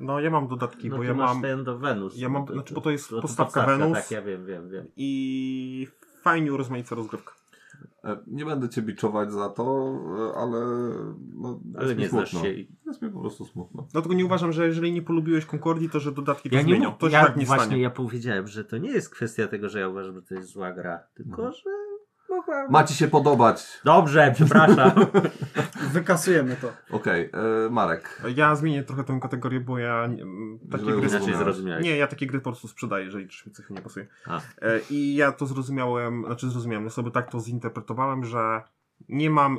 No 0.00 0.20
ja 0.20 0.30
mam 0.30 0.48
dodatki, 0.48 0.88
No 0.88 0.96
bo 0.96 1.02
ty 1.02 1.08
ja 1.08 1.14
masz 1.14 1.32
mam 1.32 1.42
ten 1.42 1.64
do 1.64 1.78
Venus. 1.78 2.18
ja 2.18 2.28
mam- 2.28 2.46
znaczy, 2.52 2.74
bo 2.74 2.80
to 2.80 2.90
jest 2.90 3.08
to 3.08 3.20
podstawka 3.22 3.66
Venus. 3.66 3.92
Tak, 3.92 4.10
ja 4.10 4.22
wiem, 4.22 4.46
wiem, 4.46 4.70
wiem. 4.70 4.86
i 4.96 5.88
fajnie 6.22 6.52
urozmaica 6.52 6.94
rozgrywka. 6.94 7.32
E, 8.04 8.16
Nie 8.26 8.44
będę 8.44 8.68
Cię 8.68 8.82
biczować 8.82 9.32
za 9.32 9.48
to, 9.48 9.94
e, 10.32 10.38
ale... 10.38 10.58
No, 11.34 11.60
Ale 11.76 11.84
jest 11.86 11.96
mi 11.96 12.02
nie 12.02 12.08
znasz 12.08 12.30
smutno. 12.30 12.48
się. 12.48 12.54
i- 12.54 12.68
Jest 12.86 13.02
mi 13.02 13.10
po 13.10 13.20
prostu 13.20 13.44
smutno. 13.44 13.86
Dlatego 13.92 14.14
nie 14.14 14.24
uważam, 14.24 14.52
że 14.52 14.66
jeżeli 14.66 14.92
nie 14.92 15.02
polubiłeś 15.02 15.46
Concordii, 15.46 15.90
to 15.90 16.00
że 16.00 16.12
dodatki 16.12 16.50
to 16.50 16.56
Ja 16.56 16.62
nie 16.62 16.74
zmienią. 16.74 16.92
To 16.92 17.08
się 17.10 17.12
ja 17.16 17.26
tak 17.26 17.36
nie 17.36 17.46
właśnie 17.46 17.64
stanie. 17.66 17.82
ja 17.82 17.90
powiedziałem, 17.90 18.46
że 18.46 18.64
to 18.64 18.78
nie 18.78 18.90
jest 18.90 19.10
kwestia 19.10 19.48
tego, 19.48 19.68
że 19.68 19.80
ja 19.80 19.88
uważam, 19.88 20.14
że 20.14 20.22
to 20.22 20.34
jest 20.34 20.48
zła 20.48 20.72
gra, 20.72 20.98
tylko 21.14 21.30
Mhm. 21.42 21.52
że 21.52 21.70
mogła... 22.30 22.68
Ma 22.68 22.84
Ci 22.84 22.94
się 22.94 23.08
podobać. 23.08 23.80
Dobrze, 23.84 24.32
przepraszam. 24.34 24.92
Wykasujemy 25.92 26.56
to. 26.56 26.72
Okej, 26.96 27.30
e, 27.66 27.70
Marek. 27.70 28.22
Ja 28.36 28.56
zmienię 28.56 28.82
trochę 28.84 29.04
tę 29.04 29.18
kategorię, 29.22 29.60
bo 29.60 29.78
ja 29.78 30.06
nie- 30.06 30.24
takie 30.70 30.84
Źle 30.84 30.92
gry... 30.92 31.00
Inaczej 31.00 31.10
zrozumiałeś. 31.10 31.44
zrozumiałeś. 31.44 31.84
Nie, 31.84 31.96
ja 31.96 32.06
takie 32.06 32.26
gry 32.26 32.38
po 32.40 32.50
prostu 32.50 32.68
sprzedaję, 32.68 33.04
jeżeli 33.04 33.28
coś 33.28 33.46
mi 33.46 33.52
coś 33.52 33.70
nie 33.70 33.80
pasuje. 33.82 34.06
A. 34.26 34.36
E, 34.38 34.40
I 34.90 35.14
ja 35.14 35.32
to 35.32 35.46
zrozumiałem, 35.46 36.24
znaczy 36.26 36.50
zrozumiałem, 36.50 36.84
ja 36.84 36.90
sobie 36.90 37.10
tak 37.10 37.30
to 37.30 37.40
zinterpretowałem, 37.40 38.24
że 38.24 38.62
nie 39.08 39.30
mam 39.30 39.58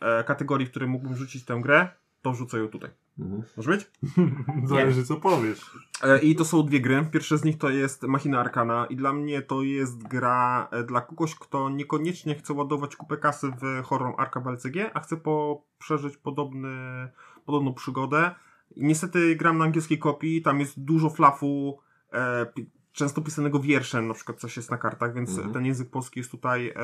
e, 0.00 0.24
kategorii, 0.24 0.66
w 0.66 0.70
której 0.70 0.88
mógłbym 0.88 1.16
rzucić 1.16 1.44
tę 1.44 1.60
grę, 1.62 1.88
to 2.22 2.32
wrzucę 2.32 2.58
ją 2.58 2.68
tutaj. 2.68 2.90
Mhm. 3.18 3.42
Może 3.56 3.70
być? 3.70 3.90
Zależy 4.64 5.04
co 5.04 5.16
powiesz. 5.16 5.70
E, 6.02 6.18
I 6.18 6.36
to 6.36 6.44
są 6.44 6.62
dwie 6.62 6.80
gry. 6.80 7.06
Pierwsza 7.12 7.36
z 7.36 7.44
nich 7.44 7.58
to 7.58 7.70
jest 7.70 8.02
Machina 8.02 8.40
Arcana 8.40 8.86
i 8.86 8.96
dla 8.96 9.12
mnie 9.12 9.42
to 9.42 9.62
jest 9.62 10.02
gra 10.02 10.68
e, 10.70 10.84
dla 10.84 11.00
kogoś, 11.00 11.34
kto 11.34 11.70
niekoniecznie 11.70 12.34
chce 12.34 12.52
ładować 12.52 12.96
kupę 12.96 13.16
kasy 13.16 13.52
w 13.62 13.82
horror 13.84 14.14
Arkham 14.18 14.48
LCG, 14.48 14.90
a 14.94 15.00
chce 15.00 15.16
po, 15.16 15.64
przeżyć 15.78 16.16
podobny, 16.16 17.08
podobną 17.44 17.74
przygodę. 17.74 18.34
I 18.76 18.84
niestety 18.84 19.36
gram 19.36 19.58
na 19.58 19.64
angielskiej 19.64 19.98
kopii, 19.98 20.42
tam 20.42 20.60
jest 20.60 20.84
dużo 20.84 21.10
flafu, 21.10 21.78
e, 22.12 22.46
często 22.92 23.22
pisanego 23.22 23.60
wierszem, 23.60 24.08
na 24.08 24.14
przykład 24.14 24.38
coś 24.38 24.56
jest 24.56 24.70
na 24.70 24.78
kartach, 24.78 25.14
więc 25.14 25.30
Mhm. 25.30 25.52
ten 25.52 25.66
język 25.66 25.90
polski 25.90 26.20
jest 26.20 26.30
tutaj 26.30 26.68
e, 26.68 26.74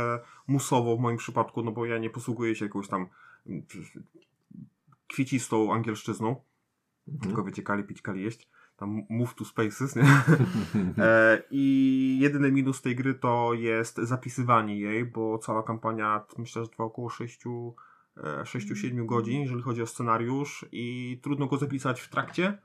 musowo 0.46 0.96
w 0.96 1.00
moim 1.00 1.16
przypadku, 1.16 1.62
no 1.62 1.72
bo 1.72 1.86
ja 1.86 1.98
nie 1.98 2.10
posługuję 2.10 2.54
się 2.54 2.64
jakąś 2.64 2.88
tam 2.88 3.06
kwiecistą 5.08 5.72
angielszczyzną. 5.72 6.36
Tylko 7.22 7.44
wiecie, 7.44 7.62
kali 7.62 7.84
pić, 7.84 8.02
kali 8.02 8.22
jeść. 8.22 8.48
Tam 8.76 9.02
move 9.10 9.34
to 9.34 9.44
spaces, 9.44 9.96
nie? 9.96 10.02
E, 10.98 11.42
I 11.50 12.18
jedyny 12.20 12.52
minus 12.52 12.82
tej 12.82 12.96
gry 12.96 13.14
to 13.14 13.54
jest 13.54 13.96
zapisywanie 13.96 14.80
jej, 14.80 15.04
bo 15.04 15.38
cała 15.38 15.62
kampania 15.62 16.24
myślę, 16.38 16.62
że 16.62 16.68
trwa 16.68 16.84
około 16.84 17.10
6, 17.10 17.40
6-7 18.42 19.06
godzin, 19.06 19.40
jeżeli 19.40 19.62
chodzi 19.62 19.82
o 19.82 19.86
scenariusz 19.86 20.66
i 20.72 21.18
trudno 21.22 21.46
go 21.46 21.56
zapisać 21.56 22.00
w 22.00 22.08
trakcie. 22.08 22.58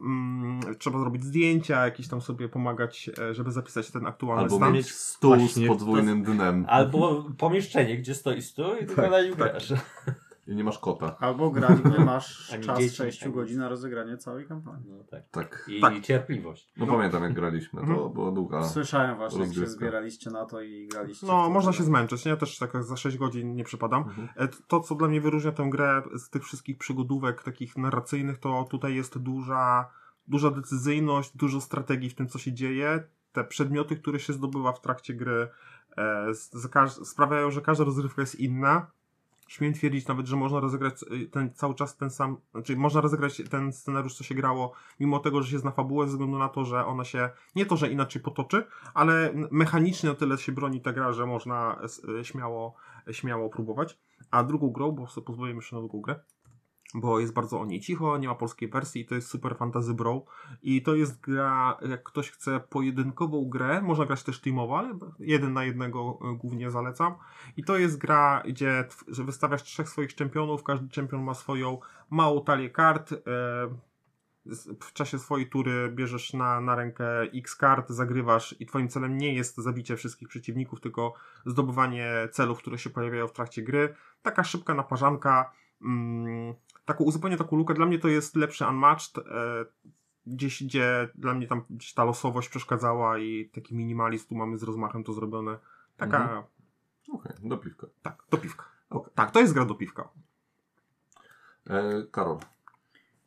Mm, 0.00 0.60
trzeba 0.78 0.98
zrobić 0.98 1.24
zdjęcia, 1.24 1.84
jakieś 1.84 2.08
tam 2.08 2.20
sobie 2.20 2.48
pomagać, 2.48 3.10
e, 3.18 3.34
żeby 3.34 3.52
zapisać 3.52 3.90
ten 3.90 4.06
aktualny 4.06 4.42
Albo 4.42 4.56
stan. 4.56 4.72
mieć 4.72 4.90
stół 4.90 5.36
Właśnie 5.36 5.66
z 5.66 5.68
podwójnym 5.68 6.22
dnem 6.22 6.64
Albo 6.68 7.24
pomieszczenie, 7.38 7.98
gdzie 7.98 8.14
stoi 8.14 8.42
stół 8.42 8.74
i 8.82 8.86
tylko 8.86 9.10
na 9.10 9.22
nim 9.22 9.34
grasz. 9.34 9.72
I 10.46 10.54
nie 10.56 10.64
masz 10.64 10.78
kota. 10.78 11.16
Albo 11.20 11.50
grać, 11.50 11.80
gdzie 11.80 12.04
masz 12.04 12.52
Ani 12.52 12.64
czas 12.64 12.78
dzieci, 12.78 12.96
6 12.96 13.22
ani- 13.22 13.32
godzin 13.34 13.58
na 13.58 13.68
rozegranie 13.68 14.16
całej 14.16 14.46
kampanii. 14.46 14.90
No 14.92 15.04
tak. 15.04 15.22
Tak. 15.30 15.64
I 15.68 15.80
Tak. 15.80 16.00
cierpliwość. 16.00 16.72
No 16.76 16.86
pamiętam 16.86 17.22
jak 17.22 17.32
graliśmy, 17.34 17.80
to 17.80 17.86
Mhm. 17.86 18.12
była 18.12 18.32
długa. 18.32 18.64
Słyszałem 18.64 19.16
właśnie, 19.16 19.38
jak 19.40 19.48
się 19.54 19.60
rozgrywka. 19.60 19.72
zbieraliście 19.78 20.30
na 20.30 20.44
to 20.46 20.60
i 20.62 20.88
graliście. 20.88 21.26
No, 21.26 21.50
można 21.50 21.72
się 21.72 21.82
zmęczyć, 21.82 22.24
nie? 22.24 22.30
Ja 22.30 22.36
też 22.36 22.58
tak 22.58 22.82
za 22.84 22.96
6 22.96 23.18
godzin 23.18 23.54
nie 23.54 23.64
przypadam. 23.64 24.02
Mhm. 24.02 24.28
E, 24.36 24.48
To, 24.66 24.80
co 24.80 24.94
dla 24.94 25.08
mnie 25.08 25.20
wyróżnia 25.20 25.52
tę 25.52 25.68
grę 25.70 26.02
z 26.16 26.30
tych 26.30 26.44
wszystkich 26.44 26.78
przygodówek 26.78 27.42
takich 27.42 27.76
narracyjnych, 27.76 28.38
to 28.38 28.66
tutaj 28.70 28.94
jest 28.94 29.18
duża, 29.18 29.90
duża 30.28 30.50
decyzyjność, 30.50 31.36
dużo 31.36 31.60
strategii 31.60 32.10
w 32.10 32.14
tym, 32.14 32.28
co 32.28 32.38
się 32.38 32.52
dzieje. 32.52 33.02
Te 33.32 33.44
przedmioty, 33.44 33.96
które 33.96 34.20
się 34.20 34.32
zdobywa 34.32 34.72
w 34.72 34.80
trakcie 34.80 35.14
gry, 35.14 35.48
e, 35.96 36.34
z- 36.34 36.68
każ- 36.68 37.04
sprawiają, 37.04 37.50
że 37.50 37.60
każda 37.60 37.84
rozgrywka 37.84 38.22
jest 38.22 38.40
inna. 38.40 38.86
Śmiem 39.52 39.72
twierdzić 39.72 40.06
nawet, 40.06 40.26
że 40.26 40.36
można 40.36 40.60
rozegrać 40.60 40.94
y, 41.02 41.26
ten, 41.28 41.54
cały 41.54 41.74
czas 41.74 41.96
ten 41.96 42.10
sam, 42.10 42.36
znaczy 42.52 42.76
można 42.76 43.00
rozegrać 43.00 43.42
ten 43.50 43.72
scenariusz, 43.72 44.14
co 44.14 44.24
się 44.24 44.34
grało, 44.34 44.72
mimo 45.00 45.18
tego, 45.18 45.42
że 45.42 45.50
się 45.50 45.58
zna 45.58 45.70
fabułę, 45.70 46.06
ze 46.06 46.10
względu 46.12 46.38
na 46.38 46.48
to, 46.48 46.64
że 46.64 46.86
ona 46.86 47.04
się, 47.04 47.30
nie 47.54 47.66
to, 47.66 47.76
że 47.76 47.88
inaczej 47.90 48.22
potoczy, 48.22 48.64
ale 48.94 49.32
mechanicznie 49.50 50.10
o 50.10 50.14
tyle 50.14 50.38
się 50.38 50.52
broni 50.52 50.80
ta 50.80 50.92
gra, 50.92 51.12
że 51.12 51.26
można 51.26 51.78
s- 51.82 52.02
y, 52.20 52.24
śmiało, 52.24 52.74
śmiało 53.10 53.48
próbować. 53.50 53.98
A 54.30 54.44
drugą 54.44 54.70
grą, 54.70 54.92
bo 54.92 55.06
sobie 55.06 55.24
pozwolę 55.26 55.52
jeszcze 55.52 55.76
na 55.76 55.82
drugą 55.82 56.00
grę, 56.00 56.20
bo 56.94 57.20
jest 57.20 57.32
bardzo 57.32 57.60
o 57.60 57.66
niej 57.66 57.80
cicho, 57.80 58.18
nie 58.18 58.28
ma 58.28 58.34
polskiej 58.34 58.68
wersji, 58.68 59.06
to 59.06 59.14
jest 59.14 59.28
Super 59.28 59.56
Fantasy 59.56 59.94
Brawl 59.94 60.20
i 60.62 60.82
to 60.82 60.94
jest 60.94 61.20
gra, 61.20 61.78
jak 61.88 62.02
ktoś 62.02 62.30
chce 62.30 62.60
pojedynkową 62.60 63.48
grę, 63.48 63.82
można 63.82 64.06
grać 64.06 64.22
też 64.22 64.40
teamowo, 64.40 64.78
ale 64.78 64.98
jeden 65.18 65.52
na 65.52 65.64
jednego 65.64 66.18
y, 66.34 66.36
głównie 66.36 66.70
zalecam 66.70 67.14
i 67.56 67.64
to 67.64 67.78
jest 67.78 67.98
gra, 67.98 68.42
gdzie 68.46 68.88
że 69.08 69.24
wystawiasz 69.24 69.62
trzech 69.62 69.88
swoich 69.88 70.14
czempionów, 70.14 70.62
każdy 70.62 70.88
czempion 70.88 71.22
ma 71.22 71.34
swoją 71.34 71.78
małą 72.10 72.44
talię 72.44 72.70
kart, 72.70 73.12
e, 73.12 73.16
w 74.80 74.92
czasie 74.92 75.18
swojej 75.18 75.48
tury 75.48 75.92
bierzesz 75.94 76.32
na, 76.32 76.60
na 76.60 76.74
rękę 76.74 77.22
X 77.22 77.56
kart, 77.56 77.90
zagrywasz 77.90 78.54
i 78.60 78.66
twoim 78.66 78.88
celem 78.88 79.18
nie 79.18 79.34
jest 79.34 79.56
zabicie 79.56 79.96
wszystkich 79.96 80.28
przeciwników, 80.28 80.80
tylko 80.80 81.14
zdobywanie 81.46 82.28
celów, 82.32 82.58
które 82.58 82.78
się 82.78 82.90
pojawiają 82.90 83.28
w 83.28 83.32
trakcie 83.32 83.62
gry. 83.62 83.94
Taka 84.22 84.44
szybka 84.44 84.74
naparzanka, 84.74 85.52
mm, 85.84 86.54
taką 86.84 87.04
uzupełnienie 87.04 87.38
taką 87.38 87.56
lukę. 87.56 87.74
Dla 87.74 87.86
mnie 87.86 87.98
to 87.98 88.08
jest 88.08 88.36
lepszy 88.36 88.66
Unmatched, 88.66 89.18
e, 89.18 89.22
gdzieś, 90.26 90.62
gdzie 90.64 91.08
dla 91.14 91.34
mnie 91.34 91.46
tam 91.46 91.64
gdzieś 91.70 91.94
ta 91.94 92.04
losowość 92.04 92.48
przeszkadzała 92.48 93.18
i 93.18 93.50
taki 93.54 93.74
minimalizm 93.74 94.28
tu 94.28 94.34
mamy 94.34 94.58
z 94.58 94.62
rozmachem 94.62 95.04
to 95.04 95.12
zrobione. 95.12 95.58
Taka, 95.96 96.22
Mhm. 96.22 96.42
Okej, 97.12 97.32
do 97.48 97.56
piwka. 97.56 97.86
tak, 98.02 98.22
do 98.30 98.38
piwka. 98.38 98.64
Okej. 98.90 99.12
Tak, 99.14 99.30
to 99.30 99.40
jest 99.40 99.52
gra 99.54 99.64
do 99.64 99.74
piwka. 99.74 100.08
E, 101.66 102.02
Karol. 102.10 102.38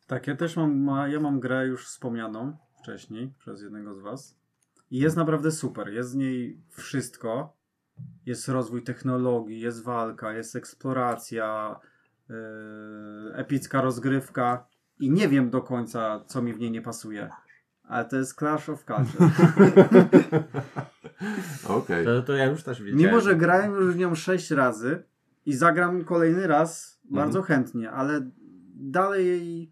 Tak, 0.08 0.28
ja 0.28 0.36
też 0.36 0.56
mam, 0.58 0.78
ma, 0.84 1.08
ja 1.08 1.20
mam 1.20 1.40
grę 1.40 1.68
już 1.68 1.86
wspomnianą 1.86 2.58
wcześniej 2.82 3.34
przez 3.40 3.62
jednego 3.62 3.96
z 3.96 4.02
was. 4.02 4.38
I 4.92 4.98
jest 5.00 5.18
naprawdę 5.18 5.52
super. 5.52 5.94
Jest 5.94 6.10
z 6.10 6.16
niej 6.16 6.62
wszystko. 6.70 7.54
Jest 8.26 8.48
rozwój 8.48 8.84
technologii, 8.84 9.60
jest 9.60 9.84
walka, 9.84 10.34
jest 10.34 10.56
eksploracja, 10.56 11.80
epicka 13.34 13.82
rozgrywka. 13.82 14.68
I 15.00 15.12
nie 15.12 15.28
wiem 15.28 15.50
do 15.50 15.62
końca, 15.62 16.24
co 16.28 16.42
mi 16.42 16.54
w 16.54 16.60
niej 16.60 16.72
nie 16.72 16.82
pasuje. 16.82 17.30
Ale 17.84 18.06
to 18.06 18.18
jest 18.18 18.40
Clash 18.40 18.70
of 18.70 18.86
Culture. 18.86 19.28
Okej. 21.78 22.06
To, 22.06 22.22
to 22.22 22.34
ja 22.34 22.46
już 22.46 22.64
też 22.64 22.82
wiedziałem. 22.82 23.06
Mimo, 23.06 23.22
że 23.22 23.36
grałem 23.36 23.76
już 23.76 23.94
w 23.94 23.98
nią 23.98 24.16
sześć 24.16 24.52
razy 24.52 25.04
i 25.46 25.54
zagram 25.54 26.04
kolejny 26.04 26.48
raz 26.48 27.00
bardzo 27.04 27.42
chętnie, 27.42 27.92
ale 27.92 28.30
dalej 28.76 29.26
jej 29.26 29.72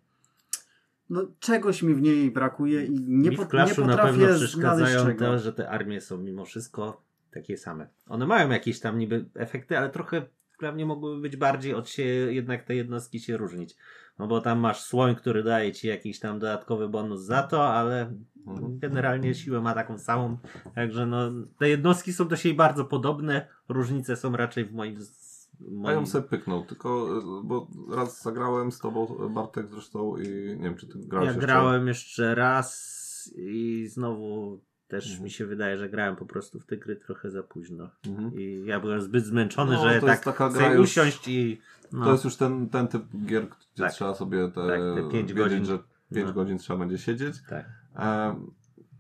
no, 1.10 1.28
czegoś 1.40 1.84
mi 1.84 1.96
w 1.96 2.02
niej 2.02 2.32
brakuje 2.32 2.86
i 2.86 2.92
nie, 2.92 3.30
Mi 3.30 3.38
po, 3.38 3.46
w 3.46 3.54
nie 3.54 3.60
na 3.60 3.66
pewno 3.66 3.88
potrafię 3.88 4.14
znaleźć 4.14 4.44
przeszkadzają 4.44 5.06
czego. 5.06 5.26
to, 5.26 5.40
że 5.40 5.54
te 5.54 5.70
armie 5.70 6.02
są 6.02 6.18
mimo 6.18 6.46
wszystko 6.46 7.04
takie 7.32 7.58
same. 7.58 7.88
One 8.08 8.28
mają 8.28 8.50
jakieś 8.50 8.80
tam 8.80 8.98
niby 8.98 9.26
efekty, 9.36 9.78
ale 9.78 9.90
trochę 9.90 10.26
dla 10.60 10.72
mnie 10.72 10.86
mogłyby 10.86 11.22
być 11.22 11.38
bardziej 11.38 11.74
od 11.74 11.90
się, 11.90 12.04
jednak 12.04 12.64
te 12.64 12.76
jednostki 12.76 13.20
się 13.20 13.38
różnić. 13.38 13.76
No 14.20 14.28
bo 14.28 14.42
tam 14.42 14.60
masz 14.60 14.82
słoń, 14.82 15.16
który 15.16 15.44
daje 15.44 15.72
ci 15.72 15.88
jakiś 15.88 16.20
tam 16.20 16.40
dodatkowy 16.40 16.90
bonus 16.90 17.22
za 17.22 17.44
to, 17.44 17.68
ale 17.74 18.14
Mhm. 18.48 18.80
generalnie 18.80 19.36
siłę 19.36 19.62
ma 19.62 19.74
taką 19.74 19.98
samą. 19.98 20.38
Także 20.76 21.06
no, 21.06 21.18
te 21.60 21.70
jednostki 21.70 22.14
są 22.14 22.28
do 22.28 22.36
siebie 22.36 22.56
bardzo 22.56 22.86
podobne. 22.86 23.48
Różnice 23.70 24.16
są 24.16 24.36
raczej 24.38 24.66
w 24.66 24.74
moim... 24.74 25.02
z- 25.02 25.50
A 25.62 25.64
ja 25.66 25.70
moim... 25.72 25.96
bym 25.96 26.06
sobie 26.08 26.28
pyknął, 26.28 26.66
tylko, 26.66 27.08
bo 27.44 27.68
raz 27.96 28.24
zagrałem 28.24 28.72
z 28.72 28.80
tobą, 28.80 29.30
Bartek 29.30 29.68
zresztą 29.72 30.18
i 30.18 30.28
nie 30.58 30.64
wiem, 30.64 30.76
czy 30.76 30.88
ty 30.88 30.94
grałeś 31.00 31.26
Ja 31.28 31.32
jeszcze? 31.32 31.48
grałem 31.48 31.88
jeszcze 31.88 32.36
raz 32.36 33.34
i 33.36 33.88
znowu 33.88 34.60
też 34.94 35.06
Mhm. 35.08 35.24
mi 35.24 35.32
się 35.32 35.46
wydaje, 35.46 35.78
że 35.78 35.90
grałem 35.90 36.16
po 36.16 36.26
prostu 36.26 36.60
w 36.60 36.66
te 36.66 36.78
gry 36.78 36.96
trochę 36.96 37.32
za 37.32 37.44
późno. 37.44 37.90
Mhm. 38.08 38.40
I 38.40 38.64
ja 38.66 38.80
byłem 38.80 39.02
zbyt 39.02 39.26
zmęczony, 39.26 39.74
No, 39.76 39.90
że 39.90 40.02
tak 40.02 40.22
chcę 40.52 40.74
już- 40.74 40.90
usiąść 40.90 41.28
i... 41.28 41.62
No, 41.92 42.06
To 42.06 42.12
jest 42.12 42.24
już 42.24 42.36
ten, 42.36 42.70
ten 42.70 42.88
typ 42.88 43.04
gier, 43.26 43.48
gdzie 43.48 43.84
Tak. 43.84 43.92
trzeba 43.94 44.14
sobie 44.16 44.48
te, 44.48 44.68
Tak, 44.68 44.80
te 44.96 45.02
pięć 45.12 45.14
wiedzieć, 45.34 45.36
godzin. 45.36 45.66
że 45.66 45.80
5 46.16 46.28
No. 46.28 46.34
godzin 46.34 46.58
trzeba 46.58 46.80
będzie 46.80 46.98
siedzieć. 46.98 47.36
tak. 47.50 47.66
E, 47.96 48.36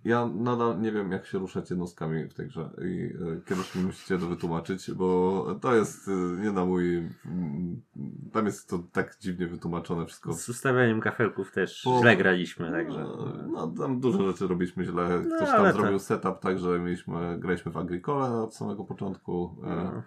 ja 0.06 0.26
nadal 0.36 0.82
nie 0.82 0.92
wiem, 0.92 1.12
jak 1.12 1.26
się 1.26 1.38
ruszać 1.40 1.70
jednostkami 1.70 2.24
w 2.24 2.34
tej 2.34 2.48
grze 2.48 2.70
i 2.82 3.14
e, 3.38 3.42
kiedyś 3.50 3.76
mi 3.76 3.84
musicie 3.84 4.18
to 4.18 4.26
wytłumaczyć, 4.28 4.92
bo 4.92 5.46
to 5.62 5.76
jest 5.76 6.08
e, 6.08 6.12
nie 6.42 6.52
na 6.52 6.66
mój... 6.66 6.98
mm, 7.26 7.82
Tam 8.32 8.46
jest 8.46 8.70
to 8.70 8.80
tak 8.92 9.18
dziwnie 9.20 9.48
wytłumaczone 9.48 10.06
wszystko. 10.06 10.34
Z 10.34 10.50
ustawianiem 10.50 11.02
kafelków 11.02 11.52
też 11.52 11.82
Po- 11.84 12.00
źle 12.02 12.18
graliśmy, 12.18 12.72
także... 12.72 13.00
No, 13.00 13.34
no, 13.52 13.68
tam 13.68 14.00
dużo 14.00 14.24
rzeczy 14.32 14.48
robiliśmy 14.48 14.86
źle. 14.86 15.10
No, 15.30 15.36
Ktoś 15.36 15.50
tam 15.50 15.60
ale 15.60 15.74
zrobił 15.74 16.00
setup 16.00 16.40
tak, 16.40 16.60
że 16.60 16.80
mieliśmy, 16.80 17.40
graliśmy 17.40 17.72
w 17.72 17.78
Agricole 17.78 18.42
od 18.42 18.56
samego 18.56 18.84
początku. 18.84 19.56
E, 19.64 20.04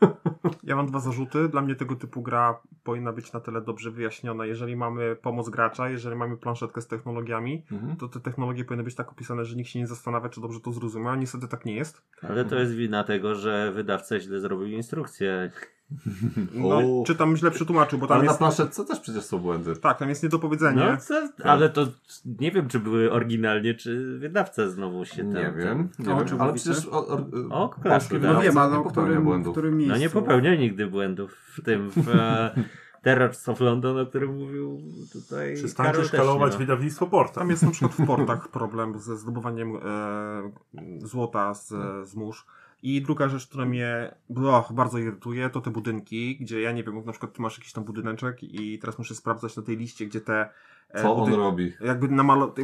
No. 0.00 0.08
Ja 0.62 0.76
mam 0.76 0.86
dwa 0.86 1.00
zarzuty. 1.00 1.48
Dla 1.48 1.62
mnie 1.62 1.74
tego 1.74 1.96
typu 1.96 2.22
gra 2.22 2.60
powinna 2.84 3.12
być 3.12 3.32
na 3.32 3.40
tyle 3.40 3.60
dobrze 3.60 3.90
wyjaśniona. 3.90 4.46
Jeżeli 4.46 4.76
mamy 4.76 5.16
pomoc 5.16 5.48
gracza, 5.48 5.88
jeżeli 5.88 6.16
mamy 6.16 6.36
planszetkę 6.36 6.80
z 6.80 6.86
technologiami, 6.86 7.64
mhm. 7.72 7.96
to 7.96 8.08
te 8.08 8.20
technologie 8.20 8.64
powinny 8.64 8.84
być 8.84 8.94
tak 8.94 9.12
opisane, 9.12 9.44
że 9.44 9.56
nikt 9.56 9.70
się 9.70 9.78
nie 9.78 9.86
zastanawia, 9.86 10.28
czy 10.28 10.40
dobrze 10.40 10.60
to 10.60 10.72
zrozumiał. 10.72 11.12
A 11.12 11.16
niestety 11.16 11.48
tak 11.48 11.64
nie 11.64 11.74
jest. 11.74 12.02
Ale 12.22 12.44
to 12.44 12.56
jest 12.56 12.74
wina 12.74 13.04
tego, 13.04 13.34
że 13.34 13.72
wydawca 13.72 14.20
źle 14.20 14.40
zrobił 14.40 14.66
instrukcję. 14.66 15.50
No, 16.54 16.80
czy 17.06 17.14
tam 17.14 17.36
źle 17.36 17.50
przetłumaczył, 17.50 17.98
bo 17.98 18.06
tam 18.06 18.14
Ale 18.14 18.24
na 18.24 18.30
jest... 18.30 18.38
planszetce 18.38 18.84
też 18.84 19.00
przecież 19.00 19.24
są 19.24 19.38
błędy. 19.38 19.76
Tak, 19.76 19.98
tam 19.98 20.08
jest 20.08 20.22
niedopowiedzenie. 20.22 20.86
No, 20.90 20.96
co? 20.96 21.28
Ale 21.44 21.68
to 21.70 21.86
nie 22.40 22.50
wiem, 22.52 22.68
czy 22.68 22.80
były 22.80 23.12
oryginalnie, 23.12 23.74
czy 23.74 24.18
wydawca 24.18 24.68
znowu 24.68 25.04
się 25.04 25.16
tam... 25.16 25.32
Nie 25.42 25.52
wiem, 25.56 25.88
nie 25.98 26.14
O 26.14 26.24
wiem, 26.24 26.40
ale 26.40 26.52
przecież 26.54 26.86
o, 26.86 27.08
o, 27.08 27.18
O, 27.50 27.74
No 28.20 28.40
wiem, 28.40 28.58
ale 28.58 28.76
popełnia 28.76 28.90
którym, 28.90 29.20
w 29.22 29.24
błędów. 29.24 29.52
którym 29.52 29.76
miejscu. 29.76 29.94
No 29.94 30.00
nie 30.00 30.10
popełniał 30.10 30.54
nigdy 30.54 30.86
błędów 30.86 31.32
w 31.32 31.62
tym, 31.64 31.90
w 31.90 32.08
e, 32.08 32.50
Terrors 33.02 33.48
of 33.48 33.60
London, 33.60 33.98
o 33.98 34.06
którym 34.06 34.36
mówił 34.38 34.82
tutaj 35.12 35.54
Przestańcie 35.54 35.92
Karol 35.92 36.06
szkalować 36.08 36.52
ma. 36.52 36.58
wydawnictwo 36.58 37.06
Porta. 37.06 37.34
Tam 37.40 37.50
jest 37.50 37.62
na 37.62 37.70
przykład 37.70 37.92
w 37.92 38.06
portach 38.06 38.48
problem 38.58 38.98
ze 38.98 39.16
zdobywaniem 39.16 39.76
e, 39.76 39.80
złota 41.06 41.54
z, 41.54 41.68
z 42.08 42.14
mórz. 42.14 42.46
I 42.82 43.02
druga 43.02 43.28
rzecz, 43.28 43.46
która 43.46 43.64
mnie 43.64 44.14
och, 44.28 44.72
bardzo 44.72 44.98
irytuje, 44.98 45.50
to 45.50 45.60
te 45.60 45.70
budynki, 45.70 46.36
gdzie 46.36 46.60
ja 46.60 46.72
nie 46.72 46.84
wiem, 46.84 47.04
na 47.04 47.12
przykład 47.12 47.32
ty 47.32 47.42
masz 47.42 47.58
jakiś 47.58 47.72
tam 47.72 47.84
budyneczek 47.84 48.42
i 48.42 48.78
teraz 48.78 48.98
muszę 48.98 49.14
sprawdzać 49.14 49.56
na 49.56 49.62
tej 49.62 49.76
liście, 49.76 50.06
gdzie 50.06 50.20
te 50.20 50.48
Co 50.96 51.16
on 51.16 51.34
robi? 51.34 51.72
jakby 51.80 52.08
namalować, 52.08 52.56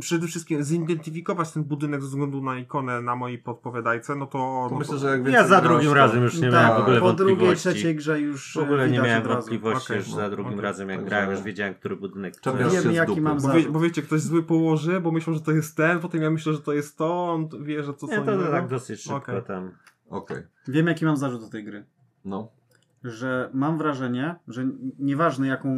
przede 0.00 0.26
wszystkim 0.26 0.64
zidentyfikować 0.64 1.52
ten 1.52 1.64
budynek 1.64 2.02
ze 2.02 2.08
względu 2.08 2.42
na 2.42 2.58
ikonę 2.58 3.02
na 3.02 3.16
mojej 3.16 3.38
podpowiadajce, 3.38 4.16
no 4.16 4.26
to... 4.26 4.32
To 4.38 4.68
no 4.70 4.78
myślę, 4.78 4.94
to, 4.94 4.98
że 4.98 5.08
jak 5.18 5.28
Ja 5.28 5.44
za 5.46 5.60
drugim 5.60 5.88
to- 5.88 5.94
razem 5.94 6.22
już 6.22 6.40
nie 6.40 6.50
Tak, 6.50 6.52
miałem 6.52 6.78
w 6.78 6.82
ogóle 6.82 7.00
po 7.00 7.12
drugiej, 7.12 7.56
trzeciej 7.56 7.94
grze 7.96 8.20
już 8.20 8.54
W 8.54 8.62
ogóle 8.62 8.84
e, 8.84 8.90
nie 8.90 9.00
miałem 9.00 9.22
wątpliwości 9.22 9.84
Okej, 9.84 9.96
już 9.96 10.10
za 10.12 10.22
no, 10.22 10.30
drugim 10.30 10.52
okej. 10.52 10.62
razem, 10.62 10.88
jak 10.88 10.98
Także- 10.98 11.10
grałem, 11.10 11.30
już 11.30 11.42
wiedziałem, 11.42 11.74
który 11.74 11.96
budynek 11.96 12.40
to 12.40 12.58
jest. 12.58 12.84
Wiem, 12.84 12.94
jaki 12.94 13.20
mam 13.20 13.40
bo, 13.40 13.48
wie, 13.52 13.68
bo 13.68 13.80
wiecie, 13.80 14.02
ktoś 14.02 14.20
zły 14.20 14.42
położy, 14.42 15.00
bo 15.00 15.12
myślą, 15.12 15.34
że 15.34 15.40
to 15.40 15.52
jest 15.52 15.76
ten, 15.76 16.00
potem 16.00 16.22
ja 16.22 16.30
myślę, 16.30 16.52
że 16.52 16.60
to 16.60 16.72
jest 16.72 16.98
to, 16.98 17.32
on 17.32 17.48
wie, 17.62 17.82
że 17.84 17.94
to 17.94 18.06
co 18.06 18.06
Nie, 18.06 18.20
to, 18.20 18.50
tak 18.50 18.68
dosyć 18.68 19.00
szybko 19.00 19.16
Okej. 19.16 19.42
tam. 19.42 19.70
Okej, 20.08 20.42
Wiem, 20.68 20.86
jaki 20.86 21.04
mam 21.04 21.16
zarzut 21.16 21.40
do 21.40 21.48
tej 21.48 21.64
gry. 21.64 21.84
no. 22.24 22.59
Że 23.04 23.50
mam 23.52 23.78
wrażenie, 23.78 24.34
że 24.48 24.64
nieważne 24.98 25.46
jaką 25.46 25.68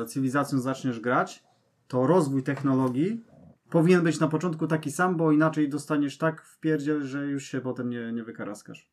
e, 0.00 0.04
cywilizacją 0.06 0.58
zaczniesz 0.58 1.00
grać, 1.00 1.44
to 1.88 2.06
rozwój 2.06 2.42
technologii 2.42 3.24
powinien 3.70 4.02
być 4.02 4.20
na 4.20 4.28
początku 4.28 4.66
taki 4.66 4.90
sam, 4.92 5.16
bo 5.16 5.32
inaczej 5.32 5.68
dostaniesz 5.68 6.18
tak 6.18 6.42
w 6.42 6.60
pierdziel, 6.60 7.02
że 7.02 7.26
już 7.26 7.44
się 7.44 7.60
potem 7.60 7.90
nie, 7.90 8.12
nie 8.12 8.22
wykaraskasz. 8.24 8.88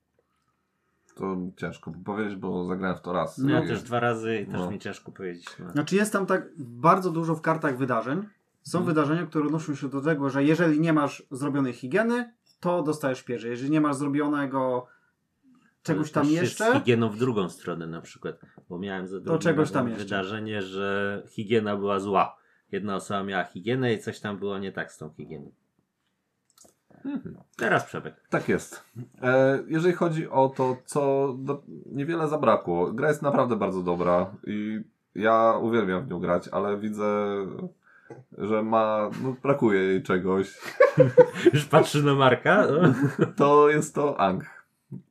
To 1.15 1.38
ciężko 1.55 1.91
powiedzieć, 2.05 2.36
bo 2.36 2.65
zagrałem 2.65 2.97
w 2.97 3.01
to 3.01 3.13
raz. 3.13 3.38
No, 3.38 3.49
ja 3.49 3.67
też 3.67 3.84
dwa 3.84 3.99
razy 3.99 4.38
i 4.39 4.45
też 4.45 4.59
No. 4.59 4.71
mi 4.71 4.80
ciężko 4.80 5.11
powiedzieć. 5.11 5.47
No. 5.59 5.71
Znaczy 5.71 5.95
jest 5.95 6.13
tam 6.13 6.25
tak 6.25 6.47
bardzo 6.57 7.11
dużo 7.11 7.36
w 7.36 7.41
kartach 7.41 7.78
wydarzeń. 7.78 8.23
Są 8.61 8.78
Mhm. 8.80 8.95
wydarzenia, 8.95 9.25
które 9.25 9.45
odnoszą 9.45 9.75
się 9.75 9.89
do 9.89 10.01
tego, 10.01 10.30
że 10.30 10.43
jeżeli 10.43 10.80
nie 10.80 10.93
masz 10.93 11.23
zrobionej 11.32 11.73
higieny, 11.73 12.34
to 12.59 12.84
dostajesz 12.84 13.23
pierze. 13.23 13.47
Jeżeli 13.47 13.71
nie 13.71 13.82
masz 13.82 13.95
zrobionego 13.95 14.88
czegoś 15.88 16.11
tam 16.11 16.25
jeszcze, 16.29 16.73
higieną 16.73 17.09
w 17.09 17.17
drugą 17.17 17.49
stronę 17.49 17.88
na 17.88 18.01
przykład, 18.01 18.39
bo 18.69 18.79
miałem 18.79 19.07
za 19.07 19.19
drugim 19.19 19.41
czegoś 19.41 19.71
tam 19.71 19.88
jeszcze. 19.88 20.03
wydarzenie, 20.03 20.61
że 20.61 21.23
higiena 21.27 21.75
była 21.75 21.99
zła. 21.99 22.38
Jedna 22.71 22.95
osoba 22.95 23.23
miała 23.23 23.43
higienę 23.43 23.93
i 23.93 23.99
coś 23.99 24.19
tam 24.19 24.38
było 24.38 24.57
nie 24.57 24.71
tak 24.71 24.91
z 24.91 24.97
tą 24.97 25.09
higieną. 25.09 25.51
Teraz 27.57 27.85
przebieg. 27.85 28.15
Tak 28.29 28.49
jest. 28.49 28.83
E, 29.21 29.59
jeżeli 29.67 29.93
chodzi 29.93 30.29
o 30.29 30.49
to, 30.49 30.77
co 30.85 31.33
do, 31.39 31.63
niewiele 31.85 32.27
zabrakło. 32.27 32.91
Gra 32.91 33.07
jest 33.07 33.21
naprawdę 33.21 33.55
bardzo 33.55 33.83
dobra 33.83 34.31
i 34.47 34.79
ja 35.15 35.53
uwielbiam 35.61 36.05
w 36.05 36.09
nią 36.09 36.19
grać, 36.19 36.47
ale 36.51 36.77
widzę, 36.77 37.38
że 38.38 38.63
ma, 38.63 39.09
no, 39.23 39.35
brakuje 39.43 39.81
jej 39.81 40.03
czegoś. 40.03 40.57
Już 41.53 41.65
patrzy 41.65 42.03
na 42.03 42.15
Marka. 42.15 42.68
To 43.35 43.69
jest 43.69 43.95
to 43.95 44.19
Ang. 44.19 44.56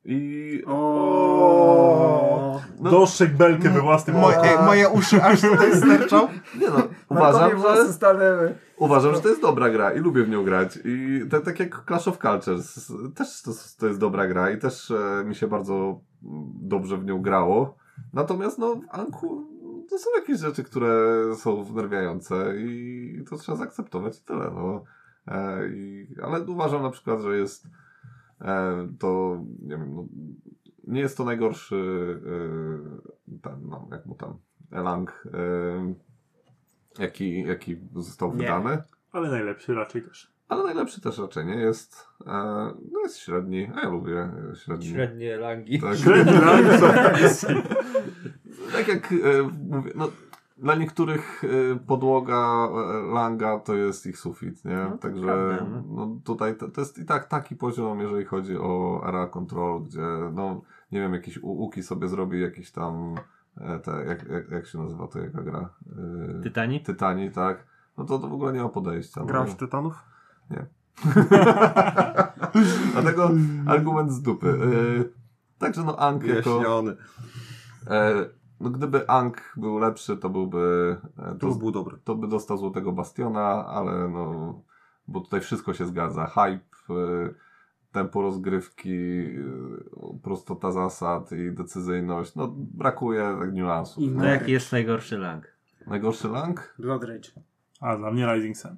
I 0.05 0.63
O, 0.67 2.59
no, 2.79 2.91
Dostrzegł 2.91 3.37
belkę 3.37 3.69
we 3.69 3.81
własnym 3.81 4.15
Moje, 4.17 4.37
oku. 4.37 4.63
moje 4.63 4.89
uszy 4.89 5.23
aż 5.23 5.41
tutaj 5.41 5.75
sterczą. 5.77 6.27
nie 6.59 6.69
no, 6.69 6.87
uważam, 7.09 7.51
że, 7.61 7.93
stanęły. 7.93 8.55
uważam, 8.77 9.15
że 9.15 9.21
to 9.21 9.29
jest 9.29 9.41
dobra 9.41 9.69
gra 9.69 9.93
i 9.93 9.99
lubię 9.99 10.23
w 10.23 10.29
nią 10.29 10.43
grać. 10.43 10.79
I 10.85 11.21
to, 11.29 11.39
tak 11.41 11.59
jak 11.59 11.83
Clash 11.87 12.07
of 12.07 12.17
Cultures, 12.17 12.91
też 13.15 13.41
to, 13.41 13.51
to 13.79 13.87
jest 13.87 13.99
dobra 13.99 14.27
gra 14.27 14.51
i 14.51 14.57
też 14.57 14.91
e, 14.91 15.23
mi 15.25 15.35
się 15.35 15.47
bardzo 15.47 15.99
dobrze 16.61 16.97
w 16.97 17.05
nią 17.05 17.21
grało. 17.21 17.75
Natomiast 18.13 18.57
no, 18.59 18.75
w 18.75 18.81
Anku 18.89 19.47
to 19.89 19.97
są 19.97 20.09
jakieś 20.15 20.39
rzeczy, 20.39 20.63
które 20.63 20.91
są 21.35 21.63
wnerwiające 21.63 22.53
i 22.57 23.23
to 23.29 23.37
trzeba 23.37 23.57
zaakceptować 23.57 24.17
i 24.17 24.21
tyle. 24.21 24.51
No. 24.55 24.83
E, 25.27 25.67
i, 25.67 26.07
ale 26.23 26.41
uważam 26.41 26.81
na 26.81 26.89
przykład, 26.89 27.21
że 27.21 27.37
jest 27.37 27.65
e, 27.65 27.69
to, 28.99 29.41
nie 29.61 29.77
wiem, 29.77 29.95
no, 29.95 30.05
nie 30.87 31.01
jest 31.01 31.17
to 31.17 31.25
najgorszy 31.25 31.75
e, 33.35 33.39
ten, 33.41 33.53
no, 33.69 33.87
jak 33.91 34.05
mu 34.05 34.15
tam, 34.15 34.37
Elang. 34.71 35.23
E, 35.33 35.93
jaki, 36.99 37.43
jaki 37.43 37.77
został 37.95 38.31
Nie. 38.31 38.37
wydany. 38.37 38.83
Ale 39.11 39.29
najlepszy 39.29 39.73
raczej 39.73 40.03
też. 40.03 40.33
Ale 40.49 40.63
najlepszy 40.63 41.01
też 41.01 41.17
raczej 41.17 41.45
nie 41.45 41.55
jest. 41.55 42.07
E, 42.27 42.31
no 42.91 42.99
jest 43.03 43.17
średni, 43.17 43.71
a 43.75 43.79
ja 43.81 43.89
lubię 43.89 44.29
e, 44.51 44.55
średni. 44.55 44.85
Średnie 44.87 45.37
rangi. 45.37 45.79
Tak. 45.81 45.97
Średni 45.97 46.33
rank 46.33 46.67
są 47.33 47.55
tak 48.73 48.87
jak 48.87 49.11
e, 49.11 49.15
mówię, 49.69 49.91
no, 49.95 50.09
dla 50.57 50.75
niektórych 50.75 51.43
e, 51.43 51.75
podłoga 51.75 52.67
e, 52.67 53.13
Langa 53.13 53.59
to 53.59 53.75
jest 53.75 54.05
ich 54.07 54.17
sufit, 54.17 54.65
nie? 54.65 54.87
No 54.91 54.97
Także 54.97 55.23
prawda, 55.25 55.65
no. 55.71 55.83
no, 55.87 56.19
tutaj 56.23 56.57
to, 56.57 56.67
to 56.69 56.81
jest 56.81 56.97
i 56.97 57.05
tak 57.05 57.27
taki 57.27 57.55
poziom, 57.55 57.99
jeżeli 57.99 58.25
chodzi 58.25 58.57
o 58.57 59.01
Area 59.03 59.27
Control, 59.27 59.83
gdzie 59.83 60.01
no, 60.33 60.61
nie 60.91 60.99
wiem, 60.99 61.13
jakieś 61.13 61.37
u- 61.37 61.63
uki 61.63 61.83
sobie 61.83 62.07
zrobi 62.07 62.41
jakieś 62.41 62.71
tam 62.71 63.15
e, 63.57 63.79
te, 63.79 63.91
jak, 64.05 64.29
jak, 64.29 64.49
jak 64.51 64.65
się 64.67 64.77
nazywa 64.77 65.07
to 65.07 65.19
jaka 65.19 65.41
gra? 65.41 65.69
E, 66.39 66.41
Tytani? 66.43 66.81
Tytani, 66.81 67.31
tak. 67.31 67.65
No 67.97 68.03
to, 68.05 68.19
to 68.19 68.27
w 68.27 68.33
ogóle 68.33 68.53
nie 68.53 68.63
ma 68.63 68.69
podejścia. 68.69 69.21
no. 69.21 69.27
Grałeś 69.27 69.51
w 69.51 69.55
Tytanów? 69.55 69.95
Dlatego 72.93 73.31
argument 73.67 74.11
z 74.11 74.21
dupy. 74.21 74.49
E, 74.49 74.59
także 75.59 75.83
no 75.83 75.95
Ang 75.99 76.23
jako... 76.23 76.49
Wyjaśniony. 76.49 76.95
E, 77.87 78.25
no 78.59 78.69
gdyby 78.69 79.09
Ang 79.09 79.53
był 79.57 79.77
lepszy, 79.79 80.17
to 80.17 80.29
byłby... 80.29 80.97
E, 81.19 81.35
To 81.39 81.55
był 81.55 81.71
dobry. 81.71 81.97
to 82.03 82.15
by 82.15 82.27
dostał 82.27 82.57
Złotego 82.57 82.91
Bastiona, 82.91 83.65
ale 83.67 84.07
no... 84.09 84.61
Bo 85.07 85.21
tutaj 85.21 85.41
wszystko 85.41 85.73
się 85.73 85.85
zgadza. 85.85 86.25
Hype, 86.27 86.93
e, 86.93 87.29
tempo 87.91 88.21
rozgrywki, 88.21 89.25
e, 89.25 90.19
prostota 90.23 90.71
zasad 90.71 91.31
i 91.31 91.51
decyzyjność. 91.51 92.35
No 92.35 92.47
brakuje 92.57 93.35
tak 93.39 93.53
niuansów. 93.53 94.03
I 94.03 94.09
No 94.09 94.25
jaki 94.25 94.51
jest 94.51 94.71
najgorszy 94.71 95.17
lang? 95.17 95.57
Najgorszy 95.87 96.27
Lang? 96.27 96.75
Blood 96.79 97.03
Rage. 97.03 97.31
A, 97.81 97.97
dla 97.97 98.11
mnie 98.11 98.33
Rising 98.33 98.57
Sun. 98.57 98.77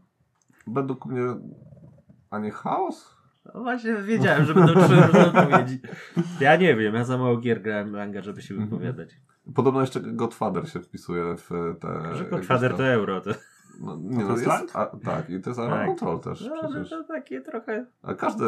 Według 0.67 1.05
mnie... 1.05 1.21
A 2.29 2.39
nie 2.39 2.51
Chaos? 2.51 3.15
No 3.53 3.63
właśnie 3.63 3.95
wiedziałem, 3.95 4.45
że 4.45 4.53
będą 4.53 4.73
trzy 4.73 4.95
różne 4.95 5.27
odpowiedzi. 5.27 5.79
Ja 6.39 6.55
nie 6.55 6.75
wiem, 6.75 6.93
ja 6.95 7.03
za 7.03 7.17
mało 7.17 7.37
gier 7.37 7.61
grałem 7.61 7.93
langa, 7.95 8.21
żeby 8.21 8.41
się 8.41 8.53
Mhm. 8.53 8.69
wypowiadać. 8.69 9.09
Podobno 9.55 9.81
jeszcze 9.81 9.99
Godfather 10.01 10.69
się 10.69 10.79
wpisuje 10.79 11.35
w 11.37 11.49
te... 11.81 12.15
Że 12.15 12.25
Godfather 12.25 12.73
to 12.73 12.87
euro. 12.87 13.21
To... 13.21 13.29
No, 13.81 13.97
nie, 14.01 14.17
to 14.19 14.23
no, 14.25 14.31
jest 14.31 14.47
jest, 14.47 14.47
Lang? 14.47 14.75
a, 14.75 14.85
tak, 15.05 15.29
i 15.29 15.41
to 15.41 15.49
jest 15.49 15.59
Area 15.59 15.75
Tak. 15.77 15.87
Control 15.87 16.19
też 16.19 16.45
No, 16.49 16.55
ale 16.55 16.69
przecież. 16.69 16.89
to 16.89 17.03
takie 17.03 17.41
trochę... 17.41 17.85
A 18.03 18.13
każdy, 18.13 18.45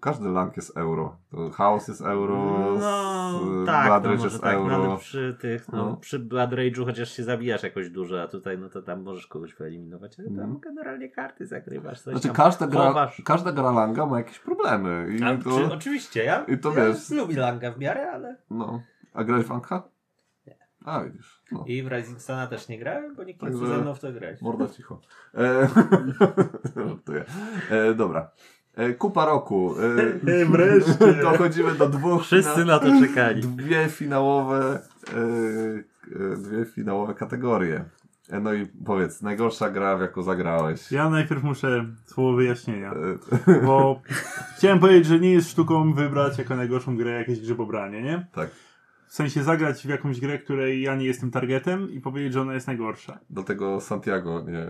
każdy 0.00 0.28
lang 0.28 0.56
jest 0.56 0.76
euro. 0.76 1.16
To 1.30 1.50
Chaos 1.50 1.88
jest 1.88 2.00
euro, 2.00 2.36
No, 2.80 3.40
z- 3.62 3.66
tak, 3.66 3.86
Blood 3.86 4.02
no 4.04 4.08
Rage 4.10 4.22
może 4.22 4.24
jest 4.26 4.42
tak, 4.42 4.56
no, 4.56 4.62
euro. 4.62 4.74
ale 4.74 4.96
przy 4.98 5.36
tych, 5.40 5.72
no, 5.72 5.78
No. 5.90 5.96
przy 5.96 6.18
Blood 6.18 6.50
Rage'u 6.50 6.84
chociaż 6.84 7.10
się 7.12 7.24
zabijasz 7.24 7.62
jakoś 7.62 7.90
dużo, 7.90 8.22
a 8.22 8.28
tutaj 8.28 8.58
no 8.58 8.68
to 8.68 8.82
tam 8.82 9.02
możesz 9.02 9.26
kogoś 9.26 9.54
wyeliminować, 9.54 10.18
ale 10.18 10.28
tam 10.28 10.38
Mhm. 10.40 10.60
generalnie 10.60 11.08
karty 11.08 11.46
zagrywasz, 11.46 12.00
coś 12.00 12.14
Znaczy 12.14 12.36
każda 12.36 12.66
gra, 12.66 12.80
chowasz. 12.86 13.22
każda 13.24 13.52
gra 13.52 13.70
langa 13.72 14.06
ma 14.06 14.18
jakieś 14.18 14.38
problemy. 14.38 15.06
I 15.20 15.22
A, 15.22 15.36
to, 15.36 15.50
czy, 15.68 15.74
oczywiście, 15.74 16.24
ja, 16.24 16.44
i 16.44 16.58
to 16.58 16.68
ja 16.68 16.74
wiesz. 16.86 17.10
lubię 17.10 17.36
langa 17.36 17.72
w 17.72 17.78
miarę, 17.78 18.10
ale... 18.12 18.36
no. 18.50 18.80
A 19.14 19.24
grałeś 19.24 19.46
w 19.46 19.52
Anka? 19.52 19.82
A 20.84 21.04
widzisz. 21.04 21.42
No. 21.52 21.64
I 21.66 21.82
w 21.82 21.88
Rising 21.92 22.20
Stana 22.20 22.46
też 22.46 22.68
nie 22.68 22.78
grałem, 22.78 23.14
bo 23.14 23.24
nikt 23.24 23.42
nie 23.42 23.48
chce 23.48 23.66
ze 23.66 23.78
mną 23.78 23.94
w 23.94 24.00
to 24.00 24.12
grać. 24.12 24.42
Morda 24.42 24.68
cicho. 24.68 25.00
E, 25.34 25.68
żartuję. 26.88 27.24
E, 27.70 27.94
dobra. 27.94 28.30
E, 28.76 28.92
kupa 28.94 29.24
roku. 29.26 29.74
E, 30.28 30.32
Ej, 30.32 30.44
wreszcie. 30.44 31.14
dochodzimy 31.22 31.74
do 31.74 31.88
dwóch. 31.88 32.22
Wszyscy 32.22 32.64
na 32.64 32.78
to 32.78 32.86
czekali. 33.00 33.42
Dwie 33.42 33.88
finałowe, 33.88 34.80
e, 35.14 36.32
e, 36.32 36.36
dwie 36.36 36.64
finałowe 36.64 37.14
kategorie. 37.14 37.84
E, 38.30 38.40
no 38.40 38.52
i 38.54 38.66
powiedz, 38.66 39.22
najgorsza 39.22 39.70
gra, 39.70 39.96
w 39.96 40.00
jaką 40.00 40.22
zagrałeś. 40.22 40.92
Ja 40.92 41.10
najpierw 41.10 41.42
muszę 41.42 41.86
słowo 42.04 42.32
wyjaśnienia. 42.36 42.94
E, 43.48 43.60
Bo 43.66 44.00
chciałem 44.56 44.78
powiedzieć, 44.78 45.06
że 45.06 45.20
nie 45.20 45.32
jest 45.32 45.50
sztuką 45.50 45.92
wybrać 45.94 46.38
jako 46.38 46.56
najgorszą 46.56 46.96
grę 46.96 47.10
jakieś 47.10 47.40
grzybobranie, 47.40 48.02
nie? 48.02 48.26
tak. 48.32 48.50
W 49.14 49.16
sensie 49.16 49.42
zagrać 49.42 49.82
w 49.82 49.88
jakąś 49.88 50.20
grę, 50.20 50.38
której 50.38 50.82
ja 50.82 50.96
nie 50.96 51.06
jestem 51.06 51.30
targetem 51.30 51.90
i 51.90 52.00
powiedzieć, 52.00 52.32
że 52.32 52.40
ona 52.40 52.54
jest 52.54 52.66
najgorsza. 52.66 53.20
Dlatego 53.30 53.80
Santiago 53.80 54.44
nie. 54.46 54.66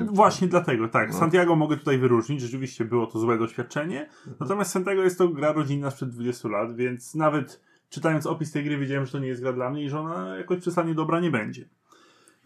nie 0.00 0.06
Właśnie 0.06 0.48
dlatego, 0.48 0.88
tak. 0.88 1.12
No. 1.12 1.18
Santiago 1.18 1.56
mogę 1.56 1.76
tutaj 1.76 1.98
wyróżnić. 1.98 2.40
Rzeczywiście 2.40 2.84
było 2.84 3.06
to 3.06 3.18
złe 3.18 3.38
doświadczenie. 3.38 4.08
Natomiast 4.40 4.70
Santiago 4.70 5.02
jest 5.02 5.18
to 5.18 5.28
gra 5.28 5.52
rodzinna 5.52 5.90
sprzed 5.90 6.10
20 6.10 6.48
lat, 6.48 6.76
więc 6.76 7.14
nawet 7.14 7.60
czytając 7.88 8.26
opis 8.26 8.52
tej 8.52 8.64
gry 8.64 8.78
wiedziałem, 8.78 9.06
że 9.06 9.12
to 9.12 9.18
nie 9.18 9.28
jest 9.28 9.42
gra 9.42 9.52
dla 9.52 9.70
mnie 9.70 9.84
i 9.84 9.90
że 9.90 10.00
ona 10.00 10.36
jakoś 10.36 10.58
przesadnie 10.58 10.94
dobra 10.94 11.20
nie 11.20 11.30
będzie. 11.30 11.68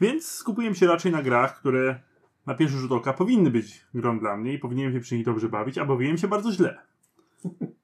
Więc 0.01 0.27
skupiłem 0.27 0.75
się 0.75 0.87
raczej 0.87 1.13
na 1.13 1.23
grach, 1.23 1.59
które 1.61 2.01
na 2.47 2.55
pierwszy 2.55 2.77
rzut 2.77 2.93
oka 2.93 3.13
powinny 3.13 3.51
być 3.51 3.87
grą 3.95 4.19
dla 4.19 4.37
mnie 4.37 4.53
i 4.53 4.59
powinienem 4.59 4.93
się 4.93 5.01
przy 5.01 5.17
nich 5.17 5.25
dobrze 5.25 5.49
bawić, 5.49 5.79
a 5.79 5.85
bawiłem 5.85 6.19
się 6.19 6.29
bardzo 6.29 6.53
źle. 6.53 6.79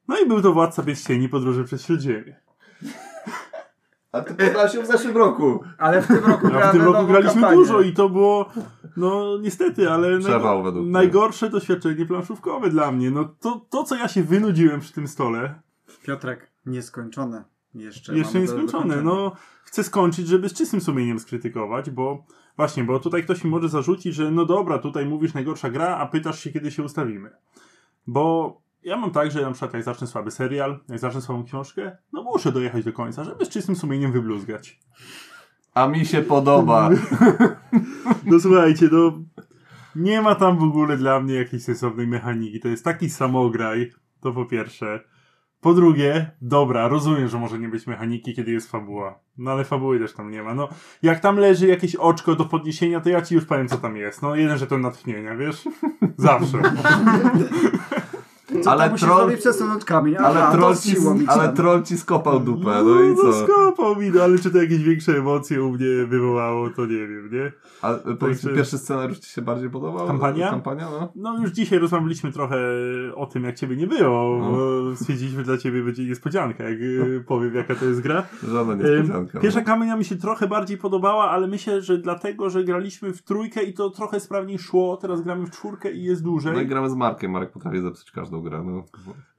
No 0.08 0.20
i 0.20 0.28
był 0.28 0.42
to 0.42 0.52
Władca 0.52 0.82
Pierścieni 0.82 1.28
Podróży 1.28 1.64
przez 1.64 1.82
Śródziemie. 1.82 2.40
A 4.12 4.20
ty 4.20 4.34
poznałeś 4.34 4.74
ją 4.74 4.82
w 4.82 4.86
zeszłym 4.86 5.16
roku. 5.16 5.60
Ale 5.78 6.02
w 6.02 6.06
tym 6.06 6.24
roku, 6.24 6.46
A 6.62 6.68
w 6.68 6.72
tym 6.72 6.82
roku 6.82 7.06
graliśmy 7.06 7.32
kampanię. 7.32 7.56
dużo 7.56 7.80
i 7.80 7.92
to 7.92 8.08
było, 8.08 8.46
no 8.96 9.38
niestety, 9.40 9.90
ale 9.90 10.18
Przewał 10.18 10.62
według 10.62 10.84
mnie. 10.84 10.92
najgorsze 10.92 11.50
doświadczenie 11.50 12.06
planszówkowe 12.06 12.70
dla 12.70 12.92
mnie. 12.92 13.10
No 13.10 13.24
to, 13.40 13.66
to, 13.70 13.84
co 13.84 13.96
ja 13.96 14.08
się 14.08 14.22
wynudziłem 14.22 14.80
przy 14.80 14.92
tym 14.92 15.08
stole, 15.08 15.60
Piotrek, 16.02 16.50
nieskończone. 16.66 17.44
Jeszcze, 17.74 18.16
jeszcze 18.16 18.40
nieskończone. 18.40 19.02
No, 19.02 19.32
chcę 19.64 19.84
skończyć, 19.84 20.26
żeby 20.26 20.48
z 20.48 20.52
czystym 20.54 20.80
sumieniem 20.80 21.18
skrytykować, 21.20 21.90
bo 21.90 22.24
właśnie, 22.56 22.84
bo 22.84 23.00
tutaj 23.00 23.22
ktoś 23.24 23.44
mi 23.44 23.50
może 23.50 23.68
zarzucić, 23.68 24.14
że 24.14 24.30
no 24.30 24.44
dobra, 24.46 24.78
tutaj 24.78 25.06
mówisz 25.06 25.34
najgorsza 25.34 25.70
gra, 25.70 25.96
a 25.96 26.06
pytasz 26.06 26.40
się, 26.40 26.50
kiedy 26.52 26.70
się 26.70 26.82
ustawimy. 26.82 27.30
Bo 28.06 28.56
ja 28.82 28.96
mam 28.96 29.10
tak, 29.10 29.30
że 29.30 29.42
na 29.42 29.50
przykład 29.50 29.74
jak 29.74 29.82
zacznę 29.82 30.06
słaby 30.06 30.30
serial, 30.30 30.80
jak 30.88 30.98
zacznę 30.98 31.20
słabą 31.20 31.44
książkę, 31.44 31.96
no 32.12 32.22
muszę 32.22 32.52
dojechać 32.52 32.84
do 32.84 32.92
końca, 32.92 33.24
żeby 33.24 33.44
z 33.44 33.48
czystym 33.48 33.76
sumieniem 33.76 34.12
wybluzgać. 34.12 34.80
A 35.74 35.88
mi 35.88 36.06
się 36.06 36.22
podoba. 36.22 36.90
No 38.24 38.40
słuchajcie, 38.40 38.88
no 38.92 39.12
nie 39.96 40.22
ma 40.22 40.34
tam 40.34 40.58
w 40.58 40.62
ogóle 40.62 40.96
dla 40.96 41.20
mnie 41.20 41.34
jakiejś 41.34 41.62
sensownej 41.62 42.06
mechaniki. 42.06 42.60
To 42.60 42.68
jest 42.68 42.84
taki 42.84 43.10
samograj, 43.10 43.92
to 44.20 44.32
po 44.32 44.44
pierwsze. 44.44 45.00
Po 45.60 45.74
drugie, 45.74 46.30
dobra, 46.42 46.88
rozumiem, 46.88 47.28
że 47.28 47.38
może 47.38 47.58
nie 47.58 47.68
być 47.68 47.86
mechaniki, 47.86 48.34
kiedy 48.34 48.52
jest 48.52 48.70
fabuła. 48.70 49.18
No 49.38 49.50
ale 49.50 49.64
fabuły 49.64 49.98
też 49.98 50.12
tam 50.12 50.30
nie 50.30 50.42
ma. 50.42 50.54
No, 50.54 50.68
jak 51.02 51.20
tam 51.20 51.36
leży 51.36 51.66
jakieś 51.66 51.96
oczko 51.96 52.34
do 52.34 52.44
podniesienia, 52.44 53.00
to 53.00 53.08
ja 53.08 53.22
ci 53.22 53.34
już 53.34 53.44
powiem, 53.44 53.68
co 53.68 53.76
tam 53.76 53.96
jest. 53.96 54.22
No, 54.22 54.36
jeden, 54.36 54.58
że 54.58 54.66
to 54.66 54.78
natchnienia, 54.78 55.36
wiesz? 55.36 55.68
Zawsze. 56.16 56.58
Co 58.62 58.70
ale 58.70 58.82
ale 58.82 58.90
musisz 58.92 59.08
troll- 59.08 59.84
kamień? 59.84 60.14
Aha, 60.18 60.28
Ale, 60.28 60.58
troll 60.58 60.76
ci, 60.76 60.92
i 60.92 61.26
ale 61.26 61.52
troll 61.52 61.82
skopał 61.96 62.40
dupę, 62.40 62.82
no 62.84 63.02
i 63.02 63.08
no 63.08 63.16
co? 63.16 63.32
skopał 63.32 63.96
mi, 63.96 64.10
no 64.10 64.22
ale 64.22 64.38
czy 64.38 64.50
to 64.50 64.58
jakieś 64.58 64.82
większe 64.82 65.12
emocje 65.18 65.62
u 65.62 65.72
mnie 65.72 66.06
wywołało, 66.08 66.70
to 66.70 66.86
nie 66.86 67.06
wiem, 67.06 67.28
nie? 67.32 67.52
A 67.82 67.94
y, 67.94 67.98
powiedz, 68.18 68.42
Także- 68.42 68.56
pierwszy 68.56 68.78
scenariusz 68.78 69.18
ci 69.18 69.30
się 69.30 69.42
bardziej 69.42 69.70
podobał? 69.70 70.06
Kampania? 70.06 70.50
Kampania, 70.50 70.88
no. 70.90 71.12
No 71.16 71.38
już 71.42 71.50
dzisiaj 71.50 71.78
rozmawialiśmy 71.78 72.32
trochę 72.32 72.56
o 73.14 73.26
tym, 73.26 73.44
jak 73.44 73.56
ciebie 73.56 73.76
nie 73.76 73.86
było, 73.86 74.38
No. 74.40 74.50
bo 74.50 74.96
stwierdziliśmy, 74.96 75.38
że 75.40 75.44
dla 75.44 75.58
ciebie 75.58 75.82
będzie 75.82 76.04
niespodzianka, 76.04 76.64
jak 76.64 76.80
y, 76.80 77.24
powiem, 77.26 77.54
jaka 77.54 77.74
to 77.74 77.84
jest 77.84 78.00
gra. 78.00 78.22
Żadna 78.48 78.74
niespodzianka. 78.74 79.40
Pierwsza 79.40 79.60
kamienia 79.62 79.96
mi 79.96 80.04
się 80.04 80.16
trochę 80.16 80.48
bardziej 80.48 80.78
podobała, 80.78 81.30
ale 81.30 81.46
myślę, 81.46 81.82
że 81.82 81.98
dlatego, 81.98 82.50
że 82.50 82.64
graliśmy 82.64 83.12
w 83.12 83.22
trójkę 83.22 83.62
i 83.62 83.74
to 83.74 83.90
trochę 83.90 84.20
sprawniej 84.20 84.58
szło, 84.58 84.96
teraz 84.96 85.20
gramy 85.22 85.46
w 85.46 85.50
czwórkę 85.50 85.92
i 85.92 86.02
jest 86.02 86.22
dłużej. 86.22 86.52
No 86.52 86.60
i 86.60 86.66
gramy 86.66 86.90
z 86.90 86.94
Markiem. 86.94 87.30
Marek 87.30 87.50
potrafi 87.50 87.80
zepsuć 87.80 88.10
każdą 88.10 88.39
grę, 88.40 88.62
no. 88.66 88.84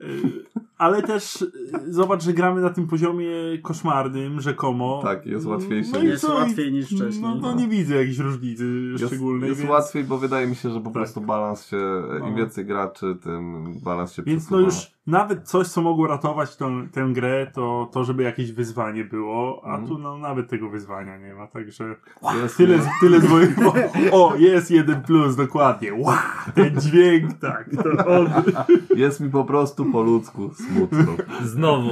Y, 0.08 0.46
ale 0.78 1.02
też 1.04 1.42
y, 1.42 1.52
zobacz, 1.94 2.24
że 2.24 2.34
gramy 2.34 2.62
na 2.62 2.70
tym 2.70 2.88
poziomie 2.88 3.28
koszmarnym, 3.64 4.42
rzekomo. 4.42 5.00
Tak, 5.04 5.26
jest 5.26 5.46
łatwiejsze 5.46 5.92
No 5.94 6.04
Jest 6.04 6.26
co? 6.26 6.34
łatwiej 6.36 6.72
niż 6.74 6.86
wcześniej. 6.86 7.22
No, 7.22 7.36
no 7.36 7.42
No. 7.42 7.56
nie 7.62 7.68
widzę 7.68 7.96
jakiejś 7.96 8.18
różnicy 8.18 8.66
Jest, 8.92 9.06
szczególnej. 9.08 9.50
jest 9.50 9.62
więc... 9.62 9.72
łatwiej, 9.72 10.04
bo 10.04 10.18
wydaje 10.18 10.48
mi 10.48 10.56
się, 10.56 10.70
że 10.70 10.80
po 10.80 10.84
Tak. 10.86 10.94
prostu 10.94 11.22
balans 11.22 11.66
się, 11.68 11.78
im 12.20 12.30
No. 12.30 12.36
więcej 12.36 12.66
graczy, 12.66 13.18
tym 13.24 13.66
balans 13.84 14.14
się 14.14 14.24
Więc 14.24 14.50
no 14.50 14.60
już 14.60 14.92
nawet 15.08 15.48
coś, 15.50 15.68
co 15.68 15.82
mogło 15.82 16.08
ratować 16.08 16.56
tą, 16.58 16.90
tę 16.90 17.10
grę, 17.14 17.52
to, 17.54 17.90
to 17.94 18.04
żeby 18.04 18.24
jakieś 18.24 18.52
wyzwanie 18.52 19.06
było, 19.06 19.62
a 19.66 19.70
Mhm. 19.70 19.88
tu 19.88 19.98
no, 19.98 20.18
nawet 20.18 20.50
tego 20.50 20.70
wyzwania 20.70 21.18
nie 21.18 21.34
ma, 21.34 21.48
także 21.48 21.96
Jest, 22.42 22.58
tyle, 22.58 22.78
z- 22.82 22.88
tyle 23.02 23.20
z 23.22 23.30
mojego... 23.30 23.74
O, 24.12 24.36
jest 24.38 24.72
jeden 24.72 25.02
plus, 25.02 25.36
dokładnie. 25.36 25.94
Wow, 25.94 26.16
ten 26.56 26.82
dźwięk, 26.82 27.34
tak, 27.40 27.70
to 27.84 28.06
on. 28.06 28.28
jest 28.96 29.20
mi 29.20 29.30
po 29.30 29.44
prostu 29.46 29.86
po 29.86 30.02
ludzku 30.04 30.52
smutno. 30.54 31.14
Znowu. 31.44 31.90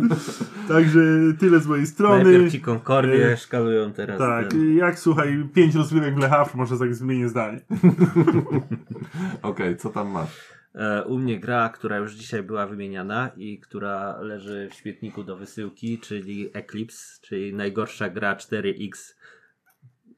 Także 0.68 1.00
tyle 1.38 1.60
z 1.60 1.66
mojej 1.66 1.86
strony. 1.86 2.24
Najpierw 2.24 2.52
ci 2.52 2.60
Concordię 2.60 3.32
Y, 3.32 3.36
szkalują 3.36 3.92
teraz. 3.92 4.18
Tak, 4.18 4.48
ten. 4.48 4.76
jak 4.76 4.98
słuchaj, 4.98 5.48
pięć 5.54 5.74
rozgrywek 5.74 6.14
w 6.14 6.18
Lechawr, 6.18 6.56
może 6.56 6.78
tak 6.78 6.94
zmienię 6.94 7.28
zdanie. 7.28 7.60
Okej, 9.42 9.76
co 9.76 9.90
tam 9.90 10.08
masz? 10.10 10.59
E, 10.74 11.04
U 11.04 11.18
mnie 11.18 11.40
gra, 11.40 11.68
która 11.68 11.96
już 11.96 12.12
dzisiaj 12.14 12.42
była 12.42 12.66
wymieniana 12.66 13.30
i 13.36 13.58
która 13.58 14.20
leży 14.20 14.68
w 14.70 14.74
świetniku 14.74 15.24
do 15.24 15.36
wysyłki, 15.36 15.98
czyli 15.98 16.50
Eclipse, 16.52 17.18
czyli 17.22 17.54
najgorsza 17.54 18.08
gra 18.10 18.36
4X. 18.36 19.14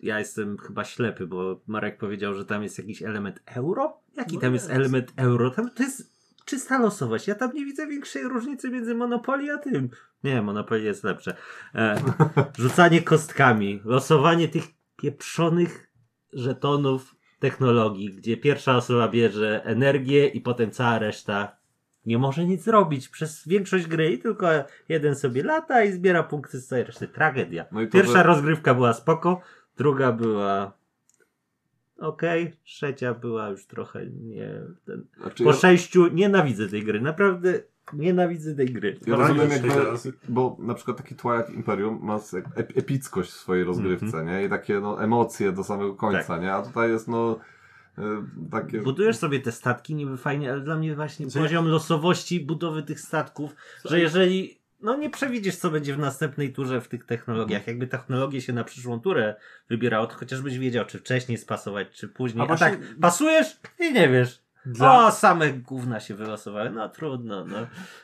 ja 0.01 0.19
jestem 0.19 0.59
chyba 0.59 0.85
ślepy, 0.85 1.27
bo 1.27 1.61
Marek 1.67 1.99
powiedział, 1.99 2.35
że 2.35 2.45
tam 2.45 2.63
jest 2.63 2.79
jakiś 2.79 3.03
element 3.03 3.41
euro? 3.47 4.01
Jaki 4.17 4.35
No 4.35 4.41
tam 4.41 4.55
jest 4.55 4.69
jest. 4.69 4.77
element 4.81 5.13
euro? 5.17 5.51
Tam 5.51 5.71
to 5.71 5.83
jest 5.83 6.13
czysta 6.45 6.79
losowość. 6.79 7.29
Ja 7.29 7.35
tam 7.35 7.53
nie 7.55 7.65
widzę 7.65 7.87
większej 7.87 8.25
różnicy 8.25 8.71
między 8.71 8.95
Monopoly 8.95 9.53
a 9.53 9.59
tym. 9.59 9.89
Nie, 10.25 10.43
Monopoly 10.43 10.83
jest 10.83 11.05
lepsze. 11.05 11.37
E, 11.75 12.03
rzucanie 12.59 13.03
kostkami, 13.03 13.81
losowanie 13.85 14.49
tych 14.49 14.65
pieprzonych 14.97 15.91
żetonów 16.33 17.15
technologii, 17.43 18.11
gdzie 18.11 18.37
pierwsza 18.37 18.77
osoba 18.77 19.09
bierze 19.09 19.65
energię 19.65 20.27
i 20.27 20.41
potem 20.41 20.71
cała 20.71 20.99
reszta 20.99 21.57
nie 22.07 22.19
może 22.19 22.45
nic 22.45 22.63
zrobić 22.63 23.09
przez 23.09 23.49
większość 23.49 23.87
gry 23.87 24.13
i 24.13 24.19
tylko 24.19 24.49
jeden 24.89 25.17
sobie 25.17 25.43
lata 25.43 25.85
i 25.85 25.93
zbiera 25.93 26.23
punkty 26.23 26.61
z 26.61 26.67
całej 26.67 26.85
reszty. 26.85 27.09
Tragedia. 27.09 27.65
No 27.73 27.81
to, 27.81 27.93
Pierwsza 27.93 28.23
rozgrywka 28.23 28.75
była 28.75 28.93
spoko, 28.93 29.41
druga 29.77 30.13
była 30.13 30.73
okej, 31.99 32.57
trzecia 32.65 33.15
była 33.15 33.49
już 33.49 33.67
trochę 33.67 34.07
nie... 34.07 34.63
Ten... 34.85 35.05
Znaczy, 35.21 35.45
Po 35.45 35.51
ja, 35.51 35.57
sześciu 35.57 36.07
nienawidzę 36.07 36.69
tej 36.69 36.83
gry, 36.83 37.01
naprawdę 37.01 37.61
nienawidzę 37.93 38.55
tej 38.55 38.67
gry. 38.67 38.99
ja 39.07 39.17
rozumiem 39.17 39.51
jakby, 39.51 39.69
teraz- 39.69 40.09
bo 40.29 40.57
na 40.61 40.75
przykład 40.75 40.97
taki 40.97 41.15
Twilight 41.15 41.51
Imperium 41.51 41.99
ma 42.03 42.17
ep- 42.17 42.79
epickość 42.79 43.31
w 43.31 43.35
swojej 43.35 43.65
rozgrywce, 43.65 44.07
Mhm. 44.07 44.27
nie? 44.27 44.45
I 44.45 44.49
takie 44.49 44.81
no, 44.81 45.03
emocje 45.05 45.53
do 45.53 45.65
samego 45.65 45.95
końca, 45.95 46.23
Tak. 46.27 46.43
nie? 46.43 46.53
A 46.53 46.63
tutaj 46.63 46.91
jest 46.91 47.09
no 47.09 47.39
y, 47.99 48.03
takie... 48.51 48.81
Budujesz 48.81 49.17
sobie 49.17 49.41
te 49.41 49.53
statki 49.53 49.95
niby 49.95 50.17
fajnie, 50.17 50.53
ale 50.53 50.61
dla 50.61 50.77
mnie 50.77 50.95
właśnie 50.95 51.31
Że- 51.31 51.41
poziom 51.41 51.67
losowości 51.69 52.41
budowy 52.41 52.83
tych 52.83 53.01
statków, 53.01 53.55
że 53.85 54.01
jeżeli 54.01 54.59
no 54.81 54.97
nie 54.97 55.11
przewidzisz 55.11 55.57
co 55.57 55.71
będzie 55.71 55.95
w 55.95 55.99
następnej 55.99 56.53
turze 56.53 56.81
w 56.81 56.89
tych 56.89 57.05
technologiach, 57.05 57.67
jakby 57.67 57.87
technologie 57.87 58.41
się 58.41 58.53
na 58.53 58.65
przyszłą 58.65 59.01
turę 59.01 59.35
wybierało, 59.71 60.07
to 60.07 60.15
chociażbyś 60.15 60.59
wiedział 60.59 60.85
czy 60.87 60.99
wcześniej 60.99 61.39
spasować, 61.39 61.89
czy 61.91 62.09
później, 62.09 62.41
A 62.41 62.45
a, 62.45 62.47
właśnie- 62.47 62.67
tak 62.67 62.79
pasujesz 63.01 63.61
i 63.81 63.93
nie 63.93 64.09
wiesz. 64.09 64.42
Dla- 64.67 65.07
O, 65.07 65.11
same 65.11 65.53
gówna 65.53 66.01
się 66.01 66.15
wylosowały, 66.15 66.71
no 66.71 66.89
trudno, 66.89 67.45
no. 67.45 67.57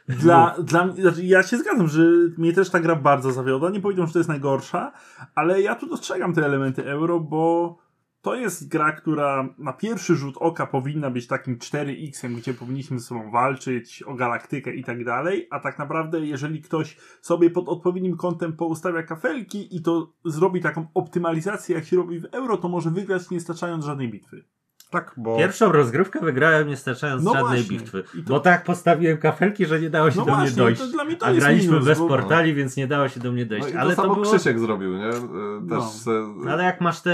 Dla, 0.09 0.55
dla 0.63 0.93
znaczy 0.93 1.25
ja 1.25 1.43
się 1.43 1.59
zgadzam, 1.59 1.89
że 1.89 2.03
mnie 2.39 2.53
też 2.53 2.71
ta 2.71 2.81
gra 2.81 2.97
bardzo 2.97 3.33
zawiodła. 3.33 3.71
Nie 3.71 3.81
powiedziałem, 3.81 4.07
że 4.07 4.13
to 4.13 4.19
jest 4.19 4.29
najgorsza, 4.29 4.93
ale 5.35 5.63
ja 5.63 5.75
tu 5.75 5.87
dostrzegam 5.89 6.35
te 6.35 6.45
elementy 6.45 6.85
euro, 6.87 7.21
bo 7.21 7.77
to 8.23 8.35
jest 8.35 8.69
gra, 8.69 8.93
która 8.93 9.55
na 9.59 9.73
pierwszy 9.73 10.15
rzut 10.17 10.37
oka 10.39 10.67
powinna 10.67 11.11
być 11.11 11.27
takim 11.27 11.59
4X-em, 11.59 12.35
gdzie 12.35 12.55
powinniśmy 12.55 12.99
ze 12.99 13.05
sobą 13.07 13.31
walczyć 13.31 14.03
o 14.03 14.15
galaktykę 14.15 14.75
i 14.75 14.85
tak 14.85 15.05
dalej, 15.05 15.47
a 15.51 15.61
tak 15.61 15.79
naprawdę 15.79 16.21
jeżeli 16.21 16.63
ktoś 16.63 16.97
sobie 17.21 17.51
pod 17.51 17.69
odpowiednim 17.69 18.17
kątem 18.17 18.53
poustawia 18.53 19.03
kafelki 19.03 19.77
i 19.77 19.83
to 19.83 20.13
zrobi 20.25 20.61
taką 20.61 20.87
optymalizację, 20.95 21.75
jak 21.75 21.85
się 21.85 21.97
robi 21.97 22.21
w 22.21 22.25
euro, 22.25 22.57
to 22.57 22.69
może 22.69 22.91
wygrać 22.91 23.31
nie 23.31 23.41
staczając 23.41 23.85
żadnej 23.85 24.11
bitwy. 24.11 24.45
Tak, 24.91 25.13
bo 25.17 25.37
Pierwszą 25.39 25.73
rozgrywkę 25.73 26.21
wygrałem 26.21 26.69
nie 26.69 26.77
starczając 26.77 27.25
No 27.25 27.33
żadnej 27.33 27.63
właśnie. 27.63 27.79
bitwy. 27.79 28.03
To- 28.03 28.09
Bo 28.27 28.41
tak 28.41 28.65
postawiłem 28.65 29.19
kafelki, 29.19 29.67
że 29.67 29.81
nie 29.81 29.91
dało 29.91 30.11
się 30.11 30.19
No 30.19 30.25
do 30.25 30.31
mnie 30.33 30.41
właśnie, 30.41 30.57
dojść. 30.57 30.81
to 30.81 30.87
dla 30.87 31.05
mnie 31.05 31.17
to 31.17 31.27
A 31.27 31.33
graliśmy 31.35 31.73
minus, 31.73 31.87
bez 31.87 31.99
bo- 31.99 32.09
portali, 32.09 32.55
więc 32.55 32.77
nie 32.77 32.87
dało 32.87 33.09
się 33.09 33.21
do 33.21 33.33
mnie 33.33 33.47
dojść. 33.47 33.65
No 33.65 33.71
i 33.71 33.73
to 33.73 33.81
ale 33.81 33.95
samo 33.95 34.15
było... 34.15 34.27
Krzysiek 34.27 34.59
zrobił, 34.59 34.97
nie? 34.97 35.09
Y, 35.09 35.11
Też 35.69 35.69
No. 35.69 35.83
se, 35.91 36.11
Ale 36.51 36.65
jak 36.65 36.81
masz 36.81 37.01
te, 37.01 37.11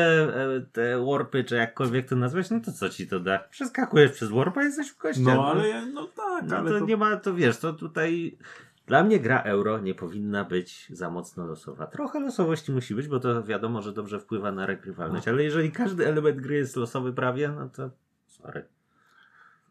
e, 0.56 0.60
te 0.72 1.04
warpy, 1.04 1.44
czy 1.44 1.54
jakkolwiek 1.56 2.08
to 2.08 2.16
nazwać, 2.16 2.50
no 2.50 2.60
to 2.60 2.72
co 2.72 2.88
ci 2.88 3.06
to 3.08 3.20
da? 3.20 3.38
Przeskakujesz 3.38 4.12
przez 4.12 4.30
warpa 4.30 4.62
i 4.62 4.64
jesteś 4.64 4.88
w 4.88 4.96
kościach. 4.96 5.24
No 5.24 5.46
ale, 5.50 5.86
no 5.86 6.06
tak, 6.16 6.44
No 6.50 6.56
ale 6.56 6.78
to... 6.80 6.86
nie 6.86 6.96
ma, 6.96 7.16
to 7.16 7.34
wiesz, 7.34 7.58
to 7.58 7.72
tutaj 7.72 8.38
dla 8.86 9.04
mnie 9.04 9.20
gra 9.20 9.42
euro 9.42 9.78
nie 9.78 9.94
powinna 9.94 10.44
być 10.44 10.88
za 10.90 11.10
mocno 11.10 11.46
losowa. 11.46 11.86
Trochę 11.86 12.20
losowości 12.20 12.72
musi 12.72 12.94
być, 12.94 13.08
bo 13.08 13.20
to 13.20 13.42
wiadomo, 13.42 13.82
że 13.82 13.92
dobrze 13.92 14.20
wpływa 14.20 14.52
na 14.52 14.66
regrywalność, 14.66 15.28
ale 15.28 15.44
jeżeli 15.44 15.72
każdy 15.72 16.06
element 16.06 16.40
gry 16.40 16.56
jest 16.56 16.76
losowy 16.76 17.12
prawie, 17.12 17.48
no 17.48 17.68
to 17.68 17.90
sorry. 18.26 18.64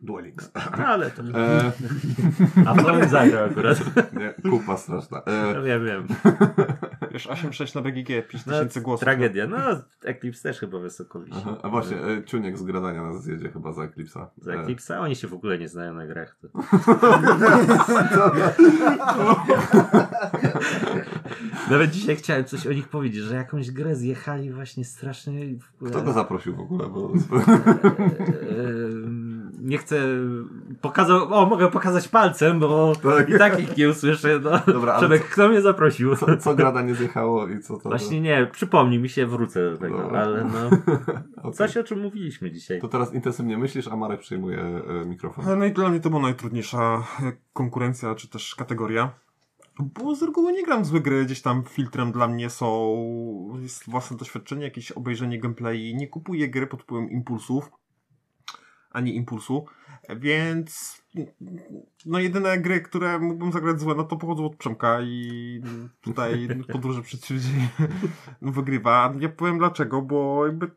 Duel 0.04 0.24
Links. 0.26 0.52
No 0.78 0.88
ale 0.88 1.12
to... 1.12 1.22
E, 1.24 1.72
A 2.68 2.76
to 2.76 3.10
zagrał 3.10 3.46
akurat. 3.46 3.80
nie, 4.14 4.34
kupa 4.52 4.78
straszna. 4.78 5.22
E, 5.26 5.54
No 5.54 5.64
wiem, 5.64 5.86
wiem. 5.86 6.08
wiesz, 7.12 7.28
8-6 7.28 7.76
na 7.76 7.82
BGG, 7.82 8.28
5000 8.28 8.80
No, 8.80 8.86
głosów. 8.86 9.04
tragedia. 9.04 9.48
No, 9.48 9.58
Eclipse 10.04 10.44
też 10.44 10.60
chyba 10.60 10.80
wysoko 10.80 11.20
wisi. 11.20 11.38
aha, 11.42 11.58
a 11.64 11.70
właśnie, 11.70 11.98
e, 11.98 12.24
Ciuniek 12.24 12.58
z 12.58 12.64
gradania 12.64 13.04
nas 13.04 13.24
zjedzie 13.24 13.50
chyba 13.50 13.74
za 13.74 13.84
Eclipsa. 13.84 14.30
Z 14.42 14.48
Eclipse'a 14.48 15.00
oni 15.00 15.16
się 15.16 15.28
w 15.28 15.34
ogóle 15.34 15.58
nie 15.60 15.68
znają 15.68 15.94
na 15.94 16.08
grach. 16.08 16.36
To... 16.42 16.48
Nawet 21.72 21.92
dzisiaj 21.92 22.16
chciałem 22.16 22.46
coś 22.46 22.68
o 22.68 22.74
nich 22.74 22.88
powiedzieć, 22.88 23.24
że 23.24 23.36
jakąś 23.36 23.72
grę 23.72 23.96
zjechali 23.96 24.52
właśnie 24.52 24.86
strasznie. 24.86 25.46
i 25.46 25.60
W 25.60 25.74
ogóle... 25.76 25.92
Kto 25.92 26.02
go 26.02 26.14
zaprosił 26.14 26.56
w 26.56 26.60
ogóle? 26.60 26.90
Bo... 26.90 27.14
Nie 29.64 29.78
chcę 29.78 30.00
pokazał, 30.82 31.34
o 31.34 31.46
mogę 31.46 31.72
pokazać 31.72 32.08
palcem, 32.08 32.60
bo 32.60 32.94
Tak. 33.04 33.30
i 33.30 33.38
tak 33.38 33.60
ich 33.60 33.78
nie 33.78 33.90
usłyszę. 33.90 34.40
No. 34.44 34.74
Dobra, 34.74 34.94
ale 34.94 35.00
Przemek, 35.02 35.30
kto 35.30 35.50
mnie 35.50 35.62
zaprosił? 35.62 36.16
Co, 36.16 36.38
co 36.38 36.56
grada 36.56 36.82
nie 36.82 36.96
zjechało 36.96 37.48
i 37.48 37.60
co 37.60 37.78
to? 37.78 37.90
Właśnie 37.90 38.22
nie, 38.22 38.48
przypomnij 38.52 39.00
mi 39.00 39.10
się, 39.10 39.26
wrócę 39.28 39.72
do 39.72 39.78
tego, 39.78 39.98
Dobra. 39.98 40.22
ale 40.22 40.44
no, 40.44 40.78
Okej. 41.38 41.54
coś 41.54 41.78
o 41.78 41.84
czym 41.84 42.02
mówiliśmy 42.02 42.52
dzisiaj. 42.52 42.82
To 42.82 42.88
teraz 42.88 43.14
intensywnie 43.14 43.58
myślisz, 43.58 43.88
a 43.88 43.96
Marek 43.96 44.20
przejmuje 44.20 44.60
e, 44.60 45.06
mikrofon. 45.06 45.60
No 45.60 45.66
i 45.66 45.72
dla 45.72 45.90
mnie 45.90 46.00
to 46.00 46.10
była 46.10 46.22
najtrudniejsza 46.22 47.04
e, 47.24 47.32
konkurencja, 47.54 48.16
czy 48.16 48.30
też 48.30 48.56
kategoria. 48.56 49.12
Bo 49.80 50.16
z 50.16 50.24
reguły 50.24 50.54
nie 50.54 50.64
gram 50.66 50.84
w 50.84 50.86
złe 50.86 51.00
gry, 51.00 51.26
gdzieś 51.26 51.42
tam 51.42 51.64
filtrem 51.70 52.12
dla 52.12 52.28
mnie 52.28 52.50
są 52.50 52.96
jest 53.62 53.90
własne 53.90 54.18
doświadczenie, 54.18 54.64
jakieś 54.64 54.92
obejrzenie 54.92 55.40
gameplay. 55.40 55.96
Nie 55.96 56.08
kupuję 56.08 56.50
gry 56.50 56.68
pod 56.68 56.82
wpływem 56.84 57.10
impulsów, 57.10 57.72
ani 58.94 59.16
impulsu, 59.16 59.66
więc 60.16 61.02
no 62.06 62.20
jedyne 62.20 62.58
gry, 62.58 62.82
które 62.82 63.20
mógłbym 63.20 63.52
zagrać 63.52 63.80
złe, 63.80 63.96
no 63.96 64.04
to 64.04 64.18
pochodzą 64.18 64.46
od 64.46 64.56
Przemka 64.56 65.02
i 65.02 65.62
tutaj 66.02 66.48
podróże 66.72 67.02
przez 67.08 67.26
Śródziemie 67.26 67.68
wygrywa. 68.42 69.14
Ja 69.20 69.30
powiem 69.30 69.58
dlaczego, 69.58 70.02
bo 70.02 70.46
jakby 70.46 70.72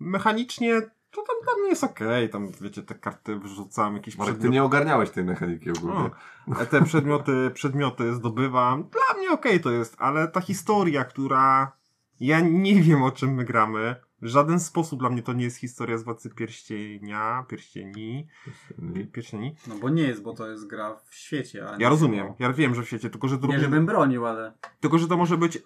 mechanicznie 0.00 0.82
to 1.10 1.22
tam 1.22 1.36
dla 1.44 1.54
mnie 1.60 1.68
jest 1.68 1.84
okej, 1.84 2.30
tam 2.30 2.48
wiecie, 2.60 2.82
te 2.82 2.94
karty 2.94 3.36
wyrzucam, 3.36 3.94
jakieś 3.94 4.18
Marek, 4.18 4.34
ty 4.34 4.38
przedmioty. 4.38 4.54
nie 4.54 4.64
ogarniałeś 4.64 5.10
tej 5.10 5.24
mechaniki 5.24 5.70
ogólnie. 5.70 6.10
O, 6.62 6.66
te 6.70 6.82
przedmioty, 6.82 7.50
przedmioty 7.54 8.14
zdobywam. 8.14 8.82
Dla 8.82 9.18
mnie 9.18 9.30
okej 9.30 9.60
to 9.60 9.70
jest, 9.70 9.96
ale 9.98 10.28
ta 10.28 10.40
historia, 10.40 11.04
która. 11.04 11.72
Ja 12.20 12.40
nie 12.40 12.82
wiem 12.82 13.02
o 13.02 13.10
czym 13.10 13.34
my 13.34 13.44
gramy. 13.44 13.96
W 14.22 14.26
żaden 14.26 14.60
sposób 14.60 15.00
dla 15.00 15.10
mnie 15.10 15.22
to 15.22 15.32
nie 15.32 15.44
jest 15.44 15.56
historia 15.56 15.98
z 15.98 16.02
Władcy 16.04 16.30
Pierścienia, 16.30 17.44
Pierścieni, 17.48 18.26
Pierścieni. 19.12 19.54
No 19.66 19.74
bo 19.78 19.88
nie 19.88 20.02
jest, 20.02 20.22
bo 20.22 20.34
to 20.34 20.48
jest 20.50 20.66
gra 20.66 20.96
w 21.10 21.14
świecie. 21.14 21.66
Ja 21.78 21.88
rozumiem, 21.88 22.26
ja 22.38 22.52
wiem, 22.52 22.74
że 22.74 22.82
w 22.82 22.86
świecie, 22.86 23.10
tylko 23.10 23.28
że, 23.28 23.36
to 23.38 23.42
Nie, 23.46 23.46
również- 23.46 23.62
żebym 23.62 23.86
bronił, 23.86 24.26
ale... 24.26 24.52
tylko 24.80 24.98
że 24.98 25.08
to 25.08 25.16
może 25.16 25.36
być. 25.38 25.58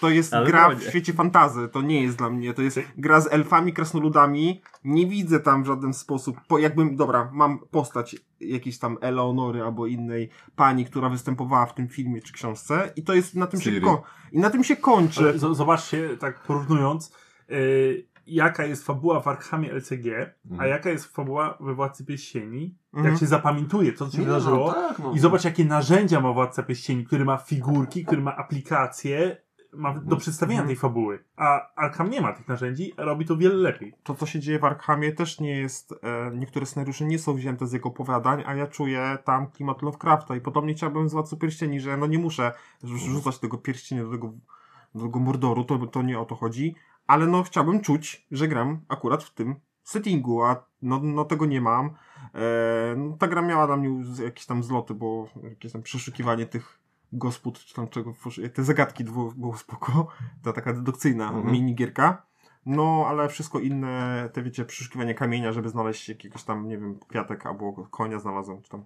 To 0.00 0.10
jest 0.10 0.34
Ale 0.34 0.46
gra 0.46 0.74
w 0.74 0.82
świecie 0.82 1.12
fantazy, 1.12 1.68
to 1.68 1.82
nie 1.82 2.02
jest 2.02 2.18
dla 2.18 2.30
mnie. 2.30 2.54
To 2.54 2.62
jest 2.62 2.80
gra 2.96 3.20
z 3.20 3.32
elfami, 3.32 3.72
krasnoludami. 3.72 4.62
Nie 4.84 5.06
widzę 5.06 5.40
tam 5.40 5.62
w 5.62 5.66
żaden 5.66 5.94
sposób. 5.94 6.36
Po, 6.48 6.58
jakbym, 6.58 6.96
dobra, 6.96 7.30
mam 7.32 7.58
postać 7.58 8.16
jakiejś 8.40 8.78
tam 8.78 8.98
Eleonory 9.00 9.62
albo 9.62 9.86
innej 9.86 10.30
pani, 10.56 10.84
która 10.84 11.08
występowała 11.08 11.66
w 11.66 11.74
tym 11.74 11.88
filmie 11.88 12.22
czy 12.22 12.32
książce, 12.32 12.92
i 12.96 13.02
to 13.02 13.14
jest 13.14 13.34
na 13.34 13.46
tym 13.46 13.60
się, 13.60 13.64
Ciri. 13.70 13.80
ko- 13.80 14.02
i 14.32 14.38
na 14.38 14.50
tym 14.50 14.64
się 14.64 14.76
kończy. 14.76 15.38
Z- 15.38 15.56
Zobaczcie, 15.56 16.16
tak 16.16 16.40
porównując, 16.42 17.16
yy, 17.52 18.06
jaka 18.26 18.64
jest 18.64 18.86
fabuła 18.86 19.20
w 19.20 19.28
Arkhamie 19.28 19.72
LCG, 19.72 20.06
a 20.50 20.52
Mhm. 20.52 20.70
jaka 20.70 20.90
jest 20.90 21.04
fabuła 21.16 21.58
we 21.60 21.74
Władcy 21.74 22.04
Pierścieni. 22.04 22.74
Mhm. 22.94 23.10
Jak 23.12 23.20
się 23.20 23.26
zapamiętuje, 23.26 23.92
co 23.92 24.10
się 24.10 24.18
Nie, 24.18 24.24
wydarzyło. 24.24 24.66
no 24.66 24.72
tak, 24.88 24.98
no. 24.98 25.12
I 25.12 25.18
zobacz, 25.18 25.44
jakie 25.44 25.64
narzędzia 25.64 26.20
ma 26.20 26.32
Władca 26.32 26.62
Pierścieni, 26.62 27.04
który 27.04 27.24
ma 27.24 27.36
figurki, 27.36 28.04
który 28.04 28.22
ma 28.22 28.36
aplikacje, 28.36 29.36
ma 29.74 29.94
do 29.94 30.16
przedstawienia 30.16 30.60
Mhm. 30.60 30.68
tej 30.68 30.80
fabuły. 30.80 31.24
A 31.36 31.74
Arkham 31.76 32.10
nie 32.10 32.20
ma 32.20 32.32
tych 32.32 32.48
narzędzi, 32.48 32.92
a 32.96 33.02
robi 33.04 33.24
to 33.26 33.36
wiele 33.36 33.54
lepiej. 33.54 33.94
to, 34.02 34.14
co 34.14 34.26
się 34.26 34.40
dzieje 34.40 34.58
w 34.58 34.64
Arkhamie, 34.64 35.12
też 35.12 35.40
nie 35.40 35.56
jest. 35.60 35.92
E, 36.02 36.30
niektóre 36.36 36.66
scenariusze 36.66 37.04
nie 37.04 37.18
są 37.18 37.34
wzięte 37.34 37.66
z 37.66 37.72
jego 37.72 37.88
opowiadań, 37.88 38.42
a 38.46 38.54
ja 38.54 38.66
czuję 38.66 39.18
tam 39.24 39.46
klimat 39.50 39.82
Lovecrafta 39.82 40.36
i 40.36 40.40
podobnie 40.40 40.74
chciałbym 40.74 41.08
z 41.08 41.12
Władcy 41.12 41.36
Pierścieni, 41.36 41.80
że 41.80 41.96
no 41.96 42.06
nie 42.06 42.18
muszę 42.18 42.52
rzu- 42.84 43.10
rzucać 43.12 43.38
tego 43.38 43.58
pierścienia 43.58 44.04
do 44.04 44.10
tego, 44.10 44.32
do 44.94 45.04
tego 45.06 45.18
Mordoru, 45.18 45.64
to, 45.64 45.78
to 45.86 46.02
nie 46.02 46.18
o 46.18 46.24
to 46.24 46.34
chodzi, 46.34 46.74
ale 47.06 47.26
no 47.26 47.42
chciałbym 47.42 47.80
czuć, 47.80 48.26
że 48.30 48.48
gram 48.48 48.80
akurat 48.88 49.24
w 49.24 49.34
tym 49.34 49.54
settingu, 49.82 50.42
a 50.42 50.64
no, 50.82 51.00
no 51.02 51.24
tego 51.24 51.46
nie 51.46 51.60
mam. 51.60 51.90
E, 52.34 52.94
no, 52.96 53.16
ta 53.16 53.28
gra 53.28 53.42
miała 53.42 53.66
dla 53.66 53.76
mnie 53.76 54.04
jakieś 54.24 54.46
tam 54.46 54.62
zloty, 54.62 54.94
bo 54.94 55.28
jakieś 55.42 55.72
tam 55.72 55.82
przeszukiwanie 55.82 56.46
tych 56.46 56.78
gospod, 57.12 57.58
czy 57.58 57.74
tam 57.74 57.88
czego, 57.88 58.14
te 58.54 58.64
zagadki 58.64 59.04
było, 59.04 59.32
było 59.32 59.56
spoko, 59.56 60.08
ta 60.42 60.52
taka 60.52 60.72
dedukcyjna 60.72 61.28
Mhm. 61.28 61.52
minigierka. 61.52 62.22
No, 62.66 63.04
ale 63.08 63.28
wszystko 63.28 63.58
inne, 63.60 64.28
te 64.32 64.42
wiecie, 64.42 64.64
przeszukiwanie 64.64 65.14
kamienia, 65.14 65.52
żeby 65.52 65.68
znaleźć 65.68 66.08
jakiegoś 66.08 66.44
tam, 66.44 66.68
nie 66.68 66.78
wiem, 66.78 66.98
kwiatek 67.08 67.46
albo 67.46 67.72
konia 67.72 68.18
znalazłem, 68.18 68.62
czy 68.62 68.70
tam 68.70 68.84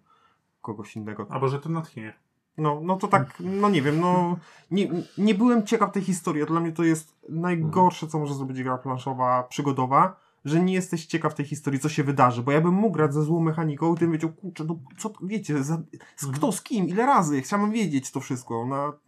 kogoś 0.62 0.96
innego. 0.96 1.26
Albo 1.30 1.48
że 1.48 1.60
to 1.60 1.68
natchnienie. 1.68 2.14
No, 2.58 2.80
no 2.84 2.96
to 2.96 3.08
tak, 3.08 3.36
no 3.40 3.70
nie 3.70 3.82
wiem, 3.82 4.00
no 4.00 4.36
nie, 4.70 4.88
nie 5.18 5.34
byłem 5.34 5.66
ciekaw 5.66 5.92
tej 5.92 6.02
historii. 6.02 6.46
Dla 6.46 6.60
mnie 6.60 6.72
to 6.72 6.84
jest 6.84 7.16
najgorsze, 7.28 8.06
co 8.06 8.18
może 8.18 8.34
zrobić 8.34 8.62
gra 8.62 8.78
planszowa, 8.78 9.42
przygodowa, 9.42 10.20
że 10.44 10.60
nie 10.60 10.74
jesteś 10.74 11.06
ciekaw 11.06 11.34
tej 11.34 11.46
historii, 11.46 11.80
co 11.80 11.88
się 11.88 12.04
wydarzy, 12.04 12.42
bo 12.42 12.52
ja 12.52 12.60
bym 12.60 12.74
mógł 12.74 12.94
grać 12.94 13.14
ze 13.14 13.22
złą 13.22 13.40
mechaniką 13.40 13.94
i 13.94 13.98
tym 13.98 14.12
wiedział, 14.12 14.32
kurczę, 14.32 14.64
no 14.64 14.78
co, 14.98 15.12
wiecie, 15.22 15.64
za, 15.64 15.82
z, 16.16 16.26
kto 16.26 16.52
z 16.52 16.62
kim, 16.62 16.88
ile 16.88 17.06
razy, 17.06 17.42
chciałbym 17.42 17.70
wiedzieć 17.70 18.10
to 18.10 18.20
wszystko, 18.20 18.66
no 18.66 18.98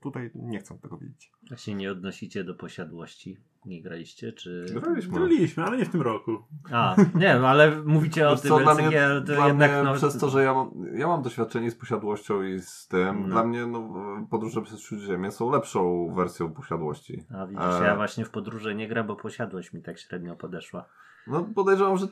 tutaj 0.00 0.30
nie 0.34 0.58
chcę 0.58 0.78
tego 0.78 0.98
wiedzieć. 0.98 1.32
A 1.52 1.56
się 1.56 1.74
nie 1.74 1.92
odnosicie 1.92 2.44
do 2.44 2.54
posiadłości? 2.54 3.36
Nie 3.66 3.82
graliście, 3.82 4.32
czy... 4.32 4.66
Graliśmy. 4.80 5.18
Graliśmy, 5.18 5.64
ale 5.64 5.76
nie 5.76 5.84
w 5.84 5.88
tym 5.88 6.02
roku. 6.02 6.38
A, 6.72 6.96
nie 7.14 7.26
wiem, 7.26 7.44
ale 7.44 7.82
mówicie 7.84 8.28
o 8.28 8.36
tym 8.36 8.48
co, 8.48 8.58
dla 8.58 8.74
mnie, 8.74 9.02
dla 9.24 9.46
jednak 9.46 9.70
mnie 9.72 9.82
no... 9.82 9.94
przez 9.94 10.18
to, 10.18 10.28
że 10.28 10.44
ja 10.44 10.54
mam, 10.54 10.70
ja 10.94 11.06
mam 11.06 11.22
doświadczenie 11.22 11.70
z 11.70 11.74
posiadłością 11.74 12.42
i 12.42 12.60
z 12.60 12.88
tym, 12.88 13.20
No. 13.22 13.28
dla 13.28 13.44
mnie 13.44 13.66
no, 13.66 13.90
podróże 14.30 14.62
przez 14.62 14.80
Śródziemie 14.80 15.30
są 15.30 15.50
lepszą 15.50 16.12
wersją 16.14 16.52
posiadłości. 16.52 17.24
A 17.38 17.46
widzisz, 17.46 17.80
E. 17.80 17.84
ja 17.84 17.96
właśnie 17.96 18.24
w 18.24 18.30
podróże 18.30 18.74
nie 18.74 18.88
gram, 18.88 19.06
bo 19.06 19.16
posiadłość 19.16 19.72
mi 19.72 19.82
tak 19.82 19.98
średnio 19.98 20.36
podeszła. 20.36 20.88
No 21.26 21.44
podejrzewam, 21.54 21.96
że 21.96 22.06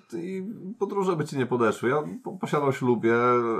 podróże 0.78 1.16
by 1.16 1.24
ci 1.24 1.39
nie 1.39 1.47
podeszły. 1.47 1.89
Ja 1.90 2.02
po- 2.24 2.32
posiadłość 2.32 2.82
lubię, 2.82 3.14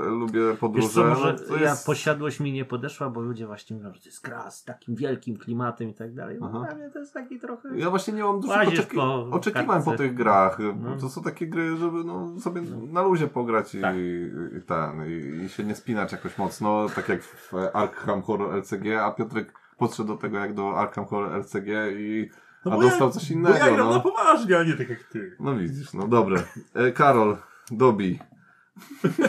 lubię 0.05 0.41
podróże. 0.59 0.87
Wiesz 0.87 0.95
co, 0.95 1.03
może 1.05 1.33
no, 1.41 1.47
to 1.47 1.55
ja 1.55 1.69
jest... 1.69 1.85
posiadłość 1.85 2.39
mi 2.39 2.51
nie 2.51 2.65
podeszła, 2.65 3.09
bo 3.09 3.21
ludzie 3.21 3.47
właśnie 3.47 3.75
mówią, 3.75 3.93
że 3.93 3.99
to 3.99 4.05
jest 4.05 4.25
gra 4.25 4.51
z 4.51 4.63
takim 4.63 4.95
wielkim 4.95 5.37
klimatem 5.37 5.89
i 5.89 5.93
tak 5.93 6.13
dalej. 6.13 6.37
No 6.41 6.49
dla 6.49 6.75
mnie 6.75 6.89
to 6.89 6.99
jest 6.99 7.13
taki 7.13 7.39
trochę... 7.39 7.77
Ja 7.77 7.89
właśnie 7.89 8.13
nie 8.13 8.23
mam 8.23 8.45
Łazisz 8.45 8.79
oczeki- 8.79 8.95
po 8.95 9.35
oczekiwań 9.35 9.83
po 9.83 9.97
tych 9.97 10.13
grach. 10.13 10.57
No. 10.81 10.97
To 10.97 11.09
są 11.09 11.23
takie 11.23 11.47
gry, 11.47 11.77
żeby 11.77 12.03
no, 12.03 12.39
sobie 12.39 12.61
na 12.91 13.01
luzie 13.01 13.27
pograć 13.27 13.75
i, 13.75 13.81
Tak. 13.81 13.95
i, 13.95 14.31
ten, 14.67 15.05
i, 15.07 15.43
i 15.45 15.49
się 15.49 15.63
nie 15.63 15.75
spinać 15.75 16.11
jakoś 16.11 16.37
mocno, 16.37 16.87
tak 16.95 17.09
jak 17.09 17.23
w 17.23 17.53
Arkham 17.73 18.21
Horror 18.21 18.55
LCG, 18.55 19.01
a 19.01 19.11
Piotrek 19.11 19.53
podszedł 19.77 20.07
do 20.09 20.17
tego 20.17 20.37
jak 20.37 20.53
do 20.53 20.77
Arkham 20.79 21.05
Horror 21.05 21.33
LCG 21.33 21.67
i 21.97 22.29
No 22.65 22.71
a 22.71 22.75
bo 22.75 22.81
dostał 22.81 23.07
ja, 23.07 23.13
coś 23.13 23.29
Bo 23.29 23.33
innego. 23.39 23.57
ja 23.57 23.65
gram 23.75 23.89
na 23.89 23.95
no. 23.95 24.01
poważnie, 24.01 24.57
a 24.57 24.63
nie 24.63 24.73
tak 24.73 24.89
jak 24.89 25.03
ty. 25.03 25.35
no 25.39 25.55
widzisz, 25.55 25.93
no 25.93 26.07
dobre. 26.07 26.43
E, 26.73 26.91
Karol, 26.91 27.37
dobij. 27.71 28.19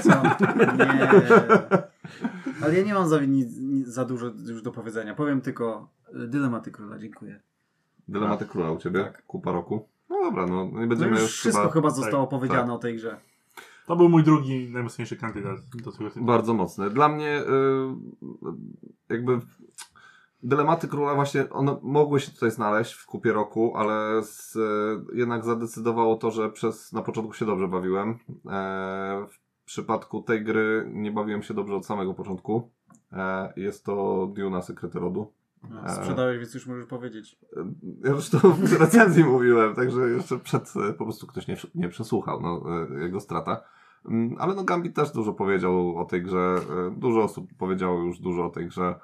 Co? 0.03 0.23
Nie. 0.79 1.11
Ale 2.63 2.75
ja 2.79 2.85
nie 2.85 2.95
mam 2.95 3.09
za, 3.09 3.21
ni, 3.21 3.47
ni, 3.47 3.85
za 3.85 4.05
dużo 4.05 4.27
już 4.47 4.63
do 4.63 4.73
powiedzenia. 4.73 5.15
Powiem 5.15 5.41
tylko 5.41 5.89
y, 6.15 6.29
dylematy 6.29 6.71
króla, 6.71 6.99
dziękuję. 6.99 7.41
Dylematy 8.09 8.47
Króla 8.47 8.71
u 8.71 8.79
Ciebie, 8.79 9.05
Tak. 9.05 9.27
kupa 9.27 9.53
roku. 9.53 9.89
No 10.11 10.23
dobra, 10.23 10.47
no 10.47 10.65
nie 10.65 10.81
No 10.81 10.87
będziemy 10.87 11.11
już 11.11 11.21
już 11.21 11.33
wszystko 11.39 11.63
chyba... 11.63 11.73
chyba, 11.73 11.91
zostało 11.91 12.25
tak, 12.25 12.31
powiedziane 12.31 12.63
tak. 12.67 12.71
o 12.71 12.79
tej 12.79 12.97
grze. 12.97 13.17
To 13.87 13.97
był 13.97 14.09
mój 14.09 14.25
drugi 14.25 14.71
najmocniejszy 14.71 15.17
kandydat 15.17 15.59
do 15.85 15.93
tego 15.93 16.09
tytułu. 16.09 16.27
Bardzo 16.27 16.55
mocny. 16.55 16.91
Dla 16.91 17.09
mnie 17.09 17.41
y, 17.41 17.45
jakby 19.09 19.41
dylematy 20.45 20.89
króla 20.89 21.15
właśnie 21.15 21.51
one 21.51 21.77
mogły 21.83 22.21
się 22.21 22.33
tutaj 22.33 22.51
znaleźć 22.51 22.93
w 22.93 23.07
kupie 23.07 23.33
roku, 23.33 23.73
ale 23.77 24.23
z, 24.23 24.59
jednak 25.15 25.45
zadecydowało 25.45 26.17
to, 26.17 26.31
że 26.31 26.51
przez 26.51 26.93
na 26.93 27.03
początku 27.03 27.33
się 27.33 27.47
dobrze 27.47 27.69
bawiłem. 27.69 28.19
E, 28.51 29.27
w 29.29 29.65
przypadku 29.65 30.23
tej 30.23 30.45
gry 30.45 30.91
nie 30.93 31.13
bawiłem 31.13 31.43
się 31.43 31.55
dobrze 31.55 31.75
od 31.75 31.87
samego 31.87 32.15
początku. 32.15 32.71
E, 33.13 33.53
jest 33.57 33.85
to 33.85 34.27
Duna 34.35 34.63
Sekrety 34.63 34.99
Rodu. 34.99 35.33
No, 35.71 35.85
E. 35.85 35.95
sprzedałeś, 35.95 36.39
więc 36.39 36.55
już 36.55 36.67
możesz 36.67 36.87
powiedzieć. 36.87 37.39
Ja 38.05 38.11
już 38.11 38.31
to 38.31 38.39
w 38.39 38.73
recenzji 38.81 39.25
mówiłem, 39.35 39.75
także 39.75 40.01
jeszcze 40.11 40.39
przed 40.39 40.73
e, 40.77 40.93
po 40.93 41.05
prostu 41.05 41.27
ktoś 41.27 41.49
nie, 41.49 41.57
nie 41.75 41.89
przesłuchał, 41.89 42.41
no, 42.41 42.63
e, 42.97 43.03
jego 43.03 43.21
strata. 43.21 43.61
Mm, 44.09 44.37
Ale 44.39 44.55
no 44.55 44.65
Gambit 44.65 44.97
też 44.97 45.13
dużo 45.13 45.33
powiedział 45.33 45.99
o 45.99 46.05
tej 46.05 46.23
grze, 46.23 46.57
e, 46.87 46.91
dużo 46.97 47.23
osób 47.23 47.49
powiedziało 47.59 48.03
już 48.03 48.19
dużo 48.19 48.47
o 48.47 48.51
tej 48.51 48.67
grze. 48.67 48.95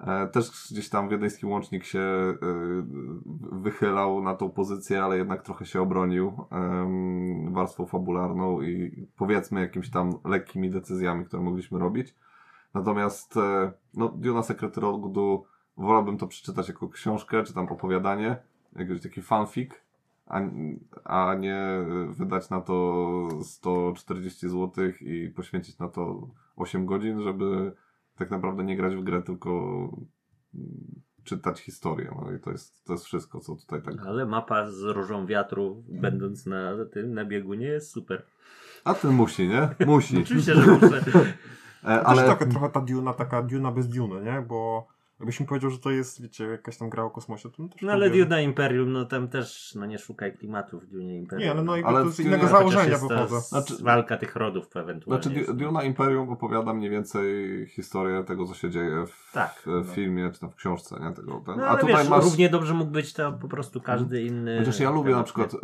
E, 0.00 0.26
Też 0.26 0.50
gdzieś 0.70 0.88
tam 0.88 1.08
wiedeński 1.08 1.46
łącznik 1.46 1.84
się 1.84 1.98
e, 2.00 2.36
wychylał 3.52 4.22
na 4.22 4.34
tą 4.34 4.50
pozycję, 4.50 5.04
ale 5.04 5.18
jednak 5.18 5.42
trochę 5.42 5.66
się 5.66 5.80
obronił 5.80 6.32
warstwą 7.50 7.86
fabularną 7.86 8.62
i 8.62 9.06
powiedzmy 9.16 9.60
jakimiś 9.60 9.90
tam 9.90 10.12
lekkimi 10.24 10.70
decyzjami, 10.70 11.24
które 11.24 11.42
mogliśmy 11.42 11.78
robić. 11.78 12.14
Natomiast 12.74 13.36
e, 13.36 13.72
no, 13.94 14.08
Duna 14.08 14.42
Sekrety 14.42 14.80
Rodu 14.80 15.44
wolałbym 15.76 16.18
to 16.18 16.26
przeczytać 16.26 16.68
jako 16.68 16.88
książkę, 16.88 17.42
czy 17.42 17.54
tam 17.54 17.66
opowiadanie, 17.66 18.36
jakiś 18.76 19.02
taki 19.02 19.22
fanfic, 19.22 19.70
a, 20.26 20.40
a 21.04 21.34
nie 21.34 21.58
wydać 22.08 22.50
na 22.50 22.60
to 22.60 23.28
140 23.42 24.48
zł 24.48 24.84
i 25.00 25.32
poświęcić 25.36 25.78
na 25.78 25.88
to 25.88 26.28
8 26.56 26.86
godzin, 26.86 27.20
żeby 27.20 27.72
tak 28.16 28.30
naprawdę 28.30 28.64
nie 28.64 28.76
grać 28.76 28.96
w 28.96 29.04
grę, 29.04 29.22
tylko 29.22 29.50
mm, 30.54 31.02
czytać 31.24 31.60
historię. 31.60 32.14
No 32.22 32.32
i 32.32 32.40
to 32.40 32.50
jest, 32.50 32.84
to 32.84 32.92
jest 32.92 33.04
wszystko, 33.04 33.40
co 33.40 33.56
tutaj 33.56 33.82
tak. 33.82 33.94
Ale 34.06 34.26
mapa 34.26 34.70
z 34.70 34.82
różą 34.82 35.26
wiatru, 35.26 35.84
będąc 35.88 36.46
na 36.46 36.72
tym, 36.92 37.14
na 37.14 37.24
biegunie 37.24 37.66
jest 37.66 37.90
super. 37.90 38.22
A 38.84 38.94
ten 38.94 39.10
musi, 39.10 39.48
nie? 39.48 39.68
Musi. 39.86 40.18
Oczywiście, 40.22 40.54
że 40.54 40.72
muszę. 40.72 41.04
E, 41.84 41.88
Ale... 41.88 42.02
ale 42.02 42.22
Też 42.22 42.30
taka, 42.30 42.46
trochę 42.46 42.70
ta 42.70 42.80
Duna, 42.80 43.12
taka 43.12 43.42
Duna 43.42 43.72
bez 43.72 43.88
Duny, 43.88 44.22
nie? 44.22 44.42
Bo 44.48 44.88
jakbyś 45.20 45.40
mi 45.40 45.46
powiedział, 45.46 45.70
że 45.70 45.78
to 45.78 45.90
jest, 45.90 46.22
wiecie, 46.22 46.44
jakaś 46.46 46.76
tam 46.76 46.90
gra 46.90 47.02
o 47.04 47.10
kosmosie, 47.10 47.50
to 47.50 47.68
też 47.68 47.82
No 47.82 47.92
ale 47.92 48.06
powiedział. 48.06 48.28
Duna 48.28 48.40
Imperium, 48.40 48.92
no 48.92 49.04
tam 49.04 49.28
też, 49.28 49.74
no 49.74 49.86
nie 49.86 49.98
szukaj 49.98 50.36
klimatu 50.36 50.80
w 50.80 50.86
Dunie 50.86 51.16
Imperium. 51.18 51.44
Nie, 51.46 51.50
ale 51.52 51.62
no 51.62 51.76
jakby 51.76 51.88
Ale 51.90 52.04
to 52.04 52.10
z 52.10 52.20
innego 52.20 52.46
założenia 52.48 52.82
Chociaż 52.84 52.88
jest 52.90 53.02
to 53.08 53.08
wychodzę. 53.08 53.40
z- 53.40 53.48
Znaczy- 53.48 53.82
walka 53.84 54.16
tych 54.16 54.36
rodów 54.36 54.76
ewentualnie. 54.76 55.22
Znaczy. 55.22 55.40
Di- 55.52 55.54
Duna 55.54 55.82
Imperium 55.82 56.30
opowiada 56.30 56.74
mniej 56.74 56.90
więcej 56.90 57.26
historię 57.66 58.24
tego, 58.24 58.46
co 58.46 58.54
się 58.54 58.70
dzieje 58.70 59.04
w, 59.06 59.32
Tak, 59.32 59.62
w 59.66 59.66
no. 59.66 59.84
filmie, 59.94 60.30
czy 60.34 60.40
tam 60.40 60.50
w 60.50 60.54
książce, 60.54 60.96
nie? 61.00 61.12
Tego, 61.12 61.42
ten. 61.46 61.56
No, 61.58 61.64
A 61.64 61.68
ale 61.68 61.80
tutaj 61.80 61.96
wiesz, 61.96 62.08
masz... 62.08 62.24
równie 62.24 62.48
dobrze 62.48 62.74
mógł 62.74 62.90
być 62.90 63.12
to 63.12 63.32
po 63.32 63.48
prostu 63.48 63.80
każdy 63.80 64.22
inny. 64.22 64.58
Chociaż 64.58 64.80
ja 64.80 64.90
lubię 64.90 65.10
na 65.14 65.22
przykład, 65.22 65.54
e, 65.54 65.58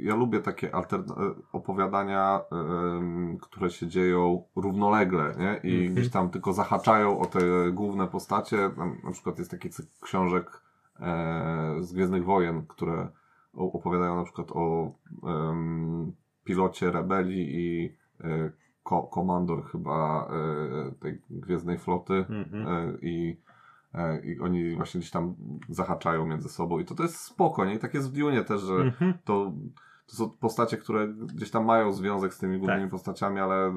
ja 0.00 0.16
lubię 0.16 0.40
takie 0.40 0.70
alterna- 0.74 1.14
e, 1.14 1.34
opowiadania, 1.52 2.40
em, 2.52 3.38
które 3.40 3.70
się 3.70 3.86
dzieją 3.86 4.42
równolegle, 4.56 5.34
nie? 5.38 5.70
I 5.70 5.76
Mhm. 5.76 5.94
gdzieś 5.94 6.10
tam 6.10 6.30
tylko 6.30 6.52
zahaczają 6.52 7.18
o 7.20 7.26
te 7.26 7.40
główne 7.72 8.06
postacie. 8.08 8.51
Tam, 8.76 9.00
na 9.04 9.10
przykład 9.12 9.38
jest 9.38 9.50
taki 9.50 9.70
cykl 9.70 9.88
książek 10.00 10.62
e, 11.00 11.76
z 11.80 11.92
Gwiezdnych 11.92 12.24
Wojen, 12.24 12.66
które 12.66 13.08
opowiadają 13.54 14.16
na 14.16 14.24
przykład 14.24 14.48
o 14.52 14.92
em, 15.26 16.12
pilocie 16.44 16.90
rebelii 16.90 17.48
i 17.56 17.94
e, 18.24 18.50
ko- 18.82 19.02
komandor 19.02 19.64
chyba 19.64 20.28
e, 20.88 20.92
tej 21.00 21.20
Gwiezdnej 21.30 21.78
Floty 21.78 22.14
Mhm. 22.14 22.66
e, 22.68 22.92
i, 23.02 23.40
e, 23.94 24.20
i 24.24 24.40
oni 24.40 24.76
właśnie 24.76 24.98
gdzieś 25.00 25.10
tam 25.10 25.34
zahaczają 25.68 26.26
między 26.26 26.48
sobą 26.48 26.78
i 26.78 26.84
to, 26.84 26.94
to 26.94 27.02
jest 27.02 27.16
spoko, 27.20 27.64
nie? 27.64 27.74
I 27.74 27.78
tak 27.78 27.94
jest 27.94 28.10
w 28.10 28.18
Dune 28.18 28.44
też, 28.44 28.60
że 28.62 28.74
Mhm. 28.74 29.14
to, 29.24 29.52
to 30.06 30.16
są 30.16 30.30
postacie, 30.30 30.76
które 30.76 31.08
gdzieś 31.08 31.50
tam 31.50 31.64
mają 31.64 31.92
związek 31.92 32.34
z 32.34 32.38
tymi 32.38 32.58
głównymi 32.58 32.82
Tak. 32.82 32.90
postaciami, 32.90 33.40
ale 33.40 33.74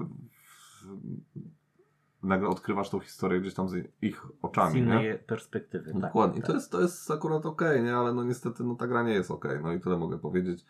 nagle 2.25 2.47
odkrywasz 2.49 2.89
tą 2.89 2.99
historię 2.99 3.41
gdzieś 3.41 3.53
tam 3.53 3.69
z 3.69 3.73
ich 4.01 4.21
Z 4.21 4.45
oczami, 4.45 4.73
nie? 4.73 4.79
innej 4.81 5.19
perspektywy. 5.19 5.91
tak, 5.93 6.01
Dokładnie. 6.01 6.37
I 6.39 6.41
tak. 6.41 6.47
to 6.47 6.53
jest, 6.53 6.71
to 6.71 6.81
jest 6.81 7.11
akurat 7.11 7.45
okej, 7.45 7.83
nie? 7.83 7.95
Ale 7.95 8.13
no 8.13 8.23
niestety 8.23 8.63
no, 8.63 8.75
ta 8.75 8.87
gra 8.87 9.03
nie 9.03 9.13
jest 9.13 9.31
okej. 9.31 9.59
No 9.63 9.73
i 9.73 9.79
tyle 9.79 9.97
mogę 9.97 10.17
powiedzieć. 10.19 10.65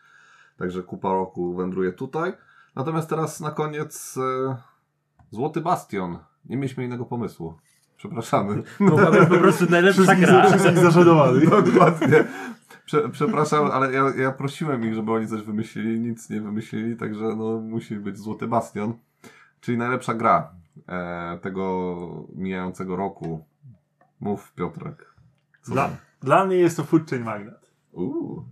Także 0.57 0.83
kupa 0.83 1.09
roku 1.13 1.55
wędruje 1.55 1.91
tutaj. 1.91 2.33
Natomiast 2.75 3.09
teraz 3.09 3.39
na 3.41 3.51
koniec 3.51 4.17
e, 4.17 4.55
Złoty 5.31 5.61
Bastion. 5.61 6.17
Nie 6.45 6.57
mieliśmy 6.57 6.85
innego 6.85 7.05
pomysłu. 7.05 7.57
Przepraszamy. 7.97 8.63
Mogła 8.79 9.11
być 9.11 9.29
po 9.29 9.37
prostu 9.37 9.65
najlepsza 9.71 10.15
gra. 10.15 10.45
wszystkich 10.47 10.77
zażenowany. 10.77 11.45
Dokładnie. 11.71 12.23
Prze, 12.85 13.09
przepraszam, 13.09 13.65
ale 13.71 13.93
ja, 13.93 14.03
ja 14.17 14.31
prosiłem 14.31 14.85
ich, 14.87 14.93
żeby 14.93 15.11
oni 15.11 15.27
coś 15.27 15.41
wymyślili, 15.41 15.99
nic 15.99 16.29
nie 16.29 16.41
wymyślili, 16.41 16.97
także 16.97 17.23
no 17.35 17.59
musi 17.61 17.95
być 17.95 18.17
Złoty 18.17 18.47
Bastion. 18.47 18.93
Czyli 19.61 19.77
najlepsza 19.77 20.13
gra 20.13 20.51
tego 21.41 22.27
mijającego 22.35 22.95
roku. 22.95 23.45
Mów 24.19 24.53
Piotrek. 24.53 25.15
Co 25.61 25.71
Dla, 25.71 25.87
tam? 25.87 25.95
dla 26.21 26.45
mnie 26.45 26.57
jest 26.57 26.77
to 26.77 26.83
Chain 27.09 27.23
Magnat. 27.23 27.71
Uuu. 27.91 28.45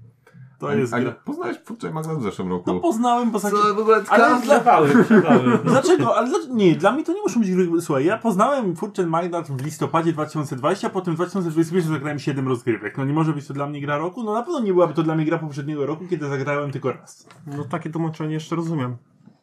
To 0.63 0.69
a, 0.69 0.73
jest 0.75 0.93
a 0.93 0.99
gra. 0.99 1.11
poznałeś 1.11 1.57
Foodchain 1.65 1.93
Magnet 1.93 2.17
w 2.17 2.23
zeszłym 2.23 2.49
roku? 2.49 2.73
No 2.73 2.79
poznałem, 2.79 3.31
bo 3.31 3.39
Co 3.39 3.49
w 3.49 3.79
ogóle 3.79 3.95
Ale 3.95 4.05
każda... 4.05 4.39
Przewały, 4.41 5.03
przewały. 5.03 5.59
Dlaczego? 5.65 6.17
Ale 6.17 6.29
dla... 6.29 6.39
nie, 6.49 6.75
dla 6.75 6.91
mnie 6.91 7.03
to 7.03 7.13
nie 7.13 7.21
muszą 7.21 7.39
być 7.39 7.51
gry. 7.51 7.81
Słuchaj, 7.81 8.05
ja 8.05 8.17
poznałem 8.17 8.75
Furchen 8.75 9.07
Magnat 9.07 9.47
w 9.47 9.65
listopadzie 9.65 10.13
2020, 10.13 10.87
a 10.87 10.89
potem 10.89 11.13
w 11.13 11.17
2021 11.17 11.91
zagrałem 11.93 12.19
7 12.19 12.47
rozgrywek. 12.47 12.97
No 12.97 13.05
nie 13.05 13.13
może 13.13 13.33
być 13.33 13.47
to 13.47 13.53
dla 13.53 13.67
mnie 13.67 13.81
gra 13.81 13.97
roku? 13.97 14.23
No 14.23 14.33
na 14.33 14.43
pewno 14.43 14.59
nie 14.59 14.73
byłaby 14.73 14.93
to 14.93 15.03
dla 15.03 15.15
mnie 15.15 15.25
gra 15.25 15.37
poprzedniego 15.37 15.85
roku, 15.85 16.05
kiedy 16.09 16.27
zagrałem 16.27 16.71
tylko 16.71 16.91
raz. 16.91 17.27
No 17.47 17.63
takie 17.63 17.89
tłumaczenie 17.89 18.33
jeszcze 18.33 18.55
rozumiem. 18.55 18.97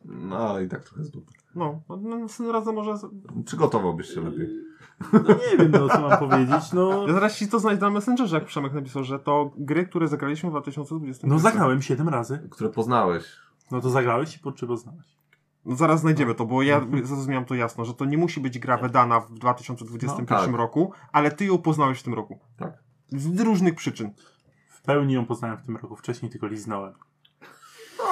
No 0.04 0.36
ale 0.36 0.64
i 0.64 0.68
tak 0.68 0.84
trochę 0.84 1.04
z 1.04 1.10
dupy. 1.10 1.32
No, 1.54 1.80
no 1.88 2.18
następnym 2.18 2.56
razem 2.56 2.74
może... 2.74 2.94
Przygotowałbyś 3.44 4.14
się 4.14 4.20
lepiej. 4.20 4.48
No 5.12 5.20
nie 5.20 5.58
wiem, 5.58 5.70
no 5.70 5.88
co 5.88 6.00
mam 6.00 6.18
powiedzieć, 6.18 6.72
no... 6.72 7.06
Ja 7.06 7.12
zaraz 7.12 7.36
ci 7.36 7.48
to 7.48 7.58
znajdę 7.58 7.80
na 7.86 7.90
Messengerze, 7.90 8.36
jak 8.36 8.44
Przemek 8.44 8.72
napisał, 8.72 9.04
że 9.04 9.18
to 9.18 9.50
gry, 9.56 9.86
które 9.86 10.08
zagraliśmy 10.08 10.48
w 10.48 10.52
2020. 10.52 11.26
No 11.26 11.38
zagrałem 11.38 11.82
7 11.82 12.08
razy. 12.08 12.48
Które 12.50 12.70
poznałeś. 12.70 13.24
No 13.70 13.80
to 13.80 13.90
zagrałeś 13.90 14.36
i 14.36 14.38
po 14.38 14.52
czy 14.52 14.66
poznałeś? 14.66 15.20
No 15.64 15.76
zaraz 15.76 16.00
znajdziemy 16.00 16.34
to, 16.34 16.46
bo 16.46 16.62
ja 16.62 16.80
zrozumiałem 17.04 17.44
to 17.44 17.54
jasno, 17.54 17.84
że 17.84 17.94
to 17.94 18.04
nie 18.04 18.18
musi 18.18 18.40
być 18.40 18.58
gra 18.58 18.76
wydana 18.78 19.20
w 19.20 19.32
2021 19.32 20.26
No, 20.26 20.26
tak. 20.26 20.58
roku, 20.58 20.92
ale 21.12 21.30
ty 21.30 21.44
ją 21.44 21.58
poznałeś 21.58 22.00
w 22.00 22.02
tym 22.02 22.14
roku. 22.14 22.38
Tak. 22.56 22.72
Z 23.08 23.40
różnych 23.40 23.74
przyczyn. 23.74 24.10
W 24.68 24.82
pełni 24.82 25.14
ją 25.14 25.26
poznałem 25.26 25.56
w 25.56 25.62
tym 25.62 25.76
roku, 25.76 25.96
wcześniej 25.96 26.30
tylko 26.30 26.46
liznąłem. 26.46 26.94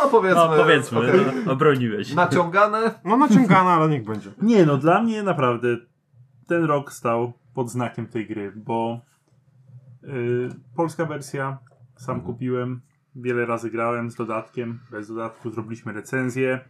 No 0.02 0.08
powiedzmy. 0.10 0.40
No 0.40 0.56
powiedzmy, 0.56 0.98
okej. 0.98 1.20
no, 1.46 1.52
obroniłeś. 1.52 2.14
Naciągane. 2.14 2.94
No 3.04 3.16
naciągana, 3.16 3.70
ale 3.70 3.88
niech 3.88 4.04
będzie. 4.04 4.30
Nie, 4.42 4.66
no 4.66 4.76
dla 4.76 5.02
mnie 5.02 5.22
naprawdę 5.22 5.68
ten 6.46 6.64
rok 6.64 6.92
stał 6.92 7.32
pod 7.54 7.70
znakiem 7.70 8.06
tej 8.06 8.26
gry, 8.26 8.52
bo 8.56 9.00
y, 10.04 10.48
polska 10.76 11.04
wersja 11.04 11.58
sam 11.96 12.14
Mhm. 12.16 12.32
kupiłem, 12.34 12.80
wiele 13.16 13.46
razy 13.46 13.70
grałem 13.70 14.10
z 14.10 14.14
dodatkiem, 14.14 14.80
bez 14.90 15.08
dodatku 15.08 15.50
zrobiliśmy 15.50 15.92
recenzję. 15.92 16.60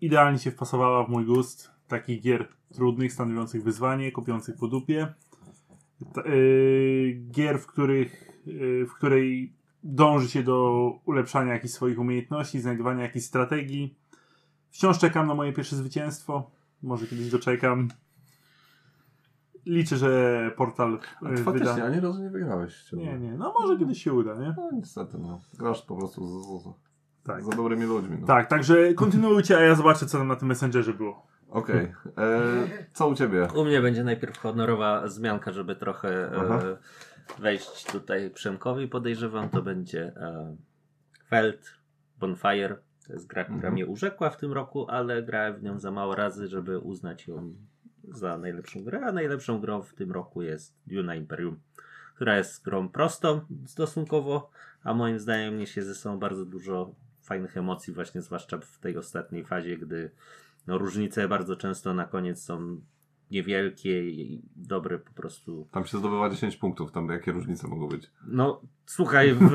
Idealnie 0.00 0.38
się 0.38 0.50
wpasowała 0.50 1.04
w 1.04 1.08
mój 1.08 1.24
gust 1.24 1.70
takich 1.88 2.22
gier 2.22 2.48
trudnych, 2.74 3.12
stanowiących 3.12 3.62
wyzwanie, 3.64 4.12
kopiących 4.12 4.56
po 4.60 4.68
dupie. 4.68 5.14
T- 6.14 6.26
y, 6.26 7.20
gier, 7.30 7.58
w 7.58 7.66
których 7.66 8.38
y, 8.46 8.86
w 8.90 8.94
której 8.94 9.52
dąży 9.84 10.28
się 10.28 10.42
do 10.42 10.90
ulepszania 11.04 11.52
jakichś 11.52 11.74
swoich 11.74 11.98
umiejętności, 11.98 12.60
znajdowania 12.60 13.02
jakichś 13.02 13.26
strategii. 13.26 13.94
Wciąż 14.70 14.98
czekam 14.98 15.26
na 15.26 15.34
moje 15.34 15.52
pierwsze 15.52 15.76
zwycięstwo. 15.76 16.50
Może 16.82 17.06
kiedyś 17.06 17.30
doczekam. 17.30 17.88
Liczę, 19.66 19.96
że 19.96 20.50
portal 20.56 20.98
A 21.22 21.30
y, 21.30 21.36
ty 21.36 21.42
faktycznie, 21.44 21.72
wyda. 21.74 21.86
ani 21.86 22.00
razu 22.00 22.22
nie 22.22 22.30
wygrałeś. 22.30 22.92
Nie, 22.92 23.18
nie, 23.18 23.32
no 23.32 23.54
może 23.60 23.78
kiedyś 23.78 24.02
się 24.02 24.12
uda, 24.12 24.34
nie? 24.34 24.54
No 24.56 24.70
niestety, 24.72 25.18
no. 25.18 25.40
Grasz 25.58 25.82
po 25.82 25.96
prostu 25.96 26.26
z, 26.26 26.62
z, 26.62 26.68
Tak. 27.24 27.44
za 27.44 27.50
dobrymi 27.50 27.84
ludźmi. 27.84 28.16
No. 28.20 28.26
Tak, 28.26 28.48
także 28.48 28.94
kontynuujcie, 28.94 29.56
a 29.58 29.60
ja 29.60 29.74
zobaczę, 29.74 30.06
co 30.06 30.18
tam 30.18 30.28
na 30.28 30.36
tym 30.36 30.48
Messengerze 30.48 30.94
było. 30.94 31.26
Okej. 31.48 31.92
E, 32.18 32.42
Co 32.92 33.08
u 33.08 33.14
ciebie? 33.14 33.48
U 33.54 33.64
mnie 33.64 33.80
będzie 33.82 34.04
najpierw 34.04 34.38
honorowa 34.38 35.08
zmianka, 35.08 35.52
żeby 35.52 35.76
trochę 35.76 36.30
Aha. 36.36 36.60
e, 36.62 36.76
wejść 37.38 37.84
tutaj 37.84 38.30
Przemkowi, 38.30 38.88
podejrzewam. 38.88 39.48
To 39.50 39.62
będzie 39.62 40.12
e, 40.16 40.56
Feld 41.28 41.74
Bonfire. 42.18 42.76
To 43.06 43.12
jest 43.12 43.26
gra, 43.26 43.44
która 43.44 43.56
Mhm. 43.56 43.72
mnie 43.72 43.86
urzekła 43.86 44.30
w 44.30 44.36
tym 44.36 44.52
roku, 44.52 44.86
ale 44.90 45.22
grałem 45.22 45.54
w 45.56 45.62
nią 45.62 45.78
za 45.78 45.90
mało 45.90 46.14
razy, 46.14 46.48
żeby 46.48 46.78
uznać 46.78 47.28
ją 47.28 47.54
za 48.08 48.38
najlepszą 48.38 48.84
grę. 48.84 49.00
A 49.06 49.12
najlepszą 49.12 49.60
grą 49.60 49.82
w 49.82 49.94
tym 49.94 50.12
roku 50.12 50.42
jest 50.42 50.74
Duna 50.86 51.14
Imperium, 51.14 51.60
która 52.14 52.36
jest 52.36 52.64
grą 52.64 52.88
prostą 52.88 53.40
stosunkowo, 53.66 54.50
a 54.82 54.94
moim 54.94 55.18
zdaniem 55.18 55.58
niesie 55.58 55.82
ze 55.82 55.94
sobą 55.94 56.18
bardzo 56.18 56.44
dużo 56.44 56.94
fajnych 57.22 57.56
emocji, 57.56 57.94
właśnie 57.94 58.22
zwłaszcza 58.22 58.58
w 58.58 58.78
tej 58.78 58.96
ostatniej 58.96 59.44
fazie, 59.44 59.76
gdy 59.76 60.10
no, 60.66 60.78
różnice 60.78 61.28
bardzo 61.28 61.56
często 61.56 61.94
na 61.94 62.04
koniec 62.04 62.42
są 62.42 62.80
niewielkie 63.34 64.10
i 64.10 64.42
dobre 64.56 64.98
po 64.98 65.12
prostu. 65.12 65.68
Tam 65.70 65.86
się 65.86 65.98
zdobywa 65.98 66.30
10 66.30 66.56
punktów, 66.56 66.92
tam 66.92 67.08
jakie 67.08 67.32
różnice 67.32 67.68
mogą 67.68 67.88
być? 67.88 68.10
No, 68.26 68.60
słuchaj, 68.86 69.34
w, 69.34 69.50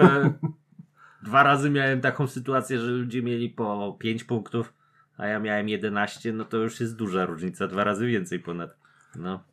dwa 1.23 1.43
razy 1.43 1.69
miałem 1.69 2.01
taką 2.01 2.27
sytuację, 2.27 2.79
że 2.79 2.91
ludzie 2.91 3.21
mieli 3.21 3.49
po 3.49 3.97
5 3.99 4.23
punktów, 4.23 4.73
a 5.17 5.27
ja 5.27 5.39
miałem 5.39 5.69
11, 5.69 6.33
no 6.33 6.45
to 6.45 6.57
już 6.57 6.79
jest 6.79 6.95
duża 6.95 7.25
różnica, 7.25 7.67
dwa 7.67 7.83
razy 7.83 8.07
więcej 8.07 8.39
ponad. 8.39 8.77
No. 9.15 9.43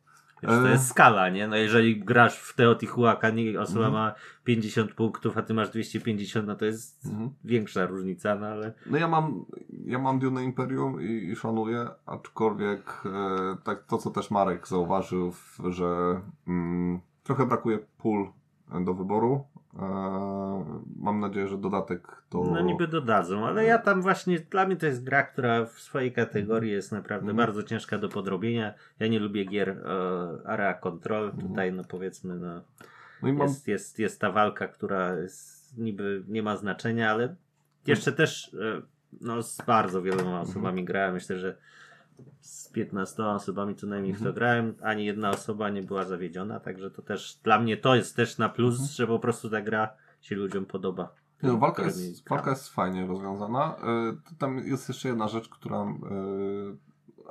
Wiesz, 0.43 0.51
to 0.51 0.67
E. 0.67 0.71
jest 0.71 0.87
skala, 0.87 1.29
nie? 1.29 1.47
No 1.47 1.55
jeżeli 1.55 1.99
grasz 1.99 2.39
w 2.39 2.55
Teotihuacan 2.55 3.39
i 3.39 3.57
osoba 3.57 3.85
Mhm. 3.85 3.93
ma 3.93 4.13
50 4.43 4.93
punktów, 4.93 5.37
a 5.37 5.41
ty 5.41 5.53
masz 5.53 5.69
250, 5.69 6.47
no 6.47 6.55
to 6.55 6.65
jest 6.65 7.05
Mhm. 7.05 7.29
większa 7.43 7.85
różnica, 7.85 8.35
no 8.35 8.47
ale 8.47 8.73
No 8.85 8.97
ja 8.97 9.07
mam, 9.07 9.45
ja 9.85 9.99
mam 9.99 10.19
Dune 10.19 10.43
Imperium 10.43 11.01
i, 11.01 11.05
i 11.31 11.35
szanuję, 11.35 11.87
aczkolwiek 12.05 13.03
e, 13.05 13.57
tak 13.63 13.83
to, 13.83 13.97
co 13.97 14.09
też 14.11 14.31
Marek 14.31 14.67
zauważył, 14.67 15.33
że 15.69 16.21
mm, 16.47 16.99
trochę 17.23 17.45
brakuje 17.45 17.79
pól 17.97 18.29
do 18.85 18.93
wyboru. 18.93 19.43
Mam 20.99 21.19
nadzieję, 21.19 21.47
że 21.47 21.57
dodatek 21.57 22.21
to... 22.29 22.43
No 22.43 22.61
niby 22.61 22.87
dodadzą, 22.87 23.45
ale 23.45 23.65
ja 23.65 23.77
tam 23.77 24.01
właśnie, 24.01 24.39
dla 24.39 24.65
mnie 24.65 24.75
to 24.75 24.85
jest 24.85 25.03
gra, 25.03 25.23
która 25.23 25.65
w 25.65 25.79
swojej 25.79 26.11
kategorii 26.11 26.71
jest 26.71 26.91
naprawdę 26.91 27.29
Mhm. 27.31 27.37
bardzo 27.37 27.63
ciężka 27.63 27.97
do 27.97 28.09
podrobienia. 28.09 28.73
Ja 28.99 29.07
nie 29.07 29.19
lubię 29.19 29.45
gier 29.45 29.69
e, 29.69 30.47
Area 30.47 30.73
Control, 30.73 31.25
Mhm. 31.25 31.47
tutaj 31.47 31.73
no 31.73 31.83
powiedzmy 31.83 32.35
no, 32.39 32.61
No 33.23 33.33
mam... 33.33 33.47
jest, 33.47 33.67
jest, 33.67 33.99
jest 33.99 34.21
ta 34.21 34.31
walka, 34.31 34.67
która 34.67 35.15
jest, 35.15 35.77
niby 35.77 36.23
nie 36.27 36.43
ma 36.43 36.57
znaczenia, 36.57 37.11
ale 37.11 37.35
jeszcze 37.87 38.11
też 38.11 38.53
e, 38.53 38.81
no, 39.21 39.43
z 39.43 39.57
bardzo 39.67 40.01
wieloma 40.01 40.23
Mhm. 40.29 40.41
osobami 40.49 40.85
grałem, 40.85 41.13
myślę, 41.13 41.39
że 41.39 41.57
z 42.41 42.69
15 42.69 43.25
osobami 43.25 43.75
co 43.75 43.87
najmniej 43.87 44.13
w 44.13 44.17
to 44.17 44.29
Mhm. 44.29 44.35
grałem, 44.35 44.75
ani 44.81 45.05
jedna 45.05 45.29
osoba 45.29 45.69
nie 45.69 45.83
była 45.83 46.03
zawiedziona, 46.05 46.59
także 46.59 46.91
to 46.91 47.01
też 47.01 47.39
dla 47.43 47.59
mnie 47.59 47.77
to 47.77 47.95
jest 47.95 48.15
też 48.15 48.37
na 48.37 48.49
plus, 48.49 48.73
Mhm. 48.73 48.89
że 48.91 49.07
po 49.07 49.19
prostu 49.19 49.49
ta 49.49 49.61
gra 49.61 49.89
się 50.21 50.35
ludziom 50.35 50.65
podoba. 50.65 51.09
Nie, 51.43 51.49
no, 51.49 51.57
walka, 51.57 51.83
jest, 51.83 52.29
walka 52.29 52.49
jest 52.49 52.69
fajnie 52.69 53.07
rozwiązana. 53.07 53.75
Y, 54.31 54.37
tam 54.37 54.57
jest 54.57 54.87
jeszcze 54.89 55.09
jedna 55.09 55.27
rzecz, 55.27 55.49
która. 55.49 55.83
y, 55.83 56.77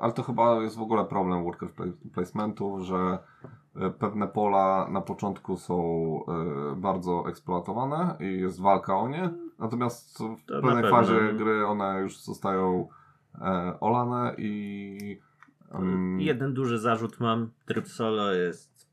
ale 0.00 0.12
to 0.12 0.22
chyba 0.22 0.62
jest 0.62 0.76
w 0.76 0.82
ogóle 0.82 1.04
problem 1.04 1.44
worker 1.44 1.68
pla- 1.68 1.92
placementów, 2.14 2.80
że 2.82 3.18
y, 3.76 3.90
pewne 3.90 4.28
pola 4.28 4.88
na 4.90 5.00
początku 5.00 5.56
są 5.56 5.76
y, 6.72 6.76
bardzo 6.76 7.24
eksploatowane 7.28 8.16
i 8.20 8.40
jest 8.40 8.60
walka 8.60 8.96
o 8.96 9.08
nie. 9.08 9.30
Natomiast 9.58 10.18
w 10.18 10.44
To 10.46 10.62
pewnej 10.62 10.90
fazie 10.90 11.32
gry 11.34 11.66
one 11.66 12.00
już 12.00 12.18
zostają 12.20 12.88
e, 12.90 13.05
olane 13.80 14.34
i. 14.38 15.20
mm, 15.72 16.20
Jeden 16.20 16.54
duży 16.54 16.78
zarzut 16.78 17.20
mam. 17.20 17.50
Tryb 17.66 17.88
solo 17.88 18.32
jest 18.32 18.86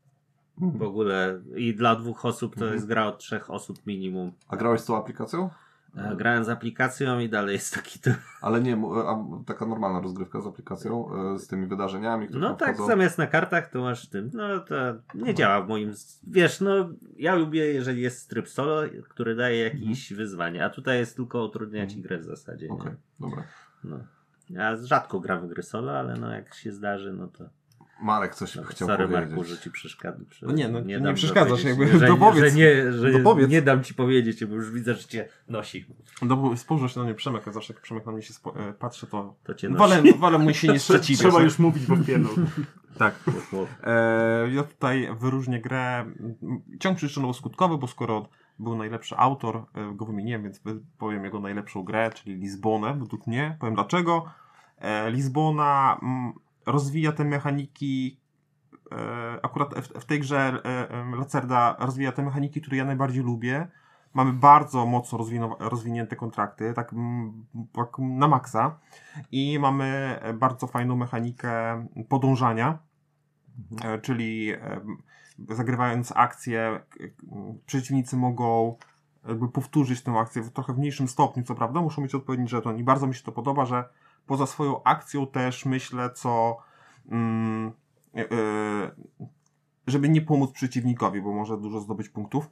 w 0.58 0.82
ogóle 0.82 1.40
i 1.56 1.74
dla 1.74 1.96
dwóch 1.96 2.24
osób 2.24 2.52
to 2.54 2.60
Mhm. 2.60 2.74
jest 2.74 2.86
gra 2.86 3.06
od 3.06 3.18
trzech 3.18 3.50
osób 3.50 3.86
minimum. 3.86 4.32
A 4.48 4.56
grałeś 4.56 4.80
z 4.80 4.84
tą 4.84 4.96
aplikacją? 4.96 5.50
E, 5.96 6.16
Grałem 6.16 6.44
z 6.44 6.48
aplikacją 6.48 7.18
i 7.18 7.28
dalej 7.28 7.52
jest 7.52 7.74
taki 7.74 7.98
tryb. 7.98 8.16
Ale 8.40 8.60
nie, 8.60 8.82
taka 9.46 9.66
normalna 9.66 10.00
rozgrywka 10.00 10.40
z 10.40 10.46
aplikacją, 10.46 11.08
e, 11.34 11.38
z 11.38 11.46
tymi 11.46 11.66
wydarzeniami, 11.66 12.26
które 12.28 12.40
No 12.40 12.54
tak, 12.54 12.74
wchodzą. 12.74 12.86
zamiast 12.86 13.18
na 13.18 13.26
kartach 13.26 13.70
to 13.70 13.80
masz 13.80 14.08
tym. 14.08 14.30
No 14.34 14.60
to 14.60 14.74
nie 15.14 15.34
działa 15.34 15.62
w 15.62 15.68
moim. 15.68 15.92
Wiesz, 16.26 16.60
no 16.60 16.88
ja 17.16 17.34
lubię, 17.34 17.64
jeżeli 17.72 18.02
jest 18.02 18.30
tryb 18.30 18.48
solo, 18.48 18.82
który 19.08 19.34
daje 19.36 19.58
jakieś 19.64 20.12
wyzwanie, 20.12 20.64
a 20.64 20.70
tutaj 20.70 20.98
jest 20.98 21.16
tylko 21.16 21.44
utrudnia 21.44 21.86
ci 21.86 22.02
grę 22.02 22.18
w 22.18 22.24
zasadzie. 22.24 22.66
Mhm. 22.70 22.80
Okej, 22.80 23.00
Nie? 23.20 23.28
dobra. 23.30 23.44
No. 23.84 23.98
Ja 24.50 24.76
rzadko 24.76 25.20
gram 25.20 25.40
w 25.40 25.46
gry 25.48 25.62
solo, 25.62 25.92
ale 25.92 26.16
no 26.16 26.30
jak 26.32 26.54
się 26.54 26.72
zdarzy, 26.72 27.12
no 27.12 27.28
to. 27.28 27.44
Marek 28.02 28.34
coś 28.34 28.54
No, 28.54 28.62
chciał 28.62 28.88
sorry 28.88 29.08
powiedzieć. 29.08 29.28
Marku, 29.30 29.44
że 29.44 29.58
ci 29.58 29.70
przeszkadza. 29.70 30.18
No 30.42 30.52
nie, 30.52 30.68
no, 30.68 30.80
nie 30.80 31.00
dam 31.00 31.14
przeszkadzasz, 31.14 31.64
jakby 31.64 31.98
że, 31.98 32.06
dopowiedz. 32.06 32.44
że, 32.52 32.58
nie, 32.58 32.92
że 32.92 33.12
Dopowiedz. 33.12 33.50
nie 33.50 33.62
dam 33.62 33.82
ci 33.84 33.94
powiedzieć, 33.94 34.44
bo 34.44 34.54
już 34.54 34.70
widzę, 34.70 34.94
że 34.94 35.04
cię 35.04 35.28
nosi. 35.48 35.86
No, 36.22 36.56
spojrzał 36.56 36.88
się 36.88 37.00
na 37.00 37.04
mnie 37.06 37.14
Przemek, 37.14 37.48
a 37.48 37.52
zawsze 37.52 37.72
jak 37.72 37.82
Przemek 37.82 38.06
na 38.06 38.12
mnie 38.12 38.22
się 38.22 38.32
spo, 38.32 38.56
e, 38.68 38.72
patrzy, 38.72 39.06
to 39.06 39.34
To 39.44 39.54
cię 39.54 39.68
nosi. 39.68 39.78
wolę, 39.78 40.02
wolę 40.18 40.38
mu 40.38 40.54
się 40.54 40.68
nie 40.68 40.78
sprzeciwiać. 40.88 41.20
Trzeba 41.20 41.42
już 41.42 41.58
mówić, 41.58 41.86
bo 41.86 41.96
wpierdol. 41.96 42.34
Tak. 42.98 43.14
E, 43.82 44.48
ja 44.52 44.62
tutaj 44.62 45.08
wyróżnię 45.20 45.60
grę 45.60 46.04
ciąg 46.80 46.98
przyczynowo-skutkowy, 46.98 47.78
bo 47.78 47.86
skoro 47.86 48.28
był 48.58 48.76
najlepszy 48.76 49.16
autor, 49.16 49.56
e, 49.56 49.94
go 49.94 50.04
wymieniłem, 50.04 50.42
więc 50.42 50.60
powiem 50.98 51.24
jego 51.24 51.40
najlepszą 51.40 51.82
grę, 51.82 52.10
czyli 52.14 52.36
Lizbonę, 52.36 52.94
według 52.94 53.26
mnie. 53.26 53.56
Powiem 53.60 53.74
dlaczego. 53.74 54.24
E, 54.78 55.10
Lizbona 55.10 55.98
mm, 56.02 56.32
rozwija 56.66 57.12
te 57.12 57.24
mechaniki, 57.24 58.20
e, 58.92 59.38
akurat 59.42 59.74
w, 59.74 60.04
tej 60.04 60.20
grze 60.20 60.62
Lacerda 61.18 61.76
rozwija 61.78 62.12
te 62.12 62.22
mechaniki, 62.22 62.60
które 62.60 62.76
ja 62.76 62.84
najbardziej 62.84 63.22
lubię. 63.22 63.68
Mamy 64.14 64.32
bardzo 64.32 64.86
mocno 64.86 65.18
rozwinięte 65.58 66.16
kontrakty, 66.16 66.74
tak, 66.74 66.94
tak 67.72 67.98
na 67.98 68.28
maksa. 68.28 68.78
I 69.32 69.58
mamy 69.58 70.20
bardzo 70.34 70.66
fajną 70.66 70.96
mechanikę 70.96 71.86
podążania. 72.08 72.78
E, 73.84 73.98
czyli 73.98 74.52
e, 74.52 74.80
zagrywając 75.48 76.12
akcję, 76.16 76.80
przeciwnicy 77.66 78.16
mogą 78.16 78.76
jakby 79.28 79.48
powtórzyć 79.48 80.02
tę 80.02 80.12
akcję 80.12 80.42
w 80.42 80.50
trochę 80.50 80.72
mniejszym 80.72 81.08
stopniu, 81.08 81.42
co 81.42 81.54
prawda, 81.54 81.80
muszą 81.80 82.02
mieć 82.02 82.14
odpowiedni 82.14 82.48
żeton 82.48 82.78
i 82.78 82.84
bardzo 82.84 83.06
mi 83.06 83.14
się 83.14 83.22
to 83.22 83.32
podoba, 83.32 83.66
że 83.66 83.84
poza 84.26 84.46
swoją 84.46 84.82
akcją 84.82 85.26
też 85.26 85.64
myślę, 85.66 86.10
co 86.10 86.56
mm, 87.10 87.72
e, 88.16 88.24
żeby 89.86 90.08
nie 90.08 90.22
pomóc 90.22 90.52
przeciwnikowi, 90.52 91.22
bo 91.22 91.32
może 91.32 91.58
dużo 91.58 91.80
zdobyć 91.80 92.08
punktów. 92.08 92.50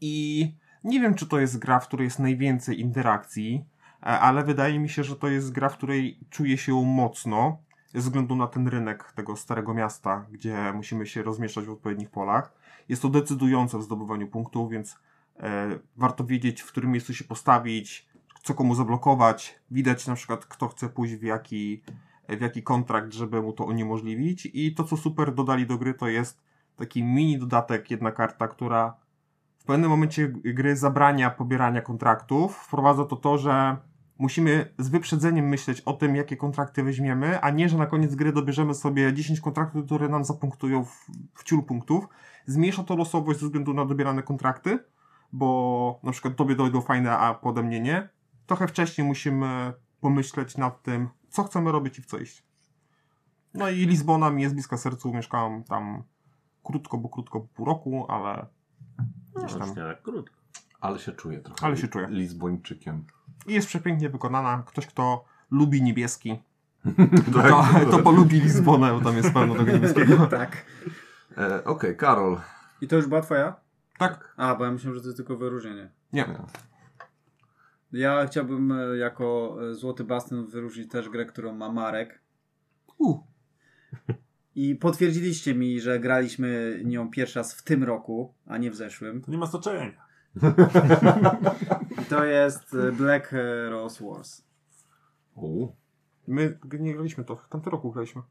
I 0.00 0.54
nie 0.84 1.00
wiem, 1.00 1.14
czy 1.14 1.26
to 1.26 1.40
jest 1.40 1.58
gra, 1.58 1.80
w 1.80 1.86
której 1.86 2.04
jest 2.04 2.18
najwięcej 2.18 2.80
interakcji, 2.80 3.64
ale 4.00 4.44
wydaje 4.44 4.78
mi 4.78 4.88
się, 4.88 5.04
że 5.04 5.16
to 5.16 5.28
jest 5.28 5.52
gra, 5.52 5.68
w 5.68 5.76
której 5.76 6.18
czuję 6.30 6.58
się 6.58 6.84
mocno, 6.84 7.58
ze 7.94 8.00
względu 8.00 8.36
na 8.36 8.46
ten 8.46 8.68
rynek 8.68 9.12
tego 9.12 9.36
starego 9.36 9.74
miasta, 9.74 10.26
gdzie 10.30 10.72
musimy 10.74 11.06
się 11.06 11.22
rozmieszczać 11.22 11.64
w 11.64 11.70
odpowiednich 11.70 12.10
polach. 12.10 12.52
Jest 12.88 13.02
to 13.02 13.08
decydujące 13.08 13.78
w 13.78 13.82
zdobywaniu 13.82 14.28
punktów, 14.28 14.70
więc 14.70 14.98
e, 15.40 15.78
warto 15.96 16.24
wiedzieć, 16.24 16.60
w 16.60 16.68
którym 16.68 16.90
miejscu 16.90 17.14
się 17.14 17.24
postawić, 17.24 18.08
co 18.42 18.54
komu 18.54 18.74
zablokować, 18.74 19.60
widać 19.70 20.06
na 20.06 20.14
przykład 20.14 20.46
kto 20.46 20.68
chce 20.68 20.88
pójść 20.88 21.14
w 21.14 21.22
jaki, 21.22 21.82
w 22.28 22.40
jaki 22.40 22.62
kontrakt, 22.62 23.12
żeby 23.12 23.42
mu 23.42 23.52
to 23.52 23.64
uniemożliwić 23.64 24.48
i 24.52 24.74
to 24.74 24.84
co 24.84 24.96
super 24.96 25.34
dodali 25.34 25.66
do 25.66 25.78
gry 25.78 25.94
to 25.94 26.08
jest 26.08 26.42
taki 26.76 27.02
mini 27.02 27.38
dodatek, 27.38 27.90
jedna 27.90 28.12
karta, 28.12 28.48
która 28.48 28.96
w 29.58 29.64
pewnym 29.64 29.90
momencie 29.90 30.28
gry 30.28 30.76
zabrania 30.76 31.30
pobierania 31.30 31.80
kontraktów. 31.80 32.56
Wprowadza 32.56 33.04
to 33.04 33.16
to, 33.16 33.38
że 33.38 33.76
musimy 34.20 34.74
z 34.78 34.88
wyprzedzeniem 34.88 35.48
myśleć 35.48 35.80
o 35.80 35.92
tym, 35.92 36.16
jakie 36.16 36.36
kontrakty 36.36 36.82
weźmiemy, 36.82 37.40
a 37.40 37.50
nie, 37.50 37.68
że 37.68 37.78
na 37.78 37.86
koniec 37.86 38.14
gry 38.14 38.32
dobierzemy 38.32 38.74
sobie 38.74 39.14
10 39.14 39.40
kontraktów, 39.40 39.86
które 39.86 40.08
nam 40.08 40.24
zapunktują 40.24 40.84
w, 40.84 41.06
w 41.34 41.44
ciul 41.44 41.62
punktów. 41.64 42.08
Zmniejsza 42.46 42.84
to 42.84 42.96
losowość 42.96 43.40
ze 43.40 43.46
względu 43.46 43.74
na 43.74 43.84
dobierane 43.84 44.22
kontrakty, 44.22 44.78
bo 45.32 46.00
na 46.02 46.12
przykład 46.12 46.36
tobie 46.36 46.54
dojdą 46.54 46.80
fajne, 46.80 47.18
a 47.18 47.34
pode 47.34 47.62
mnie 47.62 47.80
nie. 47.80 48.08
Trochę 48.46 48.68
wcześniej 48.68 49.06
musimy 49.06 49.72
pomyśleć 50.00 50.56
nad 50.56 50.82
tym, 50.82 51.08
co 51.28 51.44
chcemy 51.44 51.72
robić 51.72 51.98
i 51.98 52.02
w 52.02 52.06
co 52.06 52.18
iść. 52.18 52.46
No 53.54 53.68
i 53.70 53.86
Lizbona 53.86 54.30
mi 54.30 54.42
jest 54.42 54.54
bliska 54.54 54.76
sercu, 54.76 55.12
mieszkałam 55.12 55.64
tam 55.64 56.02
krótko, 56.64 56.98
bo 56.98 57.08
krótko 57.08 57.40
pół 57.40 57.66
roku, 57.66 58.06
ale 58.08 58.46
No, 59.34 59.46
tam. 59.46 59.68
nie 59.68 59.74
tak 59.74 60.02
krótko. 60.02 60.36
Ale 60.80 60.98
się 60.98 61.12
czuję 61.12 61.40
trochę. 61.40 61.66
Ale 61.66 61.76
się 61.76 61.88
czuję. 61.88 62.06
Lizbończykiem. 62.10 63.04
I 63.46 63.52
jest 63.54 63.68
przepięknie 63.68 64.08
wykonana. 64.08 64.62
Ktoś, 64.66 64.86
kto 64.86 65.24
lubi 65.50 65.82
niebieski, 65.82 66.42
Tak. 67.34 67.84
to, 67.84 67.90
to 67.90 67.98
polubi 67.98 68.40
Lizbonę, 68.40 68.92
bo 68.92 69.00
tam 69.00 69.16
jest 69.16 69.32
pełno 69.32 69.54
tego 69.54 69.72
niebieskiego. 69.72 70.26
Tak. 70.30 70.64
E, 71.38 71.64
Okej, 71.64 71.96
Karol. 71.96 72.40
I 72.80 72.88
to 72.88 72.96
już 72.96 73.06
była 73.06 73.20
twoja? 73.20 73.56
Tak? 73.98 74.34
A, 74.36 74.54
bo 74.54 74.64
ja 74.64 74.70
myślałem, 74.70 74.94
że 74.94 75.00
to 75.00 75.08
jest 75.08 75.16
tylko 75.16 75.36
wyróżnienie. 75.36 75.90
Nie. 76.12 76.24
Ja 77.92 78.26
chciałbym 78.26 78.72
e, 78.72 78.96
jako 78.96 79.56
e, 79.70 79.74
Złoty 79.74 80.04
Bastion 80.04 80.46
wyróżnić 80.46 80.90
też 80.90 81.08
grę, 81.08 81.26
którą 81.26 81.54
ma 81.54 81.72
Marek. 81.72 82.20
U. 82.98 83.18
I 84.54 84.76
potwierdziliście 84.76 85.54
mi, 85.54 85.80
że 85.80 86.00
graliśmy 86.00 86.80
nią 86.84 87.10
pierwszy 87.10 87.38
raz 87.38 87.54
w 87.54 87.62
tym 87.62 87.84
roku, 87.84 88.34
a 88.46 88.58
nie 88.58 88.70
w 88.70 88.76
zeszłym. 88.76 89.22
To 89.22 89.30
nie 89.30 89.38
ma 89.38 89.46
znaczenia. 89.46 89.92
I 92.02 92.04
to 92.04 92.24
jest 92.24 92.74
e, 92.74 92.92
Black 92.92 93.34
Rose 93.70 94.04
Wars. 94.04 94.44
U. 95.34 95.68
My 96.28 96.58
nie 96.80 96.94
graliśmy 96.94 97.24
to, 97.24 97.36
w 97.36 97.48
tamtym 97.48 97.72
roku 97.72 97.92
graliśmy. 97.92 98.22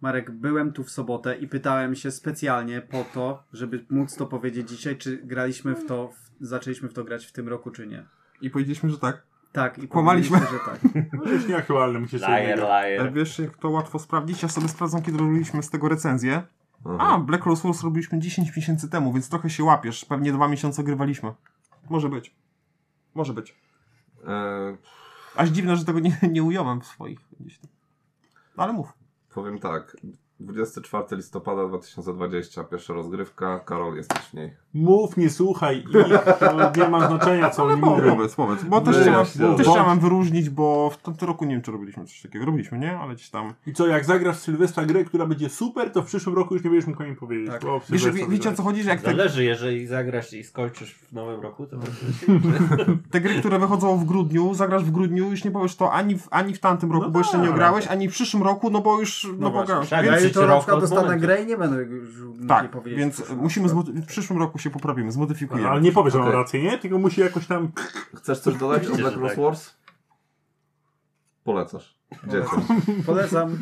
Marek, 0.00 0.30
byłem 0.30 0.72
tu 0.72 0.84
w 0.84 0.90
sobotę 0.90 1.36
i 1.36 1.48
pytałem 1.48 1.94
się 1.94 2.10
specjalnie 2.10 2.80
po 2.80 3.04
to, 3.14 3.42
żeby 3.52 3.84
móc 3.90 4.16
to 4.16 4.26
powiedzieć 4.26 4.68
dzisiaj, 4.70 4.96
czy 4.96 5.16
graliśmy 5.16 5.74
w 5.74 5.86
to, 5.86 6.08
w, 6.08 6.46
zaczęliśmy 6.46 6.88
w 6.88 6.92
to 6.94 7.04
grać 7.04 7.26
w 7.26 7.32
tym 7.32 7.48
roku, 7.48 7.70
czy 7.70 7.86
nie. 7.86 8.06
I 8.40 8.50
powiedzieliśmy, 8.50 8.90
że 8.90 8.98
tak. 8.98 9.22
Tak, 9.52 9.78
i 9.78 9.88
Kłamaliśmy. 9.88 10.38
że 10.38 10.58
tak. 10.66 10.80
No 11.24 11.32
już 11.32 11.48
nieaktualne, 11.48 12.00
musisz 12.00 12.20
Liar. 12.22 12.60
Ale 12.60 12.96
liar. 12.96 13.12
wiesz, 13.12 13.38
jak 13.38 13.56
to 13.56 13.70
łatwo 13.70 13.98
sprawdzić? 13.98 14.42
Ja 14.42 14.48
sobie 14.48 14.68
sprawdzam, 14.68 15.02
kiedy 15.02 15.18
robiliśmy 15.18 15.62
z 15.62 15.70
tego 15.70 15.88
recenzję. 15.88 16.42
Aha. 16.84 17.08
A, 17.14 17.18
Black 17.18 17.46
Rose 17.46 17.68
Wars 17.68 17.82
robiliśmy 17.82 18.18
10 18.18 18.56
miesięcy 18.56 18.88
temu, 18.88 19.12
więc 19.12 19.28
trochę 19.28 19.50
się 19.50 19.64
łapiesz. 19.64 20.04
Pewnie 20.04 20.32
dwa 20.32 20.48
miesiące 20.48 20.84
grywaliśmy. 20.84 21.32
Może 21.90 22.08
być. 22.08 22.34
Może 23.14 23.32
być. 23.34 23.56
E, 24.26 24.76
Aż 25.36 25.48
dziwne, 25.48 25.76
że 25.76 25.84
tego 25.84 26.00
nie, 26.00 26.18
nie 26.30 26.42
ująłem 26.42 26.80
w 26.80 26.86
swoich 26.86 27.20
gdzieś 27.40 27.58
tam. 27.58 27.70
No, 28.56 28.62
ale 28.62 28.72
mów. 28.72 28.92
powiem 29.34 29.58
tak. 29.58 29.96
24 30.40 31.16
listopada 31.16 31.66
2020, 31.68 32.64
pierwsza 32.64 32.92
rozgrywka. 32.94 33.58
Karol, 33.58 33.96
jesteś 33.96 34.18
w 34.22 34.34
niej. 34.34 34.52
Mów, 34.74 35.16
nie 35.16 35.30
słuchaj 35.30 35.78
i 35.78 35.84
to 36.40 36.70
nie 36.82 36.88
ma 36.88 37.08
znaczenia, 37.08 37.50
co 37.50 37.64
oni 37.64 37.80
No, 37.80 37.86
mówią. 37.90 38.16
powiedz, 38.16 38.34
powiedz. 38.34 38.64
Bo 38.64 38.80
też, 38.80 38.96
Nie, 38.96 39.02
chciałem, 39.02 39.26
no, 39.38 39.54
też 39.56 39.66
bo- 39.66 39.72
chciałem 39.72 39.98
wyróżnić, 40.00 40.50
bo 40.50 40.90
w 40.90 40.96
tamtym 40.96 41.28
roku 41.28 41.44
nie 41.44 41.54
wiem, 41.54 41.62
czy 41.62 41.72
robiliśmy 41.72 42.04
coś 42.06 42.22
takiego. 42.22 42.44
Robiliśmy, 42.44 42.78
nie? 42.78 42.98
Ale 42.98 43.14
gdzieś 43.14 43.30
tam. 43.30 43.54
I 43.66 43.72
co, 43.72 43.86
jak 43.86 44.04
zagrasz 44.04 44.36
w 44.36 44.40
Sylwestra 44.40 44.84
grę, 44.84 45.04
która 45.04 45.26
będzie 45.26 45.48
super, 45.48 45.92
to 45.92 46.02
w 46.02 46.06
przyszłym 46.06 46.34
roku 46.36 46.54
już 46.54 46.64
nie 46.64 46.70
będziesz 46.70 46.86
mógł 46.88 47.02
o 47.02 47.06
nim 47.06 47.16
powiedzieć. 47.16 47.48
Tak. 47.50 47.62
bo 47.62 47.80
w 47.80 47.90
Wiesz, 47.90 48.10
wie, 48.10 48.26
wiecie 48.28 48.48
o 48.50 48.52
co 48.52 48.62
chodzi? 48.62 48.82
Że 48.82 48.90
jak 48.90 49.00
te, 49.02 49.10
Zależy, 49.10 49.44
jeżeli 49.44 49.86
zagrasz 49.86 50.32
i 50.32 50.44
skończysz 50.44 50.94
w 50.94 51.12
nowym 51.12 51.40
roku, 51.40 51.66
to 51.66 51.76
te 53.10 53.20
gry, 53.20 53.34
które 53.40 53.58
wychodzą 53.58 53.98
w 53.98 54.04
grudniu, 54.04 54.54
zagrasz 54.54 54.84
w 54.84 54.90
grudniu, 54.90 55.30
już 55.30 55.44
nie 55.44 55.50
powiesz 55.50 55.76
to 55.76 55.92
ani 55.92 56.18
w, 56.18 56.28
ani 56.30 56.54
w 56.54 56.58
tamtym 56.60 56.92
roku, 56.92 57.04
No 57.04 57.10
bo 57.10 57.18
jeszcze 57.18 57.38
nie 57.38 57.46
tak. 57.46 57.54
grałeś, 57.56 57.86
ani 57.86 58.08
w 58.08 58.12
przyszłym 58.12 58.42
roku, 58.42 58.70
no 58.70 58.80
bo 58.80 59.00
już, 59.00 59.28
no, 59.38 59.50
bo 59.50 59.50
właśnie. 59.50 59.66
grałeś. 59.66 59.88
Tak, 59.90 60.04
Na 60.36 60.46
rok 60.46 60.58
przykład 60.58 60.84
od 60.84 60.90
dostanę 60.90 61.18
grę 61.18 61.42
i 61.42 61.46
nie 61.46 61.56
będę 61.56 61.82
już 61.82 62.08
Tak, 62.48 62.70
powiedzieć. 62.70 62.98
więc 62.98 63.16
w 63.16 63.22
przyszłym 63.22 63.38
musimy 63.40 63.68
w 64.02 64.06
przyszłym 64.06 64.38
roku 64.38 64.58
się 64.58 64.70
poprawimy, 64.70 65.12
zmodyfikujemy. 65.12 65.68
Ale 65.68 65.80
nie 65.80 65.92
powiesz, 65.92 66.12
że 66.12 66.18
mam 66.18 66.28
Okej. 66.28 66.40
rację, 66.40 66.62
nie? 66.62 66.78
Tylko 66.78 66.98
musi 66.98 67.20
jakoś 67.20 67.46
tam... 67.46 67.72
Chcesz 68.14 68.40
coś 68.40 68.54
dodać 68.56 68.86
o 68.86 68.96
Black 68.96 69.16
Rose 69.16 69.34
tak. 69.34 69.44
Wars? 69.44 69.74
Polecasz. 71.44 71.98
Dzieciom. 72.26 72.64
Polecam. 73.06 73.58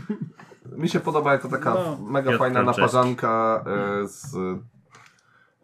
Mi 0.77 0.89
się 0.89 1.01
podoba 1.01 1.32
jako 1.32 1.49
taka 1.49 1.74
No. 1.74 1.99
mega 2.11 2.31
Piotr 2.31 2.39
fajna 2.39 2.55
Franceski. 2.62 2.81
naparzanka 2.82 3.65
e, 3.66 4.09
z... 4.09 4.35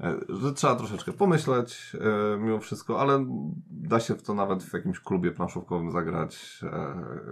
E, 0.01 0.15
że 0.29 0.53
trzeba 0.53 0.77
troszeczkę 0.77 1.13
pomyśleć 1.13 1.97
e, 2.35 2.39
mimo 2.39 2.59
wszystko, 2.61 3.01
ale 3.01 3.25
da 3.71 4.01
się 4.01 4.15
w 4.15 4.23
to 4.23 4.35
nawet 4.35 4.63
w 4.63 4.73
jakimś 4.75 5.01
klubie 5.01 5.31
planszówkowym 5.31 5.91
zagrać 5.91 6.61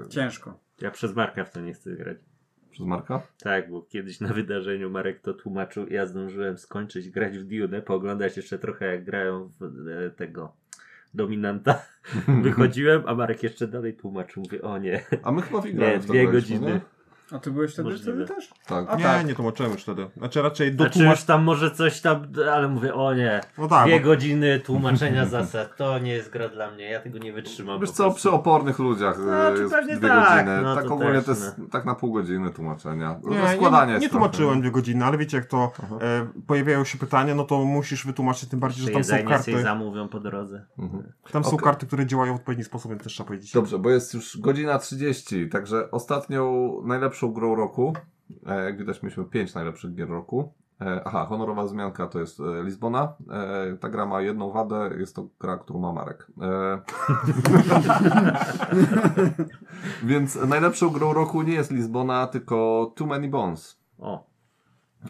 e, 0.05 0.09
Ciężko. 0.09 0.55
ja 0.81 0.91
przez 0.91 1.17
Marka 1.17 1.45
w 1.45 1.51
to 1.51 1.61
nie 1.61 1.73
chcę 1.75 1.91
grać. 1.91 2.19
Przez 2.73 2.87
Marka. 2.87 3.23
Tak, 3.43 3.71
bo 3.71 3.83
kiedyś 3.83 4.21
na 4.21 4.29
wydarzeniu 4.29 4.91
Marek 4.91 5.21
to 5.21 5.35
tłumaczył 5.35 5.87
ja 5.89 6.07
zdążyłem 6.07 6.59
skończyć 6.59 7.11
grać 7.11 7.39
w 7.39 7.45
Dune, 7.45 7.83
pooglądać 7.83 8.37
jeszcze 8.37 8.59
trochę 8.59 8.87
jak 8.87 9.05
grają 9.05 9.51
w 9.61 9.89
e, 9.89 10.11
tego 10.11 10.53
dominanta. 11.15 11.83
Wychodziłem, 12.43 13.03
a 13.07 13.15
Marek 13.15 13.43
jeszcze 13.43 13.69
dalej 13.69 13.95
tłumaczył. 13.95 14.43
Mówię, 14.43 14.63
o 14.63 14.79
nie. 14.79 15.05
A 15.23 15.33
my 15.33 15.43
chyba 15.43 15.61
w 15.61 15.75
Nie, 15.75 15.99
dwie 15.99 16.29
godziny. 16.29 16.67
nie? 16.67 16.81
A 17.33 17.39
ty 17.39 17.51
byłeś 17.51 17.73
wtedy, 17.73 17.99
wtedy 17.99 18.27
też? 18.27 18.51
Tak. 18.67 18.87
A 18.89 18.97
nie, 18.97 19.05
tak. 19.05 19.27
nie 19.27 19.35
tłumaczyłem 19.35 19.73
już 19.73 19.83
wtedy. 19.83 20.07
Znaczy 20.17 20.43
raczej 20.43 20.75
Znaczy 20.75 20.85
dotłumacz... 20.91 21.17
już 21.19 21.25
tam 21.27 21.43
może 21.43 21.71
coś 21.71 22.01
tam, 22.01 22.27
ale 22.53 22.69
mówię, 22.69 22.95
o 22.95 23.15
nie. 23.15 23.41
No 23.59 23.69
tak, 23.69 23.87
Dwie 23.87 24.01
bo- 24.01 24.07
godziny 24.07 24.61
tłumaczenia 24.61 25.27
zasad, 25.27 25.77
to 25.77 25.99
nie 25.99 26.13
jest 26.13 26.31
gra 26.31 26.49
dla 26.49 26.71
mnie, 26.71 26.91
ja 26.91 27.01
tego 27.01 27.19
nie 27.19 27.33
wytrzymam. 27.33 27.81
Wiesz 27.81 27.91
co, 27.91 28.11
przy 28.11 28.31
opornych 28.31 28.79
ludziach 28.79 29.17
e, 29.19 29.23
No, 29.23 29.57
czy 29.57 29.63
jest 29.63 29.75
pewnie 29.75 29.97
dwie 29.97 30.09
tak, 30.09 30.47
godziny. 30.47 30.63
no 30.63 30.75
tak 30.75 30.85
to 30.89 30.95
ogólnie 30.95 31.23
też, 31.23 31.25
to 31.25 31.31
jest 31.45 31.57
tak 31.71 31.85
na 31.85 31.95
pół 31.95 32.13
godziny 32.13 32.51
tłumaczenia. 32.53 33.21
Nie, 33.25 33.31
nie, 33.37 33.43
Rozkładanie 33.43 33.93
nie, 33.93 33.99
nie 33.99 34.09
tłumaczyłem 34.09 34.61
dwie 34.61 34.71
godziny, 34.71 35.05
ale 35.05 35.19
wiecie 35.19 35.37
jak 35.37 35.47
to 35.47 35.73
e, 36.01 36.27
pojawiają 36.47 36.85
się 36.85 36.99
pytania, 36.99 37.35
no 37.35 37.45
to 37.45 37.65
musisz 37.65 38.07
wytłumaczyć, 38.07 38.49
tym 38.49 38.61
bardziej, 38.61 38.87
że 38.87 38.91
tam 38.91 39.05
są 39.05 39.17
karty. 39.29 39.45
sobie 39.45 39.63
zamówią 39.63 40.09
po 40.09 40.21
drodze. 40.21 40.67
Mhm. 40.79 41.13
Tam 41.33 41.45
są 41.45 41.57
karty, 41.57 41.87
które 41.87 42.07
działają 42.07 42.33
w 42.33 42.37
odpowiedni 42.37 42.65
sposób, 42.65 42.91
więc 42.91 43.03
też 43.03 43.13
trzeba 43.13 43.27
powiedzieć. 43.27 43.53
Dobrze, 43.53 43.79
bo 43.79 43.91
jest 43.91 44.15
już 44.15 44.39
godzina 44.41 44.79
30, 44.79 45.49
także 45.49 45.91
ostatnią 45.91 46.73
najlepszą 46.85 47.22
grą 47.31 47.55
roku, 47.55 47.93
e, 48.47 48.65
jak 48.65 48.79
widać 48.79 49.03
mieliśmy 49.03 49.25
5 49.25 49.55
najlepszych 49.55 49.95
gier 49.95 50.09
roku. 50.09 50.53
E, 50.81 51.03
aha, 51.05 51.27
honorowa 51.29 51.67
zmianka 51.67 52.07
to 52.07 52.21
jest 52.21 52.41
e, 52.41 52.63
Lizbona. 52.65 53.13
E, 53.31 53.77
ta 53.77 53.89
gra 53.89 54.07
ma 54.07 54.21
jedną 54.21 54.51
wadę, 54.51 54.91
jest 54.99 55.17
to 55.17 55.29
gra, 55.41 55.59
którą 55.59 55.81
ma 55.81 55.93
Marek. 55.93 56.27
E, 56.43 56.81
więc 60.09 60.35
najlepszą 60.49 60.91
grą 60.91 61.13
roku 61.13 61.43
nie 61.43 61.53
jest 61.55 61.71
Lizbona, 61.71 62.27
tylko 62.27 62.93
Too 62.97 63.07
Many 63.07 63.29
Bones. 63.29 63.79
O, 63.99 64.33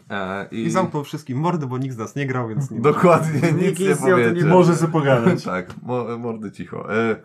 E, 0.09 0.47
I 0.51 0.69
zamknął 0.69 1.03
wszystkim 1.03 1.37
mordy, 1.37 1.67
bo 1.67 1.77
nikt 1.77 1.95
z 1.95 1.97
nas 1.97 2.15
nie 2.15 2.27
grał, 2.27 2.47
więc 2.47 2.71
nie 2.71 2.81
Dokładnie, 2.81 3.51
nic 3.51 3.61
Nikt 3.61 3.79
nie 3.79 4.33
nie. 4.33 4.45
Może 4.45 4.75
sobie 4.75 4.91
pogadać. 4.91 5.43
Tak, 5.53 5.73
mo- 5.81 6.17
mordy 6.17 6.51
cicho. 6.51 6.95
E, 6.95 7.15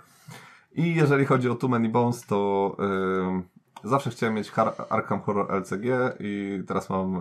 I 0.73 0.94
jeżeli 0.94 1.24
chodzi 1.24 1.51
o 1.51 1.55
Too 1.55 1.69
Many 1.70 1.89
Bones, 1.89 2.27
to 2.27 2.77
e, 2.78 3.43
zawsze 3.84 4.10
chciałem 4.10 4.34
mieć 4.34 4.52
Arkham 4.90 5.20
Horror 5.20 5.55
LCG 5.55 5.84
i 6.20 6.62
teraz 6.66 6.90
mam, 6.90 7.16
e, 7.16 7.20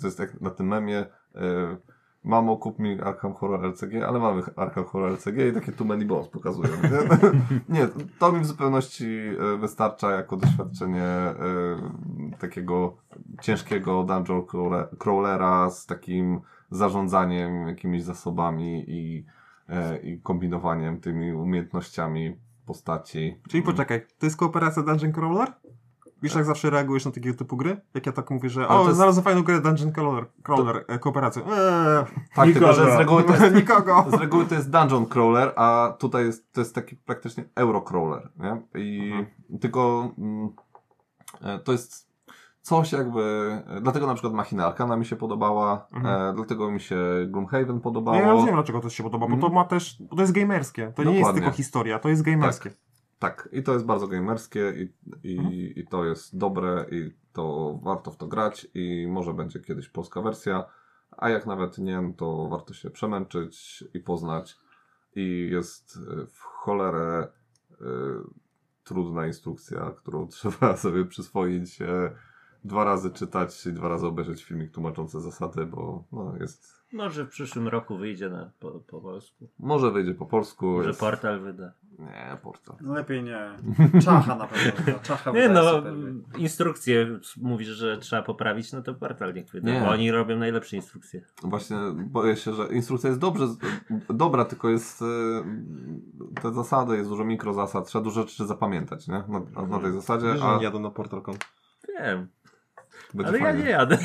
to 0.00 0.06
jest 0.06 0.18
jak 0.18 0.40
na 0.40 0.50
tym 0.50 0.66
memie, 0.66 0.98
e, 0.98 1.76
mamo 2.24 2.56
kup 2.56 2.78
mi 2.78 3.00
Arkham 3.00 3.34
Horror 3.34 3.64
LCG, 3.64 4.04
ale 4.08 4.18
mamy 4.18 4.42
Arkham 4.56 4.84
Horror 4.84 5.10
LCG 5.12 5.48
i 5.48 5.52
takie 5.52 5.72
Too 5.72 5.86
Many 5.86 6.04
Bones 6.04 6.28
pokazują. 6.28 6.68
Nie, 6.68 6.98
nie 7.80 7.88
to 8.18 8.32
mi 8.32 8.40
w 8.40 8.46
zupełności 8.46 9.20
e, 9.54 9.58
wystarcza 9.58 10.10
jako 10.10 10.36
doświadczenie 10.36 11.04
takiego 12.38 12.96
ciężkiego 13.40 14.04
dungeon 14.04 14.40
crawle- 14.40 14.96
crawlera 14.98 15.70
z 15.70 15.86
takim 15.86 16.40
zarządzaniem 16.70 17.68
jakimiś 17.68 18.02
zasobami 18.02 18.84
i, 18.88 19.24
i 20.02 20.20
kombinowaniem 20.20 21.00
tymi 21.00 21.32
umiejętnościami 21.32 22.36
postaci. 22.66 23.40
Czyli 23.48 23.62
poczekaj, 23.62 24.06
to 24.18 24.26
jest 24.26 24.36
kooperacja 24.36 24.82
Dungeon 24.82 25.12
Crawler? 25.12 25.52
Wiesz 26.24 26.34
jak 26.34 26.44
zawsze 26.44 26.70
reagujesz 26.70 27.04
na 27.04 27.10
takiego 27.10 27.38
typu 27.38 27.56
gry? 27.56 27.80
Jak 27.94 28.06
ja 28.06 28.12
tak 28.12 28.30
mówię, 28.30 28.48
że. 28.48 28.68
Ale 28.68 28.78
o, 28.78 28.82
to 28.82 28.88
jest- 28.88 28.96
znalazłem 28.96 29.24
fajną 29.24 29.42
grę 29.42 29.60
Dungeon 29.60 29.92
Crawler, 29.92 30.24
crawler 30.42 30.84
e, 30.88 30.98
kooperację. 30.98 31.42
Eee, 31.42 32.04
Tak, 32.34 32.52
tylko 32.52 32.72
że 32.72 32.74
z 32.74 32.78
Nikogo. 32.78 32.98
reguły, 32.98 33.22
to 33.24 33.32
jest, 33.44 33.54
nikogo. 33.62 34.04
z 34.10 34.14
reguły 34.14 34.46
to 34.46 34.54
jest 34.54 34.70
dungeon 34.70 35.06
crawler, 35.06 35.52
a 35.56 35.94
tutaj 35.98 36.24
jest, 36.26 36.52
to 36.52 36.60
jest 36.60 36.74
taki 36.74 36.96
praktycznie 36.96 37.44
euro 37.54 37.80
crawler, 37.82 38.28
nie? 38.36 38.62
I 38.82 39.12
tylko 39.60 40.10
mm, 40.18 40.48
e, 41.42 41.58
to 41.58 41.72
jest 41.72 42.14
coś 42.60 42.92
jakby, 42.92 43.22
e, 43.68 43.80
dlatego 43.80 44.06
na 44.06 44.14
przykład 44.14 44.32
Machina 44.34 44.66
Arcana 44.66 44.96
mi 44.96 45.04
się 45.06 45.16
podobała, 45.16 45.86
Mhm. 45.92 46.30
e, 46.30 46.34
dlatego 46.34 46.70
mi 46.70 46.80
się 46.80 46.96
Gloomhaven 47.28 47.80
podobało. 47.80 48.16
Ja 48.16 48.30
rozumiem, 48.30 48.54
dlaczego 48.54 48.80
to 48.80 48.90
się 48.90 49.02
podoba, 49.02 49.26
bo 49.26 49.30
to 49.30 49.34
Mhm. 49.36 49.52
ma 49.54 49.64
też, 49.64 49.96
bo 50.02 50.16
to 50.16 50.22
jest 50.22 50.32
gamerskie. 50.34 50.92
To 50.96 51.02
nie 51.04 51.10
jest 51.10 51.20
Dokładnie. 51.20 51.40
tylko 51.42 51.56
historia, 51.56 51.98
to 51.98 52.08
jest 52.08 52.22
gamerskie. 52.22 52.70
Tak, 52.70 52.78
i 53.52 53.62
to 53.62 53.72
jest 53.72 53.84
bardzo 53.84 54.08
gamerskie 54.08 54.72
i, 54.76 54.92
i, 55.28 55.38
Mhm. 55.38 55.54
i 55.54 55.86
to 55.86 56.04
jest 56.04 56.38
dobre 56.38 56.86
i 56.90 57.12
to 57.32 57.78
warto 57.82 58.10
w 58.10 58.16
to 58.16 58.26
grać 58.26 58.66
i 58.74 59.06
może 59.10 59.34
będzie 59.34 59.60
kiedyś 59.60 59.88
polska 59.88 60.22
wersja, 60.22 60.64
a 61.10 61.28
jak 61.30 61.46
nawet 61.46 61.78
nie, 61.78 62.00
no 62.00 62.12
to 62.16 62.48
warto 62.48 62.74
się 62.74 62.90
przemęczyć 62.90 63.84
i 63.94 64.00
poznać 64.00 64.56
i 65.16 65.48
jest 65.52 65.98
e, 66.12 66.26
w 66.26 66.40
cholerę 66.40 67.28
e, 67.72 67.84
trudna 68.84 69.26
instrukcja, 69.26 69.90
którą 69.96 70.28
trzeba 70.28 70.76
sobie 70.76 71.04
przyswoić, 71.04 71.82
e, 71.82 72.10
dwa 72.64 72.84
razy 72.84 73.10
czytać 73.10 73.66
i 73.66 73.72
dwa 73.72 73.88
razy 73.88 74.06
obejrzeć 74.06 74.44
filmik 74.44 74.70
tłumaczący 74.70 75.20
zasady, 75.20 75.66
bo 75.66 76.04
no, 76.12 76.36
jest... 76.40 76.84
Może 76.92 77.24
w 77.24 77.28
przyszłym 77.28 77.68
roku 77.68 77.96
wyjdzie 77.98 78.30
na, 78.30 78.50
po, 78.60 78.70
po 78.70 79.00
polsku. 79.00 79.48
Może 79.58 79.90
wyjdzie 79.90 80.14
po 80.14 80.26
polsku. 80.26 80.66
Może 80.66 80.88
jest... 80.88 81.00
portal 81.00 81.40
wyda. 81.40 81.72
Nie, 81.98 82.36
portal. 82.42 82.76
No 82.80 82.94
lepiej 82.94 83.22
nie. 83.22 83.38
Czacha 84.04 84.34
na 84.36 84.46
pewno. 84.46 84.84
wyda. 84.84 84.98
Czacha 84.98 85.30
Nie 85.30 85.48
no, 85.48 85.70
super. 85.70 85.92
instrukcje 86.38 87.06
mówisz, 87.36 87.68
że 87.68 87.98
trzeba 87.98 88.22
poprawić, 88.22 88.72
no 88.72 88.82
to 88.82 88.94
portal 88.94 89.34
niech 89.34 89.46
wyda, 89.46 89.72
Nie. 89.72 89.80
bo 89.80 89.88
oni 89.88 90.10
robią 90.10 90.36
najlepsze 90.38 90.76
instrukcje. 90.76 91.20
Właśnie 91.42 91.76
boję 91.96 92.36
się, 92.36 92.52
że 92.54 92.66
instrukcja 92.66 93.08
jest 93.08 93.20
dobrze, 93.20 93.46
dobra, 94.08 94.44
tylko 94.44 94.68
jest 94.70 95.02
e, 95.02 96.42
te 96.42 96.52
zasady, 96.54 96.96
jest 96.96 97.10
dużo 97.10 97.24
mikrozasad, 97.24 97.86
trzeba 97.86 98.04
dużo 98.04 98.20
rzeczy 98.20 98.46
zapamiętać, 98.46 99.08
nie? 99.08 99.22
Na, 99.28 99.40
na, 99.54 99.66
na 99.66 99.78
tej 99.78 99.92
zasadzie, 99.92 100.26
Wiesz, 100.26 100.38
że 100.38 100.44
a 100.44 100.56
nie 100.56 100.64
jadą 100.64 100.80
na 100.80 100.90
PortalCon. 100.90 101.34
Wiem, 101.88 102.28
będzie 103.14 103.28
ale 103.28 103.38
ja 103.38 103.44
fajnie. 103.44 103.64
nie 103.64 103.70
jadę. 103.70 103.98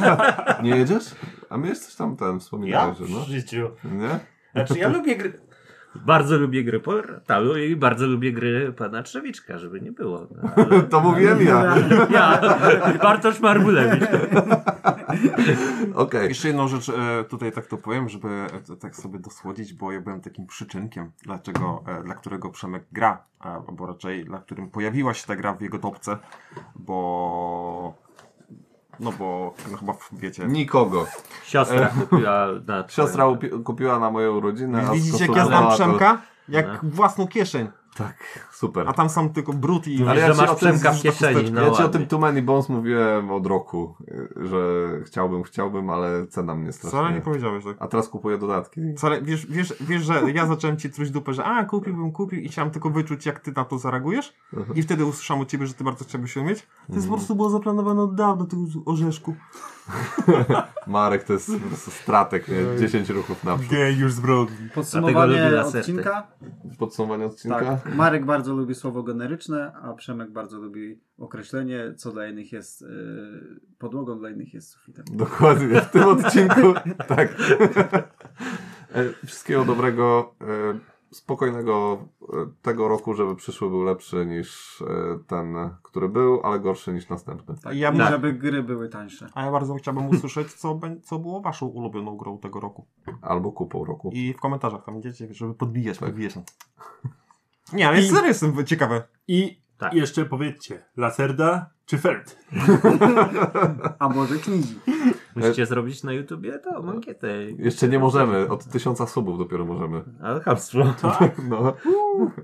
Nie 0.62 0.70
jedziesz? 0.76 1.04
A 1.50 1.58
my 1.58 1.68
jesteś 1.68 1.94
tam 1.94 2.16
ten, 2.16 2.40
wspominałeś, 2.40 2.98
że 2.98 3.04
no? 3.08 3.20
życiu. 3.20 3.70
Nie? 3.84 4.18
Znaczy 4.52 4.78
ja 4.78 4.88
lubię 4.88 5.16
gry. 5.16 5.40
Bardzo 5.94 6.38
lubię 6.38 6.64
gry 6.64 6.80
portalu 6.80 7.56
i 7.56 7.76
bardzo 7.76 8.06
lubię 8.06 8.32
gry 8.32 8.72
pana 8.72 9.02
Trzewiczka, 9.02 9.58
żeby 9.58 9.80
nie 9.80 9.92
było. 9.92 10.26
No, 10.30 10.50
ale... 10.64 10.82
To 10.82 11.00
mówiłem 11.00 11.42
ja. 11.42 11.76
Ja, 12.10 12.40
Bartosz 13.02 13.40
Marbulewicz. 13.40 14.04
Okej. 15.94 16.28
Jeszcze 16.28 16.48
jedną 16.48 16.68
rzecz 16.68 16.88
e, 16.88 17.24
tutaj 17.24 17.52
tak 17.52 17.66
to 17.66 17.76
powiem, 17.76 18.08
żeby 18.08 18.28
e, 18.28 18.76
tak 18.76 18.96
sobie 18.96 19.18
dosłodzić, 19.18 19.72
bo 19.72 19.92
ja 19.92 20.00
byłem 20.00 20.20
takim 20.20 20.46
przyczynkiem, 20.46 21.10
dlaczego, 21.22 21.84
e, 21.86 22.02
dla 22.02 22.14
którego 22.14 22.50
Przemek 22.50 22.84
gra, 22.92 23.24
albo 23.38 23.86
raczej 23.86 24.24
dla 24.24 24.38
którym 24.38 24.70
pojawiła 24.70 25.14
się 25.14 25.26
ta 25.26 25.36
gra 25.36 25.54
w 25.54 25.60
jego 25.60 25.78
topce, 25.78 26.18
bo 26.76 28.03
no 29.00 29.12
bo 29.12 29.54
no 29.70 29.76
chyba 29.78 29.92
wiecie. 30.12 30.44
Nikogo. 30.46 31.06
Siostra 31.44 31.86
kupiła 32.10 32.46
na 32.66 32.84
Siostra 32.88 33.24
upi- 33.24 33.62
kupiła 33.62 33.98
na 33.98 34.10
moje 34.10 34.30
urodziny, 34.32 34.86
a 34.88 34.92
Widzicie 34.92 35.26
jak 35.26 35.36
ja 35.36 35.44
znam 35.46 35.62
skonsumowała 35.62 35.70
to- 35.70 35.84
Przemka? 35.84 36.33
Jak 36.48 36.66
No. 36.82 36.90
własną 36.90 37.26
kieszeń. 37.28 37.68
Tak, 37.96 38.48
super. 38.52 38.88
A 38.88 38.92
tam 38.92 39.08
sam 39.08 39.30
tylko 39.32 39.52
brud 39.52 39.86
i... 39.86 40.04
Ale 40.04 40.20
ja 40.20 40.32
że 40.32 40.42
masz 40.42 40.50
o 40.50 40.54
tym 40.54 40.68
Przemka 40.68 40.92
w 40.92 41.02
kieszeni. 41.02 41.50
No 41.52 41.60
ja 41.62 41.70
ci 41.70 41.82
o 41.82 41.88
tym 41.88 42.06
Too 42.06 42.18
Many 42.18 42.42
Bones 42.42 42.68
mówiłem 42.68 43.30
od 43.30 43.46
roku, 43.46 43.96
że 44.36 44.88
chciałbym, 45.06 45.42
chciałbym, 45.42 45.90
ale 45.90 46.26
cena 46.26 46.54
mnie 46.54 46.72
Wcale 46.72 46.90
strasznie... 46.90 47.14
nie 47.14 47.20
powiedziałeś 47.22 47.64
tak. 47.64 47.76
A 47.80 47.88
teraz 47.88 48.08
kupuję 48.08 48.38
dodatki. 48.38 48.80
Wcale, 48.96 49.22
wiesz, 49.22 49.46
wiesz, 49.46 49.74
wiesz, 49.80 50.02
że 50.02 50.22
ja 50.34 50.46
zacząłem 50.46 50.76
ci 50.76 50.90
truć 50.90 51.10
dupę, 51.10 51.34
że 51.34 51.44
a, 51.44 51.64
kupiłbym, 51.64 52.12
kupił 52.12 52.40
i 52.40 52.48
chciałem 52.48 52.70
tylko 52.70 52.90
wyczuć, 52.90 53.26
jak 53.26 53.40
ty 53.40 53.52
na 53.56 53.64
to 53.64 53.78
zareagujesz. 53.78 54.34
Mhm. 54.52 54.76
I 54.78 54.82
wtedy 54.82 55.04
usłyszałem 55.04 55.42
od 55.42 55.48
ciebie, 55.48 55.66
że 55.66 55.74
ty 55.74 55.84
bardzo 55.84 56.04
chciałbyś 56.04 56.36
ją 56.36 56.44
mieć. 56.44 56.58
To 56.62 56.66
jest 56.76 56.90
Mhm. 56.90 57.08
po 57.10 57.16
prostu 57.16 57.34
było 57.34 57.50
zaplanowane 57.50 58.02
od 58.02 58.14
dawna, 58.14 58.46
ty 58.46 58.56
orzeszku. 58.86 59.34
Marek 60.86 61.24
to 61.24 61.32
jest 61.32 61.50
stratek, 61.92 62.48
nie? 62.48 62.80
10 62.80 63.08
ruchów 63.08 63.44
naprzód. 63.44 63.70
Geniusz 63.70 64.12
zbrodni. 64.12 64.56
Dlatego 64.56 64.74
Podsumowanie 64.74 65.60
odcinka. 65.60 66.26
Podsumowanie 66.78 67.26
odcinka? 67.26 67.76
Tak. 67.76 67.94
Marek 67.94 68.24
bardzo 68.24 68.54
lubi 68.54 68.74
słowo 68.74 69.02
generyczne, 69.02 69.72
a 69.82 69.92
Przemek 69.92 70.30
bardzo 70.30 70.58
lubi 70.58 71.00
określenie, 71.18 71.94
co 71.96 72.12
dla 72.12 72.26
innych 72.26 72.52
jest 72.52 72.82
y, 72.82 72.86
podłogą, 73.78 74.18
dla 74.18 74.30
innych 74.30 74.54
jest 74.54 74.70
sufitem. 74.70 75.04
Dokładnie, 75.12 75.80
w 75.80 75.90
tym 75.90 76.04
odcinku. 76.04 76.74
tak. 77.16 77.34
E, 78.94 79.26
Wszystkiego 79.26 79.64
dobrego, 79.64 80.34
e, 80.40 80.93
spokojnego 81.14 81.98
e, 82.22 82.26
tego 82.62 82.88
roku, 82.88 83.14
żeby 83.14 83.36
przyszły 83.36 83.70
był 83.70 83.82
lepszy 83.82 84.26
niż 84.26 84.80
e, 84.82 85.18
ten, 85.26 85.54
który 85.82 86.08
był, 86.08 86.40
ale 86.42 86.60
gorszy 86.60 86.92
niż 86.92 87.08
następny. 87.08 87.54
Tak. 87.62 87.76
Ja 87.76 87.92
I 87.92 87.98
tak. 87.98 88.10
żeby 88.10 88.32
gry 88.32 88.62
były 88.62 88.88
tańsze. 88.88 89.28
A 89.34 89.44
ja 89.44 89.50
bardzo 89.52 89.74
chciałbym 89.74 90.06
usłyszeć, 90.08 90.52
co, 90.52 90.80
co 91.02 91.18
było 91.18 91.40
waszą 91.40 91.66
ulubioną 91.66 92.16
grą 92.16 92.38
tego 92.38 92.60
roku. 92.60 92.86
Albo 93.22 93.52
kupą 93.52 93.84
roku. 93.84 94.10
I 94.12 94.32
w 94.32 94.40
komentarzach 94.40 94.84
tam 94.84 94.98
idziecie, 94.98 95.34
żeby 95.34 95.54
podbijać, 95.54 95.98
Tak. 95.98 96.08
podbijać. 96.08 96.34
Nie, 97.72 97.88
ale 97.88 98.00
I- 98.02 98.08
serio 98.08 98.26
jestem 98.26 98.66
ciekawe. 98.66 99.02
I 99.28 99.60
Tak. 99.78 99.94
jeszcze 99.94 100.24
powiedzcie, 100.24 100.84
Lacerda 100.96 101.70
czy 101.86 101.98
Ferd? 101.98 102.36
A 103.98 104.08
może 104.08 104.36
knigi. 104.36 104.74
Musicie 105.36 105.66
zrobić 105.66 106.02
na 106.02 106.12
YouTubie 106.12 106.58
to 106.58 106.76
ankietę. 106.90 107.42
Jeszcze 107.58 107.88
nie 107.88 107.98
możemy, 107.98 108.48
od 108.48 108.64
tysiąca 108.64 109.06
subów 109.06 109.38
dopiero 109.38 109.64
możemy. 109.64 110.02
Ale 110.22 110.40
chamstwo. 110.40 110.78
No. 111.48 111.74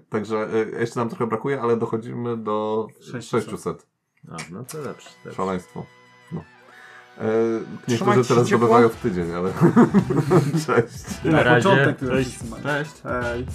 Także 0.08 0.48
e, 0.76 0.80
jeszcze 0.80 1.00
nam 1.00 1.08
trochę 1.08 1.26
brakuje, 1.26 1.60
ale 1.60 1.76
dochodzimy 1.76 2.36
do 2.36 2.86
600. 3.00 3.44
600. 3.44 3.86
A, 4.28 4.36
no 4.52 4.64
to 4.64 4.78
lepsze. 4.78 5.10
lepsze. 5.24 5.36
Szaleństwo. 5.36 5.86
No. 6.32 6.40
E, 7.18 7.24
niektórzy 7.88 8.28
teraz 8.28 8.28
ciepło. 8.28 8.44
zdobywają 8.44 8.88
w 8.88 8.96
tydzień, 8.96 9.32
ale 9.32 9.52
cześć. 10.66 11.24
Na 11.24 11.42
razie. 11.42 11.68
Początek, 11.68 11.98
Cześć. 12.10 12.38
Cześć. 12.62 13.02
Hej. 13.02 13.46